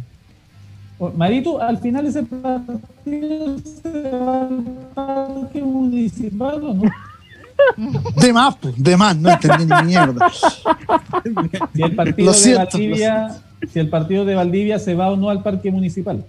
Marito, 1.17 1.61
al 1.61 1.79
final 1.79 2.07
ese 2.07 2.23
partido 2.23 3.59
se 3.59 4.11
va 4.13 4.43
al 4.47 4.65
parque 4.95 5.61
municipal 5.61 6.63
o 6.63 6.75
no? 6.75 6.83
De 8.23 8.33
más, 8.33 8.55
pues, 8.57 8.81
de 8.81 8.97
más, 8.97 9.17
no 9.17 9.31
entendí 9.31 9.65
ni 9.65 9.83
mierda. 9.83 10.31
Si 11.75 11.83
el 11.83 11.97
partido 11.97 12.27
Lo 12.27 12.33
de 12.33 12.39
siento, 12.39 12.79
Valdivia, 12.79 13.37
si 13.73 13.79
el 13.79 13.89
partido 13.89 14.25
de 14.25 14.35
Valdivia 14.35 14.79
se 14.79 14.95
va 14.95 15.11
o 15.11 15.17
no 15.17 15.31
al 15.31 15.43
parque 15.43 15.71
municipal. 15.71 16.25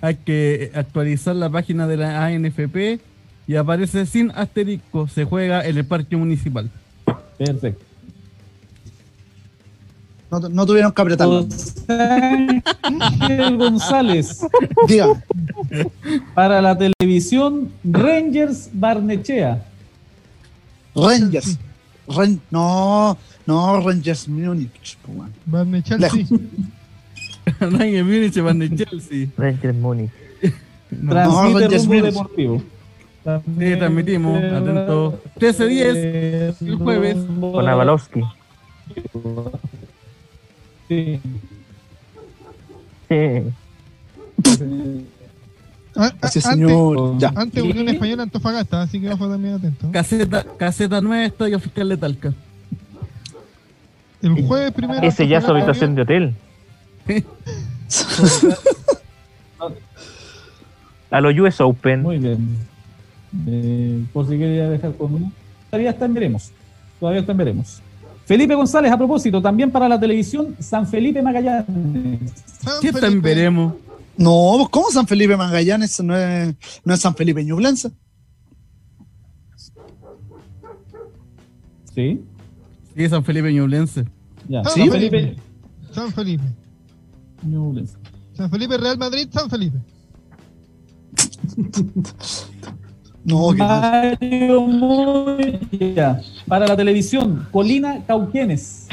Hay 0.00 0.16
que 0.16 0.72
actualizar 0.74 1.36
la 1.36 1.48
página 1.50 1.86
de 1.86 1.96
la 1.96 2.24
ANFP 2.26 3.00
y 3.46 3.56
aparece 3.56 4.06
sin 4.06 4.30
asterisco. 4.32 5.06
Se 5.08 5.24
juega 5.24 5.64
en 5.64 5.78
el 5.78 5.84
parque 5.84 6.16
municipal. 6.16 6.70
Perfecto. 7.38 7.84
No, 10.30 10.40
no 10.40 10.66
tuvieron 10.66 10.92
que 10.92 11.02
apretarlo. 11.02 11.46
González 13.58 14.40
Dígame. 14.88 15.22
para 16.34 16.62
la 16.62 16.76
televisión 16.76 17.70
Rangers 17.84 18.70
Barnechea. 18.72 19.62
Rangers. 20.94 21.58
Ren- 22.12 22.40
no, 22.50 23.16
no, 23.46 23.80
Rangers 23.80 24.28
Munich. 24.28 24.70
pues, 25.04 25.16
bueno. 25.16 25.32
Barney 25.46 25.82
Chelsea. 25.82 26.26
Ryan 27.60 28.06
Munich 28.06 28.40
van 28.40 28.58
de 28.60 28.74
Chelsea. 28.76 29.26
Rangers 29.36 29.74
Múnich. 29.76 30.10
No, 30.90 31.14
Rangers 31.58 31.86
Munich. 31.86 32.04
deportivo. 32.04 32.62
Sí, 33.24 33.76
transmitimos. 33.78 34.42
Atento. 34.42 35.22
13-10 35.38 36.56
el 36.60 36.74
jueves. 36.76 37.16
Con 37.40 37.68
Avalowski. 37.68 38.20
Sí. 40.88 41.20
Sí. 43.08 43.42
Ah, 45.94 46.10
ah, 46.10 46.16
Así 46.22 46.38
es, 46.38 46.46
antes, 46.46 46.68
señor. 46.68 47.18
Ya. 47.18 47.32
antes 47.34 47.62
Unión 47.62 47.88
Española 47.88 48.22
Antofagasta, 48.22 48.82
así 48.82 49.00
que 49.00 49.10
ojo 49.10 49.28
también 49.28 49.54
atento. 49.54 49.90
Caseta, 49.90 50.44
caseta 50.56 51.00
nueva, 51.00 51.24
Estadio 51.26 51.58
Fiscal 51.60 51.88
de 51.88 51.96
Talca. 51.96 52.32
El 54.22 54.46
jueves 54.46 54.72
primero. 54.72 55.02
Ese 55.02 55.26
ya 55.26 55.38
es 55.38 55.44
su 55.44 55.50
habitación 55.50 55.94
de 55.94 56.02
hotel. 56.02 56.34
A 61.10 61.20
los 61.20 61.38
US 61.38 61.60
Open. 61.60 62.02
Muy 62.02 62.18
bien. 62.18 62.56
Eh, 63.46 64.04
por 64.12 64.26
si 64.26 64.38
quería 64.38 64.68
dejar 64.70 64.94
con 64.94 65.14
uno. 65.14 65.32
Todavía 65.70 65.90
está 65.90 66.06
en 66.06 66.14
veremos. 66.14 66.52
Todavía 66.98 67.20
está 67.20 67.32
en 67.32 67.38
veremos. 67.38 67.82
Felipe 68.24 68.54
González, 68.54 68.92
a 68.92 68.96
propósito, 68.96 69.42
también 69.42 69.70
para 69.70 69.88
la 69.88 69.98
televisión, 69.98 70.54
San 70.60 70.86
Felipe 70.86 71.20
Magallanes. 71.20 71.66
San 72.62 72.80
¿Qué 72.80 72.92
tan 72.92 73.20
veremos? 73.20 73.74
No, 74.16 74.54
pues, 74.58 74.68
¿cómo 74.70 74.90
San 74.90 75.06
Felipe 75.06 75.36
Magallanes 75.36 76.00
no 76.02 76.16
es, 76.16 76.54
no 76.84 76.94
es 76.94 77.00
San 77.00 77.14
Felipe 77.14 77.44
Ñublense? 77.44 77.90
¿Sí? 81.94 82.20
Sí, 82.96 83.08
San 83.08 83.24
Felipe 83.24 83.52
Ñublense. 83.52 84.04
Ya. 84.48 84.64
San 84.64 84.72
Sí, 84.74 84.80
San 84.80 84.90
Felipe. 84.90 85.36
San 85.92 86.12
Felipe. 86.12 86.44
Ñublense. 87.42 87.96
San 88.34 88.50
Felipe, 88.50 88.76
Real 88.78 88.98
Madrid, 88.98 89.28
San 89.30 89.50
Felipe. 89.50 89.78
No, 93.24 93.52
que 93.52 93.58
Mario 93.58 94.62
Moya. 94.62 96.20
Para 96.48 96.66
la 96.66 96.76
televisión, 96.76 97.46
Colina 97.52 98.04
Cauquenes. 98.04 98.88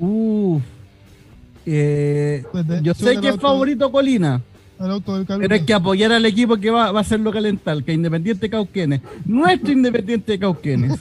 Uf. 0.00 0.60
Eh, 1.70 2.36
Espérate, 2.44 2.80
yo 2.82 2.94
sé 2.94 3.18
que 3.20 3.26
es 3.28 3.32
auto- 3.34 3.46
favorito 3.46 3.92
Colina, 3.92 4.40
Al 4.78 4.90
auto 4.92 5.16
del 5.22 5.26
pero 5.40 5.54
hay 5.54 5.60
que 5.64 5.74
apoyar 5.74 6.12
al 6.12 6.24
equipo 6.24 6.56
que 6.56 6.70
va, 6.70 6.90
va 6.92 7.00
a 7.00 7.02
hacerlo 7.02 7.30
calentar, 7.30 7.82
que 7.84 7.90
es 7.92 7.96
Independiente 7.96 8.48
Cauquenes. 8.48 9.02
Nuestro 9.26 9.70
Independiente 9.72 10.38
Cauquenes. 10.38 10.98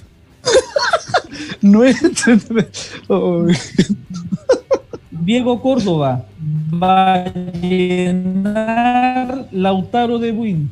no 1.61 1.83
es. 1.85 2.01
Oh, 3.07 3.45
Diego 5.11 5.61
Córdoba. 5.61 6.25
Vallenar 8.17 9.47
Lautaro 9.51 10.19
de 10.19 10.31
Buin. 10.31 10.69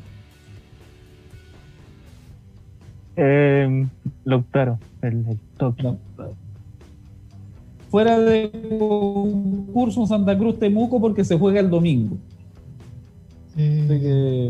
Eh, 3.18 3.88
Lautaro, 4.26 4.78
el, 5.02 5.26
el 5.30 5.40
toque. 5.58 5.94
Fuera 7.96 8.20
de 8.20 8.52
concurso 8.78 10.02
en 10.02 10.08
Santa 10.08 10.38
Cruz 10.38 10.60
Temuco 10.60 11.00
porque 11.00 11.24
se 11.24 11.38
juega 11.40 11.62
el 11.62 11.70
domingo. 11.70 12.18
Así 13.54 13.88
que 13.88 14.50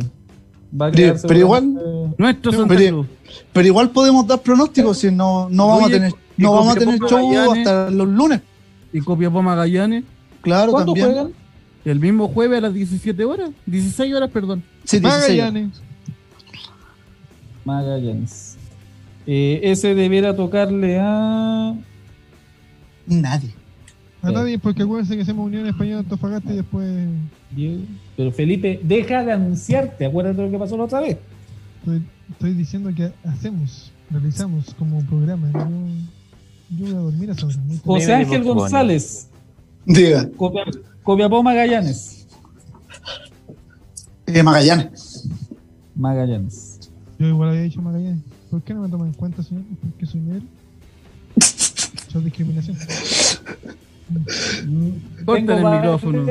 va 0.74 0.88
a 0.88 0.92
Pero- 0.92 1.14
quedar 1.14 1.28
pero 1.28 1.40
igual- 1.42 1.74
Nuestro 2.18 2.50
Pero- 2.52 2.64
Santa 2.64 2.76
pero- 2.76 2.96
Cruz. 2.96 3.08
Pero 3.54 3.68
igual 3.68 3.92
podemos 3.92 4.26
dar 4.26 4.42
pronósticos 4.42 4.98
si 4.98 5.12
no, 5.12 5.48
no 5.52 5.68
vamos 5.68 5.84
Oye, 5.86 5.96
a 5.96 5.98
tener, 6.00 6.14
no 6.38 6.54
vamos 6.54 6.76
a 6.76 6.80
tener 6.80 6.98
show 7.02 7.28
Magallanes. 7.28 7.68
hasta 7.68 7.92
los 7.92 8.08
lunes. 8.08 8.42
Y 8.92 9.00
Copiapó 9.02 9.44
Magallanes. 9.44 10.04
Claro, 10.42 10.72
¿Cuándo 10.72 10.94
también. 10.94 11.08
juegan? 11.12 11.34
El 11.86 12.00
mismo 12.00 12.28
jueves 12.30 12.58
a 12.58 12.62
las 12.62 12.74
17 12.74 13.26
horas. 13.26 13.52
16 13.68 14.12
horas, 14.16 14.32
perdón. 14.32 14.64
Sí, 14.86 14.98
16. 15.00 15.38
Magallanes. 15.40 15.82
Magallanes. 17.64 18.58
Eh, 19.28 19.60
ese 19.66 19.94
deberá 19.94 20.36
tocarle 20.36 20.98
a. 21.00 21.76
Nadie. 23.08 23.54
A 24.22 24.30
Sí. 24.30 24.34
nadie, 24.34 24.58
porque 24.60 24.84
acuérdense 24.84 25.16
que 25.16 25.22
hacemos 25.22 25.46
Unión 25.46 25.68
Española 25.68 26.00
Antofagasta 26.00 26.52
y 26.52 26.56
después. 26.58 27.08
Pero 28.18 28.32
Felipe, 28.32 28.80
deja 28.84 29.24
de 29.24 29.32
anunciarte. 29.34 30.06
Acuérdate 30.06 30.38
de 30.38 30.46
lo 30.48 30.52
que 30.52 30.58
pasó 30.58 30.76
la 30.78 30.84
otra 30.86 31.00
vez. 31.02 31.18
estoy, 31.80 32.02
estoy 32.32 32.54
diciendo 32.56 32.90
que 32.96 33.12
hacemos, 33.24 33.92
realizamos 34.10 34.74
como 34.74 35.00
programa. 35.06 35.52
Yo, 35.54 35.60
yo 36.78 36.86
voy 36.86 36.96
a 36.96 36.98
dormir 37.00 37.32
a 37.32 37.36
tarde. 37.36 37.54
José 37.84 38.14
Ángel 38.16 38.44
González, 38.44 39.30
Diga, 39.86 40.28
Copia- 40.36 40.64
Copiapó 41.04 41.44
Magallanes. 41.44 42.26
eh, 44.26 44.42
Magallanes. 44.42 45.30
Magallanes. 45.96 46.80
Yo 47.20 47.28
igual 47.28 47.50
había 47.50 47.62
dicho 47.62 47.82
Magallanes. 47.82 48.24
¿Por 48.50 48.62
qué 48.64 48.74
no 48.74 48.82
me 48.82 48.90
toman 48.90 49.08
en 49.10 49.14
cuenta, 49.14 49.44
señor? 49.44 49.64
Porque 49.82 50.06
soy 50.08 50.22
negro. 50.22 50.46
Eso 52.16 52.20
es 52.20 52.26
discriminación. 52.26 52.78
Córtale 55.26 55.60
el 55.60 55.66
micrófono. 55.72 56.26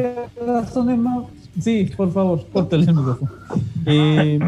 razones 0.47 0.99
más- 0.99 1.25
Sí, 1.61 1.91
por 1.97 2.13
favor, 2.13 2.45
córtale 2.53 2.85
el 2.85 2.95
micrófono. 2.95 3.31
Eh, 3.87 4.39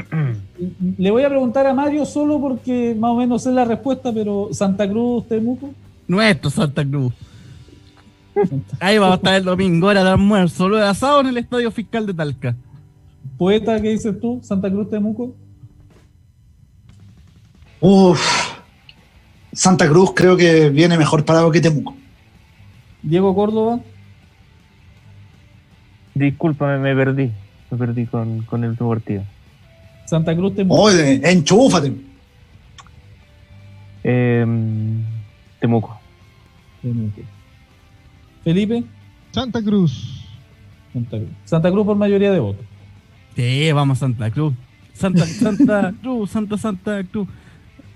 le 0.98 1.10
voy 1.10 1.22
a 1.24 1.28
preguntar 1.28 1.66
a 1.66 1.74
Mario 1.74 2.04
solo 2.06 2.40
porque 2.40 2.96
más 2.98 3.10
o 3.10 3.16
menos 3.16 3.42
sé 3.42 3.52
la 3.52 3.64
respuesta, 3.66 4.10
pero 4.12 4.48
Santa 4.52 4.88
Cruz, 4.88 5.28
Temuco. 5.28 5.70
Nuestro 6.08 6.48
Santa 6.50 6.82
Cruz. 6.84 7.12
Ahí 8.80 8.96
vamos 8.98 9.14
a 9.14 9.16
estar 9.18 9.34
el 9.36 9.44
domingo, 9.44 9.86
hora 9.88 10.02
de 10.02 10.10
almuerzo, 10.10 10.68
lo 10.70 10.76
de 10.78 10.84
asado 10.84 11.20
en 11.20 11.26
el 11.28 11.36
Estadio 11.36 11.70
Fiscal 11.70 12.06
de 12.06 12.14
Talca. 12.14 12.56
Poeta, 13.38 13.80
¿qué 13.82 13.90
dices 13.90 14.18
tú? 14.20 14.40
Santa 14.42 14.68
Cruz, 14.70 14.88
Temuco. 14.90 15.34
Uf. 17.80 18.45
Santa 19.56 19.88
Cruz 19.88 20.12
creo 20.14 20.36
que 20.36 20.68
viene 20.68 20.98
mejor 20.98 21.24
parado 21.24 21.50
que 21.50 21.62
Temuco. 21.62 21.96
Diego 23.02 23.34
Córdoba. 23.34 23.80
Discúlpame, 26.14 26.78
me 26.78 26.94
perdí. 26.94 27.32
Me 27.70 27.78
perdí 27.78 28.04
con, 28.06 28.42
con 28.42 28.62
el 28.64 28.70
último 28.70 28.90
partido. 28.90 29.22
Santa 30.04 30.36
Cruz, 30.36 30.54
Temuco. 30.54 30.82
Oye, 30.82 31.20
enchúfate. 31.24 31.90
Eh, 34.04 34.44
Temuco. 35.58 35.98
Temuco. 36.82 37.20
Felipe. 38.44 38.84
Santa 39.32 39.62
Cruz. 39.62 40.22
Santa 40.92 41.16
Cruz. 41.16 41.30
Santa 41.46 41.70
Cruz 41.70 41.86
por 41.86 41.96
mayoría 41.96 42.30
de 42.30 42.40
votos. 42.40 42.64
Sí, 43.34 43.72
vamos 43.72 43.98
Santa 43.98 44.30
Cruz. 44.30 44.52
Santa, 44.92 45.24
Santa 45.24 45.94
Cruz, 46.02 46.30
Santa 46.30 46.58
Santa 46.58 47.02
Cruz. 47.04 47.26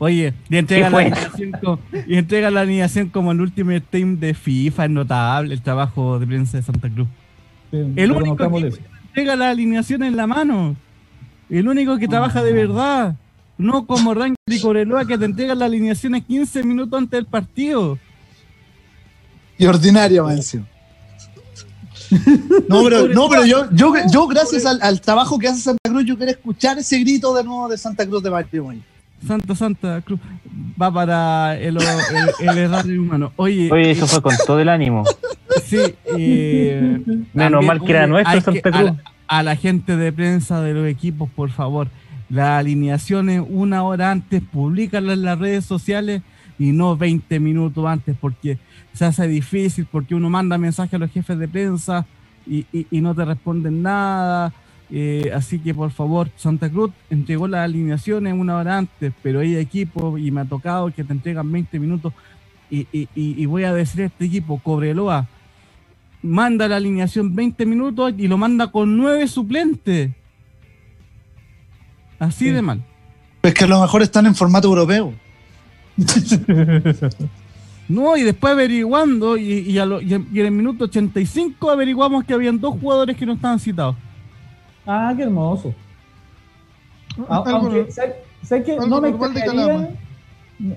Oye, 0.03 0.33
y 0.49 0.57
entrega, 0.57 0.89
¿Qué 0.89 1.51
la 1.63 1.79
y 2.07 2.17
entrega 2.17 2.49
alineación 2.49 3.11
como 3.11 3.33
el 3.33 3.41
Ultimate 3.43 3.83
Team 3.83 4.19
de 4.19 4.33
FIFA, 4.33 4.87
es 4.87 4.91
notable 4.91 5.53
el 5.53 5.61
trabajo 5.61 6.19
de 6.19 6.27
prensa 6.27 6.57
de 6.57 6.63
Santa 6.63 6.89
Cruz. 6.89 7.07
El 7.71 8.11
único 8.11 8.45
eso. 8.57 8.79
que 8.79 8.83
entrega 9.09 9.37
la 9.37 9.51
alineación 9.51 10.03
en 10.03 10.17
la 10.17 10.27
mano. 10.27 10.75
El 11.51 11.69
único 11.69 11.99
que 11.99 12.09
trabaja 12.09 12.43
de 12.43 12.55
verdad. 12.55 13.15
No 13.59 13.87
como 13.87 14.15
Ranger 14.15 14.39
y 14.47 14.59
Coreloa 14.59 15.05
que 15.05 15.19
te 15.19 15.27
entregan 15.27 15.59
las 15.59 15.67
alineaciones 15.67 16.25
15 16.25 16.63
minutos 16.63 16.99
antes 16.99 17.19
del 17.19 17.27
partido. 17.27 17.99
Y 19.59 19.67
ordinaria, 19.67 20.23
más 20.23 20.37
encima. 20.37 20.67
No, 22.71 22.83
pero, 22.85 23.07
no, 23.09 23.29
pero 23.29 23.45
yo, 23.45 23.71
yo, 23.73 23.93
yo 24.11 24.27
gracias 24.27 24.65
al, 24.65 24.81
al 24.81 25.03
trabajo 25.03 25.39
que 25.39 25.49
hace 25.49 25.61
Santa 25.61 25.91
Cruz, 25.91 26.07
yo 26.07 26.17
quiero 26.17 26.33
escuchar 26.33 26.79
ese 26.79 26.99
grito 27.01 27.35
de 27.35 27.45
nuevo 27.45 27.69
de 27.69 27.77
Santa 27.77 28.07
Cruz 28.07 28.23
de 28.23 28.31
Mario 28.31 28.65
Moya. 28.65 28.81
Santa 29.27 29.55
Santa 29.55 30.01
Cruz. 30.03 30.21
Va 30.81 30.93
para 30.93 31.59
el, 31.59 31.77
el, 31.77 32.49
el 32.49 32.59
error 32.59 32.87
humano. 32.87 33.33
Oye, 33.37 33.71
Oye, 33.73 33.91
eso 33.91 34.07
fue 34.07 34.23
con 34.23 34.35
todo 34.47 34.61
el 34.61 34.69
ánimo. 34.69 35.05
sí. 35.65 35.79
eh, 36.17 37.01
Menos 37.35 37.65
mal 37.65 37.81
que 37.83 37.91
era 37.93 38.07
nuestro 38.07 38.41
Santa 38.41 38.69
a 38.69 38.73
Cruz. 38.73 38.85
la- 38.85 38.97
a 39.33 39.43
la 39.45 39.55
gente 39.55 39.97
de 39.97 40.13
prensa 40.13 40.61
de 40.61 40.75
los 40.75 40.89
equipos, 40.89 41.31
por 41.31 41.51
favor, 41.51 41.87
las 42.29 42.49
alineaciones 42.61 43.41
una 43.49 43.85
hora 43.85 44.11
antes, 44.11 44.43
públicalas 44.43 45.15
en 45.15 45.23
las 45.23 45.39
redes 45.39 45.65
sociales 45.65 46.23
y 46.59 46.73
no 46.73 46.97
20 46.97 47.39
minutos 47.39 47.87
antes, 47.87 48.17
porque 48.21 48.59
se 48.93 49.05
hace 49.05 49.29
difícil, 49.29 49.87
porque 49.91 50.17
uno 50.17 50.29
manda 50.31 50.59
mensajes 50.59 50.95
a 50.95 50.99
los 50.99 51.13
jefes 51.13 51.39
de 51.39 51.47
prensa 51.47 52.07
y, 52.47 52.67
y- 52.73 52.87
y 52.91 53.01
no 53.01 53.15
te 53.15 53.25
responden 53.25 53.83
nada. 53.83 54.53
Eh, 54.93 55.31
así 55.35 55.59
que 55.59 55.73
por 55.75 55.91
favor, 55.91 56.31
Santa 56.37 56.69
Cruz 56.71 56.91
entregó 57.11 57.47
las 57.49 57.65
alineaciones 57.65 58.35
una 58.35 58.57
hora 58.57 58.79
antes, 58.79 59.13
pero 59.23 59.41
hay 59.41 59.57
equipos 59.57 60.19
y 60.21 60.31
me 60.31 60.41
ha 60.41 60.45
tocado 60.45 60.93
que 60.93 61.05
te 61.05 61.13
entregan 61.13 61.51
20 61.51 61.79
minutos. 61.79 62.13
Y, 62.71 62.81
y- 62.93 63.09
y- 63.15 63.43
y 63.43 63.47
voy 63.47 63.65
a 63.65 63.73
decir 63.73 64.03
a 64.03 64.07
este 64.07 64.25
equipo, 64.27 64.59
Cobreloa, 64.63 65.27
manda 66.23 66.69
la 66.69 66.77
alineación 66.77 67.35
20 67.35 67.67
minutos 67.67 68.13
y 68.17 68.29
lo 68.29 68.37
manda 68.39 68.71
con 68.71 68.97
nueve 68.97 69.27
suplentes. 69.27 70.11
Así 72.19 72.47
Sí. 72.47 72.51
de 72.51 72.63
mal. 72.63 72.85
Es 73.43 73.55
que 73.55 73.65
a 73.65 73.67
lo 73.67 73.81
mejor 73.81 74.03
están 74.03 74.27
en 74.27 74.35
formato 74.35 74.69
europeo. 74.69 75.15
No, 77.89 78.17
y 78.17 78.23
después 78.23 78.53
averiguando, 78.53 79.37
y, 79.37 79.53
y, 79.69 79.79
a 79.79 79.85
lo- 79.85 80.01
y 80.01 80.15
en, 80.15 80.29
y 80.33 80.39
en 80.39 80.47
el 80.47 80.53
minuto 80.53 80.85
85 80.85 81.71
averiguamos 81.71 82.23
que 82.23 82.33
habían 82.35 82.61
dos 82.61 82.79
jugadores 82.81 83.17
que 83.17 83.27
no 83.27 83.33
estaban 83.33 83.59
citados. 83.59 83.97
Ah, 84.87 85.13
qué 85.17 85.23
hermoso. 85.25 85.75
A- 87.29 87.39
Algo 87.39 87.69
Aunque, 87.69 87.91
¿sabes 87.93 88.15
No 88.89 89.01
me, 89.01 89.09
extrañaría, 89.11 89.91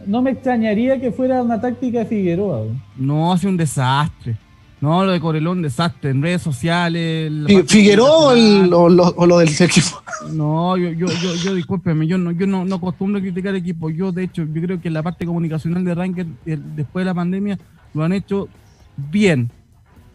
no 0.08 0.22
me 0.22 0.32
extrañaría 0.32 1.00
que 1.00 1.12
fuera 1.12 1.42
una 1.42 1.60
táctica 1.62 2.00
de 2.00 2.06
Figueroa. 2.06 2.60
güey. 2.60 2.72
No, 2.98 3.32
hace 3.34 3.48
un 3.48 3.58
desastre. 3.58 4.38
No, 4.82 5.06
lo 5.06 5.14
de 5.14 5.22
Corelón, 5.22 5.62
desastre. 5.62 6.10
En 6.10 6.22
redes 6.22 6.42
sociales. 6.42 7.32
Figueroa 7.68 8.18
o, 8.18 8.32
el- 8.34 8.40
internacional. 8.40 8.74
o 8.74 8.90
lo, 8.90 9.04
o 9.16 9.26
lo 9.26 9.38
del 9.38 9.50
equipo. 9.50 10.02
No, 10.34 10.76
yo, 10.76 10.90
yo, 10.92 11.08
yo, 11.08 11.36
yo 11.36 11.56
discúlpeme, 11.56 12.06
yo 12.06 12.18
no, 12.18 12.32
yo 12.32 12.46
no, 12.48 12.66
no 12.66 12.76
acostumbro 12.76 13.20
a 13.20 13.22
criticar 13.22 13.56
equipos. 13.56 13.94
Yo, 13.96 14.12
de 14.12 14.24
hecho, 14.26 14.44
yo 14.44 14.62
creo 14.62 14.82
que 14.82 14.90
la 14.90 15.02
parte 15.02 15.26
comunicacional 15.26 15.86
de 15.86 15.96
Ranger 15.96 16.26
eh, 16.46 16.58
después 16.76 17.04
de 17.04 17.06
la 17.06 17.14
pandemia 17.14 17.58
lo 17.94 18.04
han 18.04 18.12
hecho 18.12 18.50
bien. 18.98 19.50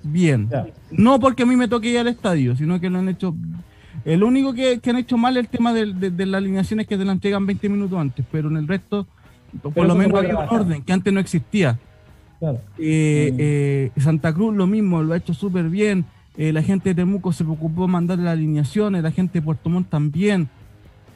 Bien. 0.02 0.48
Ya. 0.50 0.66
No 0.90 1.18
porque 1.18 1.44
a 1.44 1.46
mí 1.46 1.56
me 1.56 1.66
toque 1.68 1.88
ir 1.90 1.98
al 1.98 2.08
estadio, 2.08 2.54
sino 2.54 2.78
que 2.78 2.90
lo 2.90 2.98
han 2.98 3.08
hecho. 3.08 3.34
El 4.04 4.22
único 4.22 4.52
que, 4.54 4.78
que 4.80 4.90
han 4.90 4.96
hecho 4.96 5.16
mal 5.18 5.36
es 5.36 5.44
el 5.44 5.48
tema 5.48 5.72
de, 5.72 5.92
de, 5.92 6.10
de 6.10 6.26
las 6.26 6.38
alineaciones 6.38 6.86
que 6.86 6.96
te 6.96 7.04
la 7.04 7.12
entregan 7.12 7.46
20 7.46 7.68
minutos 7.68 7.98
antes, 7.98 8.24
pero 8.30 8.48
en 8.48 8.56
el 8.56 8.68
resto, 8.68 9.06
por 9.62 9.72
Pero 9.72 9.86
lo 9.88 9.94
menos 9.94 10.18
había 10.18 10.38
un 10.38 10.48
orden 10.48 10.82
que 10.82 10.92
antes 10.92 11.12
no 11.12 11.20
existía. 11.20 11.78
Claro. 12.38 12.60
Eh, 12.78 13.30
Mm. 13.32 13.36
eh, 13.38 13.90
Santa 14.00 14.32
Cruz 14.32 14.54
lo 14.54 14.66
mismo, 14.66 15.02
lo 15.02 15.14
ha 15.14 15.16
hecho 15.16 15.34
súper 15.34 15.68
bien. 15.68 16.04
Eh, 16.36 16.52
la 16.52 16.62
gente 16.62 16.90
de 16.90 16.94
Temuco 16.94 17.32
se 17.32 17.42
preocupó 17.44 17.82
de 17.82 17.88
mandar 17.88 18.18
las 18.18 18.34
alineaciones, 18.34 19.02
la 19.02 19.10
gente 19.10 19.40
de 19.40 19.42
Puerto 19.44 19.68
Montt 19.68 19.88
también. 19.90 20.48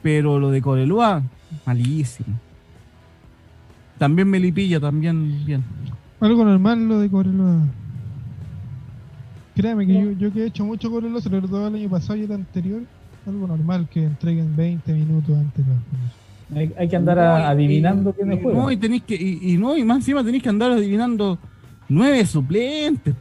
Pero 0.03 0.41
lo 0.41 0.51
de 0.51 0.61
Coreloa, 0.61 1.23
malísimo. 1.65 2.37
También 3.99 4.29
Melipilla, 4.29 4.81
también 4.81 5.45
bien. 5.47 5.63
Algo 6.21 6.45
normal 6.45 6.89
lo 6.89 6.99
de 6.99 7.09
Coreloa. 7.09 7.59
Créame 9.55 9.87
que 9.87 9.95
yo, 9.95 10.13
yo 10.13 10.33
que 10.33 10.43
he 10.43 10.47
hecho 10.47 10.65
mucho 10.65 10.91
Coreloa, 10.91 11.21
sobre 11.21 11.41
todo 11.43 11.69
el 11.69 11.75
año 11.75 11.89
pasado 11.89 12.17
y 12.17 12.23
el 12.23 12.33
anterior, 12.33 12.83
algo 13.27 13.47
normal 13.47 13.87
que 13.91 14.05
entreguen 14.05 14.57
20 14.57 14.93
minutos 14.93 15.37
antes. 15.37 15.65
Hay, 16.55 16.73
hay 16.79 16.89
que 16.89 16.97
andar 16.97 17.19
adivinando 17.19 18.13
quiénes 18.13 18.43
juegan. 18.43 18.63
No, 18.63 18.71
y, 18.71 18.77
tenéis 18.77 19.03
que, 19.03 19.15
y, 19.15 19.57
no, 19.59 19.77
y 19.77 19.85
más 19.85 19.99
encima 19.99 20.25
tenéis 20.25 20.43
que 20.43 20.49
andar 20.49 20.71
adivinando 20.71 21.39
nueve 21.89 22.25
suplentes. 22.27 23.15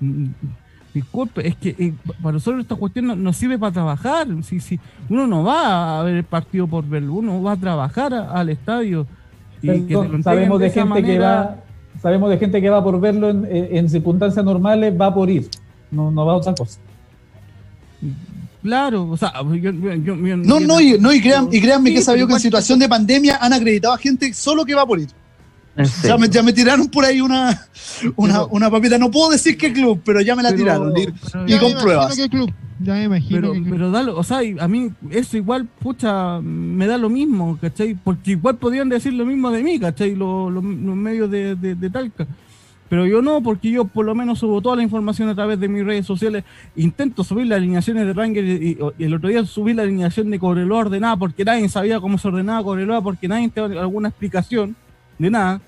Mm, 0.00 0.26
disculpe, 0.92 1.46
es 1.46 1.56
que 1.56 1.70
eh, 1.78 1.94
para 2.22 2.34
nosotros 2.34 2.62
esta 2.62 2.76
cuestión 2.76 3.06
no, 3.06 3.16
no, 3.16 3.32
sirve 3.32 3.58
para 3.58 3.72
trabajar. 3.72 4.26
Si, 4.42 4.60
si 4.60 4.78
uno 5.08 5.26
no 5.26 5.42
va 5.42 6.00
a 6.00 6.02
ver 6.02 6.16
el 6.16 6.24
partido 6.24 6.66
por 6.66 6.86
verlo, 6.86 7.14
uno 7.14 7.42
va 7.42 7.52
a 7.52 7.56
trabajar 7.56 8.12
al 8.12 8.48
estadio. 8.50 9.06
Y 9.62 9.68
sabemos 10.22 10.60
de, 10.60 10.70
gente 10.70 11.02
que 11.02 11.18
va, 11.18 11.56
sabemos 12.02 12.28
de 12.30 12.38
gente 12.38 12.60
que 12.60 12.68
va 12.68 12.82
por 12.82 13.00
verlo 13.00 13.30
en, 13.30 13.46
en, 13.48 13.88
circunstancias 13.88 14.44
normales, 14.44 14.92
va 15.00 15.14
por 15.14 15.30
ir, 15.30 15.48
no, 15.90 16.10
no 16.10 16.26
va 16.26 16.32
a 16.32 16.36
otra 16.36 16.54
cosa. 16.54 16.80
Claro, 18.62 19.08
o 19.08 19.16
sea, 19.16 19.32
yo, 19.42 19.70
yo, 19.70 20.16
no, 20.36 20.60
no, 20.60 20.80
y, 20.80 20.98
no, 20.98 21.12
y, 21.12 21.18
y 21.18 21.60
créanme 21.60 21.92
que 21.92 22.02
sabido 22.02 22.26
que 22.26 22.34
en 22.34 22.40
situación 22.40 22.78
de 22.78 22.88
pandemia 22.88 23.38
han 23.40 23.52
acreditado 23.52 23.94
a 23.94 23.98
gente 23.98 24.32
solo 24.34 24.64
que 24.64 24.74
va 24.74 24.84
por 24.84 24.98
ir. 24.98 25.08
Ya 26.02 26.18
me, 26.18 26.28
ya 26.28 26.42
me, 26.42 26.52
tiraron 26.52 26.86
por 26.88 27.04
ahí 27.04 27.20
una, 27.20 27.66
una, 28.16 28.44
una, 28.44 28.70
papita. 28.70 28.98
No 28.98 29.10
puedo 29.10 29.30
decir 29.30 29.56
qué 29.56 29.72
club, 29.72 30.02
pero 30.04 30.20
ya 30.20 30.36
me 30.36 30.42
la 30.42 30.54
tiraron. 30.54 30.92
Y, 30.96 31.54
y 31.54 31.58
con 31.58 31.72
pruebas. 31.80 32.14
Qué 32.14 32.28
club. 32.28 32.52
Ya 32.82 32.94
me 32.94 33.04
imagino. 33.04 33.52
Pero, 33.52 33.64
pero 33.70 33.90
dalo, 33.90 34.18
o 34.18 34.24
sea, 34.24 34.40
a 34.58 34.68
mí 34.68 34.90
eso 35.10 35.36
igual, 35.36 35.66
pucha, 35.66 36.40
me 36.40 36.86
da 36.86 36.98
lo 36.98 37.08
mismo, 37.08 37.56
¿cachai? 37.60 37.94
Porque 37.94 38.32
igual 38.32 38.56
podrían 38.56 38.88
decir 38.88 39.12
lo 39.14 39.24
mismo 39.24 39.50
de 39.50 39.62
mí, 39.62 39.78
¿cachai? 39.78 40.14
Los, 40.14 40.52
los, 40.52 40.64
los 40.64 40.96
medios 40.96 41.30
de, 41.30 41.54
de, 41.54 41.74
de, 41.74 41.90
Talca. 41.90 42.26
Pero 42.88 43.06
yo 43.06 43.22
no, 43.22 43.42
porque 43.42 43.70
yo 43.70 43.86
por 43.86 44.04
lo 44.04 44.14
menos 44.14 44.40
subo 44.40 44.60
toda 44.60 44.76
la 44.76 44.82
información 44.82 45.28
a 45.28 45.34
través 45.34 45.58
de 45.58 45.68
mis 45.68 45.84
redes 45.84 46.04
sociales. 46.04 46.44
Intento 46.76 47.24
subir 47.24 47.46
las 47.46 47.56
alineaciones 47.58 48.06
de 48.06 48.12
Ranger 48.12 48.44
y, 48.44 48.78
y 48.98 49.04
el 49.04 49.14
otro 49.14 49.30
día 49.30 49.46
subí 49.46 49.72
la 49.72 49.84
alineación 49.84 50.30
de 50.30 50.38
Cobreloa 50.38 50.80
ordenada 50.80 51.16
porque 51.16 51.44
nadie 51.44 51.68
sabía 51.70 52.00
cómo 52.00 52.18
se 52.18 52.28
ordenaba 52.28 52.62
Cobreloa, 52.62 53.00
porque 53.00 53.28
nadie 53.28 53.48
tenía 53.48 53.80
alguna 53.80 54.08
explicación 54.08 54.76
de 55.18 55.30
nada. 55.30 55.60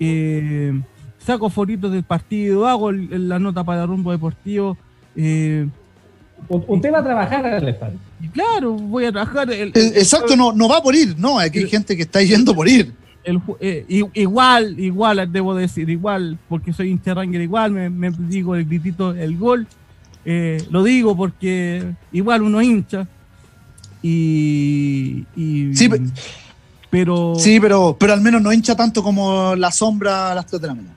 Eh, 0.00 0.80
saco 1.18 1.50
foritos 1.50 1.92
del 1.92 2.02
partido, 2.02 2.66
hago 2.66 2.90
el, 2.90 3.28
la 3.28 3.38
nota 3.38 3.64
para 3.64 3.82
el 3.82 3.88
rumbo 3.88 4.12
deportivo. 4.12 4.76
Eh, 5.16 5.66
Usted 6.48 6.92
va 6.92 6.98
a 6.98 7.04
trabajar 7.04 7.46
al 7.46 7.68
estadio. 7.68 7.98
Claro, 8.32 8.72
voy 8.72 9.06
a 9.06 9.12
trabajar. 9.12 9.50
El, 9.50 9.68
Exacto, 9.74 10.36
no, 10.36 10.52
no 10.52 10.68
va 10.68 10.82
por 10.82 10.94
ir, 10.94 11.18
no, 11.18 11.38
aquí 11.38 11.60
hay 11.60 11.68
gente 11.68 11.96
que 11.96 12.02
está 12.02 12.22
yendo 12.22 12.54
por 12.54 12.68
ir. 12.68 12.92
El, 13.22 13.40
eh, 13.60 13.86
igual, 14.12 14.78
igual, 14.78 15.32
debo 15.32 15.54
decir, 15.54 15.88
igual, 15.88 16.38
porque 16.48 16.74
soy 16.74 16.90
hincha 16.90 17.14
Ranger, 17.14 17.40
igual, 17.40 17.72
me, 17.72 17.88
me, 17.88 18.10
digo 18.10 18.54
el 18.54 18.66
gritito, 18.66 19.14
el 19.14 19.38
gol. 19.38 19.66
Eh, 20.26 20.62
lo 20.70 20.82
digo 20.82 21.16
porque 21.16 21.94
igual 22.12 22.42
uno 22.42 22.60
hincha. 22.60 23.06
Y. 24.02 25.24
y 25.36 25.74
sí, 25.74 25.88
pero. 25.88 26.04
Sí, 27.36 27.58
pero, 27.60 27.96
pero 27.98 28.12
al 28.12 28.20
menos 28.20 28.40
no 28.42 28.52
hincha 28.52 28.76
tanto 28.76 29.02
como 29.02 29.54
la 29.56 29.70
sombra 29.70 30.32
a 30.32 30.34
las 30.34 30.46
3 30.46 30.62
de 30.62 30.68
la 30.68 30.74
mañana. 30.74 30.94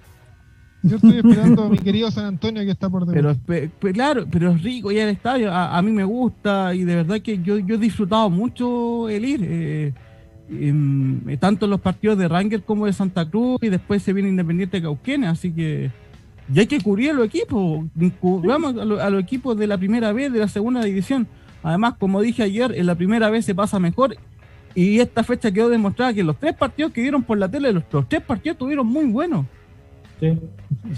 Yo 0.83 0.95
estoy 0.97 1.17
esperando 1.17 1.63
a 1.63 1.69
mi 1.69 1.77
querido 1.79 2.11
San 2.11 2.25
Antonio 2.25 2.63
que 2.63 2.71
está 2.71 2.89
por 2.89 3.05
debajo. 3.05 3.39
Pero, 3.45 3.71
pero, 3.79 3.93
claro, 3.93 4.25
pero 4.29 4.51
es 4.51 4.61
rico 4.61 4.91
ya 4.91 5.03
el 5.03 5.09
estadio. 5.09 5.51
A, 5.51 5.77
a, 5.77 5.81
mí 5.81 5.91
me 5.91 6.03
gusta 6.03 6.73
y 6.75 6.83
de 6.83 6.95
verdad 6.95 7.19
que 7.19 7.41
yo, 7.41 7.57
yo 7.57 7.75
he 7.75 7.77
disfrutado 7.77 8.29
mucho 8.29 9.09
el 9.09 9.25
ir. 9.25 9.41
Eh, 9.43 9.93
eh, 10.49 11.37
tanto 11.39 11.65
en 11.65 11.71
los 11.71 11.81
partidos 11.81 12.17
de 12.17 12.27
Ranger 12.27 12.63
como 12.63 12.85
de 12.85 12.93
Santa 12.93 13.29
Cruz 13.29 13.59
y 13.61 13.69
después 13.69 14.01
se 14.01 14.13
viene 14.13 14.29
Independiente 14.29 14.77
de 14.77 14.83
Cauquenes. 14.83 15.29
Así 15.29 15.51
que 15.51 15.91
ya 16.49 16.61
hay 16.61 16.67
que 16.67 16.79
cubrir 16.79 17.11
a 17.11 17.13
los 17.13 17.25
equipos. 17.25 17.85
Vamos 18.21 18.77
a, 18.77 18.85
lo, 18.85 19.01
a 19.01 19.09
los 19.09 19.21
equipos 19.21 19.57
de 19.57 19.67
la 19.67 19.77
primera 19.77 20.13
vez, 20.13 20.31
de 20.31 20.39
la 20.39 20.47
segunda 20.47 20.83
división. 20.83 21.27
Además, 21.63 21.95
como 21.99 22.21
dije 22.21 22.43
ayer, 22.43 22.73
en 22.75 22.85
la 22.85 22.95
primera 22.95 23.29
vez 23.29 23.45
se 23.45 23.55
pasa 23.55 23.79
mejor 23.79 24.15
y 24.77 24.99
esta 24.99 25.23
fecha 25.23 25.51
quedó 25.51 25.69
demostrada 25.69 26.13
que 26.13 26.23
los 26.23 26.37
tres 26.37 26.53
partidos 26.53 26.91
que 26.91 27.01
dieron 27.01 27.23
por 27.23 27.39
la 27.39 27.49
tele, 27.49 27.73
los, 27.73 27.83
los 27.91 28.07
tres 28.07 28.21
partidos 28.21 28.53
estuvieron 28.53 28.85
muy 28.85 29.05
buenos. 29.05 29.47
Sí. 30.19 30.37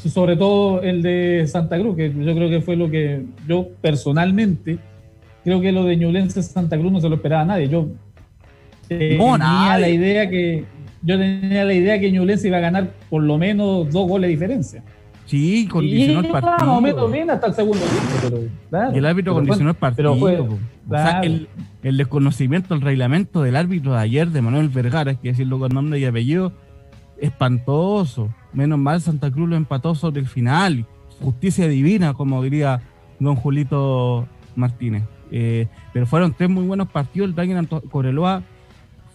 Sobre 0.10 0.36
todo 0.36 0.82
el 0.82 1.02
de 1.02 1.46
Santa 1.48 1.80
Cruz, 1.80 1.96
que 1.96 2.14
yo 2.14 2.36
creo 2.36 2.50
que 2.50 2.60
fue 2.60 2.76
lo 2.76 2.92
que 2.92 3.24
yo 3.48 3.70
personalmente, 3.80 4.80
creo 5.46 5.62
que 5.62 5.72
lo 5.72 5.86
de 5.86 5.96
Ñublense 5.96 6.44
Santa 6.44 6.78
Cruz 6.78 6.92
no 6.92 7.00
se 7.00 7.08
lo 7.08 7.16
esperaba 7.16 7.44
a 7.44 7.46
nadie. 7.46 7.70
Yo 7.70 7.88
tenía 8.90 9.80
la 9.80 9.88
idea 9.88 10.30
que 10.30 10.66
yo 11.02 11.18
tenía 11.18 11.64
la 11.64 11.74
idea 11.74 12.02
que 12.02 12.12
Ñublense 12.12 12.50
iba 12.50 12.58
a 12.58 12.62
ganar 12.62 12.90
por 13.10 13.24
lo 13.24 13.38
menos 13.38 13.90
dos 13.90 14.10
goles 14.10 14.28
de 14.28 14.32
diferencia. 14.32 14.84
Sí, 15.26 15.70
condicionó 15.72 16.22
y, 16.22 16.26
el 16.26 16.32
partido. 16.34 16.68
Más 16.68 16.78
o 16.78 16.82
menos 16.82 17.10
bien 17.10 17.30
hasta 17.30 17.48
el 17.48 17.54
segundo 17.54 17.80
tiempo, 17.86 18.10
pero, 18.24 18.40
claro, 18.70 18.94
y 18.94 18.98
el 18.98 19.06
árbitro 19.06 19.34
pero 19.36 19.46
condicionó 19.46 19.70
el 19.70 19.76
partido. 19.78 20.18
Fue, 20.18 20.38
claro. 20.90 21.10
O 21.10 21.12
sea, 21.12 21.22
el, 21.22 21.48
el, 21.84 21.98
desconocimiento, 21.98 22.74
el 22.74 22.82
reglamento 22.82 23.42
del 23.42 23.56
árbitro 23.56 23.94
de 23.94 24.00
ayer, 24.00 24.30
de 24.30 24.42
Manuel 24.42 24.70
Vergara, 24.70 25.12
hay 25.12 25.18
que 25.18 25.30
decirlo 25.30 25.60
con 25.60 25.74
nombre 25.74 26.00
y 26.00 26.06
apellido, 26.06 26.52
espantoso. 27.18 28.34
Menos 28.54 28.80
mal 28.80 29.02
Santa 29.02 29.32
Cruz 29.32 29.50
lo 29.50 29.56
empató 29.56 29.96
sobre 29.96 30.22
el 30.22 30.28
final. 30.28 30.86
Justicia 31.22 31.68
divina, 31.68 32.14
como 32.14 32.42
diría 32.44 32.82
don 33.20 33.36
Julito 33.36 34.28
Martínez. 34.56 35.04
Eh, 35.32 35.68
pero 35.94 36.06
fueron 36.06 36.34
tres 36.34 36.50
muy 36.50 36.66
buenos 36.66 36.90
partidos. 36.90 37.30
El 37.30 37.36
Ranger 37.36 37.82
Coreloa 37.90 38.44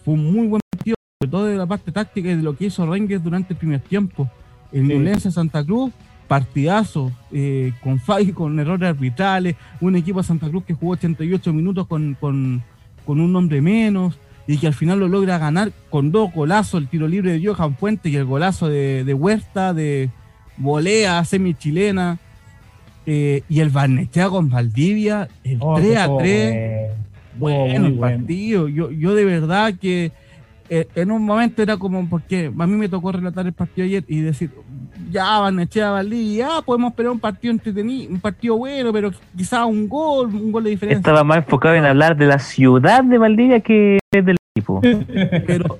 fue 0.03 0.13
un 0.13 0.31
muy 0.31 0.47
buen 0.47 0.61
partido, 0.71 0.95
sobre 1.19 1.31
todo 1.31 1.45
de 1.45 1.57
la 1.57 1.65
parte 1.65 1.91
táctica 1.91 2.29
y 2.29 2.35
de 2.35 2.43
lo 2.43 2.55
que 2.55 2.65
hizo 2.65 2.85
Rangers 2.85 3.23
durante 3.23 3.53
el 3.53 3.59
primer 3.59 3.81
tiempo. 3.81 4.29
El 4.71 4.87
Ñublense 4.87 5.31
Santa 5.31 5.63
Cruz, 5.63 5.91
partidazo, 6.27 7.11
eh, 7.31 7.73
con 7.83 7.99
fallos, 7.99 8.35
con 8.35 8.59
errores 8.59 8.89
arbitrales, 8.89 9.55
un 9.81 9.95
equipo 9.95 10.21
de 10.21 10.27
Santa 10.27 10.49
Cruz 10.49 10.63
que 10.65 10.73
jugó 10.73 10.93
88 10.93 11.53
minutos 11.53 11.87
con, 11.87 12.15
con, 12.19 12.63
con, 13.05 13.19
un 13.19 13.35
hombre 13.35 13.61
menos 13.61 14.17
y 14.47 14.57
que 14.57 14.67
al 14.67 14.73
final 14.73 14.99
lo 14.99 15.07
logra 15.07 15.37
ganar 15.37 15.71
con 15.89 16.11
dos 16.11 16.31
golazos, 16.33 16.81
el 16.81 16.87
tiro 16.87 17.07
libre 17.07 17.37
de 17.37 17.45
Johan 17.45 17.75
Fuente 17.75 18.09
y 18.09 18.15
el 18.15 18.25
golazo 18.25 18.67
de, 18.67 19.03
de 19.03 19.13
Huerta, 19.13 19.73
de 19.73 20.09
volea 20.57 21.23
semi-chilena, 21.23 22.19
eh, 23.07 23.43
y 23.49 23.59
el 23.59 23.69
Barnechea 23.69 24.29
con 24.29 24.49
Valdivia, 24.49 25.27
el 25.43 25.57
oh, 25.61 25.75
3 25.75 25.97
a 25.97 26.17
3. 26.17 26.91
Bueno, 27.37 27.59
bueno, 27.59 27.87
el 27.87 27.93
partido. 27.95 28.67
Yo, 28.67 28.89
yo 28.91 29.13
de 29.13 29.25
verdad 29.25 29.75
que 29.79 30.11
eh, 30.69 30.87
en 30.95 31.11
un 31.11 31.23
momento 31.23 31.61
era 31.61 31.77
como, 31.77 32.07
porque 32.09 32.51
a 32.57 32.67
mí 32.67 32.75
me 32.75 32.89
tocó 32.89 33.11
relatar 33.11 33.45
el 33.45 33.53
partido 33.53 33.85
ayer 33.85 34.03
y 34.07 34.21
decir, 34.21 34.51
ya 35.11 35.39
Barnechea 35.39 35.91
Valdivia, 35.91 36.47
ya 36.47 36.61
podemos 36.61 36.91
esperar 36.91 37.11
un 37.11 37.19
partido 37.19 37.51
entretenido, 37.51 38.11
un 38.11 38.19
partido 38.19 38.57
bueno, 38.57 38.91
pero 38.91 39.11
quizás 39.35 39.65
un 39.65 39.87
gol, 39.87 40.27
un 40.27 40.51
gol 40.51 40.63
de 40.63 40.71
diferencia. 40.71 40.97
Estaba 40.97 41.23
más 41.23 41.37
enfocado 41.37 41.75
en 41.75 41.85
hablar 41.85 42.17
de 42.17 42.25
la 42.25 42.39
ciudad 42.39 43.03
de 43.03 43.17
Valdivia 43.17 43.59
que 43.59 43.99
del 44.11 44.37
equipo. 44.55 44.81
pero, 45.45 45.77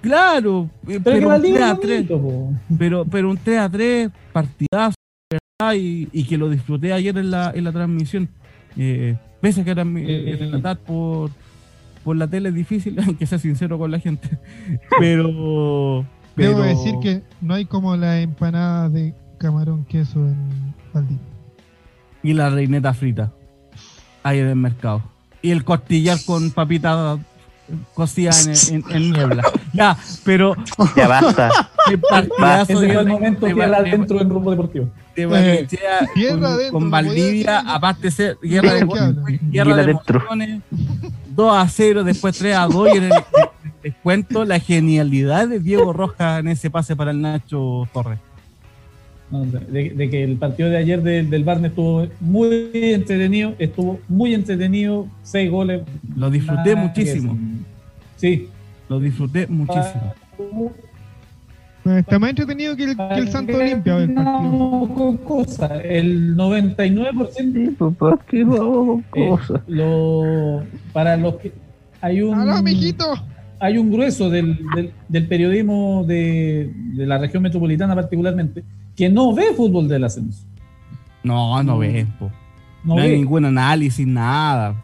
claro, 0.00 0.70
pero, 0.86 1.02
pero 1.02 1.28
un 1.28 1.42
3 1.42 1.62
a 1.62 1.76
3, 1.76 2.06
pero, 2.78 3.04
pero 3.04 3.30
un 3.30 3.38
3 3.38 3.58
a 3.58 3.68
3, 3.68 4.10
partidazo, 4.32 4.94
¿verdad? 5.30 5.74
Y, 5.74 6.08
y, 6.12 6.24
que 6.24 6.38
lo 6.38 6.48
disfruté 6.48 6.92
ayer 6.92 7.16
en 7.18 7.30
la, 7.30 7.50
en 7.54 7.64
la 7.64 7.72
transmisión. 7.72 8.28
Eh, 8.76 9.16
pese 9.40 9.62
a 9.62 9.64
que 9.64 9.70
era 9.70 9.82
eh, 9.82 10.36
relatar 10.38 10.78
por 10.78 11.30
por 12.06 12.16
la 12.16 12.28
tele 12.28 12.50
es 12.50 12.54
difícil, 12.54 12.96
hay 13.04 13.14
que 13.14 13.26
ser 13.26 13.40
sincero 13.40 13.78
con 13.78 13.90
la 13.90 13.98
gente. 13.98 14.38
Pero, 15.00 16.06
pero, 16.36 16.50
Debo 16.50 16.62
decir 16.62 16.94
que 17.02 17.22
no 17.40 17.54
hay 17.54 17.64
como 17.64 17.96
la 17.96 18.20
empanada 18.20 18.88
de 18.88 19.12
camarón 19.38 19.84
queso 19.86 20.20
en 20.20 20.72
Valdivia. 20.94 21.24
Y 22.22 22.32
la 22.32 22.48
reineta 22.48 22.94
frita. 22.94 23.32
Ahí 24.22 24.38
en 24.38 24.46
el 24.46 24.54
mercado. 24.54 25.02
Y 25.42 25.50
el 25.50 25.64
costillar 25.64 26.18
con 26.24 26.52
papita 26.52 27.18
cocida 27.92 28.30
en, 28.40 28.84
en, 28.84 28.84
en, 28.94 29.12
niebla. 29.12 29.42
Ya, 29.72 29.96
pero. 30.24 30.54
Ya 30.96 31.08
basta. 31.08 31.50
Ese 32.62 32.74
fue 32.74 33.00
el 33.00 33.08
momento 33.08 33.46
que 33.46 33.52
era 33.52 33.82
dentro 33.82 34.18
del 34.18 34.28
rumbo 34.28 34.52
deportivo. 34.52 34.90
De 35.16 35.26
Valencia, 35.26 36.08
con, 36.30 36.70
con 36.70 36.90
Valdivia, 36.90 37.64
aparte 37.66 38.02
de 38.02 38.10
ser 38.12 38.38
guerra 38.42 38.74
de, 38.74 39.40
guerra 39.50 39.76
de 39.76 39.90
emociones, 39.90 40.62
2 41.36 41.56
a 41.56 41.68
0, 41.68 42.04
después 42.04 42.36
3 42.38 42.56
a 42.56 42.66
2 42.66 42.88
y 42.94 42.96
en 42.96 43.04
el, 43.04 43.12
les 43.82 43.94
cuento 43.96 44.44
la 44.44 44.58
genialidad 44.58 45.48
de 45.48 45.60
Diego 45.60 45.92
Rojas 45.92 46.40
en 46.40 46.48
ese 46.48 46.70
pase 46.70 46.96
para 46.96 47.10
el 47.10 47.20
Nacho 47.20 47.86
Torres. 47.92 48.18
De, 49.30 49.90
de, 49.90 50.08
que 50.08 50.22
el 50.22 50.36
partido 50.36 50.70
de 50.70 50.76
ayer 50.76 51.02
del, 51.02 51.28
del 51.30 51.42
Barne 51.42 51.68
estuvo 51.68 52.06
muy 52.20 52.70
entretenido, 52.72 53.54
estuvo 53.58 54.00
muy 54.08 54.34
entretenido, 54.34 55.08
seis 55.22 55.50
goles. 55.50 55.82
Lo 56.16 56.30
disfruté 56.30 56.76
muchísimo. 56.76 57.36
Sí. 58.16 58.48
Lo 58.88 59.00
disfruté 59.00 59.46
muchísimo. 59.48 60.14
Bueno, 61.86 62.00
está 62.00 62.18
más 62.18 62.30
entretenido 62.30 62.74
que 62.74 62.82
el, 62.82 62.96
que 62.96 63.14
el 63.14 63.30
Santo 63.30 63.56
Olimpia. 63.56 63.98
El 63.98 64.12
no, 64.12 64.90
con 64.92 65.16
cosas. 65.18 65.70
El 65.84 66.36
99%. 66.36 67.30
Sí, 67.30 67.76
papá, 67.78 68.18
qué 68.28 68.44
cosa. 68.44 69.54
Eh, 69.54 69.62
lo, 69.68 70.64
para 70.92 71.16
los 71.16 71.36
que. 71.36 71.52
Hay 72.00 72.22
un. 72.22 72.40
¡Aló, 72.40 72.60
mijito! 72.60 73.04
Hay 73.60 73.78
un 73.78 73.92
grueso 73.92 74.28
del, 74.28 74.58
del, 74.74 74.92
del 75.08 75.28
periodismo 75.28 76.02
de, 76.04 76.72
de, 76.74 77.06
la 77.06 77.18
región 77.18 77.44
metropolitana, 77.44 77.94
particularmente, 77.94 78.64
que 78.96 79.08
no 79.08 79.32
ve 79.32 79.54
fútbol 79.56 79.86
del 79.86 80.02
ascenso. 80.02 80.44
No, 81.22 81.62
no 81.62 81.78
ve. 81.78 82.04
Po. 82.18 82.32
no, 82.82 82.98
hay 82.98 83.12
ningún 83.12 83.44
análisis, 83.44 84.04
nada. 84.04 84.74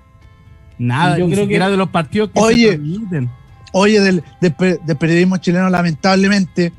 Nada, 0.79 1.19
yo 1.19 1.27
ni 1.27 1.33
creo 1.33 1.45
siquiera 1.47 1.65
que... 1.65 1.73
de 1.73 1.77
los 1.79 1.89
partidos 1.89 2.31
que 2.31 2.41
oye, 2.41 2.81
se. 3.11 3.29
Oye, 3.73 4.01
del, 4.01 4.23
del, 4.41 4.55
del, 4.87 4.97
periodismo 4.97 5.39
chileno, 5.39 5.69
lamentablemente, 5.69 6.73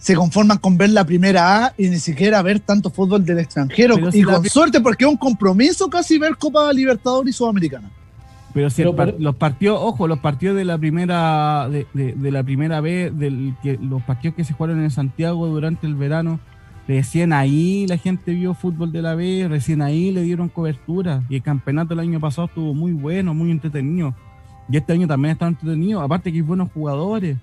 se 0.00 0.14
conforman 0.14 0.56
con 0.58 0.78
ver 0.78 0.90
la 0.90 1.04
primera 1.04 1.66
A 1.66 1.74
y 1.76 1.88
ni 1.88 1.98
siquiera 1.98 2.40
ver 2.40 2.58
tanto 2.58 2.90
fútbol 2.90 3.24
del 3.24 3.38
extranjero. 3.38 3.96
Pero 3.96 4.08
y 4.08 4.12
si 4.12 4.22
con 4.22 4.42
la... 4.42 4.48
suerte, 4.48 4.80
porque 4.80 5.04
es 5.04 5.10
un 5.10 5.18
compromiso 5.18 5.90
casi 5.90 6.18
ver 6.18 6.36
Copa 6.36 6.72
Libertadores 6.72 7.34
y 7.34 7.36
Sudamericana. 7.36 7.90
Pero 8.54 8.70
si 8.70 8.82
los 8.82 9.36
partidos, 9.36 9.78
ojo, 9.80 10.08
los 10.08 10.18
partidos 10.18 10.56
de 10.56 10.64
la 10.64 10.76
primera 10.78 11.68
de, 11.70 11.86
de, 11.92 12.14
de 12.14 12.30
la 12.32 12.42
primera 12.42 12.80
B, 12.80 13.12
del, 13.14 13.54
que, 13.62 13.78
los 13.80 14.02
partidos 14.02 14.34
que 14.34 14.44
se 14.44 14.54
jugaron 14.54 14.82
en 14.82 14.90
Santiago 14.90 15.46
durante 15.46 15.86
el 15.86 15.94
verano, 15.94 16.40
recién 16.88 17.32
ahí 17.32 17.86
la 17.86 17.98
gente 17.98 18.32
vio 18.32 18.54
fútbol 18.54 18.90
de 18.90 19.02
la 19.02 19.14
B, 19.14 19.46
recién 19.48 19.82
ahí 19.82 20.10
le 20.10 20.22
dieron 20.22 20.48
cobertura. 20.48 21.22
Y 21.28 21.36
el 21.36 21.42
campeonato 21.42 21.92
el 21.92 22.00
año 22.00 22.18
pasado 22.18 22.48
estuvo 22.48 22.74
muy 22.74 22.92
bueno, 22.92 23.34
muy 23.34 23.50
entretenido. 23.50 24.14
Y 24.68 24.78
este 24.78 24.94
año 24.94 25.06
también 25.06 25.32
está 25.32 25.46
entretenido, 25.46 26.00
aparte 26.00 26.32
que 26.32 26.38
hay 26.38 26.42
buenos 26.42 26.72
jugadores. 26.72 27.36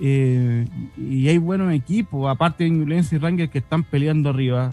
Eh, 0.00 0.66
y 0.96 1.28
hay 1.28 1.38
buenos 1.38 1.72
equipos, 1.72 2.28
aparte 2.30 2.64
de 2.64 2.68
Ingulense 2.68 3.16
y 3.16 3.18
Rangers 3.18 3.50
que 3.50 3.58
están 3.58 3.82
peleando 3.84 4.30
arriba. 4.30 4.72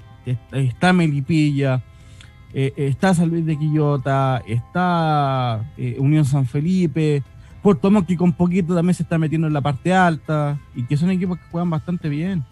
Está 0.51 0.93
Melipilla, 0.93 1.81
eh, 2.53 2.73
está 2.77 3.13
San 3.13 3.29
Luis 3.29 3.45
de 3.45 3.57
Quillota, 3.57 4.41
está 4.47 5.65
eh, 5.77 5.97
Unión 5.99 6.23
San 6.23 6.45
Felipe, 6.45 7.23
Puerto 7.61 7.91
Montt 7.91 8.07
que 8.07 8.15
con 8.15 8.31
poquito 8.31 8.75
también 8.75 8.93
se 8.93 9.03
está 9.03 9.17
metiendo 9.17 9.47
en 9.47 9.53
la 9.53 9.61
parte 9.61 9.93
alta 9.93 10.59
y 10.75 10.83
que 10.83 10.95
son 10.95 11.09
equipos 11.09 11.39
que 11.39 11.45
juegan 11.51 11.69
bastante 11.69 12.09
bien. 12.09 12.43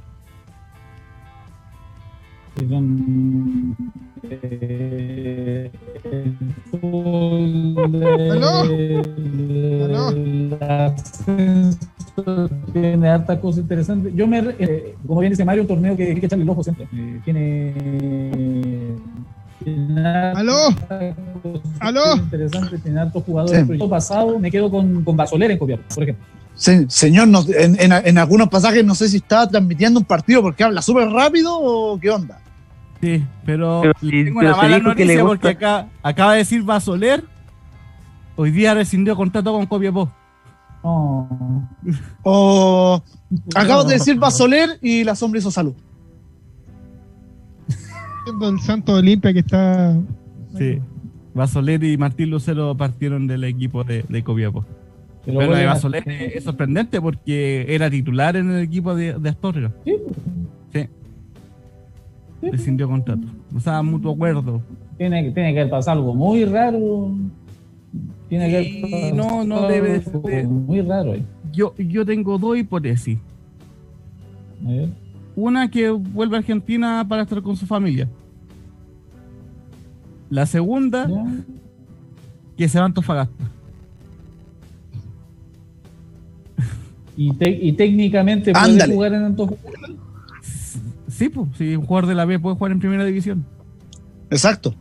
Tiene 12.73 13.09
harta 13.09 13.39
cosa 13.39 13.59
interesante. 13.61 14.11
Yo 14.13 14.27
me, 14.27 14.39
eh, 14.59 14.95
como 15.05 15.21
bien 15.21 15.31
dice 15.31 15.45
Mario, 15.45 15.63
un 15.63 15.67
torneo 15.67 15.95
que 15.95 16.03
hay 16.03 16.19
que 16.19 16.25
echarle 16.25 16.43
el 16.43 16.49
ojo 16.49 16.63
siempre. 16.63 16.87
Eh, 16.93 17.19
tiene 17.23 18.95
¿Aló? 20.35 20.55
¿Aló? 21.79 22.15
Interesante, 22.15 22.77
tiene 22.79 22.99
altos 22.99 23.23
jugadores. 23.23 23.67
Sí. 23.67 23.87
pasado 23.89 24.39
me 24.39 24.49
quedo 24.49 24.71
con, 24.71 25.03
con 25.03 25.15
Basoler 25.15 25.51
en 25.51 25.57
Copiapó, 25.57 25.83
por 25.93 26.03
ejemplo. 26.03 26.25
Sí, 26.55 26.85
señor, 26.89 27.27
no, 27.27 27.43
en, 27.47 27.79
en, 27.79 27.91
en, 27.91 28.17
algunos 28.17 28.49
pasajes 28.49 28.83
no 28.83 28.93
sé 28.93 29.07
si 29.07 29.17
estaba 29.17 29.47
transmitiendo 29.47 29.99
un 29.99 30.05
partido 30.05 30.41
porque 30.41 30.63
habla 30.63 30.81
súper 30.81 31.09
rápido 31.09 31.57
o 31.57 31.99
qué 31.99 32.09
onda. 32.09 32.39
Sí, 32.99 33.23
pero, 33.45 33.81
pero 33.81 33.93
tengo 33.99 34.39
una 34.39 34.55
mala 34.55 34.79
noticia 34.79 35.23
porque 35.23 35.49
acá 35.49 35.87
acaba 36.03 36.33
de 36.33 36.39
decir 36.39 36.61
Basoler. 36.63 37.23
Hoy 38.35 38.51
día 38.51 38.73
rescindió 38.73 39.15
contrato 39.15 39.51
con 39.53 39.65
Copiapó. 39.65 40.11
Oh. 40.83 41.27
oh. 42.23 43.03
Acabo 43.55 43.83
de 43.83 43.95
decir 43.95 44.17
Basoler 44.17 44.79
y 44.81 45.03
la 45.03 45.15
sombra 45.15 45.39
hizo 45.39 45.51
salud 45.51 45.75
el 48.41 48.59
Santo 48.59 48.95
Olimpia 48.95 49.33
que 49.33 49.39
está. 49.39 49.97
Sí. 50.57 50.79
Basolet 51.33 51.81
y 51.83 51.97
Martín 51.97 52.29
Lucero 52.29 52.75
partieron 52.75 53.27
del 53.27 53.43
equipo 53.43 53.83
de, 53.83 54.03
de 54.07 54.23
Copiapó. 54.23 54.65
Pero, 55.25 55.49
Basolet 55.49 56.05
es 56.07 56.43
sorprendente 56.43 56.99
porque 56.99 57.65
era 57.69 57.89
titular 57.89 58.35
en 58.35 58.51
el 58.51 58.63
equipo 58.63 58.95
de, 58.95 59.13
de 59.13 59.29
Astorga. 59.29 59.71
Sí. 59.85 59.95
Sí. 60.73 60.89
Descindió 62.41 62.87
contrato. 62.87 63.27
O 63.55 63.59
sea, 63.59 63.81
mutuo 63.81 64.13
acuerdo. 64.13 64.61
Tiene, 64.97 65.31
tiene 65.31 65.53
que 65.53 65.65
pasar 65.67 65.97
algo 65.97 66.13
muy 66.13 66.43
raro. 66.45 67.11
Tiene 68.29 68.49
que 68.49 69.11
no, 69.13 69.43
no 69.43 69.67
debe 69.67 70.01
ser. 70.01 70.47
Muy 70.47 70.81
raro. 70.81 71.15
Eh. 71.15 71.23
Yo, 71.51 71.75
yo 71.77 72.05
tengo 72.05 72.37
dos 72.37 72.57
hipótesis. 72.57 73.19
A 74.65 74.69
ver. 74.69 74.89
Una 75.35 75.69
que 75.69 75.89
vuelve 75.89 76.37
a 76.37 76.39
Argentina 76.39 77.05
para 77.07 77.23
estar 77.23 77.41
con 77.41 77.57
su 77.57 77.65
familia. 77.65 78.07
La 80.29 80.45
segunda, 80.45 81.09
que 82.57 82.69
se 82.69 82.77
va 82.77 82.85
a 82.85 82.87
Antofagasta. 82.87 83.45
¿Y, 87.17 87.33
y 87.45 87.73
técnicamente 87.73 88.53
puede 88.53 88.93
jugar 88.93 89.13
en 89.13 89.23
Antofagasta? 89.23 89.87
Sí, 91.09 91.27
pues, 91.27 91.49
si 91.57 91.75
un 91.75 91.85
jugador 91.85 92.07
de 92.07 92.15
la 92.15 92.23
B 92.25 92.39
puede 92.39 92.55
jugar 92.55 92.71
en 92.71 92.79
primera 92.79 93.03
división. 93.03 93.45
Exacto. 94.29 94.73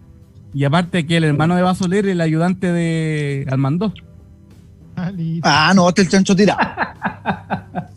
Y 0.52 0.64
aparte 0.64 1.06
que 1.06 1.16
el 1.16 1.24
hermano 1.24 1.56
de 1.56 1.62
Basoler, 1.62 2.06
el 2.06 2.20
ayudante 2.20 2.72
de 2.72 3.46
Almandó. 3.50 3.92
Ah, 5.42 5.72
no, 5.74 5.88
este 5.88 6.02
el 6.02 6.08
chancho 6.08 6.36
tira. 6.36 6.56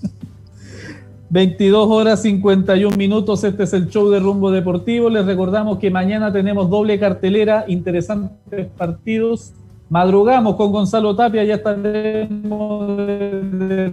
22 1.34 1.89
horas 1.89 2.21
51 2.21 2.95
minutos, 2.95 3.43
este 3.43 3.63
es 3.63 3.73
el 3.73 3.89
show 3.89 4.07
de 4.11 4.19
Rumbo 4.19 4.51
Deportivo. 4.51 5.09
Les 5.09 5.25
recordamos 5.25 5.80
que 5.80 5.89
mañana 5.89 6.31
tenemos 6.31 6.69
doble 6.69 6.99
cartelera, 6.99 7.65
interesantes 7.67 8.67
partidos. 8.77 9.51
Madrugamos 9.89 10.55
con 10.55 10.71
Gonzalo 10.71 11.15
Tapia, 11.15 11.43
ya 11.43 11.55
estaremos. 11.55 12.99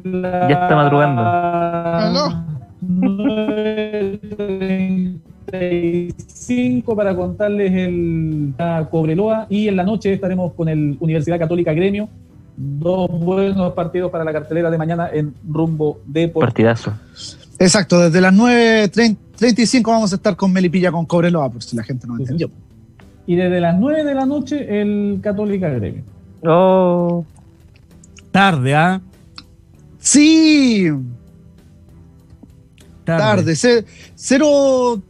La... 0.05 0.49
Ya 0.51 0.65
está 0.65 0.77
madrugando. 0.77 1.23
¿Aló? 1.23 2.45
9.35 5.51 6.95
para 6.95 7.15
contarles 7.15 7.73
el 7.73 8.55
Cobreloa 8.91 9.47
y 9.49 9.69
en 9.69 9.77
la 9.77 9.85
noche 9.85 10.13
estaremos 10.13 10.53
con 10.55 10.69
el 10.69 10.97
Universidad 11.01 11.39
Católica 11.39 11.73
Gremio 11.73 12.09
dos 12.57 13.11
buenos 13.11 13.73
partidos 13.73 14.11
para 14.11 14.25
la 14.25 14.33
cartelera 14.33 14.71
de 14.71 14.77
mañana 14.77 15.09
en 15.13 15.35
rumbo 15.49 16.01
de 16.05 16.29
Partidazo. 16.29 16.93
Exacto, 17.59 18.01
desde 18.01 18.21
las 18.21 18.35
9.35 18.35 19.83
vamos 19.85 20.13
a 20.13 20.17
estar 20.17 20.37
con 20.37 20.53
Melipilla 20.53 20.93
con 20.93 21.07
Cobreloa, 21.07 21.51
por 21.51 21.63
si 21.63 21.77
la 21.77 21.83
gente 21.83 22.07
no 22.07 22.17
sí, 22.17 22.23
entendió. 22.23 22.51
Y 23.27 23.37
desde 23.37 23.61
las 23.61 23.79
9 23.79 24.05
de 24.05 24.15
la 24.15 24.27
noche 24.27 24.81
el 24.81 25.21
Católica 25.23 25.69
Gremio. 25.69 26.03
Oh. 26.45 27.25
Tarde, 28.31 28.75
¿ah? 28.75 29.01
Sí. 29.99 30.91
Tarde. 33.05 33.55
Tarde. 33.55 33.85
Cero 34.15 35.03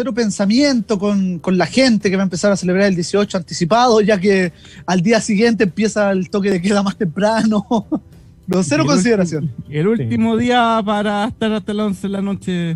cero 0.00 0.14
pensamiento 0.14 0.98
con, 0.98 1.42
la 1.58 1.66
gente 1.66 2.08
que 2.08 2.16
va 2.16 2.22
a 2.22 2.24
empezar 2.24 2.50
a 2.50 2.56
celebrar 2.56 2.86
el 2.86 2.94
18 2.94 3.36
anticipado, 3.36 4.00
ya 4.00 4.18
que 4.18 4.50
al 4.86 5.02
día 5.02 5.20
siguiente 5.20 5.64
empieza 5.64 6.10
el 6.10 6.30
toque 6.30 6.50
de 6.50 6.62
queda 6.62 6.82
más 6.82 6.96
temprano. 6.96 7.66
No, 8.46 8.64
cero 8.64 8.84
consideración. 8.84 9.48
el 9.68 9.86
último 9.86 10.36
día 10.36 10.82
para 10.84 11.28
estar 11.28 11.52
hasta 11.52 11.72
las 11.72 11.86
11 11.86 12.02
de 12.02 12.08
la 12.08 12.20
noche. 12.20 12.70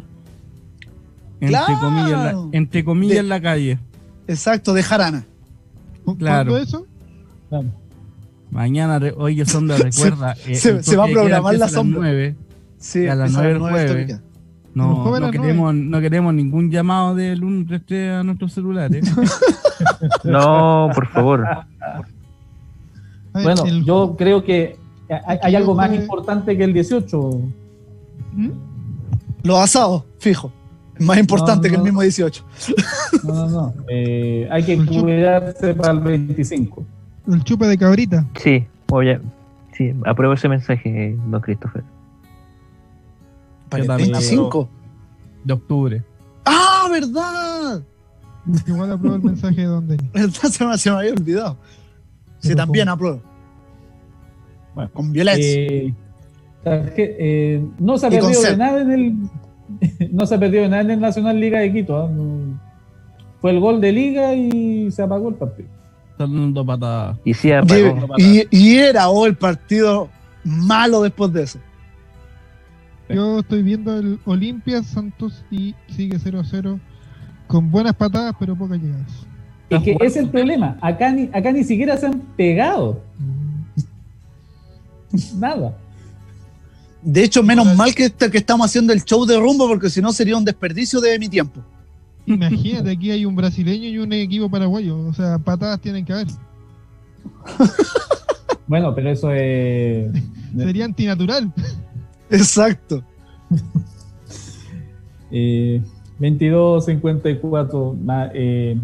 Entre 1.40 1.74
comillas, 1.80 2.36
entre 2.52 2.84
comillas 2.84 3.18
en 3.18 3.28
la 3.28 3.40
calle. 3.40 3.78
Exacto, 4.28 4.72
de 4.72 4.84
jarana. 4.84 5.26
Claro. 6.16 6.59
eso? 6.59 6.86
Claro. 7.48 7.72
Mañana, 8.52 9.01
oye, 9.16 9.44
Sonda, 9.46 9.76
recuerda. 9.78 10.36
se, 10.36 10.52
eh, 10.52 10.82
se 10.84 10.96
va 10.96 11.06
a 11.06 11.09
programar 11.09 11.56
la 11.56 11.68
sombra. 11.68 12.02
9, 12.02 12.36
sí, 12.78 13.09
a 13.09 13.16
las 13.16 13.32
9 13.32 13.48
del 13.48 13.59
jueves. 13.59 14.20
No, 14.74 15.20
no 15.20 15.30
queremos, 15.30 15.74
no 15.74 16.01
queremos 16.01 16.34
ningún 16.34 16.70
llamado 16.70 17.14
del 17.14 17.38
133 17.38 18.12
a 18.12 18.22
nuestros 18.24 18.52
celulares. 18.52 19.05
no, 20.24 20.90
por 20.94 21.06
favor. 21.09 21.46
Bueno, 23.32 23.66
yo 23.84 24.14
creo 24.18 24.44
que 24.44 24.76
hay, 25.42 25.55
algo 25.55 25.74
más 25.74 25.92
importante 25.92 26.56
que 26.56 26.64
el 26.64 26.72
18. 26.72 27.40
¿Mm? 28.32 28.51
Los 29.42 29.59
asados, 29.59 30.05
fijo. 30.18 30.52
Más 30.98 31.18
importante 31.18 31.68
que 31.68 31.76
el 31.76 31.82
mismo 31.82 32.02
18. 32.02 32.44
No, 33.24 33.34
no, 33.34 33.48
no. 33.48 33.74
Eh, 33.88 34.48
hay 34.51 34.62
que 34.62 34.76
cuidarse 34.84 35.74
para 35.74 35.92
el 35.92 36.01
25. 36.01 36.84
El 37.28 37.42
chupe 37.42 37.66
de 37.66 37.76
cabrita. 37.76 38.24
Sí, 38.40 38.66
oye, 38.90 39.20
sí, 39.76 39.92
apruebo 40.05 40.34
ese 40.34 40.48
mensaje, 40.48 41.16
don 41.26 41.40
Christopher. 41.40 41.82
Para 43.82 43.94
el 43.96 44.10
25 44.10 44.68
de 45.44 45.52
octubre. 45.52 46.05
¡Ah, 46.44 46.88
verdad! 46.90 47.82
Igual 48.66 48.92
apruebo 48.92 49.16
el 49.16 49.22
mensaje 49.22 49.62
de 49.62 49.66
Don 49.66 49.88
Denis. 49.88 50.10
se, 50.51 50.66
me, 50.66 50.76
se 50.76 50.90
me 50.90 50.96
había 50.96 51.12
olvidado. 51.12 51.56
Sí, 52.40 52.55
también 52.55 52.88
apruebo. 52.88 53.22
Bueno, 54.74 54.90
con 54.92 55.12
violencia. 55.12 55.60
Eh, 55.62 55.94
eh, 56.64 57.64
no 57.78 57.96
se 57.96 58.06
ha 58.06 58.10
perdido 58.10 58.42
de 58.42 58.56
nada 58.56 58.82
en 58.82 58.92
el. 58.92 59.14
no 60.12 60.26
se 60.26 60.34
ha 60.34 60.38
perdido 60.38 60.62
de 60.64 60.68
nada 60.68 60.82
en 60.82 60.90
el 60.90 61.01
Nacional 61.01 61.40
Liga 61.40 61.60
de 61.60 61.72
Quito. 61.72 62.09
¿eh? 62.09 62.55
fue 63.40 63.51
el 63.51 63.60
gol 63.60 63.80
de 63.80 63.92
Liga 63.92 64.34
y 64.34 64.90
se 64.90 65.02
apagó 65.02 65.28
el 65.28 65.34
partido. 65.34 65.68
Dando 66.18 66.64
patadas. 66.64 67.18
Y, 67.24 67.34
sí, 67.34 67.52
apagó. 67.52 68.06
Y, 68.18 68.46
y, 68.51 68.76
era 68.76 69.09
hoy 69.09 69.30
el 69.30 69.36
partido 69.36 70.09
malo 70.44 71.02
después 71.02 71.32
de 71.32 71.42
eso. 71.42 71.59
Yo 73.09 73.40
estoy 73.40 73.62
viendo 73.62 73.98
el 73.98 74.18
Olimpia 74.24 74.82
Santos 74.82 75.44
y 75.51 75.74
sigue 75.89 76.18
0 76.18 76.40
a 76.40 76.44
0 76.44 76.81
con 77.47 77.70
buenas 77.70 77.94
patadas 77.94 78.35
pero 78.39 78.56
pocas 78.56 78.81
llegadas. 78.81 79.26
Es 79.70 79.82
que 79.82 79.93
ese 79.93 80.06
es 80.06 80.16
el 80.16 80.31
problema. 80.31 80.78
Acá 80.81 81.12
ni, 81.12 81.28
acá 81.32 81.52
ni 81.52 81.64
siquiera 81.64 81.97
se 81.97 82.06
han 82.06 82.20
pegado. 82.36 83.02
Nada. 85.36 85.76
De 87.02 87.22
hecho, 87.22 87.43
menos 87.43 87.74
mal 87.76 87.94
que, 87.94 88.10
que 88.10 88.39
estamos 88.39 88.66
haciendo 88.66 88.93
el 88.93 89.05
show 89.05 89.26
de 89.26 89.39
rumbo, 89.39 89.68
porque 89.68 89.90
si 89.90 90.01
no 90.01 90.12
sería 90.12 90.36
un 90.36 90.44
desperdicio 90.44 91.01
de 91.01 91.18
mi 91.18 91.28
tiempo. 91.28 91.60
Imagínate, 92.26 92.90
aquí 92.90 93.10
hay 93.10 93.26
un 93.26 93.36
brasileño 93.36 93.89
y 93.89 93.98
un 93.98 94.12
equipo 94.14 94.48
paraguayo. 94.48 94.98
O 94.98 95.12
sea, 95.12 95.39
patadas 95.39 95.81
tienen 95.81 96.05
que 96.05 96.12
haber. 96.12 96.28
Bueno, 98.66 98.94
pero 98.94 99.10
eso 99.10 99.31
es. 99.31 100.10
Sería 100.56 100.86
antinatural. 100.86 101.52
Exacto. 102.35 103.02
Eh, 105.36 105.82
22, 106.19 106.85
54. 106.85 107.97
ma- 108.05 108.31
eh, 108.32 108.78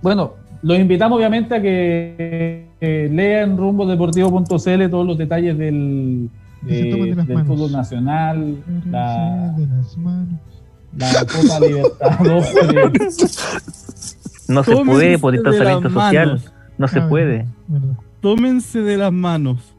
bueno, 0.00 0.32
los 0.62 0.78
invitamos 0.78 1.18
obviamente 1.18 1.54
a 1.54 1.60
que 1.60 2.66
eh, 2.80 3.10
lean 3.12 3.58
rumbodeportivo.cl 3.58 4.88
todos 4.90 5.06
los 5.06 5.18
detalles 5.18 5.58
del, 5.58 6.30
de- 6.62 7.14
del 7.14 7.26
manos. 7.26 7.46
fútbol 7.46 7.72
nacional, 7.72 8.56
la, 8.86 9.54
De 9.58 9.66
las 9.66 9.96
manos. 9.98 10.40
la 10.96 11.26
Copa 11.26 11.60
Libertadores. 11.66 13.18
No 14.48 14.64
se 14.64 14.72
Tómense 14.72 14.90
puede 14.92 15.18
por 15.18 15.32
distanciamiento 15.34 15.88
las 15.90 15.92
social. 15.92 16.42
No 16.78 16.88
se 16.88 16.98
Ah, 17.00 17.08
puede. 17.08 17.46
verdad. 17.68 17.96
Tómense 18.20 18.80
de 18.80 18.96
las 18.96 19.12
manos. 19.12 19.74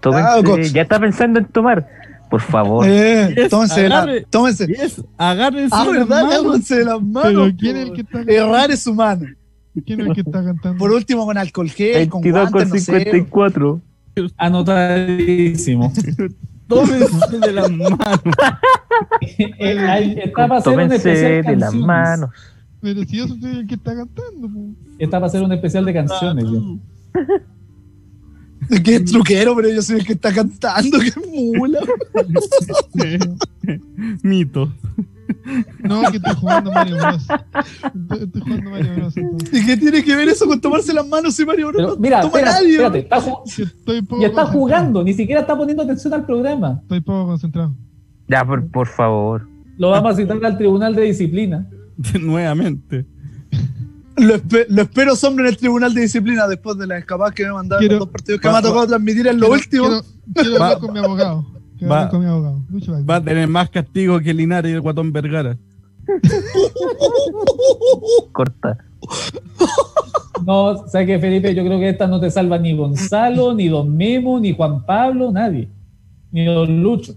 Tómense- 0.00 0.28
Ah, 0.28 0.42
co- 0.44 0.58
ya 0.58 0.82
está 0.82 0.98
pensando 1.00 1.38
en 1.38 1.46
tomar. 1.46 1.86
Por 2.30 2.40
favor. 2.40 2.86
Eh, 2.88 3.32
Yes, 3.36 3.50
tómense, 3.50 3.88
la- 3.88 3.98
agarre. 4.02 4.26
tómense. 4.30 4.66
Yes, 4.66 5.02
agárrense 5.18 5.74
Ah, 5.76 5.84
las 5.84 6.08
manos. 6.08 6.34
Agárrense 6.34 6.76
de 6.78 6.84
las 6.84 7.02
manos. 7.02 7.22
Pero 7.24 7.56
¿quién 7.58 7.76
es 7.76 7.82
el 7.88 7.92
que 7.92 8.00
está 8.02 8.20
Errar 8.26 8.70
es 8.70 8.86
humano. 8.86 9.26
¿Quién 9.86 10.00
es 10.00 10.06
el 10.06 10.12
que 10.14 10.20
está 10.20 10.44
cantando? 10.44 10.78
Por 10.78 10.92
último, 10.92 11.26
con 11.26 11.36
alcohol 11.36 11.68
gel, 11.70 12.08
con 12.08 12.22
22 12.22 12.50
con 12.50 12.52
guantes, 12.52 12.72
no 12.72 12.78
sé. 12.80 12.98
54. 13.04 13.80
Anotadísimo. 14.36 15.92
Tómense 16.68 17.38
de 17.40 17.52
las 17.52 17.70
manos. 17.70 17.98
Eh, 19.38 20.22
está 20.24 20.48
para 20.48 20.58
hacer 20.60 20.72
un 20.72 20.78
Tómense 20.78 20.96
especial 20.96 21.30
de 21.30 21.42
las 21.56 21.70
canciones. 21.70 21.86
manos. 21.86 22.30
Pero 22.80 23.02
si 23.04 23.16
yo 23.16 23.26
soy 23.28 23.56
el 23.58 23.66
que 23.66 23.74
está 23.74 23.94
cantando. 23.94 24.48
po. 24.48 24.66
Está 24.98 25.16
para 25.18 25.26
hacer 25.26 25.42
un 25.42 25.52
especial 25.52 25.84
de 25.84 25.92
canciones. 25.92 26.44
Ya. 28.70 28.82
Qué 28.82 29.00
truquero, 29.00 29.54
pero 29.56 29.68
yo 29.70 29.82
soy 29.82 29.96
el 30.00 30.06
que 30.06 30.12
está 30.14 30.32
cantando. 30.32 30.98
Qué 30.98 31.12
mula. 31.56 31.80
Mito. 34.22 34.72
No, 35.82 36.02
que 36.10 36.16
estoy 36.18 36.34
jugando 36.36 36.72
Mario 36.72 36.96
Bros. 36.96 37.26
Estoy, 38.20 38.40
jugando 38.42 38.70
Mario 38.70 38.94
Bros. 38.96 39.16
entonces. 39.16 39.62
¿Y 39.62 39.66
qué 39.66 39.76
tiene 39.76 40.02
que 40.04 40.16
ver 40.16 40.28
eso 40.28 40.46
con 40.46 40.60
tomarse 40.60 40.92
las 40.92 41.06
manos 41.06 41.38
y 41.38 41.44
Mario 41.46 41.68
Bros? 41.68 41.76
Pero 41.82 41.94
No 41.94 42.00
mira, 42.00 42.20
toma 42.20 42.38
espérate, 42.38 42.54
nadie. 42.62 42.72
espérate, 42.72 42.98
está 43.00 43.20
ju- 43.20 43.42
Que 43.56 43.62
Estoy 43.62 44.02
poco 44.02 44.22
y 44.22 44.24
está 44.24 44.46
jugando, 44.46 45.02
ni 45.04 45.12
siquiera 45.14 45.40
está 45.42 45.56
poniendo 45.56 45.82
atención 45.82 46.14
al 46.14 46.24
programa. 46.26 46.78
Estoy 46.82 47.00
poco 47.00 47.26
concentrado. 47.26 47.74
Ya, 48.28 48.44
por, 48.44 48.66
por 48.70 48.86
favor. 48.86 49.46
Lo 49.76 49.90
vamos 49.90 50.12
a 50.12 50.16
citar 50.16 50.38
al 50.44 50.56
Tribunal 50.58 50.94
de 50.94 51.02
Disciplina. 51.02 51.68
Nuevamente. 52.20 53.06
Lo, 54.16 54.34
espe- 54.36 54.66
lo 54.68 54.82
espero, 54.82 55.16
sombra, 55.16 55.44
en 55.46 55.50
el 55.50 55.56
Tribunal 55.56 55.92
de 55.94 56.02
Disciplina 56.02 56.46
después 56.46 56.78
de 56.78 56.86
las 56.86 56.98
escapadas 57.00 57.34
que 57.34 57.44
me 57.44 57.52
mandaron 57.52 57.80
Quiero- 57.80 57.94
los 57.96 58.00
dos 58.06 58.12
partidos 58.12 58.40
que 58.40 58.46
va- 58.48 58.52
me 58.54 58.58
ha 58.58 58.62
tocado 58.62 58.86
transmitir 58.86 59.26
en 59.26 59.40
lo 59.40 59.48
Quiero- 59.48 59.62
último. 59.62 59.86
Quiero, 59.88 60.02
quiero 60.34 60.58
Va- 60.60 60.66
hablar 60.66 60.78
con 60.80 60.92
mi 60.92 60.98
abogado. 61.00 61.46
Quiero 61.78 61.90
va- 61.92 61.96
hablar 61.98 62.10
con 62.10 62.20
mi 62.20 62.26
abogado. 62.26 62.62
Va 63.10 63.16
a 63.16 63.24
tener 63.24 63.48
más 63.48 63.70
castigo 63.70 64.20
que 64.20 64.32
Linares 64.34 64.70
y 64.70 64.74
el 64.74 64.80
Guatón 64.80 65.12
Vergara. 65.12 65.56
Corta. 68.32 68.78
No, 70.44 70.86
¿sabes 70.88 71.06
qué, 71.06 71.18
Felipe? 71.18 71.54
Yo 71.54 71.64
creo 71.64 71.78
que 71.78 71.88
esta 71.90 72.06
no 72.06 72.20
te 72.20 72.30
salva 72.30 72.58
ni 72.58 72.76
Gonzalo, 72.76 73.54
ni 73.54 73.68
Don 73.68 73.96
Memo, 73.96 74.38
ni 74.40 74.54
Juan 74.54 74.84
Pablo, 74.84 75.30
nadie. 75.32 75.68
Ni 76.30 76.44
Don 76.44 76.82
Lucho. 76.82 77.14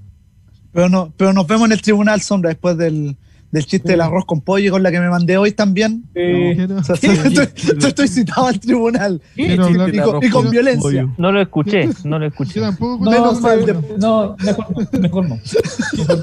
Pero, 0.72 0.90
no, 0.90 1.11
pero 1.18 1.34
nos 1.34 1.48
vemos 1.48 1.65
en 1.68 1.72
el 1.74 1.82
Tribunal, 1.82 2.22
sombra, 2.22 2.49
después 2.49 2.78
del, 2.78 3.18
del 3.52 3.65
chiste 3.65 3.90
del 3.94 4.02
arroz 4.02 4.26
con 4.26 4.41
pollo 4.41 4.72
con 4.72 4.84
la 4.84 4.91
que 4.91 4.99
me 4.99 5.10
mandé 5.10 5.38
hoy 5.38 5.52
también. 5.53 6.03
Eh, 6.15 6.53
Quiero- 6.56 6.78
O 6.78 6.84
sea, 6.84 6.95
estoy, 6.95 7.48
estoy 7.88 8.07
citado 8.07 8.48
al 8.48 8.60
tribunal. 8.60 9.22
Y 9.36 9.56
con- 9.57 10.24
y 10.24 10.30
con 10.30 10.49
violencia. 10.49 10.82
Pollo. 10.82 11.10
No 11.18 11.32
lo 11.32 11.41
escuché, 11.41 11.90
no 12.03 12.19
lo 12.19 12.26
escuché. 12.26 12.56
Yo 12.60 12.61
tampoco 12.61 13.06
no, 13.06 13.11
Menos 13.11 13.41
mal 13.41 13.65
de- 13.65 13.74
no, 13.99 14.36
mejor 14.44 14.65
no, 14.91 14.99
mejor 14.99 15.30
no. 15.30 15.40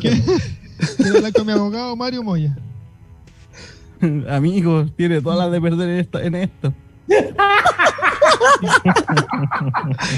Quiero 0.01 1.17
hablar 1.17 1.33
con 1.33 1.47
mi 1.47 1.53
abogado 1.53 1.97
Mario 1.97 2.23
Moya. 2.23 2.57
Amigos, 4.29 4.93
tiene 4.97 5.21
todas 5.23 5.39
las 5.39 5.51
de 5.53 5.61
perder 5.61 5.89
en, 5.89 5.99
esta, 6.01 6.23
en 6.23 6.35
esto. 6.35 6.75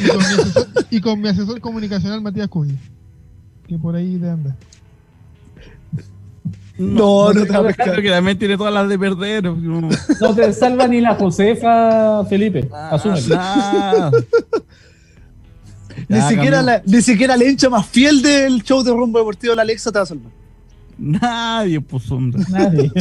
Y 0.03 0.09
con 0.09 0.19
mi 0.19 0.25
asesor, 0.35 0.67
y 0.91 1.01
con 1.01 1.21
mi 1.21 1.29
asesor 1.29 1.61
comunicacional 1.61 2.21
Matías 2.21 2.49
Cuy. 2.49 2.77
Que 3.67 3.79
por 3.79 3.95
ahí 3.97 4.17
de 4.17 4.31
anda. 4.31 4.57
No, 6.79 7.33
no 7.33 7.45
te 7.47 7.53
va 7.53 7.59
a 7.59 7.63
pescar. 7.65 7.91
Creo 7.93 8.03
que 8.03 8.11
también 8.11 8.39
tiene 8.39 8.57
todas 8.57 8.73
las 8.75 8.89
de 8.89 8.99
perder. 8.99 9.45
No. 9.45 9.89
No 10.21 10.35
te 10.35 10.53
salva 10.53 10.87
ni 10.87 11.01
la 11.01 11.15
Josefa, 11.15 12.25
Felipe. 12.27 12.69
Asúmelo. 12.73 13.37
Ah, 13.39 14.11
Ni 16.09 16.17
Ya, 16.19 16.29
siquiera, 16.29 16.63
la, 16.63 16.83
ni 16.85 17.01
siquiera 17.01 17.37
la 17.37 17.45
hincha 17.45 17.71
más 17.71 17.87
fiel 17.87 18.21
del 18.23 18.63
show 18.63 18.83
de 18.83 18.91
rumbo 18.93 19.19
deportivo, 19.19 19.55
la 19.55 19.63
Alexa, 19.63 19.91
te 19.91 19.99
va 19.99 20.03
a 20.03 20.07
salvar. 20.07 20.31
Nadie, 20.99 21.81
pues, 21.81 22.03
sombra. 22.05 22.43
Nadie. 22.51 22.91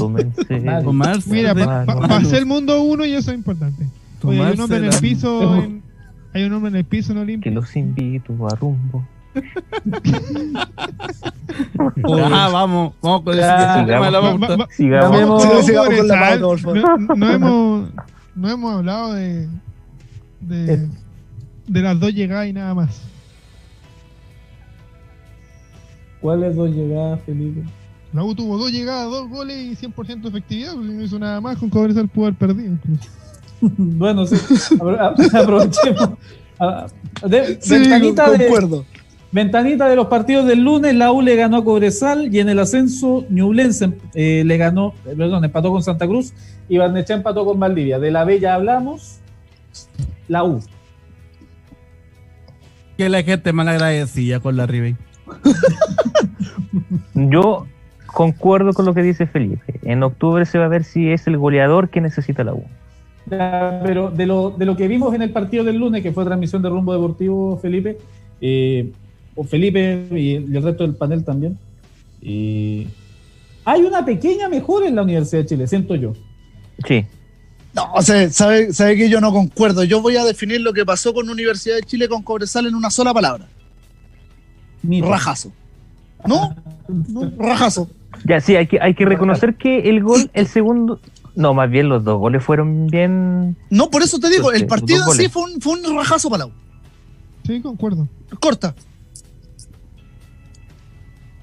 Tomarse 0.83 1.29
Mira, 1.29 1.53
para 1.53 1.85
pa, 1.85 2.15
hacer 2.17 2.39
el 2.39 2.45
mundo 2.45 2.81
uno 2.81 3.05
y 3.05 3.13
eso 3.13 3.31
es 3.31 3.37
importante. 3.37 3.85
Oye, 4.23 4.41
hay 4.41 4.53
un 4.53 4.61
hombre 4.61 4.77
en 4.77 4.85
el 4.85 4.99
piso. 4.99 5.55
en- 5.63 5.83
hay 6.33 6.43
un 6.43 6.53
hombre 6.53 6.69
en 6.69 6.75
el 6.77 6.85
piso 6.85 7.11
en 7.11 7.17
Que 7.17 7.21
Olimpia. 7.23 7.51
los 7.51 7.75
invito 7.75 8.33
a 8.47 8.55
rumbo. 8.55 9.05
Ah, 12.31 12.49
vamos, 12.51 12.93
vamos 13.01 13.21
con 13.23 13.33
el 13.33 13.39
tema 13.85 14.05
de 14.05 14.11
la 14.11 14.21
pauta. 14.21 14.67
no, 17.15 17.31
hemos, 17.31 17.89
no 18.35 18.49
hemos 18.49 18.75
hablado 18.75 19.13
de, 19.13 19.47
de, 20.41 20.87
de 21.67 21.81
las 21.81 21.99
dos 21.99 22.13
llegadas 22.13 22.47
y 22.47 22.53
nada 22.53 22.73
más. 22.73 23.01
¿Cuáles 26.21 26.55
dos 26.55 26.71
llegadas, 26.71 27.19
Felipe? 27.25 27.63
La 28.13 28.23
U 28.23 28.33
tuvo 28.33 28.57
dos 28.57 28.71
llegadas, 28.71 29.09
dos 29.11 29.29
goles 29.29 29.57
y 29.57 29.75
100% 29.75 30.21
de 30.21 30.29
efectividad. 30.29 30.73
pues, 30.73 30.85
No 30.87 31.03
hizo 31.03 31.19
nada 31.19 31.41
más. 31.41 31.57
Con 31.57 31.69
Cobresal 31.69 32.07
pudo 32.07 32.27
haber 32.27 32.37
perdido. 32.37 32.73
incluso. 32.73 33.09
Bueno, 33.77 34.25
sí. 34.25 34.35
Aprovechemos. 35.33 36.09
Ah, 36.59 36.85
de- 37.27 37.57
Sí, 37.61 37.79
de, 37.79 37.99
concuerdo. 38.37 38.85
Ventanita 39.31 39.89
de 39.89 39.95
los 39.95 40.07
partidos 40.07 40.45
del 40.45 40.63
lunes, 40.63 40.95
la 40.95 41.11
U 41.11 41.21
le 41.21 41.35
ganó 41.35 41.57
a 41.57 41.63
Cobresal 41.63 42.33
y 42.33 42.39
en 42.39 42.49
el 42.49 42.59
ascenso 42.59 43.25
Ñublense 43.29 43.93
eh, 44.13 44.43
le 44.45 44.57
ganó, 44.57 44.93
perdón, 45.03 45.43
empató 45.43 45.71
con 45.71 45.83
Santa 45.83 46.07
Cruz 46.07 46.33
y 46.69 46.77
Barnechea 46.77 47.17
empató 47.17 47.45
con 47.45 47.59
Valdivia. 47.59 47.99
De 47.99 48.11
la 48.11 48.23
B 48.23 48.39
ya 48.39 48.55
hablamos, 48.55 49.19
la 50.27 50.43
U. 50.43 50.61
Que 52.97 53.09
la 53.09 53.23
gente 53.23 53.51
mal 53.51 53.67
agradecida 53.67 54.39
con 54.39 54.55
la 54.55 54.65
Ribey. 54.65 54.95
Yo 57.13 57.67
concuerdo 58.05 58.73
con 58.73 58.85
lo 58.85 58.93
que 58.93 59.01
dice 59.01 59.27
Felipe. 59.27 59.79
En 59.83 60.01
octubre 60.03 60.45
se 60.45 60.57
va 60.57 60.65
a 60.65 60.69
ver 60.69 60.83
si 60.83 61.11
es 61.11 61.27
el 61.27 61.37
goleador 61.37 61.89
que 61.89 61.99
necesita 62.01 62.43
la 62.43 62.53
U. 62.53 62.63
Ya, 63.29 63.81
Pero 63.83 64.11
de 64.11 64.25
lo, 64.25 64.51
de 64.51 64.65
lo 64.65 64.77
que 64.77 64.87
vimos 64.87 65.13
en 65.13 65.21
el 65.21 65.31
partido 65.31 65.63
del 65.63 65.77
lunes, 65.77 66.03
que 66.03 66.11
fue 66.11 66.23
transmisión 66.25 66.61
de 66.61 66.69
rumbo 66.69 66.93
deportivo, 66.93 67.57
Felipe, 67.57 67.97
eh, 68.39 68.91
o 69.35 69.43
Felipe 69.43 70.07
y 70.11 70.33
el, 70.35 70.53
y 70.53 70.57
el 70.57 70.63
resto 70.63 70.83
del 70.83 70.95
panel 70.95 71.23
también, 71.23 71.57
eh, 72.21 72.87
hay 73.63 73.81
una 73.81 74.05
pequeña 74.05 74.47
mejora 74.49 74.87
en 74.87 74.95
la 74.95 75.03
Universidad 75.03 75.41
de 75.41 75.47
Chile, 75.47 75.67
siento 75.67 75.95
yo. 75.95 76.13
Sí. 76.87 77.05
No, 77.73 77.91
o 77.93 78.01
sea, 78.01 78.29
sabe, 78.31 78.71
sabe 78.73 78.95
que 78.95 79.09
yo 79.09 79.19
no 79.19 79.33
concuerdo. 79.33 79.83
Yo 79.83 80.01
voy 80.01 80.15
a 80.15 80.23
definir 80.23 80.61
lo 80.61 80.71
que 80.71 80.85
pasó 80.85 81.13
con 81.13 81.29
Universidad 81.29 81.75
de 81.75 81.83
Chile 81.83 82.07
con 82.07 82.23
Cobresal 82.23 82.67
en 82.67 82.75
una 82.75 82.89
sola 82.89 83.13
palabra. 83.13 83.47
Mito. 84.81 85.09
Rajazo. 85.09 85.51
¿No? 86.25 86.55
no 86.87 87.31
rajazo. 87.37 87.89
Ya, 88.23 88.39
sí, 88.39 88.55
hay 88.55 88.67
que, 88.67 88.79
hay 88.79 88.93
que 88.93 89.05
reconocer 89.05 89.55
que 89.55 89.89
el 89.89 90.01
gol, 90.01 90.29
el 90.33 90.47
segundo. 90.47 91.01
No, 91.35 91.53
más 91.53 91.69
bien 91.69 91.89
los 91.89 92.03
dos 92.03 92.17
goles 92.17 92.43
fueron 92.43 92.87
bien. 92.87 93.57
No, 93.69 93.89
por 93.89 94.03
eso 94.03 94.19
te 94.19 94.29
digo, 94.29 94.53
el 94.53 94.67
partido 94.67 95.03
en 95.11 95.17
sí 95.17 95.27
fue 95.27 95.43
un, 95.43 95.59
fue 95.59 95.73
un 95.73 95.97
rajazo 95.97 96.29
para 96.29 96.45
la 96.45 96.47
U. 96.47 96.51
Sí, 97.45 97.61
concuerdo. 97.61 98.07
Corta. 98.39 98.73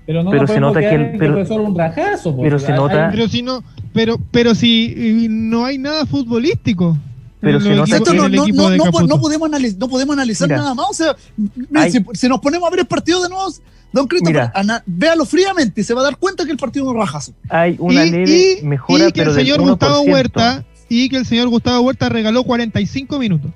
Pero 0.06 0.22
no 0.24 0.30
Pero 0.30 0.46
se 0.46 0.58
nota 0.60 0.80
que 0.80 0.94
el- 0.94 1.16
pero- 1.18 1.34
fue 1.34 1.46
solo 1.46 1.64
un 1.64 1.78
rajazo. 1.78 2.36
pero 2.36 2.56
porque 2.58 2.66
se 2.66 2.72
nota- 2.72 3.10
Pero 3.12 3.28
si 3.28 3.42
no, 3.42 3.62
pero, 3.92 4.18
pero 4.30 4.54
si 4.54 5.26
no 5.30 5.64
hay 5.64 5.78
nada 5.78 6.06
futbolístico. 6.06 6.98
Pero 7.40 7.60
se 7.60 7.74
nota 7.74 7.98
que- 7.98 8.14
no, 8.14 9.20
podemos 9.20 9.48
analiz- 9.50 9.76
no 9.76 9.88
podemos 9.88 10.14
analizar 10.14 10.48
Mira. 10.48 10.58
nada 10.60 10.74
más. 10.74 10.86
O 10.90 10.94
sea, 10.94 11.16
mira, 11.36 11.82
Hay- 11.82 11.90
si, 11.92 12.04
si 12.14 12.28
nos 12.28 12.40
ponemos 12.40 12.66
a 12.66 12.70
ver 12.70 12.80
el 12.80 12.86
partido 12.86 13.20
de 13.22 13.28
nuevo, 13.28 13.46
don 13.92 14.06
Cristo, 14.06 14.28
Mira. 14.30 14.52
ana- 14.54 14.82
véalo 14.86 15.24
fríamente 15.24 15.80
y 15.80 15.84
se 15.84 15.92
va 15.94 16.02
a 16.02 16.04
dar 16.04 16.16
cuenta 16.16 16.44
que 16.44 16.52
el 16.52 16.56
partido 16.56 16.84
es 16.86 16.92
un 16.92 16.96
rajazo. 16.98 17.32
Hay 17.48 17.76
una 17.80 18.04
y, 18.04 18.10
leve 18.10 18.58
y- 18.60 18.64
mejora, 18.64 19.04
y 19.08 19.12
que 19.12 19.20
pero 19.20 19.30
el 19.30 19.36
del 19.36 19.44
señor 19.44 19.60
1%. 19.60 19.70
Gustavo 19.70 20.00
Huerta 20.02 20.64
y 20.88 21.08
que 21.08 21.16
el 21.16 21.26
señor 21.26 21.48
Gustavo 21.48 21.80
Huerta 21.80 22.08
regaló 22.08 22.44
45 22.44 23.18
minutos. 23.18 23.50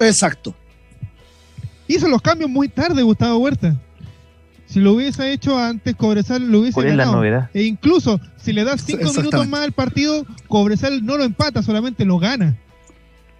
Exacto. 0.00 0.54
Hizo 1.88 2.08
los 2.08 2.22
cambios 2.22 2.48
muy 2.48 2.68
tarde 2.68 3.02
Gustavo 3.02 3.38
Huerta. 3.38 3.76
Si 4.72 4.80
lo 4.80 4.92
hubiese 4.94 5.32
hecho 5.32 5.58
antes, 5.58 5.94
Cobresal 5.96 6.50
lo 6.50 6.60
hubiese 6.60 6.74
¿Cuál 6.74 6.86
es 6.86 6.92
la 6.96 7.04
ganado. 7.04 7.16
novedad? 7.18 7.50
E 7.52 7.64
incluso, 7.64 8.18
si 8.36 8.52
le 8.54 8.64
das 8.64 8.82
cinco 8.86 9.12
minutos 9.12 9.46
más 9.48 9.60
al 9.60 9.72
partido, 9.72 10.24
Cobresal 10.48 11.04
no 11.04 11.16
lo 11.18 11.24
empata, 11.24 11.62
solamente 11.62 12.04
lo 12.06 12.18
gana. 12.18 12.56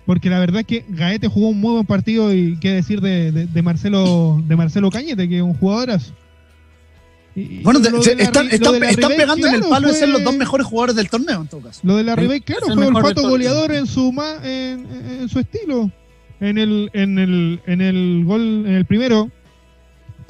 Porque 0.05 0.29
la 0.29 0.41
verdad 0.41 0.61
es 0.61 0.67
que 0.67 0.85
Gaete 0.89 1.29
jugó 1.29 1.49
un 1.51 1.61
muy 1.61 1.73
buen 1.75 1.87
partido 1.87 2.35
y 2.35 2.59
qué 2.59 2.73
decir 2.73 3.01
de, 3.01 3.33
de- 3.33 3.47
de 3.47 3.63
Marcelo 3.63 4.43
de 4.47 4.57
Marcelo 4.57 4.91
Cañete, 4.91 5.29
que 5.29 5.37
es 5.37 5.43
un 5.43 5.55
jugadorazo. 5.55 6.13
Y- 7.35 7.63
Bueno, 7.63 7.81
de 7.81 7.89
están, 8.19 8.49
de 8.49 8.59
Ribey, 8.59 9.17
pegando 9.17 9.47
en 9.47 9.55
el 9.55 9.61
palo 9.63 9.87
de 9.89 9.93
fue- 9.95 10.01
ser 10.01 10.09
los 10.11 10.23
dos 10.23 10.37
mejores 10.37 10.67
jugadores 10.67 10.97
del 10.97 11.09
torneo, 11.09 11.41
en 11.43 11.47
todo 11.49 11.61
caso. 11.63 11.81
Lo 11.85 11.97
de 11.97 12.03
la 12.05 12.15
Ribey, 12.15 12.41
claro, 12.43 12.67
el 12.69 12.75
fue 12.93 13.09
de 13.09 13.15
todos. 13.15 13.31
goleador 13.31 13.73
en 13.73 13.87
su 13.87 14.13
ma- 14.13 14.37
en, 14.45 14.87
en- 14.87 15.21
en 15.23 15.29
su 15.31 15.39
estilo. 15.39 15.91
En 16.41 16.59
el, 16.59 16.91
en 16.93 17.19
el, 17.21 17.61
en 17.67 17.81
el 17.81 18.25
gol, 18.27 18.41
en 18.67 18.75
el 18.75 18.85
primero, 18.85 19.31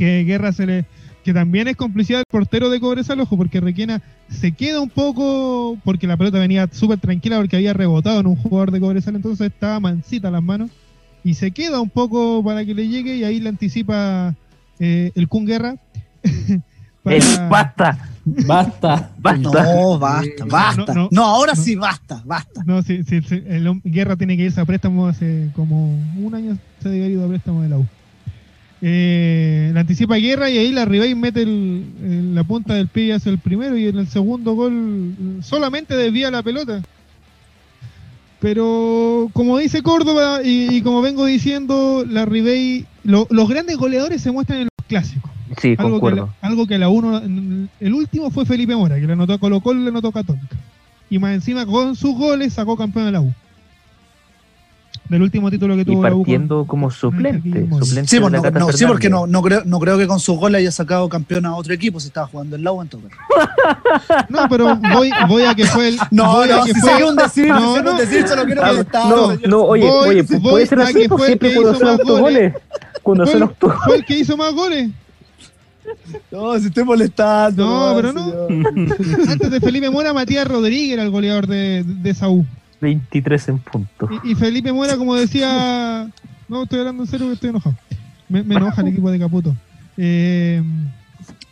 que 0.02 0.24
Guerra 0.24 0.50
se 0.52 0.66
le, 0.66 0.84
que 1.24 1.32
también 1.32 1.68
es 1.68 1.76
complicidad 1.76 2.18
del 2.18 2.24
portero 2.28 2.70
de 2.70 2.80
Cobresal, 2.80 3.20
ojo, 3.20 3.36
porque 3.36 3.60
Requena 3.60 4.02
se 4.28 4.50
queda 4.50 4.80
un 4.80 4.90
poco, 4.90 5.78
porque 5.84 6.08
la 6.08 6.16
pelota 6.16 6.40
venía 6.40 6.68
súper 6.72 6.98
tranquila 6.98 7.36
porque 7.38 7.54
había 7.54 7.72
rebotado 7.72 8.18
en 8.18 8.26
un 8.26 8.34
jugador 8.34 8.72
de 8.72 8.80
Cobresal, 8.80 9.14
entonces 9.14 9.46
estaba 9.52 9.78
mansita 9.78 10.28
las 10.30 10.42
manos, 10.42 10.70
y 11.22 11.34
se 11.34 11.52
queda 11.52 11.80
un 11.80 11.88
poco 11.90 12.42
para 12.42 12.64
que 12.64 12.74
le 12.74 12.88
llegue, 12.88 13.14
y 13.14 13.22
ahí 13.22 13.38
le 13.38 13.48
anticipa 13.50 14.34
eh, 14.80 15.12
el 15.14 15.28
Kun 15.28 15.46
Guerra. 15.46 15.76
para- 17.04 17.16
El 17.16 17.22
basta, 17.48 17.98
Basta. 18.24 19.10
basta. 19.18 19.62
No, 19.74 19.98
basta, 20.00 20.44
basta. 20.46 20.94
no, 20.94 21.02
No, 21.02 21.08
no. 21.12 21.24
ahora 21.24 21.52
No. 21.54 21.62
sí, 21.62 21.76
basta, 21.76 22.22
basta. 22.24 22.62
No, 22.66 22.82
sí, 22.82 23.02
sí, 23.04 23.20
sí, 23.22 23.40
el 23.46 23.80
Guerra 23.84 24.16
tiene 24.16 24.36
que 24.36 24.44
irse 24.44 24.60
a 24.60 24.64
préstamo 24.64 25.06
hace 25.06 25.48
como 25.54 25.92
un 26.16 26.34
año 26.34 26.56
se 26.82 26.88
había 26.88 27.06
ido 27.08 27.24
a 27.24 27.28
préstamo 27.28 27.62
de 27.62 27.68
la 27.68 27.78
U. 27.78 27.86
Eh, 28.84 29.70
la 29.74 29.80
anticipa 29.80 30.16
Guerra 30.16 30.50
y 30.50 30.58
ahí 30.58 30.72
la 30.72 30.84
Ribey 30.84 31.14
mete 31.14 31.42
el- 31.42 31.84
el- 32.02 32.34
la 32.34 32.42
punta 32.42 32.74
del 32.74 32.88
pie 32.88 33.04
y 33.06 33.10
hace 33.12 33.30
el 33.30 33.38
primero 33.38 33.76
y 33.76 33.86
en 33.86 33.96
el 33.96 34.08
segundo 34.08 34.54
gol 34.54 35.14
solamente 35.40 35.96
desvía 35.96 36.30
la 36.32 36.42
pelota. 36.42 36.82
Pero 38.40 39.30
como 39.34 39.58
dice 39.58 39.82
Córdoba 39.82 40.40
y, 40.42 40.74
y 40.76 40.82
como 40.82 41.00
vengo 41.00 41.24
diciendo, 41.26 42.04
la 42.08 42.24
Ribey, 42.24 42.86
lo- 43.04 43.28
los 43.30 43.48
grandes 43.48 43.76
goleadores 43.76 44.20
se 44.20 44.32
muestran 44.32 44.58
en 44.62 44.64
los 44.76 44.86
clásicos. 44.88 45.30
Sí, 45.60 45.74
Algo 45.78 45.84
que, 45.84 45.90
concuerdo. 45.92 46.30
la, 46.42 46.48
algo 46.48 46.66
que 46.66 46.78
la 46.78 46.88
uno, 46.88 47.18
el 47.78 47.94
último 47.94 48.30
fue 48.30 48.44
Felipe 48.46 48.74
Mora, 48.74 48.96
que 48.98 49.06
le 49.06 49.12
anotó 49.12 49.34
a 49.34 49.38
Colo 49.38 49.60
Colo 49.60 49.80
y 49.80 49.84
le 49.84 49.90
anotó 49.90 50.08
a 50.08 50.12
Católica. 50.12 50.56
Y 51.08 51.18
más 51.18 51.34
encima 51.34 51.66
con 51.66 51.94
sus 51.94 52.16
goles 52.16 52.54
sacó 52.54 52.76
campeón 52.76 53.04
de 53.06 53.12
la 53.12 53.20
U. 53.20 53.32
Del 55.12 55.20
último 55.22 55.50
título 55.50 55.74
que 55.76 55.82
Y 55.82 55.84
tuvo 55.84 56.02
la 56.02 56.08
U. 56.08 56.12
con- 56.12 56.20
partiendo 56.22 56.64
como 56.64 56.90
suplente. 56.90 57.66
Suplente 57.68 58.08
Sí, 58.08 58.16
de 58.16 58.20
pues, 58.22 58.32
la 58.32 58.50
no, 58.50 58.58
no, 58.60 58.72
sí, 58.72 58.86
porque 58.86 59.10
no, 59.10 59.26
no, 59.26 59.42
creo, 59.42 59.62
no 59.66 59.78
creo 59.78 59.98
que 59.98 60.06
con 60.06 60.18
sus 60.18 60.38
goles 60.38 60.60
haya 60.60 60.70
sacado 60.72 61.06
campeón 61.10 61.44
a 61.44 61.54
otro 61.54 61.74
equipo 61.74 62.00
si 62.00 62.06
estaba 62.06 62.26
jugando 62.28 62.56
el 62.56 62.62
Lau 62.64 62.80
en 62.80 62.88
todo. 62.88 63.02
No, 64.30 64.48
pero 64.48 64.74
voy, 64.76 65.10
voy 65.28 65.42
a 65.42 65.54
que 65.54 65.66
fue 65.66 65.88
el. 65.88 65.98
No, 66.10 66.46
no, 66.46 66.64
que 66.64 66.72
si 66.72 66.80
fue- 66.80 67.04
un 67.04 67.16
decir, 67.16 67.46
No, 67.48 67.74
sería 67.74 67.90
un 67.90 67.96
no. 67.96 68.00
decir, 68.00 68.26
solo 68.26 68.44
quiero 68.46 68.62
Ah, 68.64 68.68
molestar. 68.68 69.06
no, 69.10 69.30
señor. 69.32 69.48
no, 69.48 69.60
oye, 69.64 69.86
Voy- 69.86 70.08
oye, 70.08 70.22
voy 70.22 70.40
puede 70.40 70.66
ser 70.66 70.80
así, 70.80 70.94
que 70.94 71.08
pues 71.10 71.18
fue 71.18 71.26
el 71.26 71.26
siempre 71.28 71.48
que 71.50 71.54
cuando 71.56 71.70
hizo 71.72 71.78
son 71.80 71.88
más 71.88 72.00
autogoles. 72.00 72.54
Cuando 73.02 73.24
Fue 73.24 73.32
son 73.32 73.42
el, 73.42 73.48
autogoles. 73.48 73.82
fue 73.84 73.96
el 73.96 74.04
que 74.06 74.18
hizo 74.18 74.36
más 74.38 74.54
goles. 74.54 74.90
No, 76.30 76.58
si 76.58 76.66
estoy 76.68 76.84
molestando. 76.84 77.66
No, 77.66 77.96
pero 77.96 78.12
no. 78.14 78.24
señor. 78.24 79.28
Antes 79.28 79.50
de 79.50 79.60
Felipe 79.60 79.90
Mora, 79.90 80.12
Matías 80.14 80.46
Rodríguez 80.48 80.94
era 80.94 81.02
el 81.02 81.10
goleador 81.10 81.46
de, 81.46 81.84
de 81.84 82.16
U. 82.28 82.46
23 82.82 83.48
en 83.48 83.58
punto. 83.60 84.08
Y, 84.24 84.32
y 84.32 84.34
Felipe 84.34 84.70
Mora, 84.72 84.96
como 84.98 85.14
decía. 85.14 86.06
No, 86.48 86.64
estoy 86.64 86.80
hablando 86.80 87.04
en 87.04 87.08
serio 87.08 87.28
que 87.28 87.32
estoy 87.34 87.48
enojado. 87.50 87.74
Me, 88.28 88.42
me 88.42 88.56
enoja 88.56 88.82
el 88.82 88.88
equipo 88.88 89.10
de 89.10 89.18
Caputo. 89.18 89.56
Eh, 89.96 90.62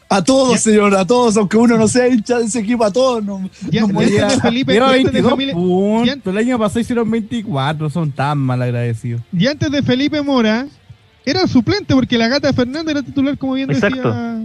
A 0.09 0.23
todos, 0.25 0.61
señor, 0.61 0.95
a 0.97 1.07
todos, 1.07 1.37
aunque 1.37 1.57
uno 1.57 1.79
no 1.79 1.87
sea 1.89 2.09
hincha 2.09 2.39
de 2.39 2.45
ese 2.47 2.59
equipo, 2.59 2.85
a 2.85 2.93
todos. 2.93 3.25
No, 3.25 3.49
ya, 3.71 3.83
antes 3.85 4.19
de 4.35 4.41
Felipe, 4.41 4.73
Lleva 4.73 4.89
ya 4.89 4.93
antes 4.97 5.05
de 5.13 5.23
22 5.23 5.31
familia- 5.31 5.55
puntos. 5.55 6.33
El 6.35 6.39
año 6.39 6.59
pasado 6.59 6.81
hicieron 6.81 7.11
24. 7.11 7.89
Son 7.91 8.11
tan 8.11 8.39
mal 8.39 8.61
agradecidos. 8.61 9.23
Y 9.33 9.47
antes 9.47 9.71
de 9.71 9.83
Felipe 9.83 10.21
Mora, 10.23 10.67
era 11.25 11.47
suplente 11.47 11.95
porque 11.95 12.19
la 12.19 12.29
gata 12.29 12.53
Fernández 12.53 12.91
era 12.97 13.03
titular, 13.03 13.39
como 13.39 13.55
bien 13.55 13.69
decía. 13.69 14.41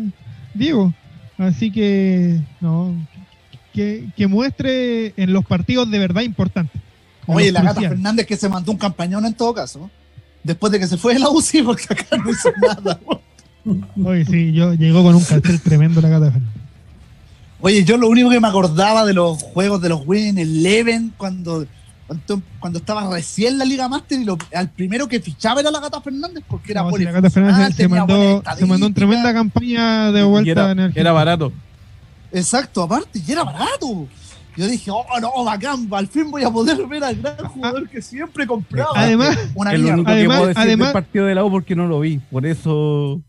Diego. 0.54 0.94
Así 1.38 1.70
que, 1.72 2.40
no, 2.62 2.96
que, 3.76 4.08
que 4.16 4.28
muestre 4.28 5.14
en 5.18 5.34
los 5.34 5.46
partidos 5.46 5.92
de 5.92 6.00
verdad 6.00 6.22
importantes. 6.22 6.82
Oye, 7.28 7.52
la 7.52 7.62
gata. 7.62 7.82
Fernández 7.82 8.26
que 8.26 8.38
se 8.38 8.48
mandó 8.48 8.72
un 8.72 8.78
campañón 8.78 9.26
en 9.26 9.34
todo 9.34 9.54
caso. 9.54 9.92
Después 10.44 10.72
de 10.72 10.80
que 10.80 10.88
se 10.88 10.96
fue 10.98 11.14
de 11.14 11.20
la 11.20 11.30
UCI, 11.30 11.64
porque 11.64 11.86
acá 11.90 12.18
no 12.18 12.32
hizo 12.32 12.50
nada. 12.62 13.00
Oye, 14.04 14.26
sí, 14.26 14.54
yo 14.54 14.74
llegó 14.74 15.04
con 15.04 15.16
un 15.16 15.24
cartel 15.24 15.60
tremendo 15.60 16.00
la 16.00 16.10
gata 16.10 16.32
Fernández. 16.32 16.62
Oye, 17.60 17.84
yo 17.84 17.98
lo 17.98 18.08
único 18.08 18.30
que 18.30 18.40
me 18.40 18.48
acordaba 18.48 19.06
de 19.06 19.14
los 19.14 19.42
juegos 19.42 19.82
de 19.82 19.90
los 19.90 20.06
Win 20.06 20.38
Eleven 20.38 21.14
cuando, 21.18 21.66
cuando, 22.06 22.42
cuando 22.60 22.80
estaba 22.80 23.10
recién 23.10 23.58
la 23.58 23.66
Liga 23.66 23.90
Master 23.90 24.22
y 24.22 24.24
lo, 24.24 24.38
al 24.54 24.70
primero 24.70 25.08
que 25.08 25.20
fichaba 25.20 25.62
era 25.62 25.72
la 25.72 25.80
Gata 25.80 26.00
Fernández 26.00 26.44
porque 26.48 26.74
era 26.74 26.84
No, 26.84 26.90
sí, 26.90 26.92
buena 26.92 27.12
la 27.12 27.22
gata 27.22 27.30
Fernández 27.30 27.76
se, 27.76 27.88
mandó, 27.88 28.44
se 28.56 28.66
mandó 28.68 28.86
una 28.86 28.96
tremenda 28.96 29.34
campaña 29.34 30.12
de 30.12 30.24
vuelta 30.24 30.52
era, 30.52 30.72
en 30.72 30.80
Argentina. 30.80 31.02
era 31.02 31.12
barato. 31.12 31.52
Exacto, 32.38 32.84
aparte, 32.84 33.20
y 33.26 33.32
era 33.32 33.44
barato. 33.44 34.08
Yo 34.58 34.68
dije, 34.68 34.90
oh 34.90 35.06
no, 35.20 35.44
bacán, 35.44 35.88
al 35.92 36.08
fin 36.08 36.32
voy 36.32 36.44
a 36.44 36.50
poder 36.50 36.86
ver 36.88 37.04
al 37.04 37.16
gran 37.18 37.36
jugador 37.48 37.90
que 37.90 38.02
siempre 38.02 38.48
compraba. 38.48 38.92
Además- 38.96 39.38
una 39.54 39.72
mierda. 39.72 39.94
único 39.96 40.10
Además- 40.10 40.22
que 40.22 40.28
puedo 40.40 40.48
decir 40.48 40.62
además- 40.64 40.88
del 40.88 40.94
partido 40.94 41.26
de 41.26 41.36
la 41.36 41.44
U 41.44 41.52
porque 41.52 41.76
no 41.76 41.88
lo 41.88 42.00
vi. 42.00 42.20
Por 42.20 42.46
eso. 42.46 43.22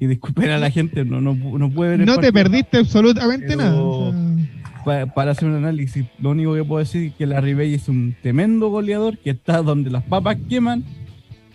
Y 0.00 0.06
disculpen 0.06 0.50
a 0.50 0.58
la 0.58 0.70
gente, 0.72 1.04
no, 1.04 1.20
no, 1.20 1.34
no 1.34 1.70
puede 1.70 1.90
ver 1.92 2.00
el 2.00 2.06
No 2.06 2.18
te 2.18 2.32
perdiste 2.32 2.78
absolutamente 2.78 3.46
Pero- 3.46 3.58
nada. 3.58 3.80
o 3.82 4.10
sea, 4.10 4.48
Pa- 4.84 5.06
para 5.06 5.32
hacer 5.32 5.46
un 5.48 5.54
análisis, 5.56 6.06
lo 6.18 6.30
único 6.30 6.54
que 6.54 6.64
puedo 6.64 6.78
decir 6.80 7.08
es 7.08 7.14
que 7.14 7.26
la 7.26 7.40
Ribey 7.40 7.74
es 7.74 7.88
un 7.88 8.16
tremendo 8.22 8.70
goleador 8.70 9.18
que 9.18 9.30
está 9.30 9.60
donde 9.62 9.90
las 9.90 10.02
papas 10.02 10.36
queman 10.48 10.82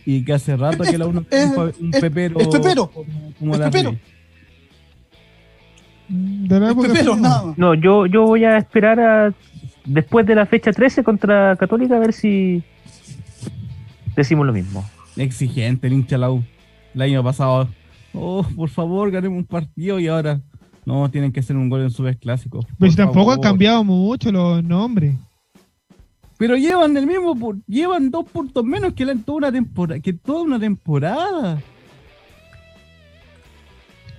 y 0.05 0.23
que 0.23 0.33
hace 0.33 0.55
rato 0.55 0.83
que 0.83 0.97
la 0.97 1.07
uno 1.07 1.25
Es- 1.31 1.49
un, 1.49 1.55
pa- 1.55 1.63
un 1.79 1.93
es- 1.93 1.99
pepero, 2.01 2.39
es 2.39 2.47
pepero. 2.47 2.91
como, 2.91 3.33
como 3.39 3.53
Es 3.55 3.59
la 3.59 3.65
pepero. 3.71 3.89
Ribey. 3.91 4.12
De 6.13 6.59
la 6.59 6.65
Es 6.67 6.71
época 6.73 6.87
pepero, 6.89 7.13
fue- 7.13 7.21
nada 7.21 7.45
más. 7.45 7.57
No, 7.57 7.73
yo, 7.73 8.05
yo 8.05 8.23
voy 8.23 8.43
a 8.45 8.57
esperar 8.57 8.99
a 8.99 9.33
después 9.85 10.25
de 10.25 10.35
la 10.35 10.45
fecha 10.45 10.71
13 10.71 11.03
contra 11.03 11.55
Católica 11.57 11.95
a 11.95 11.99
ver 11.99 12.13
si 12.13 12.63
decimos 14.15 14.45
lo 14.45 14.53
mismo. 14.53 14.83
Exigente 15.15 15.87
el 15.87 15.93
hincha 15.93 16.17
la 16.17 16.31
U. 16.31 16.43
El 16.95 17.01
año 17.01 17.23
pasado, 17.23 17.67
oh, 18.13 18.45
por 18.55 18.69
favor, 18.69 19.09
ganemos 19.11 19.37
un 19.39 19.45
partido 19.45 19.99
y 19.99 20.07
ahora 20.07 20.39
no, 20.85 21.09
tienen 21.09 21.31
que 21.31 21.39
hacer 21.39 21.55
un 21.55 21.69
gol 21.69 21.81
en 21.81 21.89
su 21.91 22.03
vez 22.03 22.17
clásico. 22.17 22.59
Pero 22.77 22.93
tampoco 22.93 23.31
han 23.31 23.37
favor. 23.37 23.41
cambiado 23.41 23.83
mucho 23.83 24.31
los 24.31 24.63
nombres. 24.63 25.15
Pero 26.37 26.55
llevan 26.57 26.95
el 26.97 27.07
mismo, 27.07 27.35
llevan 27.67 28.11
dos 28.11 28.25
puntos 28.29 28.63
menos 28.63 28.93
que 28.93 29.05
la 29.05 29.13
en 29.13 29.23
toda 29.23 29.37
una 29.37 29.51
temporada, 29.51 29.99
que 29.99 30.13
toda 30.13 30.41
una 30.43 30.59
temporada. 30.59 31.61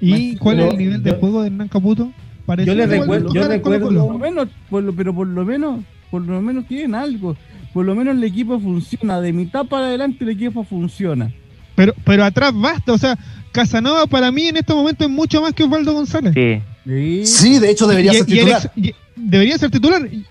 ¿Y 0.05 0.37
cuál 0.37 0.61
es 0.61 0.71
el 0.73 0.79
nivel 0.79 1.03
de 1.03 1.11
yo- 1.11 1.17
juego 1.19 1.41
de 1.43 1.47
Hernán 1.49 1.69
Caputo? 1.69 2.13
Parece 2.47 2.67
Yo 2.69 2.75
le 2.75 2.87
recuerdo- 2.87 3.33
yo 3.33 3.49
recuerdo-. 3.49 3.85
Por 4.07 4.13
lo 4.13 4.19
menos, 4.19 4.49
por 4.69 4.83
lo- 4.83 4.95
pero 4.95 5.15
por 5.15 5.27
lo 5.27 5.45
menos, 5.45 5.81
por 6.11 6.23
lo 6.23 6.41
menos 6.43 6.67
tienen 6.67 6.95
algo. 6.95 7.37
Por 7.73 7.85
lo 7.87 7.95
menos 7.95 8.17
el 8.17 8.23
equipo 8.25 8.61
funciona. 8.61 9.21
De 9.21 9.33
mitad 9.33 9.65
para 9.67 9.87
adelante 9.87 10.23
el 10.25 10.31
equipo 10.31 10.63
funciona. 10.65 11.33
Pero, 11.75 11.93
pero 12.05 12.25
atrás 12.25 12.53
basta, 12.55 12.93
o 12.93 12.99
sea, 12.99 13.19
Casanova 13.51 14.07
para 14.07 14.31
mí 14.31 14.47
en 14.47 14.57
este 14.59 14.75
momento 14.75 15.05
es 15.05 15.11
mucho 15.11 15.43
más 15.43 15.53
que 15.55 15.65
Osvaldo 15.65 15.93
González. 15.93 16.33
Sí. 16.35 16.61
Sí. 16.87 17.27
Sí, 17.27 17.59
de 17.59 17.71
hecho 17.71 17.87
debería 17.87 18.13
Y- 18.13 18.17
ser 18.19 18.29
y 18.29 18.33
titular. 18.33 18.71
ex- 18.77 18.87
y- 18.89 18.95
debería 19.17 19.59
ser 19.59 19.71
titular. 19.71 20.09
Y, 20.13 20.25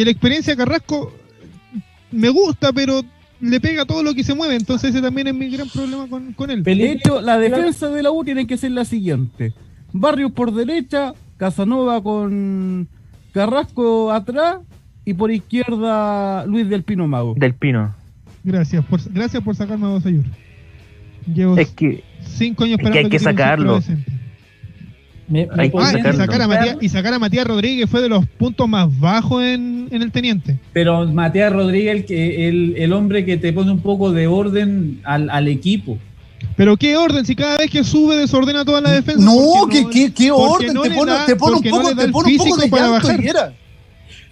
y 0.00 0.04
la 0.04 0.10
experiencia 0.10 0.54
de 0.54 0.56
Carrasco 0.56 1.12
me 2.10 2.30
gusta, 2.30 2.72
pero 2.72 3.02
le 3.40 3.60
pega 3.60 3.84
todo 3.84 4.02
lo 4.02 4.14
que 4.14 4.24
se 4.24 4.34
mueve. 4.34 4.56
Entonces 4.56 4.90
ese 4.90 5.02
también 5.02 5.28
es 5.28 5.34
mi 5.34 5.48
gran 5.48 5.68
problema 5.68 6.06
con, 6.08 6.32
con 6.32 6.50
él. 6.50 6.62
De 6.62 6.92
hecho, 6.92 7.20
la 7.20 7.38
defensa 7.38 7.88
de 7.88 8.02
la 8.02 8.10
U 8.10 8.24
tiene 8.24 8.46
que 8.46 8.56
ser 8.56 8.72
la 8.72 8.84
siguiente. 8.84 9.52
Barrios 9.92 10.32
por 10.32 10.52
derecha, 10.52 11.14
Casanova 11.36 12.02
con 12.02 12.88
Carrasco 13.32 14.12
atrás 14.12 14.58
y 15.04 15.14
por 15.14 15.30
izquierda 15.30 16.44
Luis 16.46 16.68
del 16.68 16.82
Pino 16.82 17.06
Mago. 17.08 17.34
Del 17.36 17.54
Pino. 17.54 17.94
Gracias 18.44 18.84
por, 18.84 19.00
gracias 19.12 19.42
por 19.42 19.56
sacarme 19.56 19.86
a 19.86 19.90
Bosayur. 19.90 20.24
Llevo 21.32 21.56
Es 21.56 21.70
que 21.70 22.04
cinco 22.22 22.64
años 22.64 22.78
es 22.78 22.90
que 22.90 22.98
esperando 22.98 22.98
hay 22.98 23.10
que 23.10 23.18
centro 23.18 23.32
sacarlo. 23.32 23.80
Decente. 25.28 25.50
me, 25.50 25.56
me 25.56 25.62
hay 25.62 25.70
que 25.70 25.78
Ah, 25.78 25.92
y 26.12 26.16
sacar, 26.16 26.42
a 26.42 26.48
Matías, 26.48 26.76
y 26.80 26.88
sacar 26.88 27.14
a 27.14 27.18
Matías 27.18 27.46
Rodríguez 27.46 27.88
fue 27.90 28.00
de 28.02 28.08
los 28.08 28.26
puntos 28.26 28.68
más 28.68 28.88
bajos 28.98 29.42
en, 29.42 29.88
en 29.90 30.02
el 30.02 30.10
Teniente. 30.12 30.58
Pero 30.72 31.06
Matías 31.06 31.52
Rodríguez, 31.52 31.96
el, 31.96 32.04
que, 32.04 32.48
el, 32.48 32.74
el 32.76 32.92
hombre 32.92 33.24
que 33.24 33.36
te 33.36 33.52
pone 33.52 33.70
un 33.70 33.80
poco 33.80 34.12
de 34.12 34.26
orden 34.26 35.00
al, 35.04 35.30
al 35.30 35.48
equipo. 35.48 35.98
Pero 36.56 36.76
qué 36.76 36.96
orden, 36.96 37.24
si 37.26 37.34
cada 37.36 37.58
vez 37.58 37.70
que 37.70 37.84
sube 37.84 38.16
desordena 38.16 38.64
toda 38.64 38.80
la 38.80 38.90
defensa. 38.92 39.24
No, 39.24 39.66
¿qué, 39.70 39.86
qué, 39.90 40.12
qué 40.12 40.28
porque 40.30 40.66
orden, 40.70 40.74
no 40.74 40.82
te 40.82 40.90
pone, 40.90 41.12
da- 41.12 41.26
te 41.26 41.36
pone 41.36 41.52
un 41.56 41.62
porque 41.62 41.70
no 41.70 41.76
poco, 41.76 41.88
le 41.88 41.94
da 41.94 42.00
te 42.02 42.06
el 42.06 42.12
pone 42.12 42.30
un 42.32 42.36
poco 42.36 42.44
físico 42.44 42.62
de 42.64 42.68
para 42.70 42.88
bajar. 42.88 43.24
era. 43.24 43.52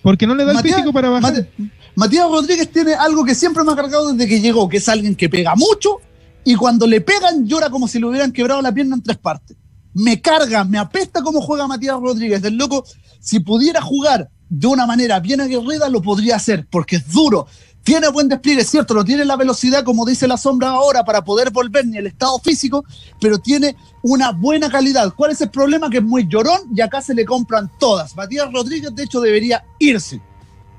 Porque 0.02 0.27
no 0.27 0.35
le 0.35 0.44
da 0.44 0.51
el 0.52 0.56
Matías- 0.56 0.74
físico 0.77 0.93
para 0.93 1.09
bajar. 1.10 1.32
Mate- 1.32 1.48
Matías 1.94 2.28
Rodríguez 2.28 2.70
tiene 2.70 2.94
algo 2.94 3.24
que 3.24 3.35
siempre 3.35 3.64
me 3.64 3.73
ha 3.73 3.77
cargado 3.77 4.12
desde 4.12 4.28
que 4.28 4.40
llegó, 4.40 4.68
que 4.68 4.77
es 4.77 4.89
alguien 4.89 5.14
que 5.14 5.28
pega 5.28 5.55
mucho 5.56 5.97
y 6.44 6.55
cuando 6.55 6.86
le 6.86 7.01
pegan 7.01 7.47
llora 7.47 7.70
como 7.70 7.89
si 7.89 7.98
le 7.98 8.06
hubieran 8.06 8.32
quebrado 8.32 8.60
la 8.62 8.73
pierna 8.73 8.97
en 8.97 9.02
tres 9.02 9.16
partes. 9.16 9.56
Me 9.98 10.20
carga, 10.20 10.62
me 10.62 10.77
apesta 10.77 11.23
cómo 11.23 11.40
juega 11.40 11.66
Matías 11.66 11.97
Rodríguez. 11.98 12.44
El 12.44 12.59
loco, 12.59 12.85
si 13.18 13.40
pudiera 13.40 13.81
jugar 13.81 14.28
de 14.51 14.66
una 14.66 14.85
manera 14.85 15.20
bien 15.20 15.40
aguerrida, 15.40 15.89
lo 15.89 16.02
podría 16.02 16.36
hacer, 16.36 16.66
porque 16.70 16.97
es 16.97 17.10
duro. 17.10 17.47
Tiene 17.82 18.09
buen 18.09 18.28
despliegue, 18.28 18.60
es 18.60 18.68
cierto, 18.68 18.93
no 18.93 19.06
tiene 19.06 19.24
la 19.24 19.36
velocidad, 19.36 19.85
como 19.85 20.05
dice 20.05 20.28
la 20.28 20.36
sombra 20.36 20.68
ahora, 20.68 21.02
para 21.02 21.24
poder 21.24 21.51
volver 21.51 21.86
ni 21.86 21.97
el 21.97 22.09
estado 22.09 22.39
físico, 22.40 22.85
pero 23.23 23.39
tiene 23.39 23.74
una 24.02 24.32
buena 24.32 24.68
calidad. 24.68 25.14
¿Cuál 25.16 25.31
es 25.31 25.40
el 25.40 25.48
problema? 25.48 25.89
Que 25.89 25.98
es 25.98 26.05
muy 26.05 26.28
llorón 26.28 26.60
y 26.74 26.82
acá 26.82 27.01
se 27.01 27.14
le 27.14 27.24
compran 27.24 27.70
todas. 27.78 28.14
Matías 28.14 28.52
Rodríguez, 28.52 28.94
de 28.94 29.05
hecho, 29.05 29.23
debería 29.23 29.64
irse 29.78 30.20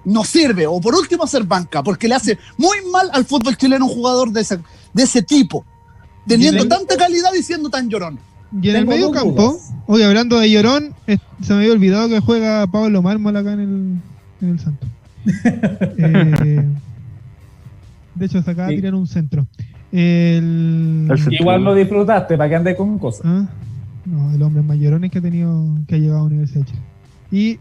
no 0.06 0.24
sirve, 0.24 0.68
o 0.68 0.80
por 0.80 0.96
último 0.96 1.24
hacer 1.24 1.44
banca, 1.44 1.84
porque 1.84 2.08
le 2.08 2.16
hace 2.16 2.38
muy 2.58 2.78
mal 2.92 3.10
al 3.12 3.26
fútbol 3.26 3.58
chileno 3.58 3.88
un 3.88 3.92
jugador 3.92 4.32
de 4.32 4.40
ese, 4.40 4.60
de 4.94 5.04
ese 5.04 5.22
tipo, 5.22 5.66
teniendo 6.26 6.66
tanta 6.66 6.96
calidad 6.96 7.34
y 7.34 7.44
siendo 7.44 7.70
tan 7.70 7.90
llorón. 7.90 8.18
Y 8.62 8.70
en 8.70 8.76
el 8.76 8.88
medio 8.88 9.12
campo, 9.12 9.58
hoy 9.88 10.02
hablando 10.04 10.40
de 10.40 10.50
llorón, 10.50 10.94
se 11.42 11.54
me 11.54 11.60
había 11.60 11.74
olvidado 11.74 12.10
que 12.10 12.20
juega 12.20 12.66
Pablo 12.68 13.02
Mármol 13.02 13.36
acá 13.36 13.54
en 13.54 13.60
el, 13.60 14.02
en 14.42 14.50
el 14.50 14.60
Santo. 14.60 14.88
Eh, 16.00 16.64
de 18.16 18.26
hecho, 18.26 18.42
se 18.42 18.52
acaba 18.52 18.70
de 18.70 18.76
tirar 18.76 18.96
un 18.96 19.08
centro. 19.08 19.46
Igual 19.92 21.64
lo 21.64 21.76
disfrutaste, 21.76 22.38
para 22.38 22.50
que 22.50 22.56
andes 22.56 22.76
con 22.76 22.98
cosas. 22.98 23.26
¿Ah? 23.26 23.46
No, 24.06 24.34
el 24.34 24.42
hombre 24.42 24.64
más 24.64 24.78
llorón 24.78 25.04
es 25.04 25.12
que 25.12 25.20
ha 25.20 25.22
tenido 25.22 25.66
que 25.88 25.96
ha 25.96 25.98
llegado 25.98 26.22
a 26.22 26.24
Universidad 26.24 26.62
de 26.62 26.72
Chile. 26.72 26.82
Y 27.30 27.60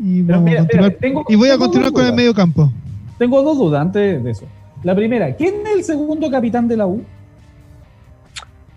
y, 0.00 0.22
voy 0.22 1.48
a 1.50 1.58
continuar 1.58 1.92
con 1.92 2.06
el 2.06 2.12
medio 2.14 2.32
campo. 2.32 2.72
Tengo 3.18 3.42
dos 3.42 3.58
dudas 3.58 3.82
antes 3.82 4.22
de 4.22 4.30
eso. 4.30 4.46
La 4.84 4.94
primera, 4.94 5.34
¿quién 5.34 5.66
es 5.66 5.76
el 5.76 5.84
segundo 5.84 6.30
capitán 6.30 6.68
de 6.68 6.76
la 6.76 6.86
U? 6.86 7.02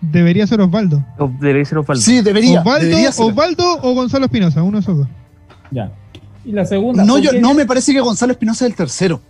Debería 0.02 0.46
ser 0.46 0.60
Osvaldo. 0.60 1.04
debería 1.40 1.64
ser 1.64 1.78
Osvaldo. 1.78 2.02
Sí, 2.02 2.20
debería. 2.20 2.62
Osvaldo, 2.62 3.78
o 3.82 3.94
Gonzalo 3.94 4.26
Espinosa, 4.26 4.62
uno 4.62 4.78
de 4.78 4.82
esos 4.82 4.98
dos. 4.98 5.08
Ya. 5.70 5.90
Y 6.44 6.52
la 6.52 6.64
segunda. 6.64 7.04
No, 7.04 7.18
yo, 7.18 7.32
no 7.40 7.54
me 7.54 7.64
parece 7.64 7.92
que 7.92 8.00
Gonzalo 8.00 8.32
Espinosa 8.32 8.66
es 8.66 8.72
el 8.72 8.76
tercero. 8.76 9.20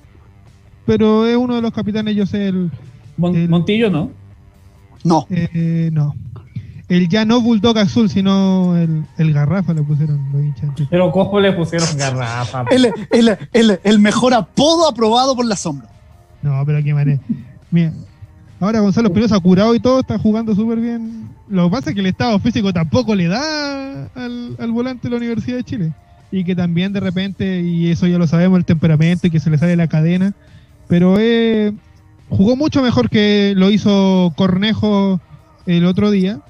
Pero 0.87 1.27
es 1.27 1.37
uno 1.37 1.55
de 1.55 1.63
los 1.63 1.73
capitanes, 1.73 2.17
yo 2.17 2.27
sé 2.27 2.49
el. 2.49 2.71
Montillo, 3.17 3.91
¿no? 3.91 4.11
No. 5.05 5.27
Eh, 5.31 5.91
no 5.93 6.15
el 6.97 7.09
ya 7.09 7.25
no 7.25 7.41
Bulldog 7.41 7.79
azul, 7.79 8.11
sino 8.11 8.77
el, 8.77 9.05
el 9.17 9.33
garrafa 9.33 9.73
le 9.73 9.83
pusieron 9.83 10.31
los 10.31 10.43
hinchas. 10.43 10.71
Pero 10.91 11.11
¿cómo 11.11 11.41
le 11.41 11.53
pusieron 11.53 11.89
garrafa? 11.97 12.65
el, 12.71 12.93
el, 13.11 13.39
el, 13.53 13.81
el, 13.83 13.99
mejor 13.99 14.35
apodo 14.35 14.89
aprobado 14.89 15.35
por 15.35 15.47
la 15.47 15.57
sombra. 15.57 15.89
No, 16.43 16.63
pero 16.67 16.83
qué 16.83 16.93
manera. 16.93 17.19
Mira, 17.71 17.93
ahora 18.63 18.81
Gonzalo 18.81 19.09
Espinosa 19.09 19.41
curado 19.41 19.75
y 19.75 19.81
todo, 19.81 20.01
está 20.01 20.19
jugando 20.19 20.55
súper 20.55 20.79
bien. 20.79 21.29
Lo 21.49 21.65
que 21.65 21.71
pasa 21.71 21.91
es 21.91 21.95
que 21.95 22.01
el 22.01 22.07
estado 22.07 22.39
físico 22.39 22.73
tampoco 22.73 23.15
le 23.15 23.27
da 23.27 24.05
al, 24.15 24.57
al 24.59 24.71
volante 24.71 25.09
de 25.09 25.11
la 25.11 25.17
Universidad 25.17 25.57
de 25.57 25.65
Chile. 25.65 25.93
Y 26.31 26.45
que 26.45 26.55
también 26.55 26.93
de 26.93 27.01
repente, 27.01 27.61
y 27.61 27.91
eso 27.91 28.07
ya 28.07 28.19
lo 28.19 28.27
sabemos, 28.27 28.59
el 28.59 28.65
temperamento 28.65 29.27
y 29.27 29.31
que 29.31 29.41
se 29.41 29.51
le 29.51 29.59
sale 29.59 29.77
la 29.77 29.89
cadena. 29.89 30.33
Pero 30.89 31.17
eh, 31.19 31.73
jugó 32.29 32.57
mucho 32.57 32.83
mejor 32.83 33.11
que 33.11 33.53
lo 33.57 33.71
hizo 33.71 34.33
Cornejo 34.37 35.21
el 35.67 35.85
otro 35.85 36.11
día 36.11 36.41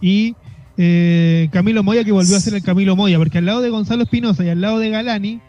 y 0.00 0.34
eh, 0.76 1.48
Camilo 1.52 1.82
Moya 1.82 2.04
que 2.04 2.12
volvió 2.12 2.36
a 2.36 2.40
ser 2.40 2.54
el 2.54 2.62
Camilo 2.62 2.96
Moya, 2.96 3.18
porque 3.18 3.38
al 3.38 3.46
lado 3.46 3.60
de 3.60 3.70
Gonzalo 3.70 4.02
Espinosa 4.02 4.44
y 4.44 4.48
al 4.48 4.60
lado 4.60 4.78
de 4.78 4.90
Galani, 4.90 5.40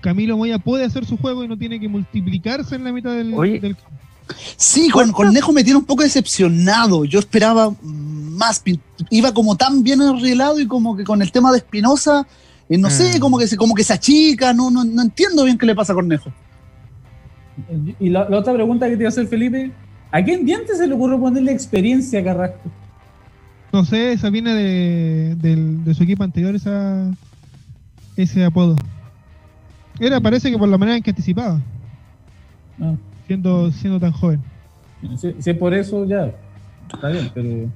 Camilo 0.00 0.36
Moya 0.36 0.58
puede 0.58 0.84
hacer 0.84 1.04
su 1.04 1.16
juego 1.16 1.44
y 1.44 1.48
no 1.48 1.56
tiene 1.56 1.80
que 1.80 1.88
multiplicarse 1.88 2.74
en 2.74 2.84
la 2.84 2.92
mitad 2.92 3.12
del, 3.12 3.30
campo. 3.30 3.82
Sí, 4.56 4.88
con 4.90 5.12
Cornejo 5.12 5.52
me 5.52 5.64
tiene 5.64 5.78
un 5.78 5.84
poco 5.84 6.02
decepcionado. 6.02 7.04
Yo 7.04 7.18
esperaba 7.18 7.72
más. 7.82 8.62
Iba 9.10 9.32
como 9.32 9.56
tan 9.56 9.82
bien 9.82 10.00
arreglado 10.00 10.60
y 10.60 10.66
como 10.66 10.96
que 10.96 11.04
con 11.04 11.22
el 11.22 11.32
tema 11.32 11.50
de 11.52 11.58
Espinosa, 11.58 12.26
eh, 12.68 12.78
no 12.78 12.90
sé, 12.90 13.16
mm. 13.16 13.20
como 13.20 13.38
que, 13.38 13.46
se, 13.46 13.56
como 13.56 13.74
que 13.74 13.84
se 13.84 13.92
achica. 13.92 14.52
No, 14.52 14.70
no, 14.70 14.84
no 14.84 15.02
entiendo 15.02 15.44
bien 15.44 15.58
qué 15.58 15.66
le 15.66 15.74
pasa 15.74 15.92
a 15.92 15.96
Cornejo. 15.96 16.32
Y 17.98 18.08
la, 18.08 18.22
otra 18.30 18.54
pregunta 18.54 18.88
que 18.88 18.96
te 18.96 19.02
iba 19.02 19.08
a 19.08 19.12
hacer, 19.12 19.26
Felipe: 19.26 19.70
¿a 20.10 20.22
quién 20.22 20.44
dientes 20.44 20.78
se 20.78 20.86
le 20.86 20.94
ocurre 20.94 21.18
ponerle 21.18 21.52
experiencia 21.52 22.20
a 22.20 22.24
Carrasco? 22.24 22.70
No 23.72 23.84
sé, 23.84 24.12
esa 24.12 24.30
viene 24.30 24.54
de, 24.54 25.94
su 25.94 26.02
equipo 26.02 26.24
anterior, 26.24 26.54
esa, 26.54 27.10
ese 28.16 28.44
apodo. 28.44 28.76
Era, 30.00 30.20
parece 30.20 30.50
que 30.50 30.58
por 30.58 30.68
la 30.68 30.78
manera 30.78 30.96
en 30.96 31.02
que 31.02 31.10
anticipaba. 31.10 31.60
Ah. 32.80 32.94
Siendo, 33.30 33.70
siendo 33.70 34.00
tan 34.00 34.10
joven. 34.10 34.40
Si, 35.16 35.32
es 35.48 35.56
por 35.56 35.72
eso, 35.72 36.04
ya. 36.04 36.34
Está 36.92 37.10
bien, 37.10 37.30
pero. 37.32 37.48
Eh, 37.48 37.70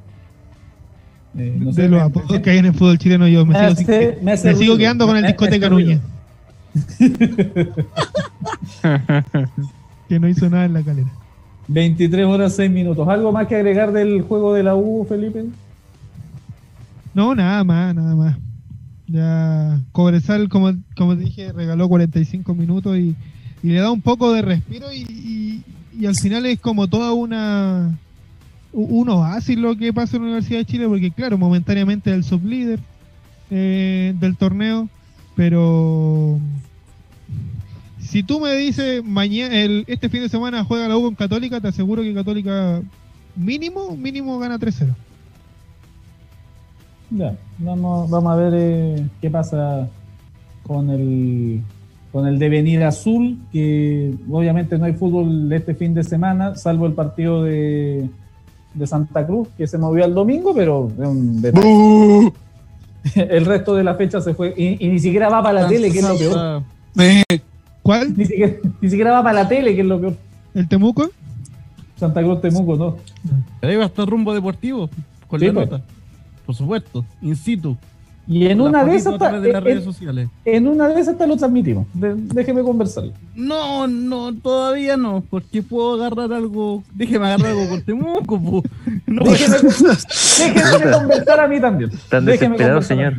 de 1.37 1.89
los 1.89 2.03
apodos 2.03 2.41
que 2.41 2.51
hay 2.51 2.59
en 2.59 2.65
el 2.67 2.75
fútbol 2.75 2.99
chileno, 2.99 3.29
yo 3.29 3.47
me, 3.47 3.55
sigo, 3.77 3.93
me, 4.21 4.37
sigo, 4.37 4.77
quedando 4.77 5.07
con 5.07 5.17
el 5.17 5.25
discoteca 5.25 5.71
Nuña. 5.71 6.01
que 10.09 10.19
no 10.19 10.29
hizo 10.29 10.51
nada 10.51 10.65
en 10.65 10.73
la 10.73 10.83
calera. 10.83 11.13
23 11.69 12.27
horas 12.27 12.57
6 12.57 12.69
minutos. 12.73 13.07
¿Algo 13.07 13.31
más 13.31 13.47
que 13.47 13.55
agregar 13.55 13.93
del 13.93 14.23
juego 14.23 14.55
de 14.55 14.65
la 14.65 14.75
U, 14.75 15.07
Felipe? 15.09 15.45
No, 17.15 17.33
nada 17.37 17.63
más, 17.63 17.95
nada 17.95 18.17
más. 18.17 18.37
Ya 19.07 19.81
Cobresal, 19.93 20.49
como, 20.49 20.73
como 20.97 21.15
dije, 21.15 21.53
regaló 21.53 21.89
45 21.89 22.57
minutos 22.57 22.99
y, 22.99 23.15
le 23.73 23.81
da 23.81 23.91
un 23.91 24.03
poco 24.03 24.33
de 24.33 24.43
respiro 24.43 24.93
y, 24.93 25.63
al 26.07 26.15
final 26.17 26.45
es 26.45 26.61
como 26.61 26.89
toda 26.89 27.13
una 27.13 27.99
un 28.73 29.09
oasis 29.09 29.57
lo 29.57 29.77
que 29.77 29.93
pasa 29.93 30.17
en 30.17 30.23
la 30.23 30.29
Universidad 30.29 30.59
de 30.59 30.65
Chile, 30.67 30.89
porque 30.89 31.13
claro, 31.13 31.39
momentáneamente 31.39 32.11
es 32.11 32.17
el 32.17 32.25
sublíder 32.25 32.81
eh, 33.51 34.13
del 34.19 34.37
torneo, 34.37 34.89
pero 35.37 36.41
si 38.01 38.23
tú 38.23 38.41
me 38.41 38.53
dices 38.55 39.03
mañana, 39.05 39.55
este 39.87 40.09
fin 40.09 40.23
de 40.23 40.29
semana 40.29 40.65
juega 40.65 40.89
la 40.89 40.97
U 40.97 41.03
con 41.03 41.15
Católica, 41.15 41.61
te 41.61 41.69
aseguro 41.69 42.03
que 42.03 42.13
Católica 42.13 42.83
mínimo, 43.37 43.97
mínimo 43.97 44.39
gana 44.41 44.59
3-0. 44.59 44.95
Ya, 47.11 47.37
vamos, 47.59 48.11
vamos 48.11 48.33
a 48.33 48.37
ver 48.37 48.53
eh, 48.57 49.07
qué 49.21 49.31
pasa 49.31 49.89
con 50.65 50.91
el 50.91 51.63
con 52.15 52.29
el 52.29 52.39
devenir 52.39 52.85
azul, 52.85 53.39
que 53.51 54.15
obviamente 54.31 54.79
no 54.79 54.85
hay 54.85 54.93
fútbol 54.93 55.53
este 55.53 55.75
fin 55.75 55.95
de 55.95 56.05
semana, 56.05 56.55
salvo 56.55 56.87
el 56.87 56.93
partido 56.93 57.43
de, 57.43 58.09
de 58.73 58.87
Santa 58.87 59.27
Cruz, 59.27 59.49
que 59.59 59.67
se 59.67 59.79
movió 59.79 60.05
al 60.05 60.15
domingo, 60.15 60.55
pero 60.55 60.93
es 60.97 61.09
un 61.09 61.43
detalle. 61.43 62.33
el 63.17 63.45
resto 63.45 63.75
de 63.75 63.83
la 63.83 63.97
fecha 63.97 64.21
se 64.21 64.33
fue, 64.33 64.55
y, 64.57 64.87
ni 64.87 65.01
siquiera 65.01 65.29
va 65.29 65.43
para 65.43 65.63
la 65.63 65.67
tele, 65.67 65.91
que 65.91 65.99
es 65.99 66.09
lo 66.09 66.17
peor. 66.17 66.63
¿Cuál? 67.83 68.17
Ni 68.17 68.27
siquiera, 68.89 69.11
va 69.11 69.25
para 69.25 69.43
la 69.43 69.49
tele, 69.49 69.75
que 69.75 69.81
es 69.81 69.87
lo 69.87 70.01
peor. 70.01 70.17
¿El 70.55 70.69
Temuco? 70.69 71.11
Santa 71.97 72.23
Cruz 72.23 72.41
Temuco, 72.41 72.77
no. 72.77 72.97
Ahí 73.61 73.75
va 73.75 73.83
a 73.83 73.87
estar 73.87 74.09
rumbo 74.09 74.33
deportivo, 74.33 74.89
con 75.27 75.41
la 75.41 75.53
pues. 75.53 75.69
nota 75.69 75.83
por 76.47 76.55
supuesto, 76.55 77.05
in 77.23 77.37
situ. 77.37 77.77
Y 78.27 78.47
en 78.47 78.61
una 78.61 78.85
de 78.85 78.97
esas 78.97 79.19
de 79.19 79.53
las 79.53 79.63
redes 79.63 79.85
sociales. 79.85 80.29
En 80.45 80.67
una 80.67 80.89
de 80.89 81.01
esas 81.01 81.17
lo 81.29 81.37
transmitimos. 81.37 81.87
déjeme 81.93 82.63
conversar. 82.63 83.05
No, 83.35 83.87
no, 83.87 84.35
todavía 84.35 84.97
no, 84.97 85.23
porque 85.29 85.63
puedo 85.63 85.95
agarrar 85.95 86.33
algo. 86.33 86.83
Déjeme 86.95 87.27
agarrar 87.27 87.49
algo 87.49 87.69
con 87.69 87.83
Temuco. 87.83 88.63
No, 89.07 89.25
déjeme, 89.25 89.57
déjeme 90.55 90.91
conversar 90.91 91.41
a 91.41 91.49
mí 91.49 91.61
también. 91.61 91.91
Tan 92.09 92.25
desesperado, 92.25 92.83
señor. 92.83 93.15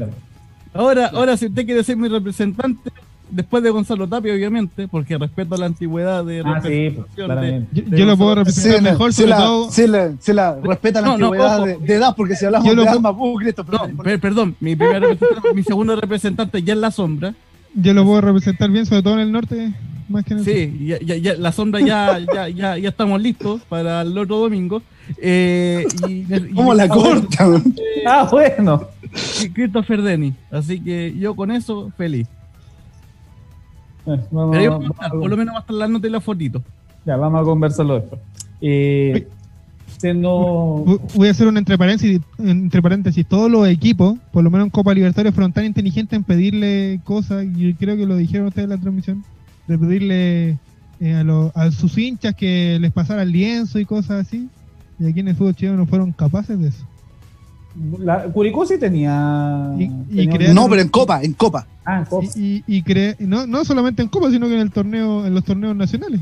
Ahora, 0.73 1.07
ahora, 1.13 1.37
si 1.37 1.45
usted 1.45 1.65
quiere 1.65 1.83
ser 1.83 1.97
mi 1.97 2.09
representante, 2.09 2.91
después 3.29 3.63
de 3.63 3.69
Gonzalo 3.69 4.07
Tapia, 4.07 4.33
obviamente, 4.33 4.87
porque 4.87 5.17
respeto 5.17 5.55
a 5.55 5.57
la 5.57 5.65
antigüedad 5.65 6.23
de 6.23 6.41
ah, 6.45 6.61
sí, 6.63 6.97
yo, 7.15 8.05
lo 8.05 8.17
puedo 8.17 8.35
representar 8.35 8.81
mejor, 8.81 9.13
se 9.13 9.27
la, 9.27 9.47
se 9.69 9.87
la, 9.87 10.13
se 10.19 10.33
la 10.33 10.59
respeta 10.61 11.01
la 11.01 11.13
antigüedad 11.13 11.65
de, 11.65 11.93
edad, 11.93 12.15
porque 12.15 12.35
si 12.35 12.45
hablamos 12.45 12.75
de 12.75 12.87
alma 12.87 13.15
Cristo, 13.39 13.65
perdón, 14.21 14.55
mi, 14.59 14.75
mi 15.53 15.63
segundo 15.63 15.95
representante 15.95 16.61
ya 16.63 16.73
en 16.73 16.81
la 16.81 16.91
sombra. 16.91 17.33
Yo 17.73 17.93
lo 17.93 18.05
puedo 18.05 18.21
representar 18.21 18.69
bien, 18.69 18.85
sobre 18.85 19.03
todo 19.03 19.15
en 19.15 19.19
el 19.19 19.31
norte. 19.31 19.73
Más 20.07 20.23
que 20.23 20.33
en 20.33 20.39
el 20.39 20.45
sí, 20.45 20.85
ya, 20.85 21.15
ya, 21.17 21.33
la 21.35 21.51
sombra 21.51 21.81
ya, 21.81 22.19
ya, 22.19 22.47
ya, 22.47 22.77
ya 22.77 22.89
estamos 22.89 23.21
listos 23.21 23.61
para 23.67 24.01
el 24.01 24.17
otro 24.17 24.37
domingo. 24.37 24.81
Eh, 25.17 25.85
y, 26.07 26.53
¿Cómo 26.53 26.73
la 26.73 26.87
corta? 26.87 27.45
ah, 28.07 28.27
bueno. 28.31 28.87
Christopher 29.53 30.01
Denny. 30.01 30.33
Así 30.51 30.79
que 30.79 31.13
yo 31.17 31.35
con 31.35 31.51
eso 31.51 31.91
feliz. 31.97 32.27
Eh, 34.05 34.19
por 34.29 35.29
lo 35.29 35.37
menos 35.37 35.55
va 35.55 35.59
a 35.59 35.61
estar 35.61 36.05
y 36.05 36.09
la 36.09 36.21
fotito. 36.21 36.61
Ya, 37.05 37.15
vamos 37.17 37.41
a 37.41 37.43
conversarlo 37.43 37.95
después. 37.95 38.21
Eh, 38.61 39.27
no... 40.15 40.99
Voy 41.15 41.27
a 41.27 41.31
hacer 41.31 41.47
un 41.47 41.57
entre 41.57 41.77
paréntesis, 41.77 42.21
entre 42.37 42.81
paréntesis. 42.81 43.25
Todos 43.25 43.49
los 43.49 43.67
equipos, 43.67 44.17
por 44.31 44.43
lo 44.43 44.51
menos 44.51 44.65
en 44.65 44.71
Copa 44.71 44.93
Libertadores, 44.93 45.33
fueron 45.33 45.51
tan 45.51 45.65
inteligentes 45.65 46.15
en 46.15 46.23
pedirle 46.23 46.99
cosas, 47.03 47.45
y 47.55 47.73
creo 47.73 47.97
que 47.97 48.05
lo 48.05 48.15
dijeron 48.15 48.47
ustedes 48.47 48.65
en 48.65 48.69
la 48.69 48.77
transmisión, 48.77 49.23
de 49.67 49.77
pedirle 49.77 50.57
eh, 50.99 51.49
a, 51.55 51.61
a 51.61 51.71
sus 51.71 51.97
hinchas 51.97 52.35
que 52.35 52.77
les 52.79 52.91
pasara 52.91 53.23
el 53.23 53.31
lienzo 53.31 53.79
y 53.79 53.85
cosas 53.85 54.27
así. 54.27 54.47
Y 54.99 55.07
aquí 55.07 55.19
en 55.21 55.29
el 55.29 55.35
fútbol 55.35 55.55
chileno 55.55 55.77
no 55.77 55.85
fueron 55.85 56.11
capaces 56.11 56.59
de 56.59 56.69
eso. 56.69 56.85
La, 57.99 58.23
Curicó 58.23 58.65
sí 58.65 58.77
tenía. 58.77 59.73
no, 60.53 60.69
pero 60.69 60.81
en 60.81 60.89
Copa, 60.89 61.21
en 61.21 61.33
Copa. 61.33 61.67
Ah, 61.83 61.99
en 61.99 62.05
Copa. 62.05 62.27
Y, 62.35 62.63
y, 62.67 62.83
no, 63.19 63.45
no 63.45 63.65
solamente 63.65 64.01
en 64.01 64.07
Copa, 64.07 64.31
sino 64.31 64.47
que 64.47 64.53
en 64.53 64.61
el 64.61 64.71
torneo, 64.71 65.25
en 65.25 65.33
los 65.33 65.43
torneos 65.43 65.75
nacionales. 65.75 66.21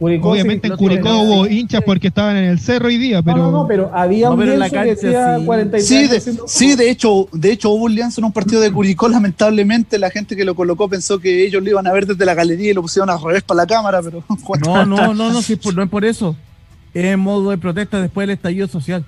Obviamente 0.00 0.68
en 0.68 0.76
Curicó 0.76 1.22
hubo 1.22 1.46
hinchas 1.48 1.82
porque 1.84 2.06
estaban 2.08 2.36
en 2.36 2.44
el 2.44 2.60
cerro 2.60 2.86
hoy 2.86 2.98
día, 2.98 3.20
pero. 3.20 3.38
No, 3.38 3.50
no, 3.50 3.66
pero 3.66 3.90
había 3.92 4.30
un 4.30 4.44
lienzo 4.44 4.70
que 4.70 4.84
decía 4.84 5.40
43 5.44 5.86
sí, 5.86 6.06
de, 6.06 6.38
sí, 6.46 6.76
de 6.76 6.90
hecho, 6.90 7.28
de 7.32 7.50
hecho 7.50 7.70
hubo 7.70 7.86
un 7.86 7.94
lienzo 7.96 8.20
en 8.20 8.26
un 8.26 8.32
partido 8.32 8.60
de 8.60 8.70
Curicó. 8.70 9.08
Lamentablemente, 9.08 9.98
la 9.98 10.10
gente 10.10 10.36
que 10.36 10.44
lo 10.44 10.54
colocó 10.54 10.88
pensó 10.88 11.18
que 11.18 11.44
ellos 11.44 11.62
lo 11.64 11.70
iban 11.70 11.86
a 11.88 11.92
ver 11.92 12.06
desde 12.06 12.24
la 12.24 12.34
galería 12.34 12.70
y 12.70 12.74
lo 12.74 12.82
pusieron 12.82 13.10
al 13.10 13.20
revés 13.20 13.42
para 13.42 13.62
la 13.62 13.66
cámara, 13.66 14.00
pero. 14.02 14.22
No, 14.64 14.86
no, 14.86 15.14
no, 15.14 15.32
no, 15.32 15.42
sí, 15.42 15.58
no 15.74 15.82
es 15.82 15.88
por 15.88 16.04
eso. 16.04 16.36
Es 16.94 17.04
en 17.04 17.20
modo 17.20 17.50
de 17.50 17.58
protesta 17.58 18.00
después 18.00 18.26
del 18.26 18.36
estallido 18.36 18.68
social. 18.68 19.04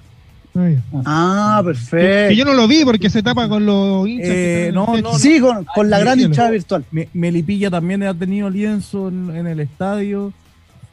Ah, 1.05 1.63
perfecto. 1.65 2.29
Que 2.29 2.37
yo 2.37 2.45
no 2.45 2.55
lo 2.55 2.67
vi 2.67 2.85
porque 2.85 3.09
se 3.09 3.23
tapa 3.23 3.49
con 3.49 3.65
los 3.65 4.07
hinchas. 4.09 4.29
Eh, 4.31 4.71
no, 4.75 4.97
no, 5.01 5.15
sí, 5.19 5.41
con, 5.41 5.91
la 5.91 6.01
gran 6.01 6.19
hinchada 6.21 6.51
virtual. 6.51 6.85
Melipilla 7.13 7.71
también 7.71 8.03
ha 8.03 8.15
tenido 8.15 8.51
lienzo 8.51 9.09
en, 9.09 9.47
el 9.47 9.61
estadio. 9.61 10.33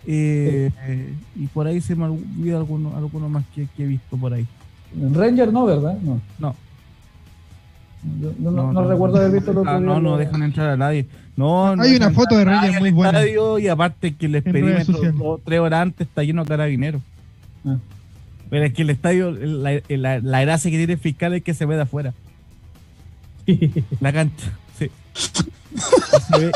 Eh, 0.06 0.72
y 1.36 1.48
por 1.48 1.68
ahí 1.68 1.82
se 1.82 1.96
me 1.96 2.06
olvida 2.06 2.58
alguno, 2.58 2.96
alguno 2.96 3.28
más 3.30 3.44
que, 3.54 3.68
he 3.78 3.88
visto 3.88 4.16
por 4.18 4.34
ahí. 4.34 4.46
Ranger 5.14 5.52
no, 5.52 5.66
¿verdad? 5.66 5.98
No. 6.02 6.22
No. 6.40 6.56
no, 8.72 8.88
recuerdo 8.88 9.18
haber 9.18 9.32
visto 9.32 9.64
ah, 9.66 9.80
No, 9.80 10.00
no 10.00 10.18
dejan 10.18 10.44
entrar 10.44 10.70
a 10.70 10.78
nadie. 10.78 11.08
No, 11.36 11.68
Hay 11.80 11.96
una 11.96 12.12
foto 12.12 12.38
de 12.38 12.46
Ranger 12.46 12.80
muy 12.80 12.92
buena. 12.92 13.22
y 13.60 13.68
aparte 13.68 14.16
que 14.16 14.28
el 14.28 14.36
experimento 14.36 15.42
tres 15.44 15.60
horas 15.60 15.82
antes 15.82 16.08
está 16.08 16.24
lleno 16.24 16.44
de 16.44 16.48
carabineros. 16.48 17.02
Ah. 17.66 17.78
Pero 18.50 18.66
es 18.66 18.74
que 18.74 18.82
el 18.84 18.90
estadio, 18.90 19.32
la, 19.32 19.82
la, 19.90 20.42
gracia 20.42 20.72
que 20.72 20.78
tiene 20.78 20.94
el 20.94 21.00
fiscal 21.00 21.34
es 21.34 21.44
que 21.44 21.54
se 21.54 21.66
ve 21.66 21.76
de 21.76 21.82
afuera. 21.82 22.14
la 24.00 24.14
cancha, 24.14 24.58
sí. 24.78 24.90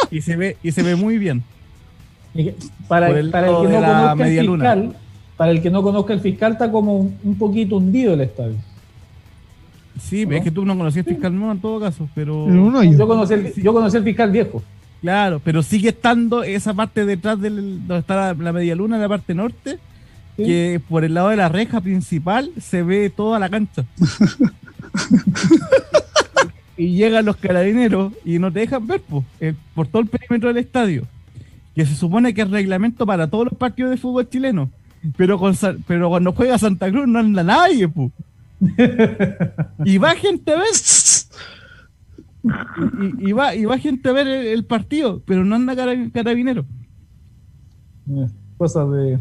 Y 0.10 0.22
se 0.22 0.36
ve, 0.36 0.58
y 0.64 0.72
se 0.72 0.84
ve, 0.84 0.96
muy 0.96 1.18
bien. 1.18 1.44
Para, 2.88 3.10
el, 3.10 3.30
para 3.30 3.48
el 3.50 3.54
que 3.54 3.70
no 3.70 3.82
conozca 3.82 4.24
el 4.24 4.48
fiscal, 4.48 4.96
para 5.36 5.52
el 5.52 5.62
que 5.62 5.70
no 5.70 5.84
conozca 5.84 6.14
el 6.14 6.20
fiscal, 6.22 6.52
está 6.54 6.72
como 6.72 6.98
un, 7.24 7.36
poquito 7.38 7.78
hundido 7.78 8.14
el 8.14 8.22
estadio. 8.22 8.56
Sí, 10.00 10.26
es 10.30 10.44
que 10.44 10.52
tú 10.52 10.66
no 10.66 10.78
conocías 10.78 11.06
el 11.06 11.14
fiscal 11.14 11.36
nuevo 11.36 11.52
en 11.52 11.60
todo 11.60 11.80
caso, 11.80 12.08
pero. 12.16 12.48
yo, 12.84 13.08
conocí 13.08 13.34
el, 13.34 13.54
yo 13.56 13.74
conocí 13.74 13.98
el 13.98 14.04
fiscal 14.04 14.32
viejo. 14.32 14.64
Claro, 15.02 15.42
pero 15.44 15.64
sigue 15.64 15.90
estando 15.90 16.44
esa 16.44 16.74
parte 16.74 17.06
detrás 17.06 17.42
del, 17.42 17.86
donde 17.88 18.00
está 18.00 18.16
la, 18.16 18.34
la 18.36 18.54
media 18.54 18.76
luna, 18.76 18.96
en 18.96 19.02
la 19.02 19.10
parte 19.10 19.34
norte 19.34 19.80
que 20.38 20.82
por 20.90 21.04
el 21.04 21.14
lado 21.14 21.30
de 21.30 21.36
la 21.36 21.50
reja 21.50 21.82
principal 21.82 22.52
se 22.60 22.84
ve 22.84 23.10
toda 23.10 23.40
la 23.40 23.50
cancha. 23.50 23.86
y 26.78 26.96
llegan 26.96 27.26
los 27.26 27.38
carabineros 27.38 28.14
y 28.26 28.40
no 28.40 28.52
te 28.52 28.62
dejan 28.62 28.88
ver 28.88 29.02
por 29.76 29.88
todo 29.88 30.02
el 30.02 30.08
perímetro 30.08 30.50
del 30.50 30.58
estadio. 30.58 31.04
Que 31.76 31.86
se 31.86 31.96
supone 31.96 32.34
que 32.34 32.42
es 32.42 32.50
reglamento 32.50 33.06
para 33.06 33.28
todos 33.28 33.46
los 33.46 33.58
partidos 33.58 33.92
de 33.92 33.98
fútbol 33.98 34.30
chileno. 34.30 34.72
Pero, 35.18 35.40
con, 35.40 35.56
pero 35.88 36.10
cuando 36.10 36.34
juega 36.34 36.58
Santa 36.58 36.90
Cruz 36.90 37.08
no 37.08 37.20
anda 37.20 37.44
nadie, 37.44 37.90
y 39.86 39.98
va 39.98 40.12
gente 40.12 40.52
a 40.52 40.58
ver. 40.58 40.68
Y, 43.20 43.32
va, 43.32 43.56
y 43.56 43.66
va 43.66 43.78
gente 43.78 44.10
a 44.10 44.12
ver 44.12 44.28
el, 44.28 44.66
partido, 44.66 45.22
pero 45.26 45.44
no 45.44 45.56
anda 45.56 45.76
carabinero. 46.12 46.66
Eh, 48.10 48.28
cosas 48.58 48.92
de, 48.92 49.20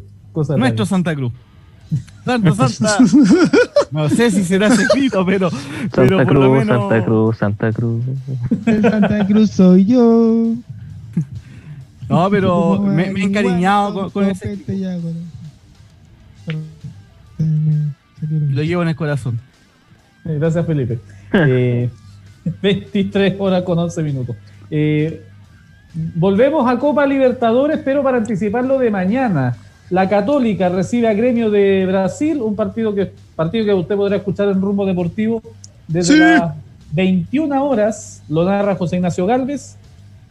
nuestro 0.56 0.86
Santa 0.86 1.14
Cruz. 1.14 1.32
Santa, 2.24 2.54
Santa. 2.54 2.98
No 3.90 4.08
sé 4.08 4.30
si 4.30 4.44
será 4.44 4.70
secreto, 4.70 5.26
pero, 5.26 5.50
Santa 5.50 5.90
pero 5.96 6.18
por 6.18 6.26
Cruz, 6.28 6.44
lo 6.44 6.50
menos... 6.52 6.78
Santa 6.78 7.04
Cruz, 7.04 7.36
Santa 7.36 7.72
Cruz. 7.72 8.04
Santa 8.64 9.26
Cruz 9.26 9.50
soy 9.50 9.84
yo. 9.84 10.54
No, 12.08 12.30
pero 12.30 12.80
me, 12.80 13.04
he 13.04 13.22
encariñado 13.22 14.10
con, 14.10 14.24
ese. 14.28 14.58
Lo 18.28 18.62
llevo 18.62 18.82
en 18.82 18.88
el 18.88 18.96
corazón. 18.96 19.40
Eh, 20.24 20.36
gracias, 20.38 20.66
Felipe. 20.66 20.98
Eh, 21.32 21.88
23 22.62 23.34
horas 23.38 23.62
con 23.62 23.78
11 23.78 24.02
minutos. 24.02 24.36
Eh, 24.70 25.24
volvemos 26.14 26.68
a 26.68 26.78
Copa 26.78 27.06
Libertadores, 27.06 27.78
pero 27.84 28.02
para 28.02 28.18
anticiparlo 28.18 28.78
de 28.78 28.90
mañana. 28.90 29.56
La 29.90 30.08
Católica 30.08 30.68
recibe 30.68 31.08
a 31.08 31.14
Gremio 31.14 31.50
de 31.50 31.84
Brasil, 31.84 32.40
un 32.40 32.54
partido 32.54 32.94
que, 32.94 33.12
partido 33.34 33.66
que 33.66 33.74
usted 33.74 33.96
podrá 33.96 34.16
escuchar 34.16 34.48
en 34.48 34.60
rumbo 34.60 34.86
deportivo 34.86 35.42
desde 35.88 36.16
las 36.16 36.54
21 36.92 37.64
horas. 37.64 38.22
Lo 38.28 38.44
narra 38.44 38.76
José 38.76 38.96
Ignacio 38.96 39.26
Galvez 39.26 39.76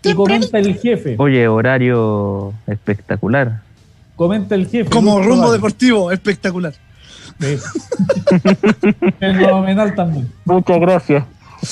y 0.02 0.14
comenta 0.14 0.60
el 0.60 0.76
jefe. 0.76 1.16
Oye, 1.18 1.46
horario 1.50 2.54
espectacular. 2.68 3.62
Comenta 4.16 4.56
el 4.56 4.68
jefe. 4.68 4.90
Como 4.90 5.22
rumbo 5.22 5.52
deportivo, 5.52 6.10
espectacular. 6.12 6.74
Fenomenal 9.20 9.94
también. 9.94 10.32
Muchas 10.46 10.80
gracias. 10.80 11.26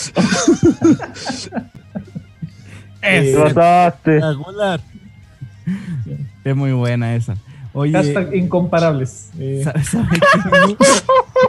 es 3.01 3.35
espectacular. 3.35 4.81
Es 6.43 6.55
muy 6.55 6.73
buena 6.73 7.15
esa. 7.15 7.37
Hashtag 7.85 8.35
incomparables. 8.35 9.29
Eh. 9.39 9.63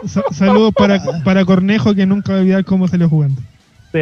Saludos 0.31 0.73
para, 0.75 1.01
para 1.23 1.45
Cornejo 1.45 1.95
que 1.95 2.05
nunca 2.05 2.33
va 2.33 2.39
a 2.39 2.41
olvidar 2.41 2.65
cómo 2.65 2.87
salió 2.87 3.09
jugando. 3.09 3.41
Sí. 3.91 3.99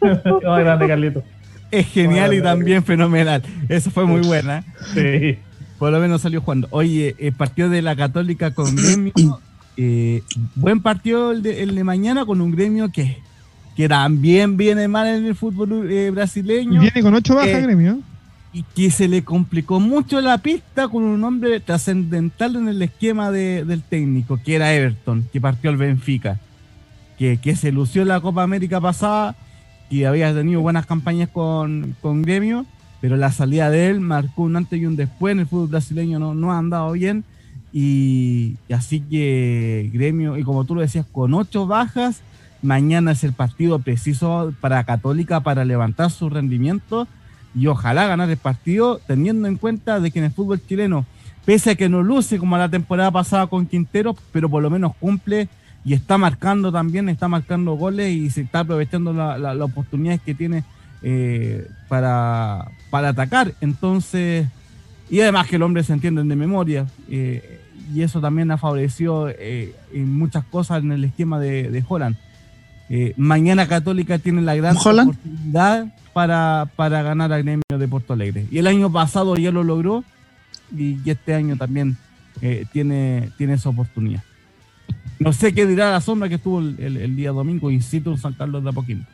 grande, 0.42 0.88
Carlito. 0.88 1.22
Es 1.70 1.86
genial 1.86 2.34
y 2.34 2.42
también 2.42 2.82
fenomenal. 2.82 3.42
Eso 3.68 3.90
fue 3.90 4.04
muy 4.04 4.22
buena. 4.22 4.64
Sí. 4.92 5.38
Por 5.78 5.92
lo 5.92 6.00
menos 6.00 6.22
salió 6.22 6.40
jugando. 6.40 6.66
Oye, 6.70 7.14
el 7.18 7.32
partido 7.32 7.68
de 7.68 7.82
la 7.82 7.94
Católica 7.94 8.52
con 8.52 8.74
Gremio. 8.74 9.12
Eh, 9.76 10.22
buen 10.56 10.82
partido 10.82 11.30
el 11.30 11.42
de, 11.42 11.84
mañana 11.84 12.26
con 12.26 12.40
un 12.40 12.50
Gremio 12.50 12.90
que, 12.90 13.18
que 13.76 13.88
también 13.88 14.56
viene 14.56 14.88
mal 14.88 15.06
en 15.06 15.24
el 15.24 15.34
fútbol 15.36 15.90
eh, 15.90 16.10
brasileño. 16.10 16.80
Viene 16.80 17.02
con 17.02 17.14
ocho 17.14 17.36
bajas, 17.36 17.62
Gremio 17.62 18.00
y 18.52 18.64
que 18.64 18.90
se 18.90 19.06
le 19.06 19.22
complicó 19.22 19.78
mucho 19.78 20.20
la 20.20 20.38
pista 20.38 20.88
con 20.88 21.04
un 21.04 21.22
hombre 21.22 21.60
trascendental 21.60 22.56
en 22.56 22.68
el 22.68 22.82
esquema 22.82 23.30
del 23.30 23.82
técnico, 23.82 24.40
que 24.42 24.56
era 24.56 24.74
Everton, 24.74 25.28
que 25.32 25.40
partió 25.40 25.70
al 25.70 25.76
Benfica, 25.76 26.40
que, 27.16 27.38
se 27.56 27.70
lució 27.70 28.02
en 28.02 28.08
la 28.08 28.20
Copa 28.20 28.42
América 28.42 28.80
pasada 28.80 29.36
y 29.88 30.04
había 30.04 30.34
tenido 30.34 30.60
buenas 30.60 30.86
campañas 30.86 31.28
con, 31.28 31.94
con 32.00 32.22
Gremio, 32.22 32.66
pero 33.00 33.16
la 33.16 33.30
salida 33.30 33.70
de 33.70 33.88
él 33.88 34.00
marcó 34.00 34.42
un 34.42 34.56
antes 34.56 34.80
y 34.80 34.86
un 34.86 34.96
después 34.96 35.32
en 35.32 35.40
el 35.40 35.46
fútbol 35.46 35.68
brasileño, 35.68 36.18
no, 36.18 36.34
no 36.34 36.52
ha 36.52 36.58
andado 36.58 36.92
bien. 36.92 37.24
Y, 37.72 38.56
y 38.68 38.72
así 38.72 39.00
que 39.00 39.90
Gremio, 39.92 40.36
y 40.36 40.42
como 40.42 40.64
tú 40.64 40.74
lo 40.74 40.80
decías, 40.80 41.06
con 41.10 41.34
ocho 41.34 41.66
bajas, 41.66 42.20
mañana 42.62 43.12
es 43.12 43.22
el 43.22 43.32
partido 43.32 43.78
preciso 43.78 44.52
para 44.60 44.82
Católica 44.84 45.40
para 45.40 45.64
levantar 45.64 46.10
su 46.10 46.28
rendimiento 46.28 47.06
y 47.54 47.66
ojalá 47.66 48.06
ganar 48.06 48.30
el 48.30 48.36
partido 48.36 49.00
teniendo 49.06 49.48
en 49.48 49.56
cuenta 49.56 50.00
de 50.00 50.10
que 50.10 50.18
en 50.18 50.26
el 50.26 50.30
fútbol 50.32 50.60
chileno, 50.64 51.06
pese 51.44 51.70
a 51.70 51.74
que 51.74 51.88
no 51.88 52.02
luce 52.02 52.38
como 52.38 52.56
la 52.56 52.68
temporada 52.68 53.10
pasada 53.10 53.46
con 53.46 53.66
Quintero, 53.66 54.16
pero 54.32 54.48
por 54.48 54.62
lo 54.62 54.70
menos 54.70 54.94
cumple 55.00 55.48
y 55.84 55.94
está 55.94 56.18
marcando 56.18 56.70
también, 56.70 57.08
está 57.08 57.28
marcando 57.28 57.74
goles 57.74 58.10
y 58.12 58.30
se 58.30 58.42
está 58.42 58.60
aprovechando 58.60 59.12
las 59.12 59.40
la, 59.40 59.64
oportunidades 59.64 60.20
que 60.20 60.34
tiene 60.34 60.64
eh, 61.02 61.66
para, 61.88 62.70
para 62.90 63.08
atacar. 63.08 63.54
Entonces, 63.60 64.46
y 65.08 65.20
además 65.20 65.48
que 65.48 65.56
el 65.56 65.62
hombre 65.62 65.82
se 65.82 65.92
entiende 65.92 66.22
de 66.22 66.36
memoria. 66.36 66.86
Eh, 67.08 67.60
y 67.92 68.02
eso 68.02 68.20
también 68.20 68.50
ha 68.50 68.58
favorecido 68.58 69.28
eh, 69.28 69.74
en 69.92 70.16
muchas 70.16 70.44
cosas 70.44 70.82
en 70.82 70.92
el 70.92 71.04
esquema 71.04 71.40
de, 71.40 71.70
de 71.70 71.84
Holland. 71.86 72.16
Mañana 73.16 73.68
Católica 73.68 74.18
tiene 74.18 74.42
la 74.42 74.54
gran 74.56 74.76
oportunidad 74.76 75.86
para, 76.12 76.68
para 76.76 77.02
ganar 77.02 77.32
a 77.32 77.38
Gremio 77.38 77.62
de 77.68 77.88
Porto 77.88 78.12
Alegre. 78.12 78.46
Y 78.50 78.58
el 78.58 78.66
año 78.66 78.90
pasado 78.90 79.36
ya 79.36 79.50
lo 79.50 79.62
logró 79.62 80.04
y, 80.76 80.98
este 81.08 81.34
año 81.34 81.56
también 81.56 81.96
eh, 82.40 82.66
tiene, 82.72 83.30
tiene 83.36 83.54
esa 83.54 83.68
oportunidad. 83.68 84.22
No 85.18 85.32
sé 85.32 85.52
qué 85.52 85.66
dirá 85.66 85.90
la 85.90 86.00
sombra 86.00 86.28
que 86.28 86.36
estuvo 86.36 86.60
el, 86.60 87.16
día 87.16 87.30
domingo 87.30 87.70
in 87.70 87.82
situ 87.82 88.10
en 88.10 88.18
San 88.18 88.32
Carlos 88.32 88.62
de 88.64 88.70
Apoquindo. 88.70 89.06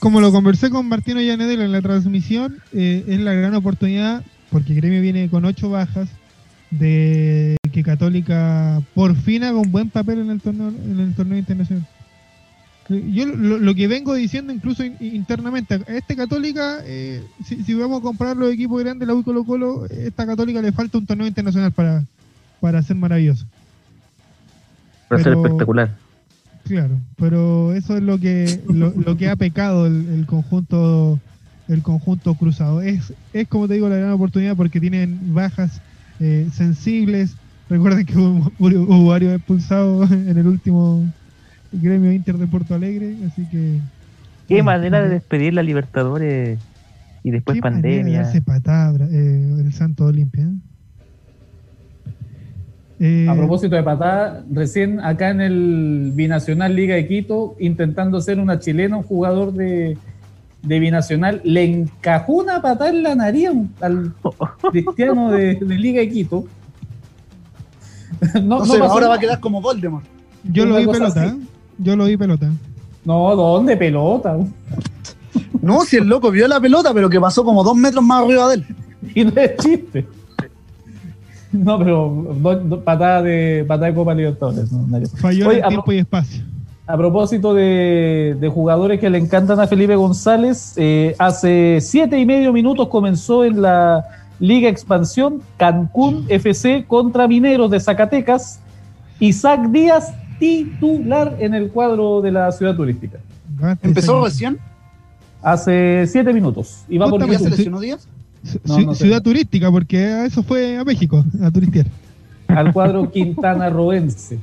Como 0.00 0.20
lo 0.20 0.30
conversé 0.32 0.70
con 0.70 0.88
Martino 0.88 1.20
Llanedel 1.20 1.60
en 1.60 1.72
la 1.72 1.82
transmisión, 1.82 2.58
eh, 2.72 3.04
es 3.06 3.20
la 3.20 3.32
gran 3.32 3.54
oportunidad, 3.54 4.24
porque 4.50 4.74
Gremio 4.74 5.00
viene 5.00 5.28
con 5.28 5.44
ocho 5.44 5.70
bajas, 5.70 6.08
de 6.70 7.56
que 7.72 7.82
Católica 7.82 8.82
por 8.94 9.14
fin 9.14 9.44
haga 9.44 9.58
un 9.58 9.70
buen 9.70 9.90
papel 9.90 10.20
en 10.20 10.30
el 10.30 10.40
torneo, 10.40 10.68
en 10.68 11.00
el 11.00 11.14
torneo 11.14 11.38
internacional. 11.38 11.86
Yo 12.88 13.26
lo, 13.26 13.58
lo 13.58 13.74
que 13.74 13.88
vengo 13.88 14.14
diciendo 14.14 14.52
incluso 14.52 14.84
in- 14.84 14.96
internamente, 15.00 15.74
a 15.74 15.78
este 15.88 16.14
Católica, 16.14 16.78
eh, 16.84 17.22
si, 17.44 17.62
si 17.64 17.74
vamos 17.74 17.98
a 17.98 18.02
comprar 18.02 18.36
los 18.36 18.52
equipos 18.52 18.82
grandes, 18.82 19.08
la 19.08 19.14
U 19.14 19.24
Colo 19.24 19.44
Colo, 19.44 19.86
esta 19.86 20.24
Católica 20.24 20.62
le 20.62 20.70
falta 20.72 20.98
un 20.98 21.06
torneo 21.06 21.26
internacional 21.26 21.72
para, 21.72 22.04
para 22.60 22.82
ser 22.82 22.96
maravilloso. 22.96 23.44
Va 25.12 25.16
a 25.16 25.22
ser 25.22 25.32
Pero- 25.34 25.44
espectacular. 25.46 25.96
Claro, 26.64 26.98
pero 27.16 27.74
eso 27.74 27.96
es 27.96 28.02
lo 28.02 28.18
que 28.18 28.60
lo, 28.68 28.92
lo 28.96 29.16
que 29.16 29.28
ha 29.28 29.36
pecado 29.36 29.86
el, 29.86 30.04
el 30.08 30.26
conjunto 30.26 31.20
el 31.68 31.82
conjunto 31.82 32.34
cruzado. 32.34 32.80
Es, 32.82 33.12
es 33.32 33.46
como 33.48 33.68
te 33.68 33.74
digo 33.74 33.88
la 33.88 33.96
gran 33.96 34.10
oportunidad 34.10 34.56
porque 34.56 34.80
tienen 34.80 35.32
bajas 35.34 35.80
eh, 36.18 36.48
sensibles. 36.52 37.36
Recuerden 37.68 38.04
que 38.06 38.16
hubo, 38.18 38.50
hubo 38.58 39.06
varios 39.06 39.34
expulsados 39.36 40.10
en 40.10 40.36
el 40.38 40.46
último 40.46 41.04
gremio 41.72 42.12
Inter 42.12 42.36
de 42.38 42.46
Porto 42.46 42.74
Alegre, 42.74 43.14
así 43.26 43.46
que 43.50 43.80
Qué 44.48 44.62
manera 44.62 45.02
de 45.02 45.08
despedir 45.08 45.54
la 45.54 45.62
Libertadores 45.62 46.58
y 47.24 47.30
después 47.32 47.56
qué 47.56 47.62
pandemia. 47.62 48.22
darse 48.22 48.40
patada 48.40 49.06
eh, 49.10 49.54
el 49.58 49.72
Santo 49.72 50.04
Olimpia. 50.06 50.44
¿eh? 50.44 50.54
Eh, 52.98 53.26
A 53.28 53.34
propósito 53.34 53.76
de 53.76 53.82
patada, 53.82 54.44
recién 54.50 55.00
acá 55.00 55.30
en 55.30 55.40
el 55.40 56.12
Binacional 56.14 56.74
Liga 56.74 56.94
de 56.94 57.06
Quito, 57.06 57.56
intentando 57.58 58.20
ser 58.20 58.38
una 58.40 58.58
chilena, 58.58 58.96
un 58.96 59.02
jugador 59.02 59.52
de, 59.52 59.98
de 60.62 60.78
Binacional, 60.78 61.40
le 61.44 61.64
encajó 61.64 62.34
una 62.34 62.62
patada 62.62 62.90
en 62.90 63.02
la 63.02 63.14
nariz 63.14 63.50
al 63.80 64.14
cristiano 64.70 65.30
de, 65.30 65.56
de 65.56 65.74
Liga 65.74 66.00
de 66.00 66.08
Quito. 66.08 66.46
No, 68.34 68.40
No, 68.42 68.58
no 68.60 68.64
sé, 68.64 68.78
ahora 68.78 69.08
va 69.08 69.16
a 69.16 69.18
quedar 69.18 69.40
como 69.40 69.60
Voldemort. 69.60 70.04
yo 70.44 70.64
lo 70.64 70.76
vi 70.76 70.86
pelota, 70.86 71.22
así. 71.24 71.46
Yo 71.78 71.96
lo 71.96 72.04
vi 72.06 72.16
pelota. 72.16 72.50
No, 73.04 73.36
¿dónde 73.36 73.76
pelota? 73.76 74.36
No, 75.62 75.82
si 75.82 75.96
el 75.96 76.06
loco 76.06 76.30
vio 76.30 76.48
la 76.48 76.60
pelota, 76.60 76.92
pero 76.92 77.08
que 77.08 77.20
pasó 77.20 77.44
como 77.44 77.62
dos 77.62 77.76
metros 77.76 78.04
más 78.04 78.22
arriba 78.22 78.48
de 78.48 78.54
él. 78.56 78.66
Y 79.14 79.24
no 79.24 79.32
es 79.40 79.56
chiste. 79.56 80.06
No, 81.52 81.78
pero 81.78 82.80
patada 82.84 83.22
de 83.22 83.64
patada 83.66 83.86
de 83.86 83.94
Copa 83.94 84.14
Libertadores. 84.14 84.70
no, 84.72 85.00
Falló 85.16 85.48
Oye, 85.48 85.58
en 85.58 85.64
a 85.64 85.68
tiempo 85.68 85.92
y 85.92 85.98
espacio. 85.98 86.42
A 86.86 86.96
propósito 86.96 87.54
de, 87.54 88.36
de 88.38 88.48
jugadores 88.48 89.00
que 89.00 89.10
le 89.10 89.18
encantan 89.18 89.58
a 89.58 89.66
Felipe 89.66 89.96
González, 89.96 90.74
eh, 90.76 91.16
hace 91.18 91.78
siete 91.80 92.18
y 92.18 92.26
medio 92.26 92.52
minutos 92.52 92.88
comenzó 92.88 93.44
en 93.44 93.62
la 93.62 94.04
Liga 94.38 94.68
Expansión 94.68 95.42
Cancún 95.56 96.26
FC 96.28 96.84
contra 96.86 97.26
Mineros 97.26 97.70
de 97.70 97.80
Zacatecas. 97.80 98.60
Isaac 99.18 99.68
Díaz, 99.70 100.12
titular 100.38 101.36
en 101.40 101.54
el 101.54 101.70
cuadro 101.70 102.20
de 102.20 102.32
la 102.32 102.50
ciudad 102.52 102.74
turística. 102.76 103.18
Basta, 103.58 103.86
Empezó 103.86 104.18
Isaac. 104.20 104.24
recién. 104.32 104.58
Hace 105.42 106.06
siete 106.08 106.32
minutos. 106.32 106.84
Y 106.88 106.98
va 106.98 107.08
por 107.08 107.20
¿Ya 107.20 107.26
se 107.26 107.32
YouTube. 107.34 107.50
lesionó 107.50 107.80
Díaz? 107.80 108.08
No, 108.64 108.78
no 108.80 108.94
sé. 108.94 109.04
ciudad 109.04 109.22
turística, 109.22 109.70
porque 109.70 110.24
eso 110.26 110.42
fue 110.42 110.76
a 110.78 110.84
México, 110.84 111.24
a 111.42 111.50
turistear. 111.50 111.86
al 112.48 112.72
cuadro 112.72 113.10
Quintana 113.10 113.70
Roense. 113.70 114.38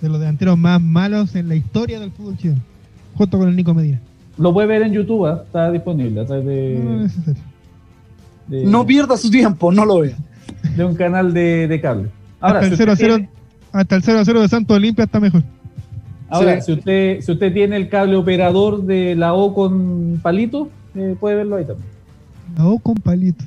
De 0.00 0.08
los 0.08 0.18
delanteros 0.20 0.58
más 0.58 0.80
malos 0.82 1.34
en 1.34 1.48
la 1.48 1.54
historia 1.54 1.98
del 2.00 2.10
fútbol 2.10 2.36
chileno. 2.36 2.60
Junto 3.14 3.38
con 3.38 3.48
el 3.48 3.56
Nico 3.56 3.72
Medina. 3.72 4.00
Lo 4.36 4.52
puede 4.52 4.66
ver 4.66 4.82
en 4.82 4.92
YouTube, 4.92 5.26
¿ah? 5.26 5.42
está 5.46 5.70
disponible 5.70 6.20
a 6.20 6.26
través 6.26 6.78
No, 6.84 6.90
no 6.96 7.04
es 7.06 7.26
de, 7.26 7.34
de- 8.48 8.64
No 8.66 8.84
pierda 8.84 9.16
su 9.16 9.30
tiempo, 9.30 9.70
no 9.72 9.84
lo 9.86 10.00
vea. 10.00 10.16
de 10.76 10.84
un 10.84 10.94
canal 10.96 11.32
de, 11.32 11.68
de 11.68 11.80
cable. 11.80 12.08
Ahora, 12.40 12.68
si 12.68 12.74
0 12.76 12.90
a 12.90 12.94
usted 12.94 13.04
0, 13.06 13.16
tiene- 13.16 13.30
hasta 13.74 13.96
el 13.96 14.02
0 14.02 14.18
a 14.20 14.24
0 14.24 14.40
de 14.40 14.48
Santo 14.48 14.74
Olimpia 14.74 15.04
está 15.04 15.20
mejor. 15.20 15.42
Ahora, 16.30 16.60
Sí. 16.60 16.66
si 16.66 16.72
usted 16.78 17.20
si 17.20 17.32
usted 17.32 17.52
tiene 17.52 17.76
el 17.76 17.88
cable 17.88 18.16
operador 18.16 18.84
de 18.84 19.14
la 19.14 19.34
O 19.34 19.54
con 19.54 20.18
palito, 20.22 20.70
eh, 20.94 21.16
puede 21.20 21.36
verlo 21.36 21.56
ahí 21.56 21.66
también. 21.66 21.88
No, 22.56 22.78
con 22.78 22.94
palito. 22.94 23.44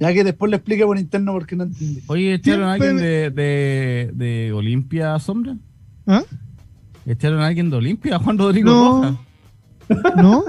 Ya 0.00 0.12
que 0.12 0.24
después 0.24 0.50
le 0.50 0.56
explique 0.56 0.84
por 0.84 0.98
interno 0.98 1.32
porque 1.32 1.54
no 1.54 1.64
entendí. 1.64 2.00
Oye, 2.08 2.34
¿echaron 2.34 2.64
a 2.64 2.72
alguien 2.72 2.96
de, 2.96 3.30
de, 3.30 4.10
de 4.14 4.52
Olimpia 4.52 5.16
Sombra? 5.20 5.56
¿Ah? 6.06 6.22
¿Echaron 7.06 7.40
a 7.40 7.46
alguien 7.46 7.70
de 7.70 7.76
Olimpia? 7.76 8.16
¿A 8.16 8.18
Juan 8.18 8.38
Rodrigo 8.38 8.70
No. 8.70 9.02
Roja? 9.02 10.22
¿No? 10.22 10.44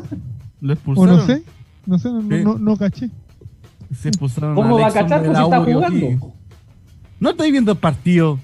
¿Lo 0.62 0.70
¿O 0.70 0.74
expulsaron? 0.74 1.18
no 1.18 1.26
sé? 1.26 1.44
No 1.86 2.00
sé, 2.00 2.10
no, 2.10 2.22
no, 2.22 2.58
no 2.58 2.78
caché. 2.78 3.10
Se 3.94 4.08
expulsaron 4.10 4.56
¿Cómo 4.56 4.80
va 4.80 4.88
a 4.88 4.92
cachar 4.92 5.24
pues, 5.24 5.38
si 5.38 5.44
está 5.44 5.60
la 5.60 5.64
jugando? 5.66 6.34
No 7.24 7.30
estoy 7.30 7.52
viendo 7.52 7.72
el 7.72 7.78
partido. 7.78 8.38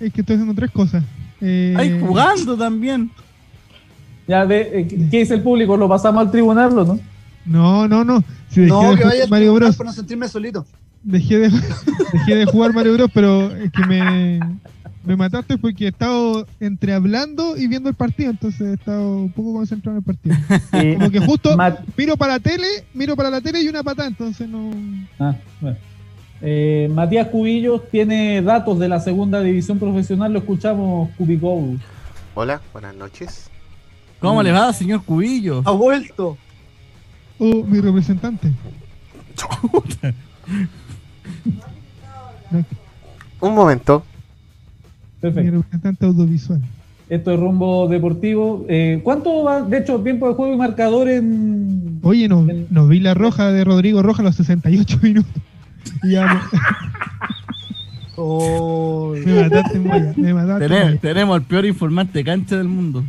Es 0.00 0.12
que 0.12 0.22
estoy 0.22 0.34
haciendo 0.34 0.54
tres 0.56 0.72
cosas. 0.72 1.04
Eh, 1.40 1.72
Ahí 1.78 2.00
jugando 2.00 2.56
también. 2.58 3.12
Ya 4.26 4.42
ve, 4.44 4.68
eh, 4.74 4.88
¿qué 5.08 5.20
dice 5.20 5.34
el 5.34 5.42
público? 5.42 5.76
¿Lo 5.76 5.88
pasamos 5.88 6.20
al 6.20 6.32
tribunal 6.32 6.76
o 6.76 6.84
no? 6.84 7.00
No, 7.44 7.86
no, 7.86 8.02
no. 8.02 8.24
Si 8.48 8.62
dejé, 8.62 8.72
No, 8.72 8.90
de 8.90 8.96
que 8.96 9.04
vaya 9.04 9.26
Mario 9.28 9.54
Bros. 9.54 9.76
para 9.76 9.90
no 9.90 9.94
sentirme 9.94 10.26
solito. 10.26 10.66
Dejé 11.04 11.38
de, 11.38 11.50
dejé 12.12 12.34
de 12.34 12.44
jugar 12.46 12.74
Mario 12.74 12.94
Bros, 12.94 13.10
pero 13.14 13.54
es 13.54 13.70
que 13.70 13.86
me, 13.86 14.40
me 15.04 15.14
mataste 15.14 15.58
porque 15.58 15.84
he 15.84 15.88
estado 15.90 16.44
entre 16.58 16.92
hablando 16.92 17.56
y 17.56 17.68
viendo 17.68 17.88
el 17.88 17.94
partido, 17.94 18.30
entonces 18.30 18.60
he 18.62 18.72
estado 18.72 19.16
un 19.16 19.30
poco 19.30 19.52
concentrado 19.52 19.96
en 19.96 20.04
el 20.04 20.04
partido. 20.04 20.36
Como 20.98 21.10
que 21.12 21.20
justo 21.20 21.56
miro 21.96 22.16
para 22.16 22.32
la 22.32 22.40
tele, 22.40 22.66
miro 22.94 23.14
para 23.14 23.30
la 23.30 23.40
tele 23.40 23.62
y 23.62 23.68
una 23.68 23.84
patada, 23.84 24.08
entonces 24.08 24.48
no. 24.48 24.72
ah, 25.20 25.36
bueno. 25.60 25.76
Eh, 26.40 26.88
Matías 26.92 27.26
Cubillos 27.28 27.88
tiene 27.90 28.40
datos 28.42 28.78
de 28.78 28.88
la 28.88 29.00
segunda 29.00 29.40
división 29.40 29.78
profesional, 29.78 30.32
lo 30.32 30.38
escuchamos 30.38 31.10
Cubicou. 31.18 31.76
Hola, 32.34 32.60
buenas 32.72 32.94
noches. 32.94 33.50
¿Cómo 34.20 34.42
le 34.42 34.52
va, 34.52 34.72
señor 34.72 35.02
Cubillo? 35.04 35.62
Ha 35.64 35.70
vuelto. 35.72 36.36
Oh, 37.38 37.62
mi 37.64 37.80
representante. 37.80 38.50
Un 43.40 43.54
momento. 43.54 44.02
mi 45.16 45.20
Perfecto. 45.20 45.50
representante 45.58 46.06
audiovisual. 46.06 46.60
Esto 47.08 47.32
es 47.32 47.40
rumbo 47.40 47.88
deportivo. 47.88 48.66
Eh, 48.68 49.00
¿Cuánto 49.02 49.44
va, 49.44 49.62
de 49.62 49.78
hecho, 49.78 49.98
tiempo 50.00 50.28
de 50.28 50.34
juego 50.34 50.52
y 50.54 50.56
marcador 50.56 51.08
en. 51.08 52.00
Oye, 52.02 52.28
no, 52.28 52.40
El- 52.48 52.66
no 52.70 52.86
vi 52.86 53.00
la 53.00 53.14
roja 53.14 53.50
de 53.50 53.64
Rodrigo 53.64 54.02
Roja 54.02 54.22
a 54.22 54.26
los 54.26 54.36
68 54.36 54.98
minutos. 55.02 55.30
Y 56.02 56.12
ya 56.12 56.26
me, 56.26 56.40
Oh, 58.20 59.14
me 59.24 59.42
mataste, 59.42 59.78
Moya, 59.78 60.12
me 60.16 60.34
mataste. 60.34 60.68
Tenemos, 60.68 61.00
tenemos 61.00 61.36
el 61.38 61.42
peor 61.44 61.64
informante 61.66 62.24
cancha 62.24 62.56
del 62.56 62.66
mundo. 62.68 63.04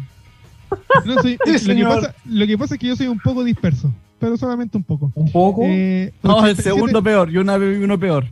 No, 1.05 1.21
soy- 1.21 1.37
Sí, 1.57 1.67
lo, 1.67 1.75
que 1.75 1.83
pasa, 1.83 2.15
lo 2.25 2.45
que 2.47 2.57
pasa 2.57 2.75
es 2.75 2.79
que 2.79 2.87
yo 2.87 2.95
soy 2.95 3.07
un 3.07 3.17
poco 3.19 3.43
disperso, 3.43 3.91
pero 4.19 4.37
solamente 4.37 4.77
un 4.77 4.83
poco. 4.83 5.11
Un 5.15 5.31
poco. 5.31 5.63
Eh, 5.65 6.13
No, 6.21 6.37
el 6.45 6.51
87 6.51 6.61
segundo 6.61 7.01
peor, 7.01 7.31
y 7.31 7.37
una 7.37 7.55
uno 7.55 7.99
peor. 7.99 8.25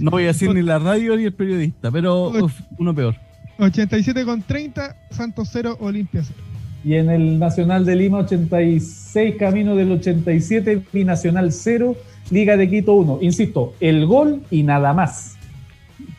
No 0.00 0.10
voy 0.10 0.24
a 0.24 0.28
decir 0.28 0.50
ni 0.54 0.62
la 0.62 0.80
radio 0.80 1.16
ni 1.16 1.24
el 1.24 1.32
periodista, 1.32 1.92
pero 1.92 2.30
uf, 2.30 2.52
uno 2.78 2.92
peor. 2.92 3.14
87 3.60 4.24
con 4.24 4.42
30, 4.42 4.96
Santos 5.10 5.48
0, 5.52 5.76
Olimpia 5.80 6.22
0. 6.24 6.34
Y 6.82 6.94
en 6.94 7.10
el 7.10 7.38
Nacional 7.38 7.84
de 7.84 7.94
Lima, 7.94 8.18
86, 8.18 9.36
camino 9.38 9.76
del 9.76 9.92
87, 9.92 10.82
Binacional 10.92 11.52
0, 11.52 11.94
Liga 12.30 12.56
de 12.56 12.68
Quito 12.70 12.92
1. 12.94 13.18
Insisto, 13.22 13.74
el 13.80 14.06
gol 14.06 14.42
y 14.50 14.62
nada 14.62 14.92
más. 14.92 15.36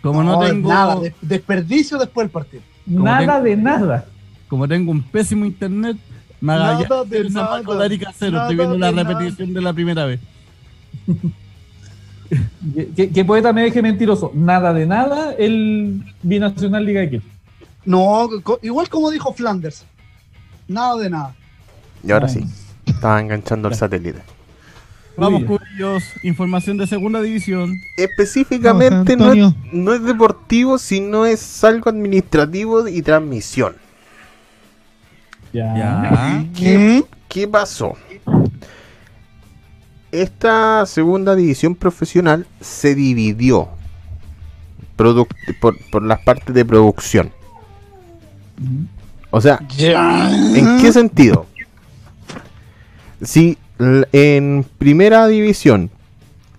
Como 0.02 0.24
no, 0.24 0.40
tengo, 0.40 0.70
Nada, 0.70 1.00
des- 1.00 1.14
desperdicio 1.22 1.98
después 1.98 2.26
del 2.26 2.32
partido. 2.32 2.64
Como 2.86 3.06
nada 3.06 3.20
tengo- 3.20 3.44
de 3.44 3.56
nada. 3.58 4.06
como 4.48 4.68
tengo 4.68 4.92
un 4.92 5.02
pésimo 5.04 5.46
internet, 5.46 5.98
Magallanes 6.42 6.90
Nada 6.90 7.06
de 7.06 7.30
nada, 7.30 7.62
de 7.62 7.86
Arica 7.86 8.12
cero. 8.18 8.38
Estoy 8.42 8.56
nada 8.58 8.70
viendo 8.74 8.78
la 8.78 9.04
repetición 9.04 9.54
de 9.54 9.62
la 9.62 9.74
primera 9.74 10.06
vez. 10.06 10.20
Que, 12.96 13.10
que 13.10 13.26
poeta 13.26 13.52
me 13.52 13.64
deje 13.64 13.82
mentiroso. 13.82 14.32
Nada 14.34 14.72
de 14.74 14.86
nada, 14.86 15.34
el 15.34 16.02
Binacional 16.24 16.86
Liga 16.86 17.02
de 17.02 17.10
Quito. 17.10 17.26
No, 17.84 18.30
igual 18.62 18.88
como 18.88 19.12
dijo 19.12 19.34
Flanders. 19.34 19.86
Nada 20.68 20.96
de 20.98 21.10
nada. 21.10 21.36
Y 22.04 22.12
ahora 22.12 22.28
Ah. 22.28 22.30
sí. 22.30 22.46
Estaba 22.86 23.20
enganchando 23.20 23.68
el 23.68 23.76
satélite. 23.76 24.20
Vamos. 25.22 25.44
Cubillos, 25.44 26.04
información 26.24 26.78
de 26.78 26.88
segunda 26.88 27.22
división. 27.22 27.80
Específicamente 27.96 29.16
no 29.16 29.32
es, 29.32 29.54
no 29.72 29.94
es 29.94 30.04
deportivo, 30.04 30.78
sino 30.80 31.26
es 31.26 31.64
algo 31.64 31.90
administrativo 31.90 32.88
y 32.88 33.02
transmisión. 33.04 33.76
Ya. 35.54 35.76
Ya. 35.76 36.46
¿Qué, 36.58 37.04
qué 37.28 37.48
pasó? 37.48 37.96
Esta 40.12 40.86
segunda 40.88 41.36
división 41.36 41.76
profesional 41.76 42.48
se 42.60 42.96
dividió 42.96 43.70
por, 44.96 45.28
por 45.92 46.04
las 46.04 46.20
partes 46.22 46.54
de 46.56 46.66
producción. 46.66 47.32
O 49.30 49.40
sea, 49.40 49.60
¿en 49.78 50.82
qué 50.82 50.92
sentido? 50.92 51.46
Si 53.22 53.58
en 54.12 54.66
primera 54.78 55.28
división 55.28 55.90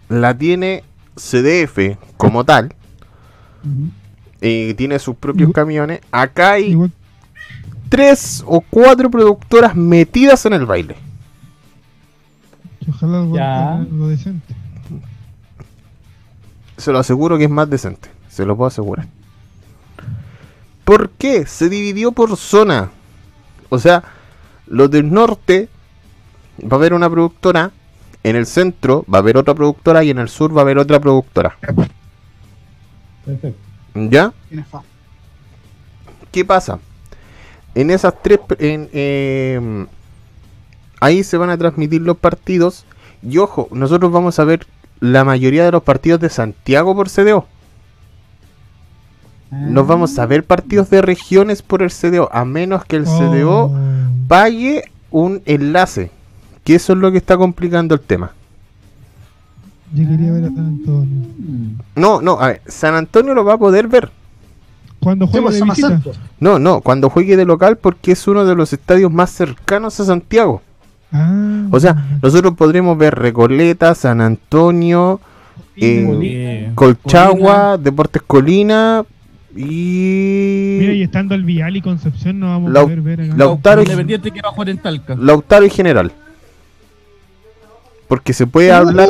la 0.08 0.36
tiene 0.36 0.82
CDF 1.16 1.96
como 2.16 2.44
tal. 2.44 2.74
Y 4.40 4.74
tiene 4.74 4.98
sus 4.98 5.16
propios 5.16 5.52
camiones. 5.52 6.00
Acá 6.10 6.52
hay 6.52 6.76
tres 7.88 8.42
o 8.46 8.60
cuatro 8.60 9.10
productoras 9.10 9.76
metidas 9.76 10.44
en 10.46 10.54
el 10.54 10.66
baile. 10.66 10.96
Ojalá 12.88 13.74
algo, 13.76 14.08
decente. 14.08 14.54
Se 16.76 16.90
lo 16.90 16.98
aseguro 16.98 17.38
que 17.38 17.44
es 17.44 17.50
más 17.50 17.70
decente. 17.70 18.08
Se 18.28 18.44
lo 18.44 18.56
puedo 18.56 18.66
asegurar. 18.66 19.06
¿Por 20.84 21.10
qué? 21.10 21.46
Se 21.46 21.68
dividió 21.68 22.10
por 22.10 22.36
zona. 22.36 22.90
O 23.68 23.78
sea, 23.78 24.02
los 24.66 24.90
del 24.90 25.12
norte 25.12 25.68
va 26.60 26.72
a 26.72 26.74
haber 26.74 26.94
una 26.94 27.08
productora, 27.10 27.70
en 28.22 28.36
el 28.36 28.46
centro 28.46 29.04
va 29.12 29.18
a 29.18 29.20
haber 29.20 29.36
otra 29.36 29.54
productora 29.54 30.04
y 30.04 30.10
en 30.10 30.18
el 30.18 30.28
sur 30.28 30.56
va 30.56 30.60
a 30.60 30.64
haber 30.64 30.78
otra 30.78 31.00
productora. 31.00 31.56
Perfecto. 33.24 33.58
¿Ya? 33.94 34.32
¿Qué 36.30 36.44
pasa? 36.44 36.78
En 37.74 37.90
esas 37.90 38.14
tres... 38.22 38.40
En, 38.58 38.88
em, 38.92 39.86
ahí 41.00 41.24
se 41.24 41.36
van 41.36 41.50
a 41.50 41.58
transmitir 41.58 42.00
los 42.02 42.16
partidos. 42.16 42.84
Y 43.22 43.38
ojo, 43.38 43.68
nosotros 43.72 44.10
vamos 44.12 44.38
a 44.38 44.44
ver 44.44 44.66
la 45.00 45.24
mayoría 45.24 45.64
de 45.64 45.72
los 45.72 45.82
partidos 45.82 46.20
de 46.20 46.30
Santiago 46.30 46.94
por 46.94 47.08
CDO. 47.10 47.46
Nos 49.50 49.86
vamos 49.86 50.18
a 50.18 50.24
ver 50.24 50.44
partidos 50.44 50.88
de 50.88 51.02
regiones 51.02 51.60
por 51.60 51.82
el 51.82 51.90
CDO, 51.90 52.30
a 52.32 52.46
menos 52.46 52.86
que 52.86 52.96
el 52.96 53.04
CDO 53.04 53.64
oh. 53.64 53.78
pague 54.26 54.84
un 55.10 55.42
enlace. 55.44 56.10
Que 56.64 56.74
eso 56.76 56.92
es 56.92 56.98
lo 56.98 57.10
que 57.10 57.18
está 57.18 57.36
complicando 57.36 57.94
el 57.94 58.00
tema. 58.00 58.32
Yo 59.94 60.08
quería 60.08 60.32
ver 60.32 60.44
a 60.44 60.48
San 60.48 60.58
Antonio. 60.58 61.28
No, 61.94 62.22
no, 62.22 62.40
a 62.40 62.48
ver, 62.48 62.62
San 62.66 62.94
Antonio 62.94 63.34
lo 63.34 63.44
va 63.44 63.54
a 63.54 63.58
poder 63.58 63.88
ver. 63.88 64.10
Cuando 65.00 65.26
juegue 65.26 65.50
de 65.50 65.62
visita. 65.62 66.00
No, 66.38 66.58
no, 66.58 66.80
cuando 66.80 67.10
juegue 67.10 67.36
de 67.36 67.44
local 67.44 67.76
porque 67.76 68.12
es 68.12 68.26
uno 68.28 68.44
de 68.44 68.54
los 68.54 68.72
estadios 68.72 69.12
más 69.12 69.30
cercanos 69.30 69.98
a 69.98 70.04
Santiago. 70.04 70.62
Ah. 71.10 71.66
O 71.70 71.78
sea, 71.80 72.18
nosotros 72.22 72.54
podremos 72.54 72.96
ver 72.96 73.16
Recoleta, 73.16 73.94
San 73.94 74.20
Antonio, 74.20 75.20
eh, 75.76 76.70
Colchagua, 76.74 77.76
Deportes 77.76 78.22
Colina 78.22 79.04
y... 79.54 80.78
Mira, 80.80 80.94
y 80.94 81.02
estando 81.02 81.34
el 81.34 81.44
Vial 81.44 81.76
y 81.76 81.82
Concepción 81.82 82.38
no 82.40 82.46
vamos 82.46 82.70
a 82.74 82.82
poder 82.82 83.02
ver... 83.02 83.36
Lautaro, 83.36 83.82
Independiente 83.82 84.30
que 84.30 84.40
va 84.40 84.48
a 84.48 84.52
jugar 84.52 84.70
en 84.70 84.78
Talca. 84.78 85.16
Lautaro 85.16 85.66
y 85.66 85.70
General. 85.70 86.12
Porque 88.12 88.34
se 88.34 88.46
puede 88.46 88.70
hablar... 88.70 89.08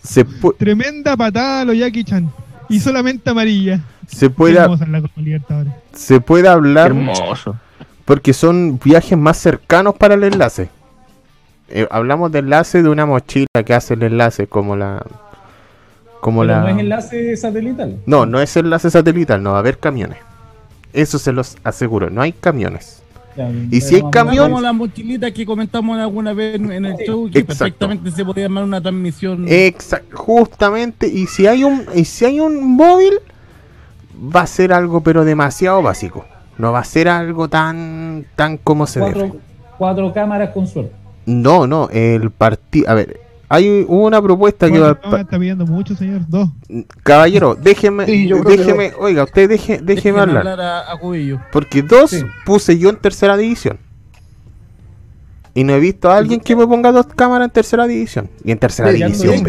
se 0.00 0.24
Tremenda 0.56 1.16
patada 1.16 1.62
a 1.62 1.64
los 1.64 1.76
Jackie 1.76 2.04
Chan. 2.04 2.30
Y 2.68 2.78
solamente 2.78 3.28
amarilla. 3.28 3.80
Se 4.06 4.30
puede, 4.30 4.56
se 5.94 6.20
puede 6.20 6.46
hablar. 6.46 6.92
Hermoso. 6.92 7.56
Porque 8.04 8.32
son 8.34 8.78
viajes 8.78 9.18
más 9.18 9.38
cercanos 9.38 9.96
para 9.96 10.14
el 10.14 10.22
enlace. 10.22 10.68
Eh, 11.70 11.88
hablamos 11.90 12.30
de 12.30 12.38
enlace 12.38 12.84
de 12.84 12.88
una 12.88 13.04
mochila 13.04 13.64
que 13.66 13.74
hace 13.74 13.94
el 13.94 14.04
enlace 14.04 14.46
como 14.46 14.76
la. 14.76 15.04
Como 16.20 16.44
la... 16.44 16.60
¿No 16.60 16.68
es 16.68 16.78
enlace 16.78 17.36
satelital? 17.36 17.98
No, 18.06 18.26
no 18.26 18.40
es 18.40 18.56
enlace 18.56 18.92
satelital, 18.92 19.42
no 19.42 19.50
va 19.50 19.56
a 19.56 19.58
haber 19.58 19.78
camiones. 19.78 20.18
Eso 20.92 21.18
se 21.18 21.32
los 21.32 21.56
aseguro, 21.64 22.10
no 22.10 22.22
hay 22.22 22.30
camiones 22.30 23.02
y 23.70 23.80
si 23.80 23.96
hay 23.96 24.02
camiones. 24.10 24.50
Como 24.50 24.60
la 24.60 24.72
mochilita 24.72 25.30
que 25.30 25.44
comentamos 25.46 25.98
alguna 25.98 26.32
vez 26.32 26.56
en 26.56 26.84
el 26.84 26.96
show, 26.96 27.30
que 27.30 27.44
perfectamente 27.44 28.10
se 28.10 28.24
podía 28.24 28.46
armar 28.46 28.64
una 28.64 28.80
transmisión. 28.80 29.46
Exacto, 29.48 30.16
justamente. 30.16 31.06
Y 31.08 31.26
si 31.26 31.46
hay 31.46 31.64
un, 31.64 31.84
y 31.94 32.04
si 32.04 32.24
hay 32.24 32.40
un 32.40 32.76
móvil, 32.76 33.14
va 34.18 34.42
a 34.42 34.46
ser 34.46 34.72
algo, 34.72 35.02
pero 35.02 35.24
demasiado 35.24 35.82
básico. 35.82 36.24
No 36.56 36.72
va 36.72 36.80
a 36.80 36.84
ser 36.84 37.08
algo 37.08 37.48
tan, 37.48 38.26
tan 38.34 38.56
como 38.56 38.86
se 38.86 39.00
debe. 39.00 39.32
Cuatro 39.78 40.12
cámaras 40.12 40.50
con 40.50 40.66
suerte. 40.66 40.92
No, 41.26 41.66
no, 41.66 41.88
el 41.90 42.30
partido. 42.30 42.90
A 42.90 42.94
ver, 42.94 43.20
hay 43.50 43.86
una 43.88 44.20
propuesta 44.20 44.70
que 44.70 44.78
va 44.78 44.98
no, 45.02 45.16
está 45.16 45.38
pidiendo 45.38 45.66
mucho, 45.66 45.96
señor. 45.96 46.20
Dos. 46.28 46.50
Caballero, 47.02 47.54
déjeme, 47.54 48.04
déjeme, 48.04 48.92
oiga, 48.98 49.24
usted 49.24 49.48
deje, 49.48 49.78
déjeme 49.82 50.20
hablar. 50.20 50.60
a, 50.60 50.98
porque 51.50 51.82
dos 51.82 52.14
puse 52.44 52.78
yo 52.78 52.90
en 52.90 52.96
tercera 52.96 53.36
división. 53.36 53.78
Y 55.54 55.64
no 55.64 55.72
he 55.72 55.80
visto 55.80 56.10
a 56.10 56.18
alguien 56.18 56.40
que 56.40 56.54
me 56.54 56.66
ponga 56.66 56.92
dos 56.92 57.06
cámaras 57.06 57.46
en 57.46 57.52
tercera 57.52 57.86
división. 57.86 58.30
Y 58.44 58.52
en 58.52 58.58
tercera 58.58 58.90
división. 58.92 59.42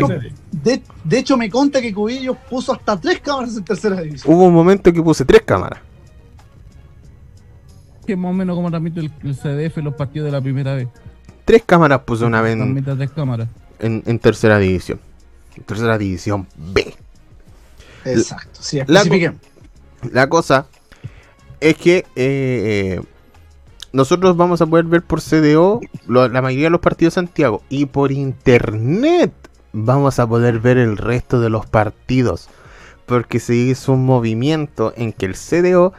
De, 0.50 0.82
de, 1.04 1.20
hecho, 1.20 1.38
me 1.38 1.50
conta 1.50 1.82
que 1.82 1.94
Cubillo 1.94 2.36
puso 2.50 2.74
hasta 2.74 3.00
tres 3.00 3.20
cámaras 3.20 3.56
en 3.58 3.64
tercera 3.64 4.02
división. 4.02 4.34
Hubo 4.34 4.46
un 4.46 4.54
momento 4.54 4.92
que 4.92 5.04
puse 5.04 5.26
tres 5.26 5.44
cámaras. 5.44 5.82
Que 8.08 8.16
más 8.16 8.32
o 8.32 8.34
menos 8.34 8.56
como 8.56 8.70
transmite 8.72 9.02
el, 9.02 9.12
el 9.24 9.36
CDF 9.36 9.78
los 9.84 9.94
partidos 9.94 10.28
de 10.28 10.32
la 10.32 10.42
primera 10.42 10.74
vez. 10.74 10.88
Tres 11.46 11.64
cámaras 11.66 12.00
puse 12.00 12.26
una 12.26 12.42
vez. 12.42 12.58
tres 12.98 13.12
cámaras 13.12 13.50
en, 13.80 14.20
tercera 14.20 14.58
división. 14.60 15.00
tercera 15.66 15.98
división 15.98 16.48
B. 16.56 16.94
Exacto, 18.06 18.60
sí, 18.62 18.80
la, 18.88 19.04
la, 20.12 20.30
cosa 20.30 20.68
es 21.60 21.76
que 21.76 21.98
eh, 21.98 22.06
eh, 22.16 23.02
nosotros 23.92 24.38
vamos 24.38 24.62
a 24.62 24.66
poder 24.66 24.86
ver 24.86 25.02
por 25.04 25.22
CDO 25.22 25.82
la 26.08 26.42
mayoría 26.42 26.68
de 26.68 26.70
los 26.72 26.80
partidos 26.80 27.14
de 27.14 27.16
Santiago 27.16 27.62
y 27.70 27.88
por 27.88 28.12
internet 28.12 29.34
vamos 29.74 30.20
a 30.20 30.28
poder 30.28 30.60
ver 30.60 30.78
el 30.78 30.98
resto 30.98 31.40
de 31.42 31.50
los 31.50 31.66
partidos. 31.66 32.50
Porque 33.06 33.40
se 33.40 33.56
hizo 33.56 33.94
un 33.94 34.06
movimiento 34.06 34.94
en 34.96 35.14
que 35.14 35.26
el 35.26 35.34
CDO 35.34 35.94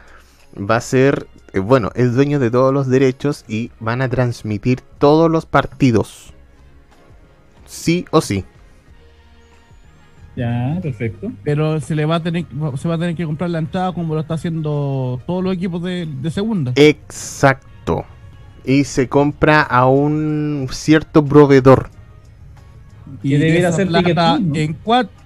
va 0.56 0.76
a 0.76 0.80
ser, 0.80 1.26
eh, 1.52 1.58
bueno, 1.58 1.90
es 1.94 2.14
dueño 2.14 2.38
de 2.38 2.50
todos 2.50 2.72
los 2.72 2.86
derechos 2.86 3.44
y 3.48 3.72
van 3.80 4.00
a 4.00 4.08
transmitir 4.08 4.80
todos 4.98 5.30
los 5.30 5.44
partidos 5.44 6.32
sí 7.70 8.04
o 8.10 8.20
sí. 8.20 8.44
Ya, 10.36 10.78
perfecto. 10.82 11.32
Pero 11.44 11.80
se 11.80 11.94
le 11.94 12.04
va 12.04 12.16
a 12.16 12.22
tener 12.22 12.46
se 12.76 12.88
va 12.88 12.94
a 12.94 12.98
tener 12.98 13.14
que 13.14 13.24
comprar 13.24 13.50
la 13.50 13.58
entrada 13.58 13.92
como 13.92 14.14
lo 14.14 14.20
está 14.20 14.34
haciendo 14.34 15.20
todos 15.26 15.42
los 15.42 15.54
equipos 15.54 15.82
de, 15.82 16.30
segunda. 16.30 16.72
Exacto. 16.76 18.04
Y 18.64 18.84
se 18.84 19.08
compra 19.08 19.62
a 19.62 19.86
un 19.86 20.68
cierto 20.70 21.24
proveedor. 21.24 21.90
Y 23.22 23.32
debería 23.32 23.68
hacer 23.68 23.88
plata, 23.88 24.36
¿en, 24.36 24.76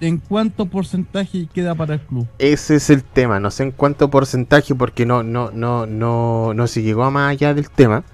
¿En 0.00 0.18
cuánto 0.18 0.66
porcentaje 0.66 1.46
queda 1.52 1.74
para 1.74 1.94
el 1.94 2.00
club? 2.00 2.26
Ese 2.38 2.76
es 2.76 2.88
el 2.88 3.04
tema, 3.04 3.38
no 3.40 3.50
sé 3.50 3.64
en 3.64 3.70
cuánto 3.72 4.10
porcentaje 4.10 4.74
porque 4.74 5.04
no 5.04 5.22
no 5.22 5.50
no 5.50 5.84
no 5.84 6.54
no 6.54 6.66
se 6.66 6.82
llegó 6.82 7.04
a 7.04 7.10
más 7.10 7.30
allá 7.30 7.52
del 7.52 7.68
tema 7.68 8.04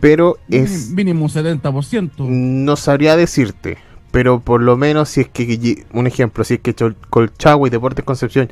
pero 0.00 0.38
es... 0.48 0.90
Mínimo 0.90 1.24
un 1.24 1.30
70%. 1.30 2.12
No 2.18 2.76
sabría 2.76 3.16
decirte, 3.16 3.78
pero 4.10 4.40
por 4.40 4.62
lo 4.62 4.76
menos 4.76 5.08
si 5.08 5.22
es 5.22 5.28
que, 5.28 5.84
un 5.92 6.06
ejemplo, 6.06 6.44
si 6.44 6.54
es 6.54 6.60
que 6.60 6.74
Colchagua 7.10 7.68
y 7.68 7.70
Deportes 7.70 8.04
Concepción, 8.04 8.50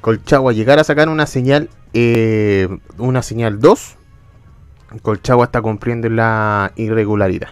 Colchagua 0.00 0.52
llegara 0.52 0.82
a 0.82 0.84
sacar 0.84 1.08
una 1.08 1.26
señal, 1.26 1.70
eh, 1.94 2.68
una 2.98 3.22
señal 3.22 3.60
2, 3.60 3.96
Colchagua 5.02 5.46
está 5.46 5.60
cumpliendo 5.60 6.08
la 6.08 6.72
irregularidad. 6.76 7.48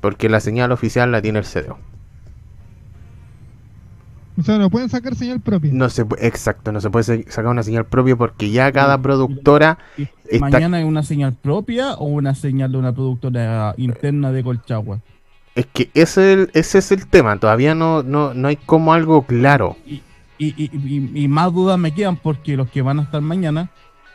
Porque 0.00 0.28
la 0.28 0.40
señal 0.40 0.70
oficial 0.72 1.10
la 1.12 1.22
tiene 1.22 1.38
el 1.38 1.44
CDO. 1.46 1.78
O 4.38 4.42
sea, 4.42 4.58
no 4.58 4.68
pueden 4.68 4.88
sacar 4.88 5.14
señal 5.14 5.40
propia. 5.40 5.70
No 5.72 5.88
se 5.88 6.04
exacto, 6.18 6.72
no 6.72 6.80
se 6.80 6.90
puede 6.90 7.30
sacar 7.30 7.46
una 7.46 7.62
señal 7.62 7.86
propia 7.86 8.16
porque 8.16 8.50
ya 8.50 8.72
cada 8.72 9.00
productora 9.00 9.78
¿Mañana 10.40 10.78
hay 10.78 10.84
una 10.84 11.02
señal 11.02 11.34
propia 11.34 11.94
o 11.94 12.06
una 12.06 12.34
señal 12.34 12.72
de 12.72 12.78
una 12.78 12.92
productora 12.92 13.74
interna 13.76 14.32
de 14.32 14.42
Colchagua? 14.42 15.00
Es 15.54 15.66
que 15.66 15.90
ese, 15.94 16.48
ese 16.52 16.78
es 16.78 16.92
el 16.92 17.06
tema, 17.06 17.38
todavía 17.38 17.74
no, 17.74 18.02
no, 18.02 18.34
no 18.34 18.48
hay 18.48 18.56
como 18.56 18.92
algo 18.92 19.22
claro. 19.22 19.76
Y, 19.86 20.02
y, 20.38 21.28
más 21.28 21.52
dudas 21.52 21.78
me 21.78 21.94
quedan 21.94 22.16
porque 22.16 22.56
los 22.56 22.68
que 22.68 22.82
van 22.82 22.98
a 22.98 23.02
estar 23.02 23.20
mañana 23.20 23.70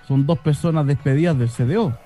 son 0.07 0.25
dos 0.25 0.37
personas 0.39 0.85
despedidas 0.85 1.37
del 1.37 1.49
CDO. 1.49 1.97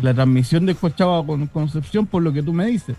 La 0.00 0.12
transmisión 0.12 0.66
de 0.66 0.74
Colchagua 0.74 1.24
con 1.24 1.46
Concepción, 1.46 2.06
por 2.06 2.22
lo 2.22 2.32
que 2.32 2.42
tú 2.42 2.52
me 2.52 2.66
dices. 2.66 2.96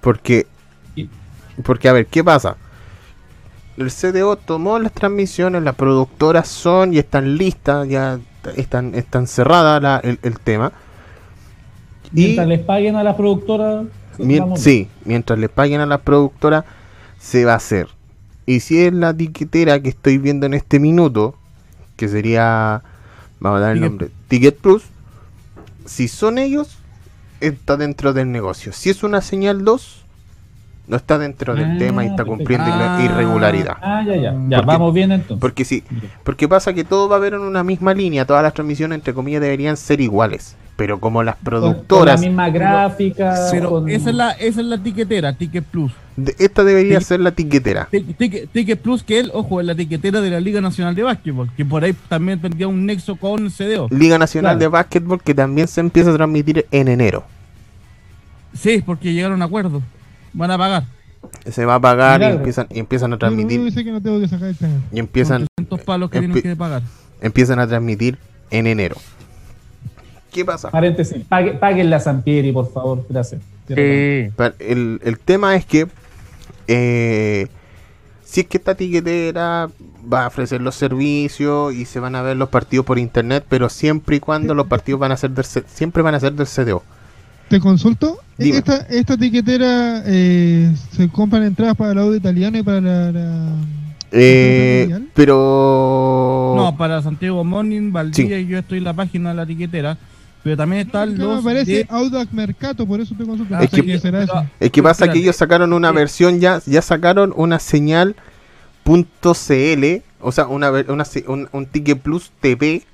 Porque, 0.00 0.46
porque 1.64 1.88
a 1.88 1.92
ver, 1.92 2.06
¿qué 2.06 2.22
pasa? 2.22 2.56
el 3.76 3.90
CDO 3.90 4.36
tomó 4.36 4.78
las 4.78 4.92
transmisiones, 4.92 5.62
las 5.62 5.74
productoras 5.74 6.48
son 6.48 6.94
y 6.94 6.98
están 6.98 7.36
listas, 7.36 7.88
ya 7.88 8.18
están, 8.56 8.94
están 8.94 9.26
cerradas 9.26 10.02
el, 10.04 10.38
tema. 10.40 10.72
Mientras 12.12 12.46
les 12.46 12.60
paguen 12.60 12.96
a 12.96 13.02
las 13.02 13.16
productoras. 13.16 13.86
sí, 14.56 14.88
mientras 15.04 15.38
les 15.38 15.50
paguen 15.50 15.80
a 15.80 15.86
las 15.86 16.00
productoras, 16.00 16.64
se 17.18 17.44
va 17.44 17.52
a 17.52 17.56
hacer. 17.56 17.88
Y 18.46 18.60
si 18.60 18.82
es 18.82 18.92
la 18.92 19.12
tiquetera 19.14 19.80
que 19.80 19.90
estoy 19.90 20.18
viendo 20.18 20.46
en 20.46 20.54
este 20.54 20.78
minuto, 20.78 21.34
que 21.96 22.08
sería, 22.08 22.82
vamos 23.40 23.58
a 23.58 23.60
dar 23.60 23.72
el 23.72 23.80
nombre, 23.80 24.08
Ticket 24.28 24.56
Plus, 24.56 24.84
si 25.84 26.08
son 26.08 26.38
ellos, 26.38 26.78
está 27.40 27.76
dentro 27.76 28.14
del 28.14 28.30
negocio. 28.30 28.72
Si 28.72 28.88
es 28.88 29.02
una 29.02 29.20
señal 29.20 29.64
2, 29.64 30.05
no 30.88 30.96
está 30.96 31.18
dentro 31.18 31.54
del 31.54 31.72
Ah, 31.72 31.78
tema 31.78 32.04
y 32.04 32.08
está 32.08 32.24
cumpliendo 32.24 32.66
la 32.68 32.96
Ah. 32.96 33.02
irregularidad. 33.04 33.76
Ah, 33.82 34.02
ya, 34.06 34.14
ya. 34.16 34.32
Ya, 34.48 34.56
Porque- 34.58 34.66
vamos 34.66 34.94
bien 34.94 35.12
entonces. 35.12 35.40
Porque 35.40 35.64
sí, 35.64 35.82
porque 36.24 36.48
pasa 36.48 36.72
que 36.72 36.84
todo 36.84 37.08
va 37.08 37.16
a 37.16 37.18
haber 37.18 37.34
en 37.34 37.40
una 37.40 37.64
misma 37.64 37.92
línea, 37.94 38.24
todas 38.24 38.42
las 38.42 38.54
transmisiones 38.54 38.96
entre 38.96 39.12
comillas 39.12 39.40
deberían 39.42 39.76
ser 39.76 40.00
iguales, 40.00 40.56
pero 40.76 41.00
como 41.00 41.22
las 41.24 41.34
Con- 41.36 41.44
con 41.44 41.44
productoras, 41.62 42.20
la 42.20 42.26
misma 42.28 42.50
gráfica. 42.50 43.34
Pero 43.50 43.70
con- 43.70 43.88
esa 43.88 44.10
es 44.10 44.16
la, 44.16 44.30
esa 44.32 44.60
es 44.60 44.66
la 44.66 44.78
tiquetera, 44.78 45.32
Ticket 45.32 45.64
Plus. 45.64 45.92
de- 46.16 46.34
esta 46.38 46.62
debería 46.64 47.00
ser 47.00 47.18
la 47.20 47.32
tiquetera. 47.32 47.88
Tic- 47.90 48.16
Ticket, 48.16 48.50
Ticket 48.52 48.80
Plus, 48.80 49.02
que 49.02 49.18
él, 49.18 49.30
ojo, 49.34 49.60
es 49.60 49.66
la 49.66 49.74
tiquetera 49.74 50.20
de 50.20 50.30
la 50.30 50.38
Liga 50.40 50.60
Nacional 50.60 50.94
de 50.94 51.02
Básquetbol, 51.02 51.50
que 51.56 51.64
por 51.64 51.82
ahí 51.84 51.94
también 52.08 52.40
tendría 52.40 52.68
un 52.68 52.86
nexo 52.86 53.16
con 53.16 53.50
CDO. 53.50 53.88
Liga 53.90 54.18
Nacional 54.18 54.50
Claro. 54.52 54.58
de 54.60 54.68
Básquetbol 54.68 55.20
que 55.22 55.34
también 55.34 55.66
se 55.66 55.80
empieza 55.80 56.10
a 56.10 56.14
transmitir 56.14 56.64
en 56.70 56.88
enero. 56.88 57.24
Sí, 58.54 58.82
porque 58.86 59.12
llegaron 59.12 59.42
a 59.42 59.44
acuerdo. 59.46 59.82
Van 60.36 60.50
a 60.50 60.58
pagar. 60.58 60.84
Se 61.50 61.64
va 61.64 61.76
a 61.76 61.80
pagar 61.80 62.20
y 62.22 62.24
empiezan, 62.26 62.66
y 62.70 62.78
empiezan 62.78 63.12
a 63.12 63.16
Yo 63.16 63.18
transmitir 63.18 63.72
sé 63.72 63.84
que 63.84 63.90
no 63.90 64.00
tengo 64.00 64.20
que 64.20 64.28
sacar 64.28 64.48
el 64.48 64.56
canal. 64.56 64.80
y 64.92 64.98
empiezan, 64.98 65.40
Son 65.40 65.48
300 65.56 65.80
palos 65.82 66.10
que 66.10 66.18
empi- 66.18 66.32
tienen 66.34 66.42
que 66.42 66.56
pagar. 66.56 66.82
empiezan 67.20 67.58
a 67.58 67.66
transmitir 67.66 68.18
en 68.50 68.66
enero. 68.66 68.96
¿Qué 70.32 70.44
pasa? 70.44 70.70
Paréntesis. 70.70 71.24
Pague, 71.28 71.52
páguenle 71.54 71.96
a 71.96 72.00
Sampieri, 72.00 72.52
por 72.52 72.70
favor. 72.70 73.04
Gracias. 73.08 73.40
El, 73.68 75.00
el 75.02 75.18
tema 75.18 75.56
es 75.56 75.64
que 75.64 75.88
eh, 76.68 77.48
si 78.24 78.40
es 78.42 78.46
que 78.46 78.58
esta 78.58 78.74
tiquetera 78.74 79.68
va 80.12 80.24
a 80.24 80.28
ofrecer 80.28 80.60
los 80.60 80.74
servicios 80.74 81.74
y 81.74 81.84
se 81.86 81.98
van 81.98 82.14
a 82.14 82.22
ver 82.22 82.36
los 82.36 82.48
partidos 82.50 82.84
por 82.86 82.98
internet, 82.98 83.44
pero 83.48 83.68
siempre 83.68 84.16
y 84.16 84.20
cuando 84.20 84.54
los 84.54 84.66
partidos 84.66 85.00
van 85.00 85.12
a 85.12 85.16
ser 85.16 85.30
del, 85.30 85.44
siempre 85.44 86.02
van 86.02 86.14
a 86.14 86.20
ser 86.20 86.34
del 86.34 86.46
CDO. 86.46 86.82
¿Te 87.48 87.60
consulto? 87.60 88.18
Dime. 88.38 88.58
Esta, 88.58 88.76
esta 88.90 89.16
tiquetera 89.16 90.02
eh, 90.06 90.74
se 90.92 91.08
compran 91.08 91.44
entradas 91.44 91.76
para 91.76 91.92
el 91.92 91.98
audio 91.98 92.16
italiano 92.16 92.58
y 92.58 92.62
para 92.62 92.80
la. 92.80 93.12
la- 93.12 93.52
Eh, 94.12 94.88
pero 95.14 96.54
No, 96.56 96.76
para 96.76 97.02
Santiago 97.02 97.42
Morning, 97.44 97.92
Valdivia, 97.92 98.40
yo 98.40 98.58
estoy 98.58 98.78
en 98.78 98.84
la 98.84 98.92
página 98.94 99.30
de 99.30 99.36
la 99.36 99.46
tiquetera. 99.46 99.96
Pero 100.42 100.56
también 100.56 100.86
están 100.86 101.08
Acá 101.10 101.18
me 101.18 101.24
los. 101.24 101.40
aparece 101.40 101.72
de- 101.72 101.86
Audax 101.88 102.32
Mercato, 102.32 102.86
por 102.86 103.00
eso 103.00 103.14
te 103.18 103.24
consulto. 103.24 103.52
Ah, 103.54 103.58
No 103.58 103.64
Es 103.64 103.70
que- 103.70 103.82
qué 103.84 103.98
será 103.98 104.20
pero- 104.20 104.32
eso. 104.40 104.46
es 104.60 104.70
que 104.70 104.82
pasa 104.82 105.08
que 105.12 105.18
ellos 105.18 105.34
sacaron 105.36 105.72
una 105.72 105.90
Sí. 105.90 105.94
versión 105.96 106.38
ya, 106.40 106.60
ya 106.66 106.82
sacaron 106.82 107.32
una 107.36 107.58
señal 107.58 108.14
.cl, 108.84 110.02
o 110.20 110.30
sea, 110.32 110.46
una, 110.46 110.70
ver- 110.70 110.90
una 110.90 111.04
un, 111.26 111.48
un 111.52 111.66
Ticket 111.66 111.98
Plus 112.00 112.30
TV 112.40 112.84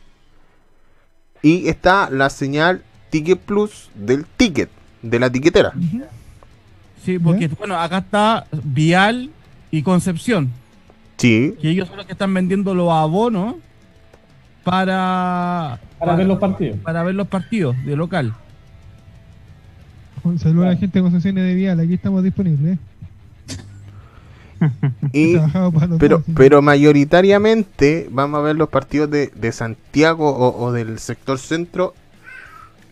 y 1.42 1.68
está 1.68 2.08
la 2.10 2.30
señal 2.30 2.82
Ticket 3.12 3.38
Plus 3.40 3.90
del 3.94 4.24
ticket, 4.24 4.70
de 5.02 5.18
la 5.18 5.30
tiquetera. 5.30 5.74
Sí, 7.04 7.18
porque, 7.18 7.46
bueno, 7.48 7.76
acá 7.78 7.98
está 7.98 8.46
Vial 8.64 9.28
y 9.70 9.82
Concepción. 9.82 10.50
Sí, 11.18 11.54
Que 11.60 11.68
ellos 11.68 11.88
son 11.88 11.98
los 11.98 12.06
que 12.06 12.12
están 12.12 12.32
vendiendo 12.32 12.74
los 12.74 12.90
abonos 12.90 13.56
para. 14.64 15.78
Para 15.98 16.16
ver 16.16 16.26
los 16.26 16.38
partidos. 16.38 16.78
para 16.78 17.02
ver 17.02 17.14
los 17.14 17.28
partidos 17.28 17.76
de 17.84 17.96
local. 17.96 18.34
Saludos 20.38 20.66
a 20.66 20.70
la 20.70 20.76
gente 20.76 20.98
de 20.98 21.02
concesiones 21.02 21.44
de 21.44 21.54
Vial, 21.54 21.80
aquí 21.80 21.92
estamos 21.92 22.24
disponibles. 22.24 22.78
y 25.12 25.36
pero, 25.98 26.16
dos, 26.16 26.24
sí. 26.24 26.32
pero 26.34 26.62
mayoritariamente 26.62 28.08
vamos 28.10 28.38
a 28.38 28.42
ver 28.42 28.56
los 28.56 28.70
partidos 28.70 29.10
de, 29.10 29.26
de 29.34 29.52
Santiago 29.52 30.30
o, 30.30 30.64
o 30.64 30.72
del 30.72 30.98
sector 30.98 31.38
centro 31.38 31.92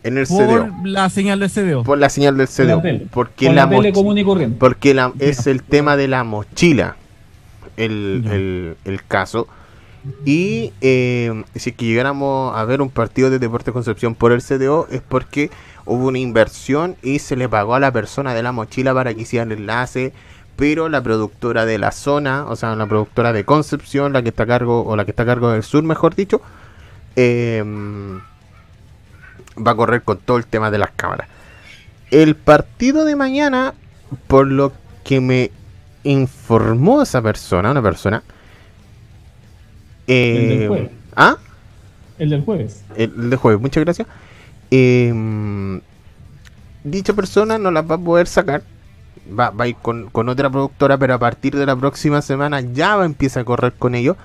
en 0.03 0.17
el 0.17 0.25
Por 0.27 0.47
CDO. 0.47 0.69
la 0.83 1.09
señal 1.09 1.39
de 1.39 1.49
CDO. 1.49 1.83
Por 1.83 1.97
la 1.97 2.09
señal 2.09 2.37
del 2.37 2.47
Con 2.47 2.67
la 2.67 2.73
CDO. 2.73 2.81
tele. 2.81 3.07
Porque 3.11 3.45
Con 3.47 3.55
la, 3.55 3.65
la 3.65 3.69
tele 3.69 3.93
común 3.93 4.17
y 4.17 4.23
corriente. 4.23 4.57
porque 4.59 4.93
la, 4.93 5.11
es 5.19 5.47
el 5.47 5.63
tema 5.63 5.95
de 5.97 6.07
la 6.07 6.23
mochila 6.23 6.95
el, 7.77 8.23
el- 8.31 8.75
el 8.85 9.03
caso. 9.05 9.47
Y 10.25 10.73
eh, 10.81 11.43
si 11.55 11.69
es 11.69 11.75
que 11.75 11.85
llegáramos 11.85 12.57
a 12.57 12.63
ver 12.65 12.81
un 12.81 12.89
partido 12.89 13.29
de 13.29 13.37
Deportes 13.37 13.71
Concepción 13.71 14.15
por 14.15 14.31
el 14.31 14.41
CDO 14.41 14.87
es 14.89 15.01
porque 15.07 15.51
hubo 15.85 16.07
una 16.07 16.17
inversión 16.17 16.95
y 17.03 17.19
se 17.19 17.35
le 17.35 17.47
pagó 17.47 17.75
a 17.75 17.79
la 17.79 17.91
persona 17.91 18.33
de 18.33 18.41
la 18.41 18.51
mochila 18.51 18.95
para 18.95 19.13
que 19.13 19.21
hiciera 19.21 19.43
el 19.45 19.51
enlace. 19.51 20.11
Pero 20.55 20.89
la 20.89 21.01
productora 21.01 21.65
de 21.67 21.77
la 21.77 21.91
zona, 21.91 22.45
o 22.47 22.55
sea, 22.55 22.75
la 22.75 22.85
productora 22.87 23.31
de 23.33 23.45
Concepción, 23.45 24.11
la 24.13 24.21
que 24.23 24.29
está 24.29 24.43
a 24.43 24.47
cargo, 24.47 24.83
o 24.85 24.95
la 24.95 25.05
que 25.05 25.11
está 25.11 25.23
a 25.23 25.25
cargo 25.27 25.51
del 25.51 25.63
sur, 25.63 25.81
mejor 25.83 26.13
dicho, 26.15 26.41
eh, 27.15 27.63
va 29.57 29.71
a 29.71 29.75
correr 29.75 30.03
con 30.03 30.17
todo 30.17 30.37
el 30.37 30.45
tema 30.45 30.71
de 30.71 30.77
las 30.77 30.91
cámaras. 30.91 31.27
El 32.09 32.35
partido 32.35 33.05
de 33.05 33.15
mañana, 33.15 33.73
por 34.27 34.47
lo 34.47 34.73
que 35.03 35.21
me 35.21 35.51
informó 36.03 37.01
esa 37.01 37.21
persona, 37.21 37.71
una 37.71 37.81
persona. 37.81 38.23
El 40.07 40.49
del 40.49 40.61
eh, 40.61 40.67
jueves. 40.67 40.91
¿Ah? 41.15 41.37
El 42.17 42.29
del 42.29 42.41
jueves. 42.43 42.83
El 42.95 43.29
de 43.29 43.35
jueves, 43.35 43.61
muchas 43.61 43.83
gracias. 43.83 44.07
Eh, 44.71 45.81
dicha 46.83 47.13
persona 47.13 47.57
no 47.57 47.71
las 47.71 47.89
va 47.89 47.95
a 47.95 47.99
poder 47.99 48.27
sacar. 48.27 48.63
Va, 49.37 49.51
va 49.51 49.65
a 49.65 49.67
ir 49.67 49.75
con, 49.75 50.09
con 50.09 50.29
otra 50.29 50.49
productora, 50.49 50.97
pero 50.97 51.13
a 51.13 51.19
partir 51.19 51.55
de 51.55 51.65
la 51.65 51.75
próxima 51.75 52.21
semana 52.21 52.61
ya 52.61 52.95
va 52.95 53.03
a 53.03 53.05
empezar 53.05 53.41
a 53.41 53.45
correr 53.45 53.73
con 53.73 53.95
ellos 53.95 54.17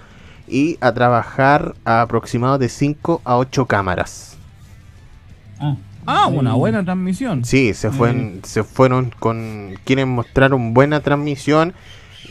y 0.48 0.78
a 0.80 0.92
trabajar 0.92 1.74
a 1.84 2.02
aproximado 2.02 2.58
de 2.58 2.68
5 2.68 3.20
a 3.24 3.36
8 3.36 3.66
cámaras. 3.66 4.35
Ah, 5.60 5.76
Ah, 6.08 6.26
una 6.28 6.54
buena 6.54 6.84
transmisión. 6.84 7.44
Sí, 7.44 7.74
se 7.74 7.90
fueron, 7.90 8.40
se 8.44 8.62
fueron 8.62 9.12
con. 9.18 9.74
Quieren 9.84 10.08
mostrar 10.08 10.54
una 10.54 10.70
buena 10.72 11.00
transmisión. 11.00 11.74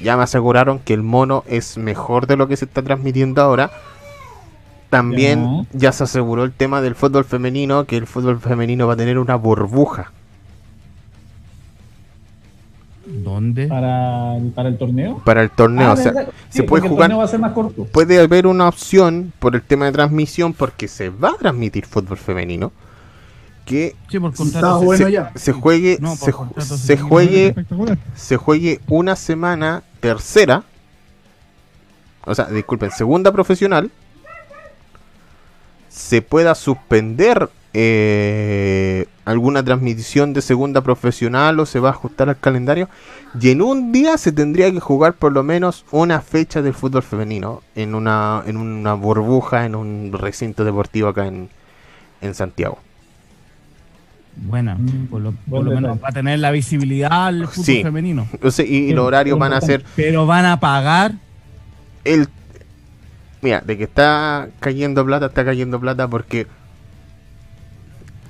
Ya 0.01 0.15
me 0.15 0.23
aseguraron 0.23 0.79
que 0.79 0.93
el 0.93 1.03
mono 1.03 1.43
es 1.47 1.77
mejor 1.77 2.25
de 2.27 2.37
lo 2.37 2.47
que 2.47 2.55
se 2.55 2.65
está 2.65 2.81
transmitiendo 2.83 3.41
ahora. 3.41 3.71
También 4.89 5.67
ya 5.73 5.91
se 5.91 6.05
aseguró 6.05 6.45
el 6.45 6.53
tema 6.53 6.79
del 6.81 6.95
fútbol 6.95 7.25
femenino, 7.25 7.83
que 7.85 7.97
el 7.97 8.07
fútbol 8.07 8.39
femenino 8.39 8.87
va 8.87 8.93
a 8.93 8.97
tener 8.97 9.17
una 9.19 9.35
burbuja. 9.35 10.11
¿Dónde? 13.05 13.67
para, 13.67 14.37
el- 14.37 14.51
para 14.51 14.69
el 14.69 14.77
torneo. 14.77 15.21
para 15.23 15.43
el 15.43 15.51
torneo. 15.51 15.89
Ah, 15.89 15.93
o 15.93 15.97
sea, 15.97 16.13
se 16.49 16.63
puede 16.63 16.85
el 16.85 16.89
jugar. 16.89 17.05
torneo 17.09 17.17
va 17.19 17.25
a 17.25 17.27
ser 17.27 17.39
más 17.39 17.51
corto. 17.51 17.85
Puede 17.85 18.19
haber 18.19 18.47
una 18.47 18.67
opción 18.67 19.31
por 19.39 19.53
el 19.55 19.61
tema 19.61 19.85
de 19.85 19.91
transmisión, 19.91 20.53
porque 20.53 20.87
se 20.87 21.09
va 21.09 21.29
a 21.29 21.37
transmitir 21.37 21.85
fútbol 21.85 22.17
femenino. 22.17 22.71
Que 23.65 23.95
Sí, 24.09 24.19
por 24.19 24.31
Está 24.31 24.43
contrato. 24.43 24.81
bueno 24.81 25.05
se, 25.05 25.11
ya. 25.11 25.31
se 25.35 25.51
juegue, 25.51 25.97
No, 25.99 26.15
por 26.15 26.61
se, 26.61 26.77
se 26.77 26.97
juegue 26.97 27.55
se 28.15 28.37
juegue 28.37 28.79
una 28.87 29.15
semana 29.15 29.81
tercera, 29.99 30.63
o 32.25 32.35
sea, 32.35 32.45
disculpen, 32.45 32.91
segunda 32.91 33.31
profesional, 33.31 33.89
se 35.89 36.21
pueda 36.21 36.53
suspender 36.55 37.49
eh, 37.73 39.05
alguna 39.25 39.63
transmisión 39.63 40.33
de 40.33 40.41
segunda 40.41 40.81
profesional 40.81 41.59
o 41.59 41.65
se 41.65 41.79
va 41.79 41.89
a 41.89 41.91
ajustar 41.91 42.29
al 42.29 42.39
calendario 42.39 42.87
y 43.39 43.49
en 43.49 43.61
un 43.61 43.91
día 43.91 44.17
se 44.17 44.31
tendría 44.31 44.71
que 44.71 44.79
jugar 44.79 45.13
por 45.13 45.33
lo 45.33 45.43
menos 45.43 45.83
una 45.91 46.21
fecha 46.21 46.61
del 46.61 46.73
fútbol 46.73 47.03
femenino 47.03 47.63
en 47.75 47.95
una 47.95 48.43
en 48.45 48.57
una 48.57 48.93
burbuja 48.93 49.65
en 49.65 49.75
un 49.75 50.11
recinto 50.13 50.63
deportivo 50.63 51.09
acá 51.09 51.27
en, 51.27 51.49
en 52.21 52.33
Santiago. 52.35 52.77
Buena. 54.37 54.75
Mm, 54.75 55.07
Por 55.07 55.21
lo, 55.21 55.31
por 55.49 55.63
lo 55.63 55.71
menos 55.71 55.97
va 56.03 56.09
a 56.09 56.11
tener 56.11 56.39
la 56.39 56.51
visibilidad 56.51 57.27
al 57.27 57.47
fútbol 57.47 57.65
Sí. 57.65 57.81
femenino. 57.83 58.27
Entonces, 58.33 58.69
y, 58.69 58.93
los 58.93 59.05
horarios 59.05 59.39
van 59.39 59.53
a 59.53 59.61
ser. 59.61 59.83
Pero 59.95 60.25
van 60.25 60.45
a 60.45 60.59
pagar. 60.59 61.13
el 62.03 62.27
mira 63.41 63.61
de 63.61 63.77
que 63.77 63.83
está 63.85 64.47
cayendo 64.59 65.05
plata 65.05 65.27
está 65.27 65.45
cayendo 65.45 65.79
plata 65.79 66.07
porque 66.07 66.47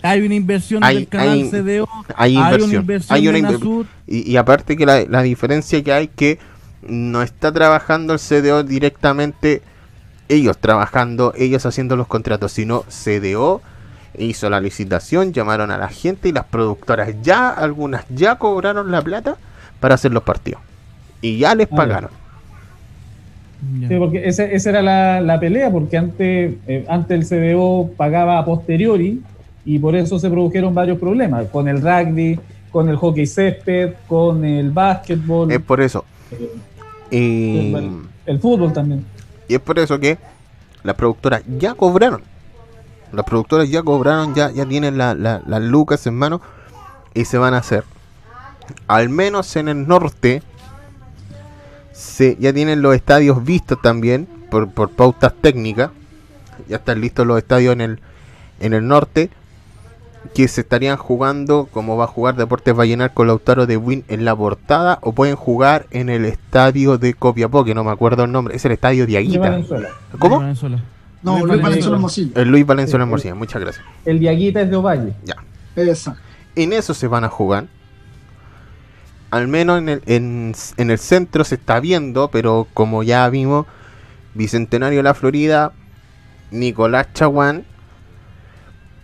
Hay 0.02 0.22
una 0.22 0.36
inversión 0.36 0.84
Hay- 0.84 0.96
del 0.98 1.08
canal 1.08 1.30
hay- 1.30 1.50
CDO. 1.50 1.88
hay 2.16 2.38
una 2.38 2.46
inversión, 2.52 2.82
inversión 2.82 3.16
hay 3.18 3.28
una 3.28 3.42
Nasur. 3.52 3.86
y, 4.06 4.30
y 4.32 4.38
aparte 4.38 4.78
que 4.78 4.86
la, 4.86 5.04
la 5.06 5.22
diferencia 5.24 5.82
que 5.84 5.92
hay 5.92 6.08
que 6.10 6.38
no 6.88 7.22
está 7.24 7.52
trabajando 7.52 8.14
el 8.14 8.20
CDO 8.20 8.64
directamente 8.64 9.64
ellos 10.30 10.58
trabajando 10.60 11.34
ellos 11.36 11.66
haciendo 11.66 11.96
los 11.96 12.06
contratos 12.08 12.52
sino 12.52 12.84
CDO 12.90 13.62
hizo 14.20 14.50
la 14.50 14.60
licitación 14.62 15.34
llamaron 15.34 15.72
a 15.72 15.78
la 15.78 15.88
gente 15.90 16.30
y 16.30 16.32
las 16.32 16.46
productoras 16.46 17.16
ya 17.22 17.50
algunas 17.50 18.06
ya 18.10 18.36
cobraron 18.36 18.92
la 18.92 19.02
plata 19.02 19.38
para 19.80 19.96
hacer 19.96 20.12
los 20.12 20.24
partidos. 20.24 20.62
Y 21.22 21.38
ya 21.40 21.56
les 21.56 21.68
pagaron. 21.68 22.10
Sí, 23.88 23.96
porque 23.98 24.28
ese- 24.28 24.54
esa 24.56 24.70
era 24.70 24.82
la, 24.82 25.22
la 25.22 25.40
pelea, 25.40 25.72
porque 25.72 25.98
antes, 25.98 26.54
eh, 26.68 26.86
antes 26.88 27.18
el 27.20 27.26
CDO 27.56 27.90
pagaba 27.98 28.38
a 28.38 28.46
posteriori 28.46 29.22
y 29.66 29.80
por 29.80 29.96
eso 29.96 30.20
se 30.20 30.30
produjeron 30.30 30.74
varios 30.76 31.00
problemas, 31.00 31.48
con 31.48 31.68
el 31.68 31.82
rugby, 31.82 32.40
con 32.70 32.90
el 32.90 32.96
hockey 32.98 33.26
césped, 33.26 33.94
con 34.08 34.46
el 34.46 34.70
básquetbol, 34.70 35.52
es 35.52 35.60
por 35.62 35.82
eso. 35.82 36.06
Y, 37.10 37.74
el, 37.74 38.02
el 38.26 38.40
fútbol 38.40 38.72
también. 38.74 39.04
y 39.48 39.56
es 39.56 39.60
por 39.62 39.80
eso 39.80 40.00
que 40.00 40.18
las 40.84 40.96
productoras 40.96 41.42
ya 41.58 41.74
cobraron 41.74 42.22
las 43.16 43.26
productoras 43.26 43.70
ya 43.70 43.82
cobraron, 43.84 44.36
ya, 44.36 44.52
ya 44.52 44.66
tienen 44.66 44.98
la- 44.98 45.16
la- 45.16 45.42
las 45.48 45.62
lucas 45.62 46.06
en 46.08 46.16
mano 46.16 46.42
y 47.14 47.26
se 47.26 47.38
van 47.38 47.54
a 47.54 47.58
hacer. 47.58 47.84
Al 48.88 49.10
menos 49.10 49.56
en 49.56 49.68
el 49.70 49.88
norte, 49.88 50.42
se, 51.94 52.36
ya 52.40 52.52
tienen 52.54 52.82
los 52.82 52.96
estadios 52.96 53.44
vistos 53.44 53.82
también 53.82 54.28
por, 54.52 54.70
por 54.70 54.90
pautas 54.92 55.34
técnicas. 55.42 55.92
Ya 56.68 56.78
están 56.78 57.02
listos 57.02 57.26
los 57.28 57.38
estadios 57.38 57.74
en 57.74 57.82
el, 57.82 58.00
en 58.60 58.74
el 58.74 58.88
norte 58.88 59.30
que 60.34 60.48
se 60.48 60.62
estarían 60.62 60.98
jugando 60.98 61.68
como 61.72 61.98
va 61.98 62.06
a 62.06 62.08
jugar 62.08 62.36
Deportes 62.36 62.74
Vallenar 62.76 63.14
con 63.14 63.28
Lautaro 63.28 63.68
de 63.68 63.78
Win 63.78 64.04
en 64.08 64.26
la 64.26 64.36
portada 64.36 64.98
o 65.02 65.12
pueden 65.12 65.36
jugar 65.36 65.86
en 65.92 66.10
el 66.10 66.26
estadio 66.26 66.98
de 66.98 67.14
Copiapó, 67.14 67.64
que 67.64 67.76
no 67.76 67.84
me 67.84 67.92
acuerdo 67.92 68.24
el 68.24 68.32
nombre, 68.32 68.56
es 68.56 68.66
el 68.66 68.72
estadio 68.72 69.06
Diaguita. 69.06 69.40
¿Cómo? 70.18 70.42
No, 71.26 71.46
Luis 71.46 71.62
Valenzuela 71.62 71.98
Morcilla. 71.98 72.42
El 72.42 72.50
Luis 72.50 72.66
Valenzuela 72.66 73.06
Morcilla, 73.06 73.36
muchas 73.36 73.62
gracias. 73.62 73.84
El 74.06 74.20
Diaguita 74.20 74.62
es 74.62 74.70
de 74.70 74.76
Ovalle. 74.76 75.14
Ya. 75.24 75.36
Esa. 75.76 76.18
En 76.56 76.72
eso 76.72 76.94
se 76.94 77.08
van 77.08 77.24
a 77.24 77.30
jugar. 77.30 77.66
Al 79.32 79.48
menos 79.48 79.80
en 79.80 79.90
el, 79.90 80.02
en, 80.06 80.54
en 80.78 80.92
el 80.92 81.00
centro 81.00 81.44
se 81.44 81.56
está 81.56 81.80
viendo, 81.80 82.30
pero 82.30 82.68
como 82.74 83.04
ya 83.04 83.28
vimos, 83.30 83.66
Bicentenario 84.36 85.00
de 85.00 85.04
la 85.04 85.14
Florida, 85.14 85.74
Nicolás 86.52 87.08
Chaguán 87.14 87.66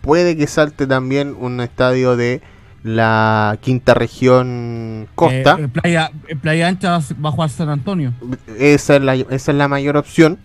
puede 0.00 0.36
que 0.36 0.46
salte 0.46 0.86
también 0.86 1.36
un 1.38 1.60
estadio 1.60 2.16
de 2.16 2.40
la 2.82 3.58
quinta 3.60 3.94
región 3.94 5.08
costa. 5.14 5.56
Eh, 5.58 5.68
playa, 5.68 6.10
playa 6.40 6.68
Ancha 6.68 6.98
va 7.24 7.28
a 7.28 7.32
jugar 7.32 7.50
San 7.50 7.68
Antonio. 7.68 8.12
Esa 8.58 8.96
es 8.96 9.02
la, 9.02 9.14
esa 9.14 9.52
es 9.52 9.58
la 9.58 9.68
mayor 9.68 9.96
opción. 9.96 10.38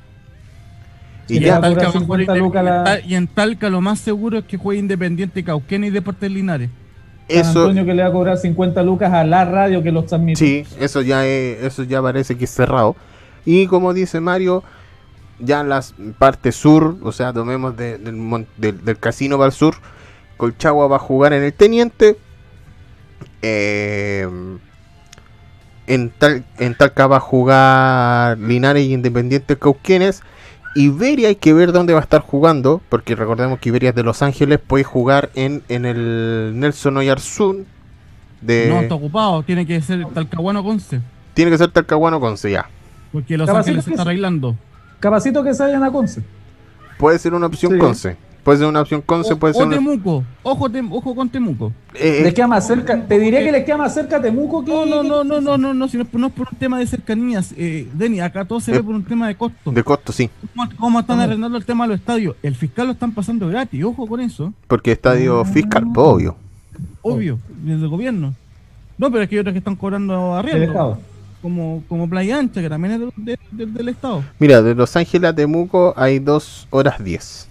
Y, 1.29 1.39
ya, 1.39 1.59
Talca 1.59 2.63
la... 2.63 2.99
y, 3.05 3.15
en 3.15 3.27
Talca 3.27 3.69
lo 3.69 3.81
más 3.81 3.99
seguro 3.99 4.37
es 4.37 4.45
que 4.45 4.57
juegue 4.57 4.79
Independiente 4.79 5.43
Cauquenes 5.43 5.89
y 5.89 5.93
Deportes 5.93 6.31
Linares. 6.31 6.69
San 7.29 7.45
Antonio 7.45 7.85
que 7.85 7.93
le 7.93 8.03
va 8.03 8.09
a 8.09 8.11
cobrar 8.11 8.37
50 8.37 8.81
lucas 8.83 9.11
a 9.11 9.23
la 9.25 9.43
radio 9.43 9.83
que 9.83 9.91
los 9.91 10.05
transmite. 10.05 10.39
Sí, 10.39 10.65
eso 10.79 11.01
ya 11.01 11.25
es, 11.25 11.63
eso 11.63 11.83
ya 11.83 12.01
parece 12.01 12.37
que 12.37 12.45
es 12.45 12.51
cerrado. 12.51 12.95
Y 13.45 13.67
como 13.67 13.93
dice 13.93 14.21
Mario, 14.21 14.63
ya 15.39 15.61
en 15.61 15.69
la 15.69 15.83
parte 16.17 16.51
sur, 16.51 16.97
o 17.03 17.11
sea, 17.11 17.33
tomemos 17.33 17.75
del, 17.75 18.03
del, 18.57 18.99
casino 18.99 19.37
para 19.37 19.47
el 19.47 19.53
sur, 19.53 19.75
Colchagua 20.37 20.87
va 20.87 20.95
a 20.97 20.99
jugar 20.99 21.33
en 21.33 21.43
el 21.43 21.53
Teniente. 21.53 22.17
Eh, 23.41 24.27
en, 25.87 26.09
tal, 26.09 26.45
en 26.57 26.75
Talca 26.75 27.07
va 27.07 27.17
a 27.17 27.21
jugar 27.21 28.37
Linares 28.37 28.83
y 28.83 28.93
Independiente 28.93 29.57
Cauquenes. 29.57 30.21
Iberia 30.77 31.29
hay 31.29 31.35
que 31.35 31.53
ver 31.53 31.71
dónde 31.71 31.93
va 31.93 31.99
a 31.99 32.03
estar 32.03 32.21
jugando, 32.21 32.81
porque 32.89 33.15
recordemos 33.15 33.59
que 33.59 33.69
Iberia 33.69 33.89
es 33.89 33.95
de 33.95 34.03
Los 34.03 34.21
Ángeles, 34.21 34.59
puede 34.59 34.83
jugar 34.83 35.31
en, 35.33 35.63
en 35.69 35.85
el 35.85 36.53
Nelson 36.55 36.97
Oyarzún. 36.97 37.65
De... 38.41 38.67
No, 38.69 38.81
está 38.81 38.95
ocupado, 38.95 39.41
tiene 39.41 39.65
que 39.65 39.81
ser 39.81 40.05
Talcahuano 40.13 40.63
Conce. 40.63 41.01
Tiene 41.33 41.49
que 41.49 41.57
ser 41.57 41.71
Talcahuano 41.71 42.19
Conce, 42.19 42.51
ya. 42.51 42.69
Porque 43.11 43.37
Los 43.37 43.49
Ángeles 43.49 43.85
se 43.85 43.91
está 43.91 44.03
arreglando. 44.03 44.55
Capacito 44.99 45.43
que 45.43 45.53
se 45.53 45.63
vayan 45.63 45.83
a 45.83 45.91
Conce. 45.91 46.21
Puede 46.99 47.17
ser 47.17 47.33
una 47.33 47.47
opción 47.47 47.77
Conce. 47.79 48.17
Puede 48.47 48.59
ser 48.59 48.67
una 48.67 48.79
opción 48.79 49.01
Conce, 49.01 49.35
puede 49.35 49.53
ser. 49.53 49.67
Temuco. 49.67 50.23
Ojo, 50.41 50.69
ojo 50.91 51.15
con 51.15 51.27
Temuco. 51.27 51.73
Eh, 51.93 52.21
les 52.23 52.33
queda 52.33 52.47
más 52.47 52.65
cerca. 52.65 53.05
Te 53.05 53.19
diría 53.19 53.43
que 53.43 53.51
les 53.51 53.65
queda 53.65 53.75
más 53.75 53.93
cerca 53.93 54.21
Temuco 54.21 54.63
que. 54.63 54.71
No, 54.71 54.85
no, 54.85 55.03
no, 55.03 55.21
no, 55.25 55.41
no, 55.41 55.57
no, 55.57 55.73
no, 55.73 55.87
si 55.89 55.97
no, 55.97 56.03
es 56.03 56.09
por 56.09 56.21
un 56.21 56.57
tema 56.57 56.79
de 56.79 56.87
cercanías. 56.87 57.53
Eh, 57.57 57.89
Denny, 57.91 58.21
acá 58.21 58.45
todo 58.45 58.61
se 58.61 58.71
ve 58.71 58.81
por 58.81 58.95
un 58.95 59.03
tema 59.03 59.27
de 59.27 59.35
costo. 59.35 59.69
De 59.69 59.83
costo, 59.83 60.13
sí. 60.13 60.29
¿Cómo, 60.79 61.01
están 61.01 61.19
arrendando 61.19 61.57
el 61.57 61.65
tema 61.65 61.83
de 61.83 61.89
los 61.89 61.99
estadios? 61.99 62.37
El 62.41 62.55
fiscal 62.55 62.87
lo 62.87 62.93
están 62.93 63.11
pasando 63.11 63.49
gratis, 63.49 63.83
ojo 63.83 64.07
con 64.07 64.21
eso. 64.21 64.53
Porque 64.67 64.93
estadio 64.93 65.43
fiscal, 65.43 65.83
obvio. 65.93 66.37
Obvio, 67.01 67.39
desde 67.49 67.83
el 67.83 67.89
gobierno. 67.89 68.33
No, 68.97 69.11
pero 69.11 69.23
es 69.23 69.29
que 69.29 69.35
hay 69.35 69.39
otros 69.39 69.51
que 69.51 69.59
están 69.59 69.75
cobrando 69.75 70.35
arriendo 70.35 70.97
como, 71.41 71.83
como 71.89 72.09
Playa 72.09 72.39
Ancha, 72.39 72.61
que 72.61 72.69
también 72.69 73.11
es 73.27 73.37
del 73.51 73.89
Estado. 73.89 74.23
Mira, 74.39 74.61
de 74.61 74.73
Los 74.73 74.95
Ángeles 74.95 75.31
a 75.31 75.35
Temuco 75.35 75.93
hay 75.97 76.19
dos 76.19 76.65
horas 76.69 77.03
10. 77.03 77.46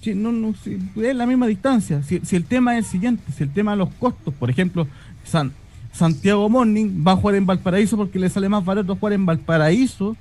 Sí, 0.00 0.14
no, 0.14 0.30
no, 0.30 0.54
es 0.64 1.16
la 1.16 1.26
misma 1.26 1.46
distancia. 1.46 2.02
Si, 2.02 2.36
el 2.36 2.44
tema 2.44 2.78
es 2.78 2.84
el 2.84 2.90
siguiente, 2.90 3.32
si 3.32 3.42
el 3.42 3.52
tema 3.52 3.72
de 3.72 3.78
los 3.78 3.88
costos, 3.94 4.32
por 4.34 4.48
ejemplo, 4.48 4.86
San, 5.24 5.52
Santiago 5.92 6.48
Morning 6.48 7.04
va 7.06 7.12
a 7.12 7.16
jugar 7.16 7.34
en 7.34 7.46
Valparaíso 7.46 7.96
porque 7.96 8.18
le 8.18 8.28
sale 8.28 8.48
más 8.48 8.64
barato 8.64 8.94
jugar 8.94 9.14
en 9.14 9.26
Valparaíso 9.26 10.16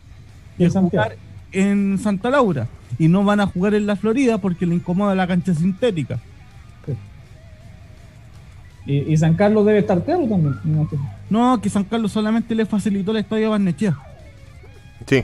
que 0.58 0.70
jugar 0.70 1.18
en 1.52 1.99
Santa 1.99 2.30
Laura. 2.30 2.68
Y 2.98 3.08
no 3.08 3.24
van 3.24 3.40
a 3.40 3.48
jugar 3.48 3.76
en 3.76 3.86
la 3.86 3.95
Florida 3.95 4.40
porque 4.40 4.66
le 4.66 4.76
incomoda 4.76 5.14
la 5.14 5.28
cancha 5.28 5.54
sintética. 5.54 6.20
Y, 8.88 9.18
San 9.18 9.34
Carlos 9.34 9.66
debe 9.66 9.80
estar 9.80 10.02
claro 10.04 10.26
también. 10.28 10.56
No, 11.30 11.62
que 11.62 11.70
San 11.70 11.84
Carlos 11.84 12.10
solamente 12.14 12.56
le 12.56 12.66
facilitó 12.66 13.12
el 13.12 13.18
estadio 13.18 13.48
a 13.48 13.49
Barnechea. 13.52 13.98
Sí. 15.08 15.24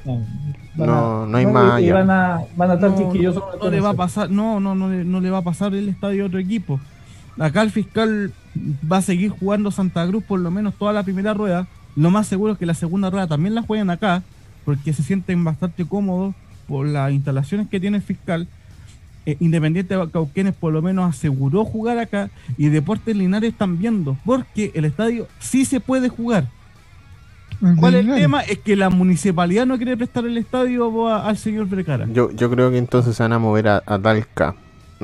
No, 0.76 1.28
no, 1.28 1.38
hay 1.38 1.46
más. 1.46 1.88
van 1.92 2.10
a, 2.10 2.42
van 2.56 2.72
a 2.72 2.74
estar 2.76 2.90
no, 2.90 3.58
no, 3.62 3.70
le 3.70 3.82
va 3.82 3.90
a 3.90 3.94
pasar, 3.94 4.30
no, 4.30 4.60
no, 4.60 4.74
no, 4.74 4.88
no 4.88 5.22
le 5.22 5.30
va 5.30 5.40
a 5.40 5.44
pasar 5.44 5.76
el 5.76 5.90
estadio 5.90 6.24
a 6.24 6.28
otro 6.28 6.40
equipo. 6.40 6.80
Acá 7.38 7.62
el 7.62 7.72
fiscal 7.72 8.34
va 8.92 8.98
a 8.98 9.02
seguir 9.02 9.30
jugando 9.30 9.72
Santa 9.72 10.08
Cruz 10.08 10.24
por 10.24 10.40
lo 10.40 10.52
menos 10.52 10.74
toda 10.76 10.94
la 10.94 11.04
primera 11.04 11.34
rueda. 11.34 11.68
Lo 11.96 12.10
más 12.10 12.28
seguro 12.28 12.54
es 12.54 12.60
que 12.60 12.66
la 12.66 12.74
segunda 12.74 13.10
rueda 13.10 13.28
también 13.28 13.54
la 13.54 13.62
jueguen 13.62 13.90
acá, 13.90 14.24
porque 14.66 14.94
se 14.94 15.04
sienten 15.04 15.44
bastante 15.44 15.86
cómodos 15.86 16.34
por 16.68 16.88
las 16.88 17.12
instalaciones 17.12 17.68
que 17.68 17.80
tiene 17.80 17.98
el 17.98 18.04
fiscal 18.04 18.48
eh, 19.26 19.38
Independiente 19.40 19.96
de 19.96 20.10
Cauquenes 20.10 20.54
por 20.54 20.74
lo 20.74 20.82
menos 20.82 21.10
aseguró 21.10 21.64
jugar 21.64 21.98
acá 21.98 22.30
y 22.58 22.68
Deportes 22.68 23.16
Linares 23.16 23.54
están 23.54 23.78
viendo, 23.78 24.18
porque 24.26 24.72
el 24.76 24.86
estadio 24.86 25.28
sí 25.40 25.66
se 25.66 25.80
puede 25.80 26.10
jugar. 26.10 26.48
¿Cuál 27.80 27.96
es 27.96 28.06
el 28.06 28.16
tema? 28.16 28.42
Es 28.42 28.60
que 28.60 28.76
la 28.76 28.90
municipalidad 28.90 29.66
no 29.66 29.78
quiere 29.78 29.98
prestar 29.98 30.26
el 30.26 30.38
estadio 30.38 31.08
al 31.08 31.38
señor 31.38 31.68
Vergara. 31.68 32.08
Yo, 32.12 32.32
yo 32.32 32.50
creo 32.50 32.72
que 32.72 32.78
entonces 32.78 33.16
se 33.16 33.24
van 33.24 33.34
a 33.34 33.40
mover 33.40 33.68
a, 33.68 33.82
Talca. 34.02 34.56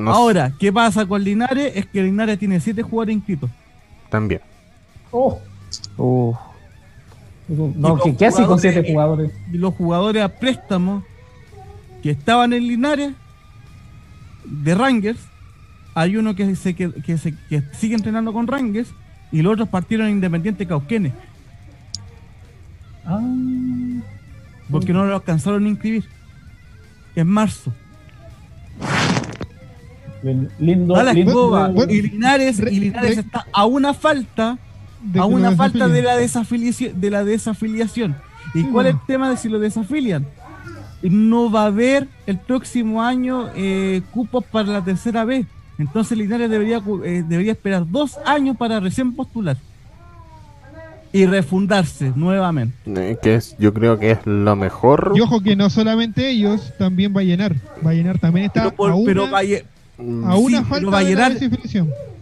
Ahora, 0.05 0.53
¿qué 0.59 0.71
pasa 0.71 1.05
con 1.05 1.23
Linares? 1.23 1.73
Es 1.75 1.85
que 1.85 2.01
Linares 2.01 2.39
tiene 2.39 2.59
siete 2.59 2.81
jugadores 2.81 3.15
inscritos. 3.15 3.49
También. 4.09 4.41
Oh. 5.11 5.39
No, 7.47 7.97
¿qué, 8.17 8.25
hace 8.25 8.45
con 8.45 8.59
siete 8.59 8.83
jugadores? 8.87 9.31
Y 9.51 9.57
los 9.57 9.73
jugadores 9.73 10.23
a 10.23 10.29
préstamo 10.29 11.03
que 12.03 12.11
estaban 12.11 12.53
en 12.53 12.67
Linares 12.67 13.13
de 14.45 14.75
Rangers, 14.75 15.19
hay 15.95 16.15
uno 16.15 16.35
que, 16.35 16.55
se, 16.55 16.75
que, 16.75 17.63
sigue 17.73 17.95
entrenando 17.95 18.33
con 18.33 18.47
Rangers 18.47 18.89
y 19.31 19.41
los 19.41 19.53
otros 19.53 19.69
partieron 19.69 20.07
en 20.07 20.13
Independiente 20.13 20.65
Cauquenes. 20.65 21.13
Ah. 23.09 23.19
Porque 24.69 24.93
no 24.93 25.03
lo 25.05 25.15
alcanzaron 25.15 25.65
a 25.65 25.69
inscribir. 25.69 26.05
En 27.15 27.27
marzo. 27.27 27.73
Lindo, 30.59 30.95
y 31.89 32.01
Linares, 32.01 32.59
y 32.59 32.79
Linares 32.79 33.17
está 33.17 33.47
a 33.53 33.65
una 33.65 33.93
falta 33.93 34.57
a 35.17 35.25
una 35.25 35.53
falta 35.53 35.87
de 35.87 36.01
la 36.01 36.17
desafiliación 36.17 36.99
de 36.99 37.09
la 37.09 37.23
desafiliación. 37.23 38.15
¿Y 38.53 38.63
cuál 38.63 38.87
es 38.87 38.93
el 38.95 38.99
tema 39.07 39.29
de 39.29 39.37
si 39.37 39.49
lo 39.49 39.59
desafilian? 39.59 40.27
no 41.01 41.49
va 41.49 41.63
a 41.63 41.67
haber 41.67 42.09
el 42.25 42.37
próximo 42.37 43.01
año 43.01 43.49
eh, 43.55 44.01
cupos 44.11 44.43
para 44.43 44.67
la 44.67 44.83
tercera 44.83 45.23
vez. 45.23 45.47
Entonces 45.77 46.17
Linares 46.17 46.49
debería, 46.49 46.81
eh, 47.05 47.23
debería 47.25 47.53
esperar 47.53 47.89
dos 47.89 48.19
años 48.25 48.57
para 48.57 48.81
recién 48.81 49.15
postular 49.15 49.55
y 51.11 51.25
refundarse 51.25 52.13
nuevamente. 52.15 52.75
Eh, 52.87 53.17
que 53.21 53.35
es, 53.35 53.55
yo 53.57 53.73
creo 53.73 53.97
que 53.97 54.11
es 54.11 54.19
lo 54.25 54.55
mejor. 54.55 55.13
Y 55.15 55.21
ojo 55.21 55.41
que 55.41 55.55
no 55.55 55.69
solamente 55.69 56.29
ellos, 56.29 56.73
también 56.77 57.15
va 57.15 57.21
a 57.21 57.23
llenar. 57.23 57.55
Va 57.85 57.91
a 57.91 57.93
llenar 57.93 58.19
también 58.19 58.47
está 58.47 58.71
pero, 58.71 58.93
a 58.93 58.95
una, 58.95 60.31
a, 60.31 60.37
una 60.37 60.63
falta 60.63 60.89
va 60.89 60.99
a 60.99 61.03
llenar, 61.03 61.37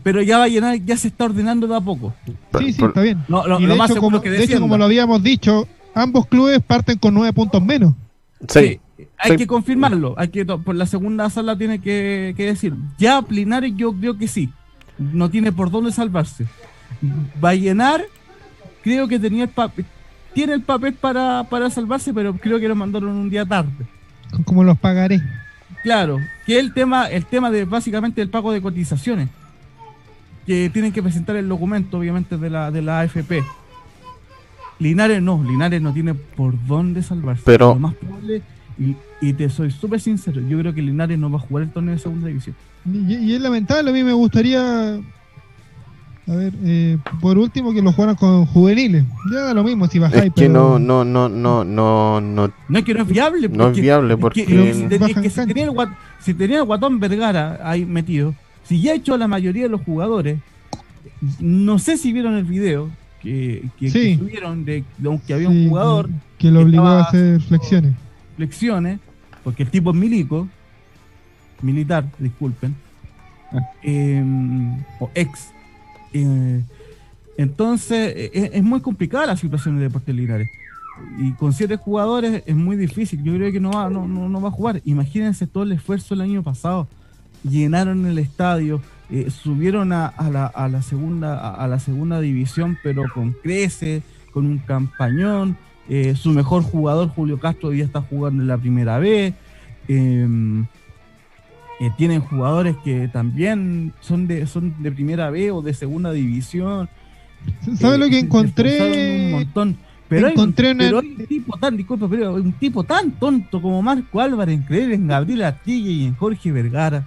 Pero 0.04 0.22
ya 0.22 0.38
va 0.38 0.46
a 0.46 0.48
llenar, 0.48 0.78
ya 0.86 0.98
se 0.98 1.10
está 1.10 1.26
ordenando 1.26 1.68
de 1.68 1.76
a 1.76 1.82
poco. 1.82 2.14
Sí, 2.60 2.74
sí, 2.74 2.84
está 2.84 3.02
bien. 3.02 3.24
y 3.28 3.66
de, 3.66 3.74
hecho, 3.74 4.00
como, 4.00 4.20
de 4.20 4.44
hecho, 4.44 4.60
como 4.60 4.78
lo 4.78 4.86
habíamos 4.86 5.22
dicho, 5.22 5.68
ambos 5.94 6.28
clubes 6.28 6.62
parten 6.62 6.98
con 6.98 7.14
nueve 7.14 7.34
puntos 7.34 7.62
menos. 7.62 7.94
Sí. 8.48 8.80
hay 9.18 9.36
que 9.36 9.48
confirmarlo. 9.48 10.14
Hay 10.18 10.30
que 10.30 10.46
por 10.46 10.76
la 10.76 10.86
segunda 10.86 11.30
sala 11.30 11.58
tiene 11.58 11.80
que, 11.80 12.34
decir. 12.38 12.74
Ya 12.98 13.24
Linares 13.30 13.74
yo 13.76 13.94
creo 13.94 14.18
que 14.18 14.28
sí. 14.28 14.50
No 14.98 15.30
tiene 15.30 15.52
por 15.52 15.70
dónde 15.70 15.92
salvarse. 15.92 16.46
Va 17.44 17.50
a 17.50 17.56
llenar. 17.56 18.06
Creo 18.88 19.06
que 19.06 19.20
tenía 19.20 19.44
el 19.44 19.50
papel. 19.50 19.86
Tiene 20.34 20.54
el 20.54 20.62
papel 20.62 20.94
para, 20.94 21.46
salvarse, 21.70 22.14
pero 22.14 22.34
creo 22.38 22.58
que 22.58 22.70
lo 22.70 22.76
mandaron 22.76 23.10
un 23.10 23.30
día 23.30 23.46
tarde. 23.46 23.70
¿Cómo 24.46 24.64
los 24.64 24.78
pagaré? 24.78 25.22
Claro, 25.84 26.20
que 26.46 26.58
el 26.58 26.74
tema, 26.74 27.08
el 27.08 27.26
tema 27.26 27.52
de 27.52 27.66
básicamente 27.66 28.22
el 28.22 28.30
pago 28.30 28.54
de 28.54 28.62
cotizaciones. 28.62 29.28
Que 30.46 30.70
tienen 30.70 30.94
que 30.94 31.04
presentar 31.04 31.36
el 31.36 31.50
documento, 31.50 31.98
obviamente, 32.00 32.38
de 32.38 32.50
la, 32.50 32.72
de 32.72 32.82
la 32.82 33.02
AFP. 33.02 33.44
Linares 34.80 35.22
no, 35.22 35.44
Linares 35.44 35.82
no 35.82 35.92
tiene 35.92 36.14
por 36.14 36.54
dónde 36.66 37.04
salvarse. 37.04 37.44
Pero. 37.46 37.76
más 37.76 37.94
probable, 37.96 38.42
y, 39.20 39.34
te 39.34 39.50
soy 39.50 39.72
súper 39.72 40.00
sincero, 40.00 40.40
yo 40.48 40.58
creo 40.60 40.74
que 40.74 40.82
Linares 40.82 41.20
no 41.20 41.30
va 41.30 41.40
a 41.40 41.42
jugar 41.42 41.64
el 41.64 41.72
torneo 41.72 41.94
de 41.94 42.00
segunda 42.00 42.28
división. 42.28 42.56
Y, 42.86 43.34
es 43.34 43.42
lamentable, 43.42 43.90
a 43.90 43.94
mí 43.94 44.02
me 44.02 44.14
gustaría 44.14 44.98
A 46.30 46.36
ver, 46.36 46.54
eh, 46.66 46.98
por 47.22 47.38
último 47.38 47.74
que 47.74 47.82
lo 47.82 47.94
jugaran 47.94 48.16
con 48.16 48.46
juveniles. 48.48 49.06
Ya 49.32 49.44
da 49.44 49.54
lo 49.54 49.64
mismo 49.64 49.88
si 49.88 49.98
bajáis. 49.98 50.26
Es 50.26 50.34
que 50.34 50.50
no, 50.50 50.78
no, 50.78 51.06
no, 51.06 51.30
no, 51.30 51.64
no, 51.64 52.20
no. 52.20 52.52
No 52.68 52.78
es 52.78 52.84
que 52.84 52.94
no 52.94 53.04
es 53.04 53.08
viable. 53.08 53.48
No 53.48 53.70
es 53.70 53.80
viable 53.80 54.18
porque. 54.18 54.46
si, 56.20 56.34
tenía 56.34 56.58
el 56.58 56.66
guatón 56.66 57.00
Vergara 57.00 57.62
ahí 57.64 57.86
metido, 57.86 58.36
si 58.64 58.82
ya 58.82 58.92
ha 58.92 58.96
hecho 58.96 59.18
la 59.18 59.30
mayoría 59.30 59.64
de 59.64 59.70
los 59.70 59.82
jugadores, 59.82 60.40
no 61.40 61.80
sé 61.80 61.96
si 61.96 62.12
vieron 62.12 62.36
el 62.36 62.44
video 62.44 62.90
que, 63.22 63.64
que, 63.80 63.90
subieron 63.90 64.66
de, 64.66 64.84
que 65.26 65.34
había 65.34 65.48
un 65.48 65.70
jugador. 65.70 66.10
Que, 66.38 66.52
lo 66.52 66.60
obligó 66.60 66.88
a 66.88 67.04
hacer 67.04 67.40
flexiones. 67.40 67.94
Flexiones, 68.36 69.00
porque 69.46 69.64
el 69.64 69.70
tipo 69.70 69.92
es 69.92 69.96
milico, 69.96 70.50
militar, 71.62 72.06
disculpen, 72.20 72.76
ah. 73.54 73.60
em, 73.82 74.78
o 75.00 75.10
ex 75.16 75.54
entonces, 77.38 78.14
e, 78.16 78.52
es, 78.54 78.64
muy 78.64 78.82
complicada 78.82 79.28
la 79.28 79.38
situación 79.38 79.78
de 79.78 79.84
Deportes 79.84 80.16
Linares. 80.16 80.50
Y 81.20 81.34
con 81.34 81.54
siete 81.54 81.76
jugadores 81.76 82.44
es 82.46 82.56
muy 82.56 82.76
difícil. 82.76 83.24
Yo 83.24 83.34
creo 83.36 83.52
que 83.52 83.60
no 83.60 83.72
va, 83.72 83.90
no, 83.90 84.42
va 84.42 84.48
a 84.48 84.52
jugar. 84.52 84.82
Imagínense 84.84 85.46
todo 85.46 85.64
el 85.64 85.72
esfuerzo 85.72 86.16
el 86.16 86.22
año 86.22 86.42
pasado. 86.42 86.88
Llenaron 87.44 88.08
el 88.08 88.18
estadio, 88.18 88.82
eh, 89.12 89.30
subieron 89.30 89.94
a, 89.94 90.14
la, 90.32 90.82
segunda, 90.82 91.54
a, 91.54 91.68
la 91.68 91.80
segunda 91.80 92.20
división, 92.20 92.80
pero 92.82 93.04
con 93.14 93.34
creces, 93.34 94.02
con 94.34 94.48
un 94.48 94.58
campañón. 94.58 95.56
Eh, 95.88 96.16
su 96.16 96.32
mejor 96.32 96.64
jugador, 96.64 97.10
Julio 97.10 97.40
Castro, 97.40 97.72
ya 97.74 97.86
está 97.86 98.02
jugando 98.02 98.42
en 98.42 98.48
la 98.48 98.58
primera 98.58 98.98
vez. 98.98 99.36
Eh, 101.80 101.92
tienen 101.96 102.22
jugadores 102.22 102.76
que 102.84 103.08
también 103.08 103.94
son 104.02 104.28
de, 104.28 104.48
son 104.48 104.74
de 104.82 104.92
primera 104.92 105.30
B 105.30 105.52
o 105.52 105.62
de 105.62 105.74
segunda 105.74 106.12
división. 106.12 106.90
¿Sabes 107.80 108.00
lo 108.00 108.10
que 108.10 108.20
encontré? 108.20 109.26
Un 109.26 109.32
montón. 109.32 109.78
Pero, 110.10 110.30
encontré 110.30 110.70
hay, 110.70 110.94
un 110.94 111.26
tipo 111.28 111.58
tan, 111.58 111.76
disculpa, 111.76 112.08
pero 112.08 112.34
un 112.34 112.54
tipo 112.54 112.84
tan 112.84 113.12
tonto 113.12 113.62
como 113.62 113.82
Marco 113.82 114.22
Álvarez 114.22 114.56
en 114.56 114.64
creer 114.64 114.94
en 114.94 115.08
Gabriel 115.08 115.44
Artilla 115.44 115.92
y 115.92 116.06
en 116.06 116.16
Jorge 116.16 116.52
Vergara. 116.52 117.06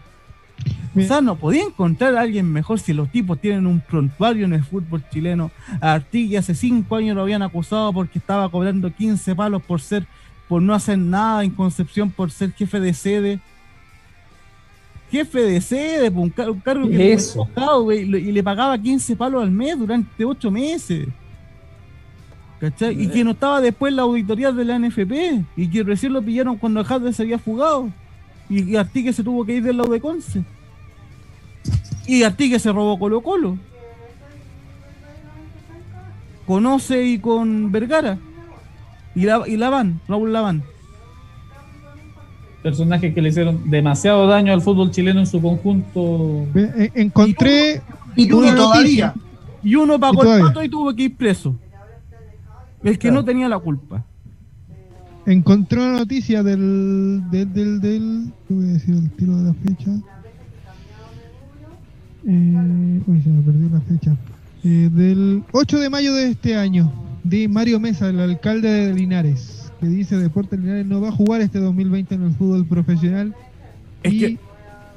O 0.95 1.01
sea, 1.01 1.21
no 1.21 1.37
podía 1.37 1.63
encontrar 1.63 2.15
a 2.17 2.21
alguien 2.21 2.53
mejor 2.53 2.79
si 2.79 2.93
los 2.93 3.11
tipos 3.11 3.41
tienen 3.41 3.67
un 3.67 3.81
prontuario 3.81 4.45
en 4.45 4.53
el 4.53 4.63
fútbol 4.63 5.03
chileno. 5.11 5.51
A 5.81 5.95
Artilla 5.95 6.41
hace 6.41 6.55
cinco 6.55 6.97
años 6.97 7.17
lo 7.17 7.23
habían 7.23 7.43
acusado 7.43 7.93
porque 7.93 8.19
estaba 8.19 8.51
cobrando 8.51 8.93
15 8.93 9.35
palos 9.35 9.63
por 9.63 9.81
ser, 9.81 10.07
por 10.47 10.61
no 10.61 10.75
hacer 10.75 10.99
nada 10.99 11.43
en 11.43 11.53
Concepción, 11.53 12.11
por 12.11 12.31
ser 12.31 12.53
jefe 12.53 12.81
de 12.81 12.93
sede 12.93 13.41
jefe 15.11 15.41
de 15.43 15.61
sede, 15.61 16.09
un, 16.11 16.31
cargo 16.31 16.89
que 16.89 17.13
eso? 17.13 17.49
y 17.93 18.33
le 18.33 18.43
pagaba 18.43 18.79
15 18.79 19.17
palos 19.17 19.43
al 19.43 19.51
mes 19.51 19.79
durante 19.79 20.25
8 20.25 20.51
meses. 20.51 21.09
¿Cachai? 22.61 23.03
Y 23.03 23.09
que 23.09 23.25
no 23.25 23.31
estaba 23.31 23.61
después 23.61 23.91
en 23.91 23.97
la 23.97 24.03
auditoría 24.03 24.53
de 24.53 24.65
la 24.65 24.79
NFP 24.79 25.45
y 25.57 25.69
que 25.69 25.83
recién 25.83 26.13
lo 26.13 26.21
pillaron 26.21 26.57
cuando 26.57 26.85
Jade 26.85 27.13
se 27.13 27.23
había 27.23 27.39
fugado 27.39 27.89
y, 28.51 28.77
Artique 28.77 29.13
se 29.13 29.25
tuvo 29.25 29.45
que 29.45 29.55
ir 29.55 29.63
del 29.63 29.79
lado 29.79 29.91
de 29.93 30.01
Conce. 30.01 30.45
Y 32.07 32.23
Artique 32.23 32.59
se 32.59 32.73
robó 32.73 32.99
Colo 32.99 33.23
Colo. 33.23 33.57
Conoce 36.47 37.03
y 37.05 37.19
con 37.19 37.71
Vergara. 37.73 38.19
Y, 39.15 39.23
la, 39.23 39.43
y 39.47 39.57
Laván, 39.57 40.01
Raúl 40.07 40.33
Laván 40.33 40.63
personajes 42.63 43.15
que 43.15 43.23
le 43.23 43.31
hicieron 43.31 43.71
demasiado 43.71 44.27
daño 44.27 44.53
al 44.53 44.61
fútbol 44.61 44.91
chileno 44.91 45.21
en 45.21 45.27
su 45.27 45.41
conjunto. 45.41 46.47
Eh, 46.55 46.91
encontré. 46.95 47.83
Y, 48.17 48.31
uno, 48.33 48.55
todavía. 48.55 49.15
Y 49.63 49.75
uno 49.75 49.99
pagó 49.99 50.23
el 50.35 50.43
pato 50.43 50.63
y 50.63 50.69
tuvo 50.69 50.95
que 50.95 51.05
ir 51.05 51.17
preso. 51.17 51.55
El 52.83 52.99
que 52.99 53.11
no 53.11 53.25
tenía 53.25 53.49
la 53.49 53.59
culpa. 53.59 54.05
Encontré 55.27 55.81
una 55.81 55.99
noticia 55.99 56.43
del. 56.43 57.23
del. 57.31 57.53
del. 57.53 57.81
del 57.81 58.33
voy 58.49 58.69
a 58.69 58.73
decir 58.73 58.95
el 58.95 59.11
tiro 59.13 59.37
de 59.37 59.45
la 59.45 59.55
fecha. 59.55 59.91
Eh, 62.27 63.03
uy, 63.07 63.23
se 63.23 63.31
me 63.31 63.43
perdió 63.43 63.69
la 63.71 63.81
fecha. 63.81 64.17
Eh, 64.65 64.91
del 64.93 65.43
8 65.53 65.79
de 65.79 65.89
mayo 65.89 66.15
de 66.15 66.31
este 66.31 66.57
año, 66.57 66.93
de 67.25 67.49
Mario 67.49 67.81
Mesa, 67.81 68.11
el 68.11 68.21
alcalde 68.21 68.69
de 68.69 68.95
Linares 68.95 69.60
que 69.81 69.87
dice 69.87 70.17
Deportes 70.17 70.61
Linares 70.61 70.87
no 70.87 71.01
va 71.01 71.09
a 71.09 71.13
jugar 71.13 71.41
este 71.41 71.59
2020 71.59 72.15
en 72.15 72.23
el 72.25 72.35
fútbol 72.35 72.67
profesional 72.67 73.35
y 74.05 74.37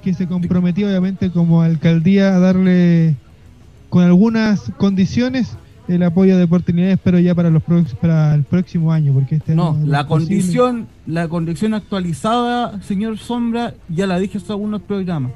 que... 0.04 0.14
se 0.14 0.28
comprometió 0.28 0.88
obviamente 0.88 1.32
como 1.32 1.62
alcaldía 1.62 2.36
a 2.36 2.40
darle 2.40 3.16
con 3.90 4.04
algunas 4.04 4.72
condiciones 4.78 5.58
el 5.88 6.04
apoyo 6.04 6.36
a 6.36 6.38
Deportes 6.38 6.76
Linares, 6.76 7.00
pero 7.04 7.20
ya 7.20 7.34
para 7.36 7.50
los 7.50 7.64
para 8.00 8.36
el 8.36 8.44
próximo 8.44 8.92
año, 8.92 9.14
porque 9.14 9.36
este 9.36 9.54
no, 9.54 9.78
la 9.86 10.08
condición, 10.08 10.88
la 11.06 11.28
condición 11.28 11.74
actualizada, 11.74 12.82
señor 12.84 13.18
Sombra, 13.18 13.74
ya 13.90 14.08
la 14.08 14.20
dije 14.20 14.38
en 14.38 14.52
algunos 14.52 14.82
programas. 14.82 15.32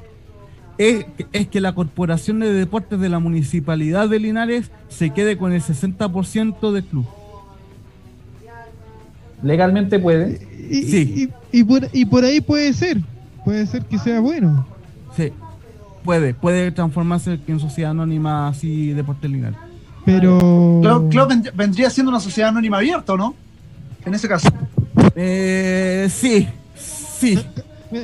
Es, 0.78 1.06
es, 1.32 1.48
que 1.48 1.60
la 1.60 1.74
Corporación 1.74 2.38
de 2.38 2.52
Deportes 2.52 3.00
de 3.00 3.08
la 3.08 3.18
Municipalidad 3.18 4.08
de 4.08 4.20
Linares 4.20 4.70
se 4.88 5.10
quede 5.10 5.36
con 5.36 5.52
el 5.52 5.60
60% 5.60 6.72
del 6.72 6.84
club 6.84 7.04
legalmente 9.42 9.98
puede. 9.98 10.40
Y, 10.70 10.82
sí. 10.82 11.30
Y, 11.52 11.64
por, 11.64 11.88
y 11.92 12.04
por 12.04 12.24
ahí 12.24 12.40
puede 12.40 12.72
ser. 12.72 12.98
Puede 13.44 13.66
ser 13.66 13.84
que 13.84 13.98
sea 13.98 14.20
bueno. 14.20 14.66
Sí. 15.16 15.32
Puede. 16.04 16.34
Puede 16.34 16.70
transformarse 16.72 17.38
en 17.46 17.60
sociedad 17.60 17.92
anónima 17.92 18.48
así 18.48 18.92
de 18.92 19.04
lineal. 19.22 19.56
Pero. 20.04 20.80
Club, 21.10 21.50
vendría 21.54 21.90
siendo 21.90 22.10
una 22.10 22.20
sociedad 22.20 22.50
anónima 22.50 22.78
abierta, 22.78 23.16
¿no? 23.16 23.34
En 24.04 24.14
ese 24.14 24.28
caso. 24.28 24.48
Eh, 25.14 26.08
sí. 26.10 26.48
Sí. 26.74 27.38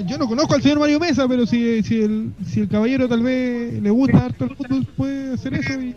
Yo 0.07 0.17
no 0.17 0.27
conozco 0.27 0.55
al 0.55 0.63
señor 0.63 0.79
Mario 0.79 0.99
Mesa, 0.99 1.29
pero 1.29 1.47
si, 1.47 1.83
si, 1.83 2.03
el, 2.03 2.33
si 2.47 2.61
el 2.61 2.69
caballero 2.69 3.07
tal 3.07 3.23
vez 3.23 3.83
le 3.83 3.91
gusta 3.91 4.25
harto 4.25 4.45
el 4.45 4.57
fútbol, 4.57 4.87
puede 4.97 5.35
hacer 5.35 5.55
eso 5.55 5.73
y 5.75 5.95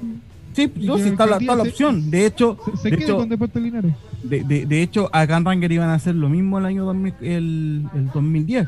Sí, 0.57 0.71
no, 0.77 0.97
sí 0.97 1.09
está, 1.09 1.27
la, 1.27 1.39
la, 1.39 1.61
opción. 1.61 2.09
De 2.09 2.25
hecho, 2.25 2.57
se, 2.81 2.89
de, 2.89 2.95
hecho 2.95 3.27
Linares. 3.59 3.93
De, 4.23 4.43
de, 4.43 4.65
de, 4.65 4.81
hecho, 4.81 5.09
a 5.13 5.25
Gunranger 5.25 5.71
iban 5.71 5.89
a 5.89 5.93
hacer 5.93 6.15
lo 6.15 6.29
mismo 6.29 6.57
el 6.57 6.65
año 6.65 6.85
2000, 6.85 7.13
el, 7.21 7.85
el 7.93 8.11
2010. 8.13 8.67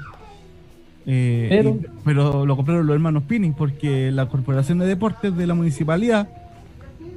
Eh, 1.05 1.47
pero, 1.49 1.79
pero 2.05 2.45
lo 2.45 2.55
compraron 2.55 2.85
los 2.85 2.93
hermanos 2.93 3.23
Pinning 3.23 3.53
porque 3.53 4.11
la 4.11 4.27
Corporación 4.27 4.77
de 4.77 4.85
Deportes 4.85 5.35
de 5.35 5.47
la 5.47 5.55
municipalidad, 5.55 6.29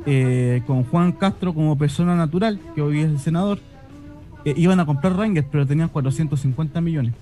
eh, 0.07 0.63
con 0.67 0.85
Juan 0.85 1.13
Castro 1.13 1.53
como 1.53 1.77
persona 1.77 2.17
natural, 2.17 2.59
que 2.75 2.81
hoy 2.81 3.01
es 3.01 3.07
el 3.07 3.19
senador, 3.19 3.59
eh, 4.45 4.55
iban 4.57 4.81
a 4.81 4.87
comprar 4.87 5.15
Rangers, 5.17 5.47
pero 5.51 5.67
tenían 5.67 5.89
450 5.89 6.81
millones. 6.81 7.13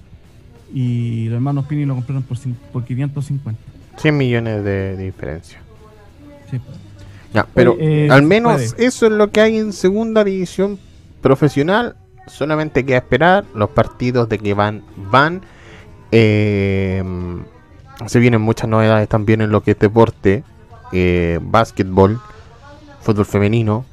Y 0.73 1.25
los 1.27 1.35
hermanos 1.35 1.67
Pinning 1.67 1.89
lo 1.89 1.95
compraron 1.97 2.23
por, 2.23 2.39
por 2.73 2.85
550. 2.85 3.61
100 3.97 4.17
millones 4.17 4.65
de, 4.65 4.97
de 4.97 5.05
diferencia. 5.05 5.59
Sí 6.51 6.61
pero 7.55 7.77
eh, 7.79 8.09
al 8.11 8.23
menos 8.23 8.75
eso 8.79 9.07
es 9.07 9.13
lo 9.13 9.31
que 9.31 9.41
hay 9.41 9.59
en 9.59 9.73
segunda 9.73 10.25
división 10.25 10.79
profesional. 11.21 11.97
Solamente 12.27 12.85
queda 12.85 12.99
esperar. 12.99 13.45
Los 13.55 13.71
partidos 13.71 14.29
de 14.29 14.39
que 14.39 14.55
van, 14.55 14.83
van. 14.97 15.43
Eh, 16.13 17.03
se 18.07 18.19
vienen 18.19 18.41
muchas 18.41 18.69
novedades 18.69 19.09
también 19.09 19.41
en 19.41 19.51
lo 19.51 19.63
que 19.63 19.73
es 19.73 19.79
deporte. 19.79 20.45
Eh, 20.93 21.39
básquetbol, 21.43 22.21
fútbol 23.01 23.27
femenino, 23.27 23.85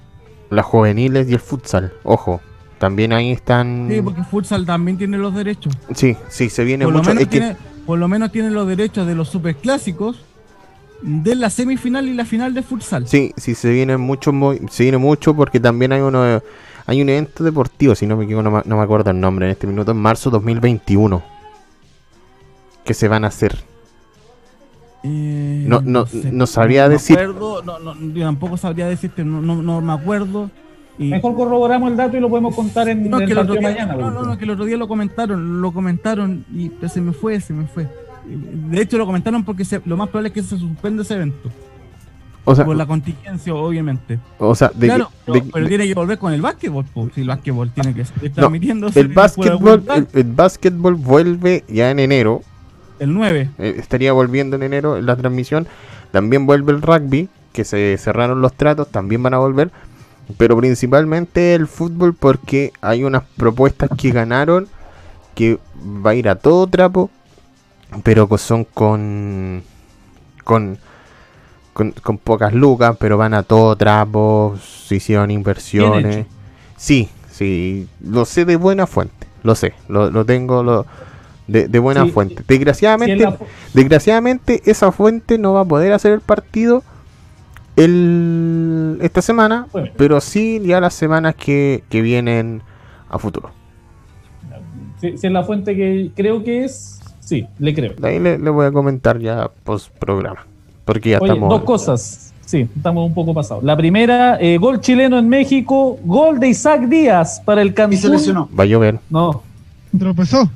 las 0.49 0.65
juveniles 0.65 1.29
y 1.29 1.33
el 1.33 1.39
futsal. 1.39 1.93
Ojo, 2.03 2.41
también 2.79 3.13
ahí 3.13 3.31
están. 3.31 3.87
Sí, 3.89 4.01
porque 4.01 4.23
futsal 4.23 4.65
también 4.65 4.97
tiene 4.97 5.17
los 5.17 5.33
derechos. 5.35 5.73
Sí, 5.93 6.17
sí, 6.29 6.49
se 6.49 6.63
viene 6.63 6.85
por 6.85 6.95
mucho. 6.95 7.13
Lo 7.13 7.19
menos 7.19 7.57
por 7.85 7.99
lo 7.99 8.07
menos 8.09 8.31
tiene 8.31 8.49
los 8.49 8.67
derechos 8.67 9.07
de 9.07 9.15
los 9.15 9.29
superclásicos 9.29 10.19
de 11.01 11.35
la 11.35 11.49
semifinal 11.49 12.07
y 12.07 12.13
la 12.13 12.25
final 12.25 12.53
de 12.53 12.63
futsal. 12.63 13.07
Sí, 13.07 13.31
sí, 13.37 13.55
se 13.55 13.71
viene 13.71 13.95
mucho, 13.97 14.33
se 14.69 14.83
viene 14.83 14.97
mucho 14.97 15.33
porque 15.35 15.59
también 15.59 15.93
hay 15.93 16.01
uno 16.01 16.41
hay 16.87 17.01
un 17.01 17.09
evento 17.09 17.43
deportivo, 17.43 17.93
si 17.95 18.07
no 18.07 18.15
me 18.15 18.23
equivoco, 18.23 18.63
no, 18.65 18.77
me 18.77 18.81
acuerdo 18.81 19.11
el 19.11 19.19
nombre 19.19 19.45
en 19.45 19.51
este 19.51 19.67
minuto, 19.67 19.91
en 19.91 19.97
marzo 19.97 20.29
2021, 20.29 21.21
que 22.85 22.93
se 22.93 23.09
van 23.09 23.25
a 23.25 23.27
hacer. 23.27 23.57
Eh, 25.03 25.65
no, 25.67 25.81
no, 25.81 26.05
no, 26.31 26.47
sabría 26.47 26.87
decir. 26.87 27.19
no, 27.27 27.61
no, 27.61 27.93
yo 28.13 28.23
tampoco 28.23 28.55
sabría 28.55 28.87
decirte, 28.87 29.25
no, 29.25 29.41
no, 29.41 29.81
me 29.81 29.91
acuerdo. 29.91 30.49
Mejor 30.97 31.35
corroboramos 31.35 31.91
el 31.91 31.97
dato 31.97 32.15
y 32.15 32.21
lo 32.21 32.29
podemos 32.29 32.55
contar 32.55 32.87
en, 32.87 33.13
el 33.13 33.27
que 33.27 33.61
mañana. 33.61 33.93
No, 33.93 34.09
no, 34.09 34.23
no, 34.23 34.37
que 34.37 34.45
el 34.45 34.51
otro 34.51 34.63
día 34.63 34.77
lo 34.77 34.87
comentaron, 34.87 35.61
lo 35.61 35.73
comentaron 35.73 36.45
y 36.55 36.71
se 36.87 37.01
me 37.01 37.11
fue, 37.11 37.41
se 37.41 37.51
me 37.51 37.67
fue. 37.67 37.89
De 38.25 38.81
hecho, 38.81 38.97
lo 38.97 39.05
comentaron 39.05 39.43
porque 39.43 39.65
lo 39.83 39.97
más 39.97 40.07
probable 40.07 40.29
es 40.29 40.33
que 40.33 40.41
se 40.41 40.57
suspenda 40.57 41.03
ese 41.03 41.15
evento. 41.15 41.51
O 42.49 42.55
sea, 42.55 42.63
por 42.63 42.77
la 42.77 42.85
contingencia, 42.85 43.53
obviamente. 43.53 44.19
O 44.39 44.55
sea, 44.55 44.69
claro, 44.69 45.11
pero, 45.25 45.67
tiene 45.67 45.85
que 45.85 45.93
volver 45.93 46.17
con 46.17 46.31
el 46.31 46.41
básquetbol. 46.41 46.85
Si 47.13 47.19
el 47.19 47.27
básquetbol 47.27 47.71
tiene 47.71 47.93
que 47.93 48.03
estar 48.03 48.29
transmitiéndose. 48.29 49.01
El 49.01 49.09
básquetbol, 49.09 49.83
el, 50.13 50.23
básquetbol 50.23 50.95
vuelve 50.95 51.65
ya 51.67 51.91
en 51.91 51.99
enero. 51.99 52.43
El 52.99 53.13
9. 53.13 53.49
Eh, 53.57 53.75
estaría 53.77 54.13
volviendo 54.13 54.55
en 54.55 54.63
enero 54.63 55.01
la 55.01 55.17
transmisión. 55.17 55.67
También 56.11 56.45
vuelve 56.45 56.71
el 56.71 56.81
rugby, 56.81 57.27
que 57.51 57.65
se 57.65 57.97
cerraron 57.97 58.39
los 58.39 58.53
tratos 58.53 58.87
también 58.87 59.21
van 59.21 59.33
a 59.33 59.39
volver. 59.39 59.69
Pero 60.37 60.55
principalmente 60.55 61.53
el 61.53 61.67
fútbol 61.67 62.13
porque 62.13 62.71
hay 62.79 63.03
unas 63.03 63.23
propuestas 63.35 63.89
que 63.97 64.11
ganaron 64.11 64.69
que 65.35 65.59
va 65.85 66.11
a 66.11 66.15
ir 66.15 66.29
a 66.29 66.35
todo 66.35 66.65
trapo, 66.67 67.09
pero 68.03 68.29
que 68.29 68.37
son 68.37 68.63
con, 68.63 69.63
con, 70.45 70.77
con, 71.77 72.17
pocas 72.17 72.53
lucas, 72.53 72.97
pero 72.99 73.17
van 73.17 73.35
a 73.35 73.43
todo 73.43 73.75
trapo, 73.75 74.55
se 74.59 74.95
hicieron 74.95 75.29
inversiones. 75.29 76.25
Sí, 76.75 77.09
sí, 77.31 77.87
lo 78.01 78.25
sé 78.25 78.45
de 78.45 78.55
buena 78.55 78.87
fuente, 78.87 79.27
lo 79.43 79.53
sé, 79.53 79.73
lo, 79.87 80.25
tengo 80.25 80.63
lo, 80.63 80.85
de, 81.47 81.79
buena 81.79 82.07
fuente. 82.07 82.43
Desgraciadamente, 82.47 83.27
desgraciadamente 83.73 84.61
esa 84.65 84.91
fuente 84.91 85.37
no 85.37 85.53
va 85.53 85.61
a 85.61 85.65
poder 85.65 85.93
hacer 85.93 86.13
el 86.13 86.21
partido 86.21 86.83
el, 87.75 88.97
esta 89.01 89.21
semana, 89.21 89.67
pero 89.97 90.19
sí 90.19 90.59
ya 90.65 90.81
las 90.81 90.95
semanas 90.95 91.35
que, 91.35 91.83
vienen 91.91 92.63
a 93.09 93.19
futuro. 93.19 93.51
Si, 94.99 95.09
es 95.09 95.23
la 95.25 95.43
fuente 95.43 95.75
que 95.75 96.09
creo 96.15 96.43
que 96.43 96.63
es, 96.63 96.99
sí, 97.19 97.47
le 97.59 97.75
creo. 97.75 97.93
ahí 98.01 98.17
le, 98.17 98.37
voy 98.37 98.65
a 98.65 98.71
comentar 98.71 99.19
ya 99.19 99.51
post 99.63 99.95
programa. 99.99 100.47
Porque 100.87 101.11
ya 101.11 101.17
estamos. 101.17 101.49
Dos 101.49 101.61
cosas. 101.61 102.33
Sí, 102.43 102.67
estamos 102.75 103.05
un 103.05 103.13
poco 103.13 103.33
pasados. 103.33 103.63
La 103.63 103.77
primera, 103.77 104.39
eh, 104.41 104.57
gol 104.57 104.81
chileno 104.81 105.19
en 105.19 105.29
México, 105.29 105.99
gol 106.03 106.39
de 106.39 106.47
Isaac 106.47 106.87
Díaz 106.87 107.39
para 107.45 107.61
el 107.61 107.75
Cancún. 107.75 107.93
Y 107.93 107.97
se 107.97 108.09
lesionó. 108.09 108.49
Va 108.57 108.63
a 108.63 108.67
llover. 108.67 108.97
No. 109.09 109.43
¿Tropezó? 109.99 110.49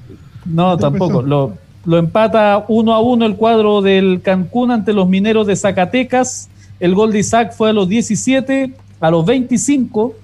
No, 0.45 0.76
tampoco. 0.77 1.22
Lo, 1.22 1.53
lo 1.85 1.98
empata 1.98 2.66
uno 2.68 2.93
a 2.93 3.00
uno 3.00 3.27
el 3.27 3.35
cuadro 3.35 3.84
del 3.84 4.22
Cancún 4.24 4.72
ante 4.72 4.93
los 4.93 5.08
mineros 5.08 5.45
de 5.45 5.56
Zacatecas. 5.56 6.50
El 6.80 6.95
gol 6.95 7.11
de 7.11 7.19
Isaac 7.19 7.53
fue 7.56 7.69
a 7.69 7.74
los 7.74 7.88
17, 7.88 8.74
a 9.00 9.11
los 9.11 9.24
25 9.26 10.16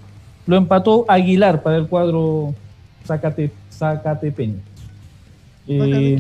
lo 0.48 0.56
empató 0.56 1.06
Aguilar 1.08 1.62
para 1.62 1.78
el 1.78 1.88
cuadro 1.88 2.56
Zacate, 3.06 3.52
Zacatepeño. 3.72 4.56
Eh, 5.70 6.18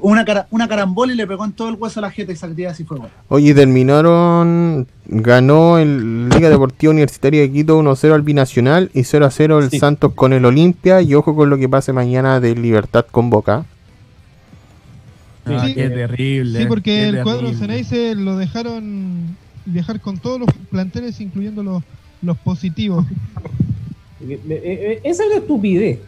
una, 0.00 0.24
cara, 0.24 0.46
una 0.50 0.68
carambola 0.68 1.12
y 1.12 1.16
le 1.16 1.26
pegó 1.26 1.44
en 1.44 1.52
todo 1.52 1.70
el 1.70 1.76
hueso 1.76 2.00
a 2.00 2.02
la 2.02 2.10
gente 2.10 2.36
y 2.56 2.64
así 2.64 2.84
fue. 2.84 2.98
Oye, 3.28 3.54
terminaron, 3.54 4.86
ganó 5.06 5.78
el 5.78 6.28
Liga 6.28 6.50
Deportiva 6.50 6.92
Universitaria 6.92 7.40
de 7.40 7.50
Quito 7.50 7.80
1-0 7.80 8.12
al 8.12 8.22
Binacional 8.22 8.90
y 8.92 9.00
0-0 9.00 9.62
el 9.62 9.80
Santos 9.80 10.12
con 10.14 10.34
el 10.34 10.44
Olimpia 10.44 11.00
y 11.00 11.14
ojo 11.14 11.34
con 11.34 11.48
lo 11.48 11.56
que 11.56 11.68
pase 11.68 11.92
mañana 11.94 12.40
de 12.40 12.54
Libertad 12.54 13.06
con 13.10 13.30
Boca. 13.30 13.64
Ah, 15.46 15.66
qué 15.74 15.88
terrible. 15.88 16.60
Sí, 16.60 16.66
porque 16.66 17.08
el 17.08 17.22
cuadro 17.22 17.52
Ceneice 17.54 18.14
lo 18.14 18.36
dejaron 18.36 19.36
viajar 19.64 20.00
con 20.00 20.18
todos 20.18 20.40
los 20.40 20.50
planteles, 20.70 21.20
incluyendo 21.20 21.62
los, 21.62 21.82
los 22.22 22.36
positivos. 22.38 23.06
Eh, 24.28 24.40
eh, 24.48 24.60
eh, 24.64 25.00
esa 25.04 25.24
es 25.24 25.30
la 25.30 25.36
estupidez. 25.36 26.00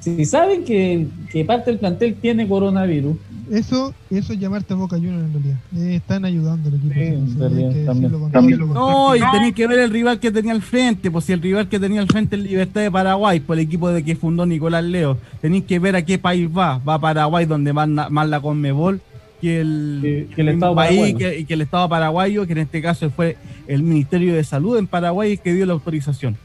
Si 0.00 0.24
saben 0.24 0.64
que, 0.64 1.08
parte 1.46 1.70
del 1.70 1.80
plantel 1.80 2.14
tiene 2.14 2.46
coronavirus. 2.46 3.16
Eso, 3.50 3.94
eso 4.10 4.32
es 4.32 4.40
llamarte 4.40 4.74
a 4.74 4.76
Boca 4.76 4.96
Juniors 4.96 5.24
en 5.24 5.32
realidad. 5.32 5.58
están 5.94 6.24
ayudando 6.24 6.68
al 6.68 6.74
equipo. 6.76 8.28
no, 8.74 9.14
y 9.16 9.20
tenéis 9.32 9.54
que 9.54 9.66
ver 9.66 9.78
el 9.80 9.90
rival 9.90 10.18
que 10.18 10.30
tenía 10.30 10.52
al 10.52 10.62
frente. 10.62 11.10
Pues 11.10 11.24
si 11.24 11.32
el 11.32 11.42
rival 11.42 11.68
que 11.68 11.78
tenía 11.78 12.00
al 12.00 12.08
frente 12.08 12.36
es 12.36 12.42
Libertad 12.42 12.82
de 12.82 12.90
Paraguay, 12.90 13.40
por 13.40 13.56
el 13.56 13.64
equipo 13.64 13.90
de 13.90 14.04
que 14.04 14.16
fundó 14.16 14.46
Nicolás 14.46 14.84
Leo. 14.84 15.18
Tenéis 15.40 15.64
que 15.64 15.78
ver 15.78 15.96
a 15.96 16.04
qué 16.04 16.18
país 16.18 16.48
va. 16.48 16.78
Va 16.78 16.94
a 16.94 17.00
Paraguay, 17.00 17.46
donde 17.46 17.72
más, 17.72 17.88
más 17.88 18.28
la 18.28 18.40
Conmebol 18.40 19.00
que 19.40 19.60
el, 19.60 20.28
Estado 20.36 20.74
país 20.74 21.14
que, 21.14 21.44
que, 21.44 21.54
el 21.54 21.60
Estado 21.60 21.88
paraguayo, 21.88 22.46
que 22.46 22.52
en 22.52 22.58
este 22.58 22.80
caso 22.80 23.10
fue 23.10 23.36
el 23.66 23.82
Ministerio 23.82 24.34
de 24.34 24.42
Salud 24.44 24.78
en 24.78 24.86
Paraguay, 24.86 25.36
que 25.36 25.52
dio 25.52 25.66
la 25.66 25.74
autorización. 25.74 26.36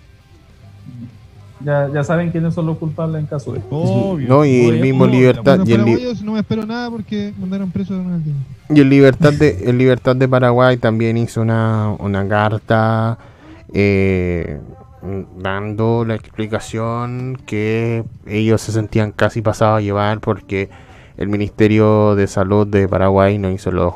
Ya, 1.64 1.90
ya 1.94 2.04
saben 2.04 2.32
quiénes 2.32 2.54
son 2.54 2.66
los 2.66 2.78
culpables 2.78 3.22
en 3.22 3.28
caso 3.28 3.54
de 3.54 3.62
Obvio, 3.70 4.28
no, 4.28 4.46
y 4.46 4.66
el 4.66 4.80
mismo 4.82 5.06
Libertad. 5.06 5.60
y 5.66 5.74
el 5.74 5.86
no 6.24 6.34
me 6.34 6.40
espero 6.40 6.66
nada 6.66 6.90
porque 6.90 7.34
mandaron 7.40 7.72
preso 7.72 7.94
a 7.94 8.74
Y 8.74 8.80
el 8.80 8.90
Libertad 8.90 9.34
de, 9.34 9.64
el 9.66 9.78
Libertad 9.78 10.16
de 10.16 10.28
Paraguay 10.28 10.78
también 10.78 11.18
hizo 11.18 11.42
una, 11.42 11.96
una 12.00 12.28
carta 12.28 13.18
eh, 13.74 14.60
dando 15.38 16.06
la 16.06 16.16
explicación 16.16 17.38
que 17.46 18.04
ellos 18.26 18.62
se 18.62 18.72
sentían 18.72 19.12
casi 19.12 19.42
pasados 19.42 19.80
a 19.80 19.82
llevar 19.82 20.20
porque 20.20 20.70
el 21.18 21.28
Ministerio 21.28 22.16
de 22.16 22.28
Salud 22.28 22.68
de 22.68 22.88
Paraguay 22.88 23.38
no 23.38 23.52
hizo 23.52 23.72
los, 23.72 23.94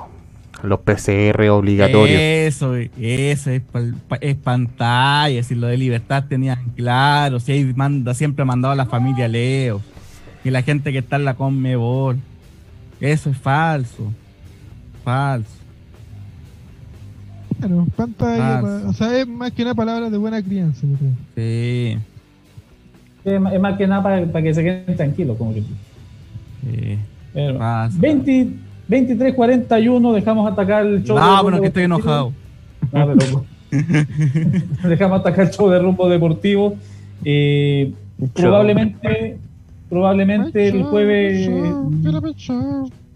los 0.63 0.79
PCR 0.79 1.49
obligatorios. 1.49 2.19
Eso, 2.19 2.75
eso 2.75 3.51
es, 3.51 3.61
es 4.21 4.35
pantalla, 4.35 5.43
si 5.43 5.55
lo 5.55 5.67
de 5.67 5.77
libertad 5.77 6.25
tenía 6.27 6.59
claro, 6.75 7.39
si 7.39 7.51
ahí 7.51 7.73
manda, 7.75 8.13
siempre 8.13 8.43
ha 8.43 8.45
mandado 8.45 8.73
a 8.73 8.75
la 8.75 8.85
familia 8.85 9.27
Leo, 9.27 9.81
y 10.43 10.49
la 10.49 10.61
gente 10.61 10.91
que 10.91 10.99
está 10.99 11.15
en 11.17 11.25
la 11.25 11.33
Conmebol. 11.33 12.17
Eso 12.99 13.29
es 13.29 13.37
falso, 13.37 14.11
falso. 15.03 15.49
Claro, 17.59 17.87
pantalla, 17.95 18.61
o 18.87 18.93
sea, 18.93 19.19
es 19.19 19.27
más 19.27 19.51
que 19.51 19.63
una 19.63 19.75
palabra 19.75 20.09
de 20.09 20.17
buena 20.17 20.41
crianza. 20.41 20.85
Sí. 21.35 21.97
Es, 23.23 23.41
más 23.41 23.77
que 23.77 23.87
nada 23.87 24.03
para, 24.03 24.43
que 24.43 24.53
se 24.53 24.63
queden 24.63 24.95
tranquilos, 24.95 25.37
como 25.37 25.53
que. 25.53 25.63
Sí. 26.63 26.99
23-41, 28.89 30.13
dejamos 30.13 30.51
atacar 30.51 30.85
el 30.85 31.03
show. 31.03 31.17
No, 31.17 31.43
bueno, 31.43 31.61
que 31.61 31.67
estoy 31.67 31.83
enojado. 31.83 32.33
dejamos 34.83 35.19
atacar 35.19 35.47
el 35.47 35.51
show 35.51 35.69
de 35.69 35.79
rumbo 35.79 36.07
deportivo. 36.07 36.75
Eh, 37.23 37.93
probablemente, 38.33 39.37
probablemente 39.89 40.67
el 40.67 40.83
jueves. 40.83 41.49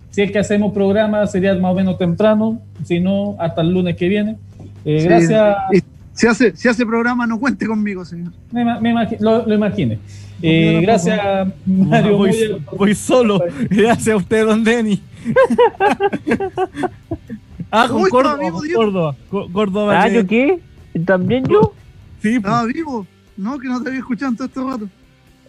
Si 0.09 0.21
es 0.23 0.31
que 0.31 0.39
hacemos 0.39 0.73
programa, 0.73 1.25
sería 1.27 1.53
más 1.55 1.71
o 1.71 1.75
menos 1.75 1.97
temprano. 1.97 2.59
Si 2.83 2.99
no, 2.99 3.35
hasta 3.39 3.61
el 3.61 3.71
lunes 3.71 3.95
que 3.95 4.07
viene. 4.07 4.37
Eh, 4.85 5.03
gracias. 5.03 5.55
Si 6.13 6.27
hace, 6.27 6.55
si 6.55 6.67
hace 6.67 6.85
programa, 6.85 7.25
no 7.25 7.39
cuente 7.39 7.65
conmigo, 7.65 8.03
señor. 8.03 8.33
Me, 8.51 8.65
lo, 9.19 9.45
lo 9.45 9.55
imagine. 9.55 9.99
Eh, 10.41 10.79
gracias, 10.81 11.19
Mario. 11.65 12.17
Voy, 12.77 12.95
solo. 12.95 13.41
Gracias 13.69 14.09
a 14.09 14.17
usted, 14.17 14.45
don 14.45 14.63
Denny. 14.63 15.01
ah, 17.71 17.87
con 17.89 18.09
Córdoba. 18.09 19.15
Córdoba. 19.29 20.01
¿Ah, 20.01 20.09
yo 20.09 20.25
qué? 20.25 20.59
¿También 21.05 21.45
yo? 21.45 21.73
Sí. 22.21 22.35
Estaba 22.35 22.65
vivo. 22.65 23.05
No, 23.37 23.59
que 23.59 23.67
no 23.67 23.81
te 23.81 23.89
había 23.89 23.99
escuchado 23.99 24.33
todo 24.35 24.47
este 24.47 24.61
rato. 24.61 24.87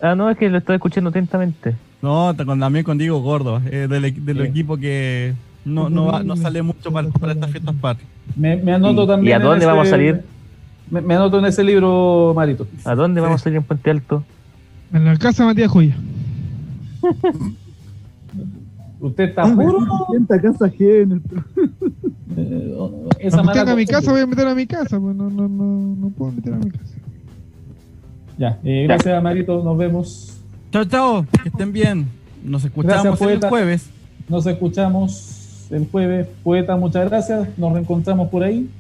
Ah, 0.01 0.15
no, 0.15 0.31
es 0.31 0.39
que 0.39 0.49
lo 0.49 0.59
estoy 0.59 0.77
escuchando 0.77 1.11
atentamente. 1.11 1.75
No, 2.03 2.35
también 2.35 2.85
con 2.85 2.97
Diego 2.97 3.21
Gordo, 3.21 3.61
eh, 3.71 3.87
del, 3.89 4.25
del 4.25 4.41
equipo 4.41 4.79
que 4.79 5.35
no, 5.65 5.91
no, 5.91 6.23
no 6.23 6.37
sale 6.37 6.63
mucho 6.63 6.91
para, 6.91 7.09
para 7.09 7.33
estas 7.33 7.51
fiestas 7.51 7.75
patrias. 7.75 8.09
Me, 8.37 8.57
me 8.57 8.73
anoto 8.73 9.07
también. 9.07 9.29
¿Y 9.29 9.43
a 9.43 9.45
dónde 9.45 9.67
vamos 9.67 9.89
a 9.89 9.91
salir? 9.91 10.23
Me, 10.91 11.03
me, 11.03 11.15
anoto 11.15 11.39
en 11.39 11.45
ese 11.45 11.63
libro, 11.63 12.33
Marito. 12.35 12.67
¿A 12.85 12.95
dónde 12.95 13.21
vamos 13.21 13.41
a 13.41 13.45
salir 13.45 13.59
en 13.59 13.65
Puente 13.65 13.91
Alto? 13.91 14.25
En 14.93 15.05
la 15.05 15.17
casa 15.17 15.45
Matías 15.45 15.71
Joya. 15.71 15.97
¿Usted 19.01 19.25
está 19.25 19.43
puro? 19.55 19.87
casa 20.29 20.67
ajena. 20.67 21.21
Eh, 22.37 22.79
esa 23.19 23.41
a 23.41 23.75
mi 23.75 23.85
casa, 23.87 24.13
voy 24.13 24.21
a 24.21 24.27
meter 24.27 24.47
a 24.47 24.55
mi 24.55 24.65
casa. 24.65 25.01
Pues 25.01 25.17
no, 25.17 25.29
no, 25.29 25.49
no, 25.49 25.97
no 25.97 26.11
puedo 26.11 26.31
meter 26.31 26.55
a 26.55 26.59
mi 26.59 26.71
casa. 26.71 26.95
Ya, 28.39 28.59
eh, 28.63 28.85
gracias 28.85 29.21
Marito, 29.21 29.63
nos 29.65 29.77
vemos. 29.77 30.41
Chao, 30.71 30.85
chao, 30.85 31.27
que 31.43 31.49
estén 31.49 31.73
bien. 31.73 32.07
Nos 32.45 32.65
escuchamos 32.65 33.21
el 33.21 33.41
jueves. 33.41 33.91
Nos 34.29 34.47
escuchamos 34.47 35.67
el 35.71 35.89
jueves. 35.89 36.29
Poeta, 36.45 36.77
muchas 36.77 37.11
gracias. 37.11 37.49
Nos 37.59 37.73
reencontramos 37.73 38.29
por 38.29 38.45
ahí. 38.45 38.71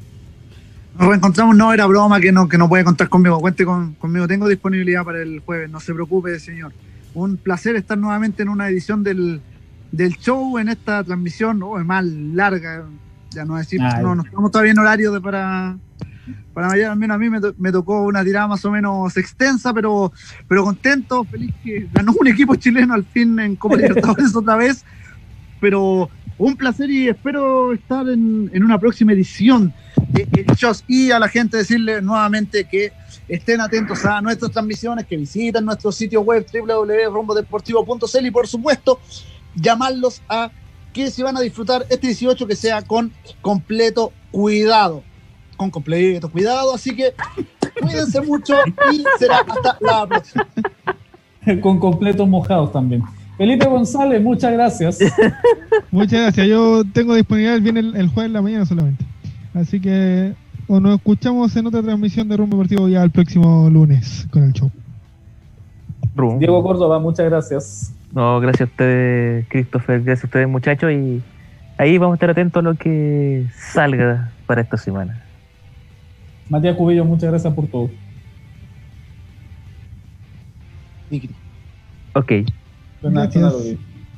Nos 0.96 1.08
reencontramos, 1.08 1.56
no 1.56 1.72
era 1.72 1.86
broma 1.86 2.20
que 2.20 2.30
no, 2.30 2.48
que 2.48 2.56
no 2.56 2.68
puede 2.68 2.84
contar 2.84 3.08
conmigo. 3.08 3.40
Cuente 3.40 3.64
conmigo, 3.64 4.28
tengo 4.28 4.48
disponibilidad 4.48 5.04
para 5.04 5.20
el 5.22 5.40
jueves, 5.40 5.68
no 5.68 5.80
se 5.80 5.92
preocupe, 5.92 6.38
señor. 6.38 6.72
Un 7.14 7.36
placer 7.36 7.74
estar 7.74 7.98
nuevamente 7.98 8.44
en 8.44 8.48
una 8.48 8.68
edición 8.68 9.02
del, 9.02 9.40
show, 10.18 10.58
en 10.58 10.68
esta 10.68 11.04
transmisión, 11.04 11.62
oh, 11.62 11.78
es 11.78 11.84
más 11.84 12.04
larga, 12.04 12.84
ya 13.30 13.44
no 13.44 13.56
decir, 13.56 13.80
no, 13.80 14.14
no 14.14 14.22
estamos 14.22 14.50
todavía 14.50 14.72
en 14.72 14.78
horario 14.78 15.12
de 15.12 15.20
para, 15.20 15.76
para 16.52 16.68
mañana, 16.68 16.92
al 16.92 16.98
menos 16.98 17.14
a 17.14 17.18
mí 17.18 17.28
me, 17.30 17.72
tocó 17.72 18.02
una 18.02 18.24
tirada 18.24 18.48
más 18.48 18.64
o 18.64 18.70
menos 18.70 19.16
extensa, 19.16 19.72
pero, 19.72 20.12
pero 20.48 20.64
contento, 20.64 21.24
feliz 21.24 21.54
que 21.62 21.88
ganó 21.92 22.12
un 22.18 22.28
equipo 22.28 22.56
chileno 22.56 22.94
al 22.94 23.04
fin 23.04 23.38
en 23.38 23.56
Copa 23.56 23.76
Libertadores 23.76 24.34
otra 24.36 24.56
vez, 24.56 24.84
pero 25.60 26.08
un 26.38 26.56
placer 26.56 26.90
y 26.90 27.08
espero 27.08 27.72
estar 27.72 28.08
en, 28.08 28.50
en 28.52 28.64
una 28.64 28.78
próxima 28.78 29.12
edición 29.12 29.72
y 30.88 31.10
a 31.10 31.18
la 31.18 31.28
gente 31.28 31.56
decirle 31.58 32.02
nuevamente 32.02 32.64
que 32.64 32.92
estén 33.28 33.60
atentos 33.60 34.04
a 34.04 34.20
nuestras 34.20 34.50
transmisiones, 34.50 35.06
que 35.06 35.16
visiten 35.16 35.64
nuestro 35.64 35.92
sitio 35.92 36.20
web 36.22 36.46
www.rombodeportivo.cl 36.52 38.26
y 38.26 38.30
por 38.30 38.46
supuesto 38.46 39.00
llamarlos 39.54 40.22
a 40.28 40.50
que 40.92 41.10
si 41.10 41.22
van 41.22 41.36
a 41.36 41.40
disfrutar 41.40 41.86
este 41.88 42.08
18 42.08 42.46
que 42.46 42.56
sea 42.56 42.82
con 42.82 43.12
completo 43.40 44.12
cuidado. 44.30 45.02
Con 45.56 45.70
completo 45.70 46.30
cuidado, 46.30 46.74
así 46.74 46.96
que 46.96 47.12
cuídense 47.80 48.20
mucho 48.22 48.54
y 48.92 49.04
será 49.18 49.40
hasta 49.40 49.76
la 49.80 50.06
próxima. 50.06 50.46
con 51.62 51.78
completos 51.78 52.28
mojados 52.28 52.72
también. 52.72 53.02
Felipe 53.36 53.66
González, 53.66 54.22
muchas 54.22 54.52
gracias. 54.52 54.98
Muchas 55.90 56.20
gracias. 56.20 56.46
Yo 56.46 56.82
tengo 56.92 57.14
disponibilidad 57.14 57.56
el, 57.56 57.96
el 57.96 58.08
jueves 58.08 58.26
en 58.26 58.32
la 58.34 58.42
mañana 58.42 58.66
solamente. 58.66 59.04
Así 59.54 59.80
que 59.80 60.34
o 60.68 60.78
nos 60.78 60.98
escuchamos 60.98 61.56
en 61.56 61.66
otra 61.66 61.82
transmisión 61.82 62.28
de 62.28 62.36
Rumbo 62.36 62.56
Deportivo 62.56 62.86
ya 62.86 63.02
el 63.02 63.10
próximo 63.10 63.68
lunes 63.70 64.28
con 64.30 64.44
el 64.44 64.52
show. 64.52 64.70
Diego 66.38 66.62
Córdoba, 66.62 67.00
muchas 67.00 67.26
gracias. 67.26 67.92
No, 68.12 68.40
gracias 68.40 68.68
a 68.68 68.70
ustedes, 68.70 69.46
Christopher, 69.48 70.02
gracias 70.02 70.24
a 70.24 70.26
ustedes, 70.26 70.48
muchachos, 70.48 70.90
y 70.90 71.22
ahí 71.78 71.96
vamos 71.96 72.14
a 72.14 72.16
estar 72.16 72.30
atentos 72.30 72.60
a 72.60 72.62
lo 72.62 72.74
que 72.74 73.46
salga 73.54 74.32
para 74.46 74.62
esta 74.62 74.76
semana. 74.76 75.22
Matías 76.48 76.76
Cubillo, 76.76 77.04
muchas 77.04 77.30
gracias 77.30 77.54
por 77.54 77.68
todo. 77.68 77.90
Ok. 82.14 82.32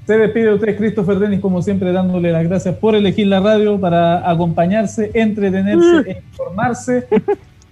Se 0.07 0.19
despide 0.19 0.47
de 0.47 0.55
ustedes, 0.55 0.77
Christopher 0.77 1.19
Denis, 1.19 1.41
como 1.41 1.62
siempre, 1.62 1.93
dándole 1.93 2.33
las 2.33 2.45
gracias 2.45 2.75
por 2.77 2.95
elegir 2.95 3.29
la 3.29 3.41
radio 3.41 3.79
para 3.79 4.29
acompañarse, 4.29 5.11
entretenerse 5.15 6.11
e 6.11 6.23
informarse. 6.29 7.07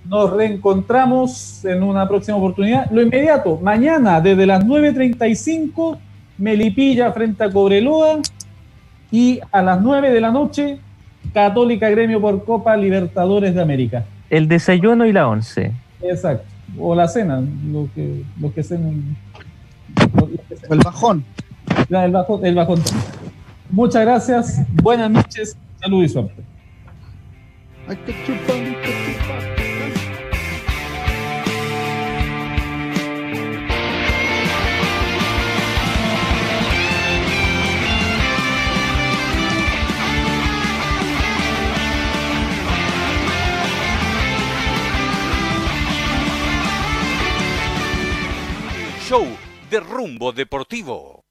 Nos 0.05 0.33
reencontramos 0.33 1.65
en 1.65 1.83
una 1.83 2.07
próxima 2.07 2.37
oportunidad. 2.37 2.91
Lo 2.91 3.03
inmediato, 3.03 3.59
mañana 3.63 4.21
desde 4.21 4.47
las 4.47 4.65
9.35, 4.65 5.99
Melipilla 6.41 7.13
frente 7.13 7.45
a 7.45 7.51
Cobreloa. 7.51 8.19
Y 9.13 9.41
a 9.53 9.63
las 9.63 9.81
9 9.81 10.11
de 10.11 10.21
la 10.21 10.31
noche, 10.31 10.79
Católica 11.33 11.89
Gremio 11.91 12.21
por 12.21 12.45
Copa 12.45 12.77
Libertadores 12.77 13.55
de 13.55 13.63
América. 13.63 14.05
El 14.29 14.49
desayuno 14.49 15.07
y 15.07 15.13
la 15.13 15.29
once. 15.29 15.73
Exacto. 16.03 16.45
O 16.79 16.95
la 16.95 17.09
cena, 17.09 17.43
lo 17.67 17.89
que, 17.95 18.23
lo 18.41 18.53
que 18.55 18.63
cenan. 18.63 19.17
El 20.71 20.79
bajón. 20.79 21.25
el 21.89 22.13
bajón, 22.13 22.47
el 22.47 22.55
bajón. 22.55 22.81
Muchas 23.71 24.03
gracias, 24.03 24.61
buenas 24.83 25.11
noches, 25.11 25.57
salud 25.81 26.05
y 26.05 26.09
suerte. 26.09 26.43
Show 49.11 49.27
de 49.69 49.81
rumbo 49.81 50.31
deportivo. 50.31 51.25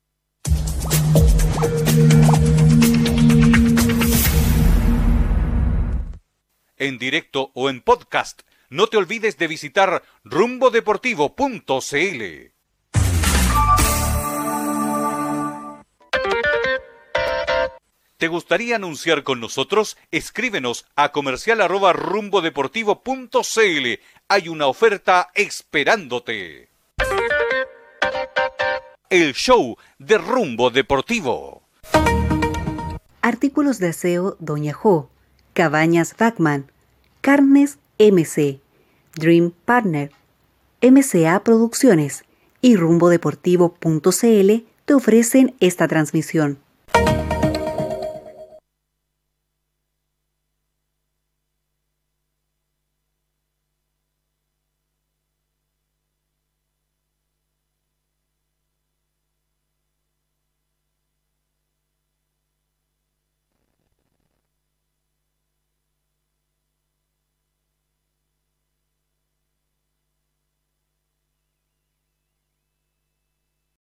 En 6.76 6.98
directo 6.98 7.52
o 7.54 7.70
en 7.70 7.80
podcast, 7.80 8.42
no 8.70 8.88
te 8.88 8.98
olvides 8.98 9.38
de 9.38 9.48
visitar 9.48 10.04
rumbodeportivo.cl. 10.26 12.24
¿Te 18.18 18.28
gustaría 18.28 18.76
anunciar 18.76 19.24
con 19.24 19.40
nosotros? 19.40 19.96
Escríbenos 20.12 20.86
a 20.98 21.14
comercial. 21.14 21.62
Hay 24.28 24.50
una 24.50 24.68
oferta 24.68 25.32
esperándote 25.34 26.69
el 29.10 29.34
show 29.34 29.78
de 29.98 30.18
rumbo 30.18 30.70
deportivo. 30.70 31.64
Artículos 33.22 33.80
de 33.80 33.90
aseo 33.90 34.38
Doña 34.40 34.74
Jo, 34.74 35.10
Cabañas 35.54 36.16
Bachman, 36.18 36.72
Carnes 37.22 37.80
MC, 37.98 38.60
Dream 39.16 39.52
Partner, 39.66 40.12
MCA 40.82 41.44
Producciones 41.44 42.24
y 42.62 42.76
rumbodeportivo.cl 42.76 44.66
te 44.86 44.94
ofrecen 44.94 45.56
esta 45.60 45.88
transmisión. 45.88 46.60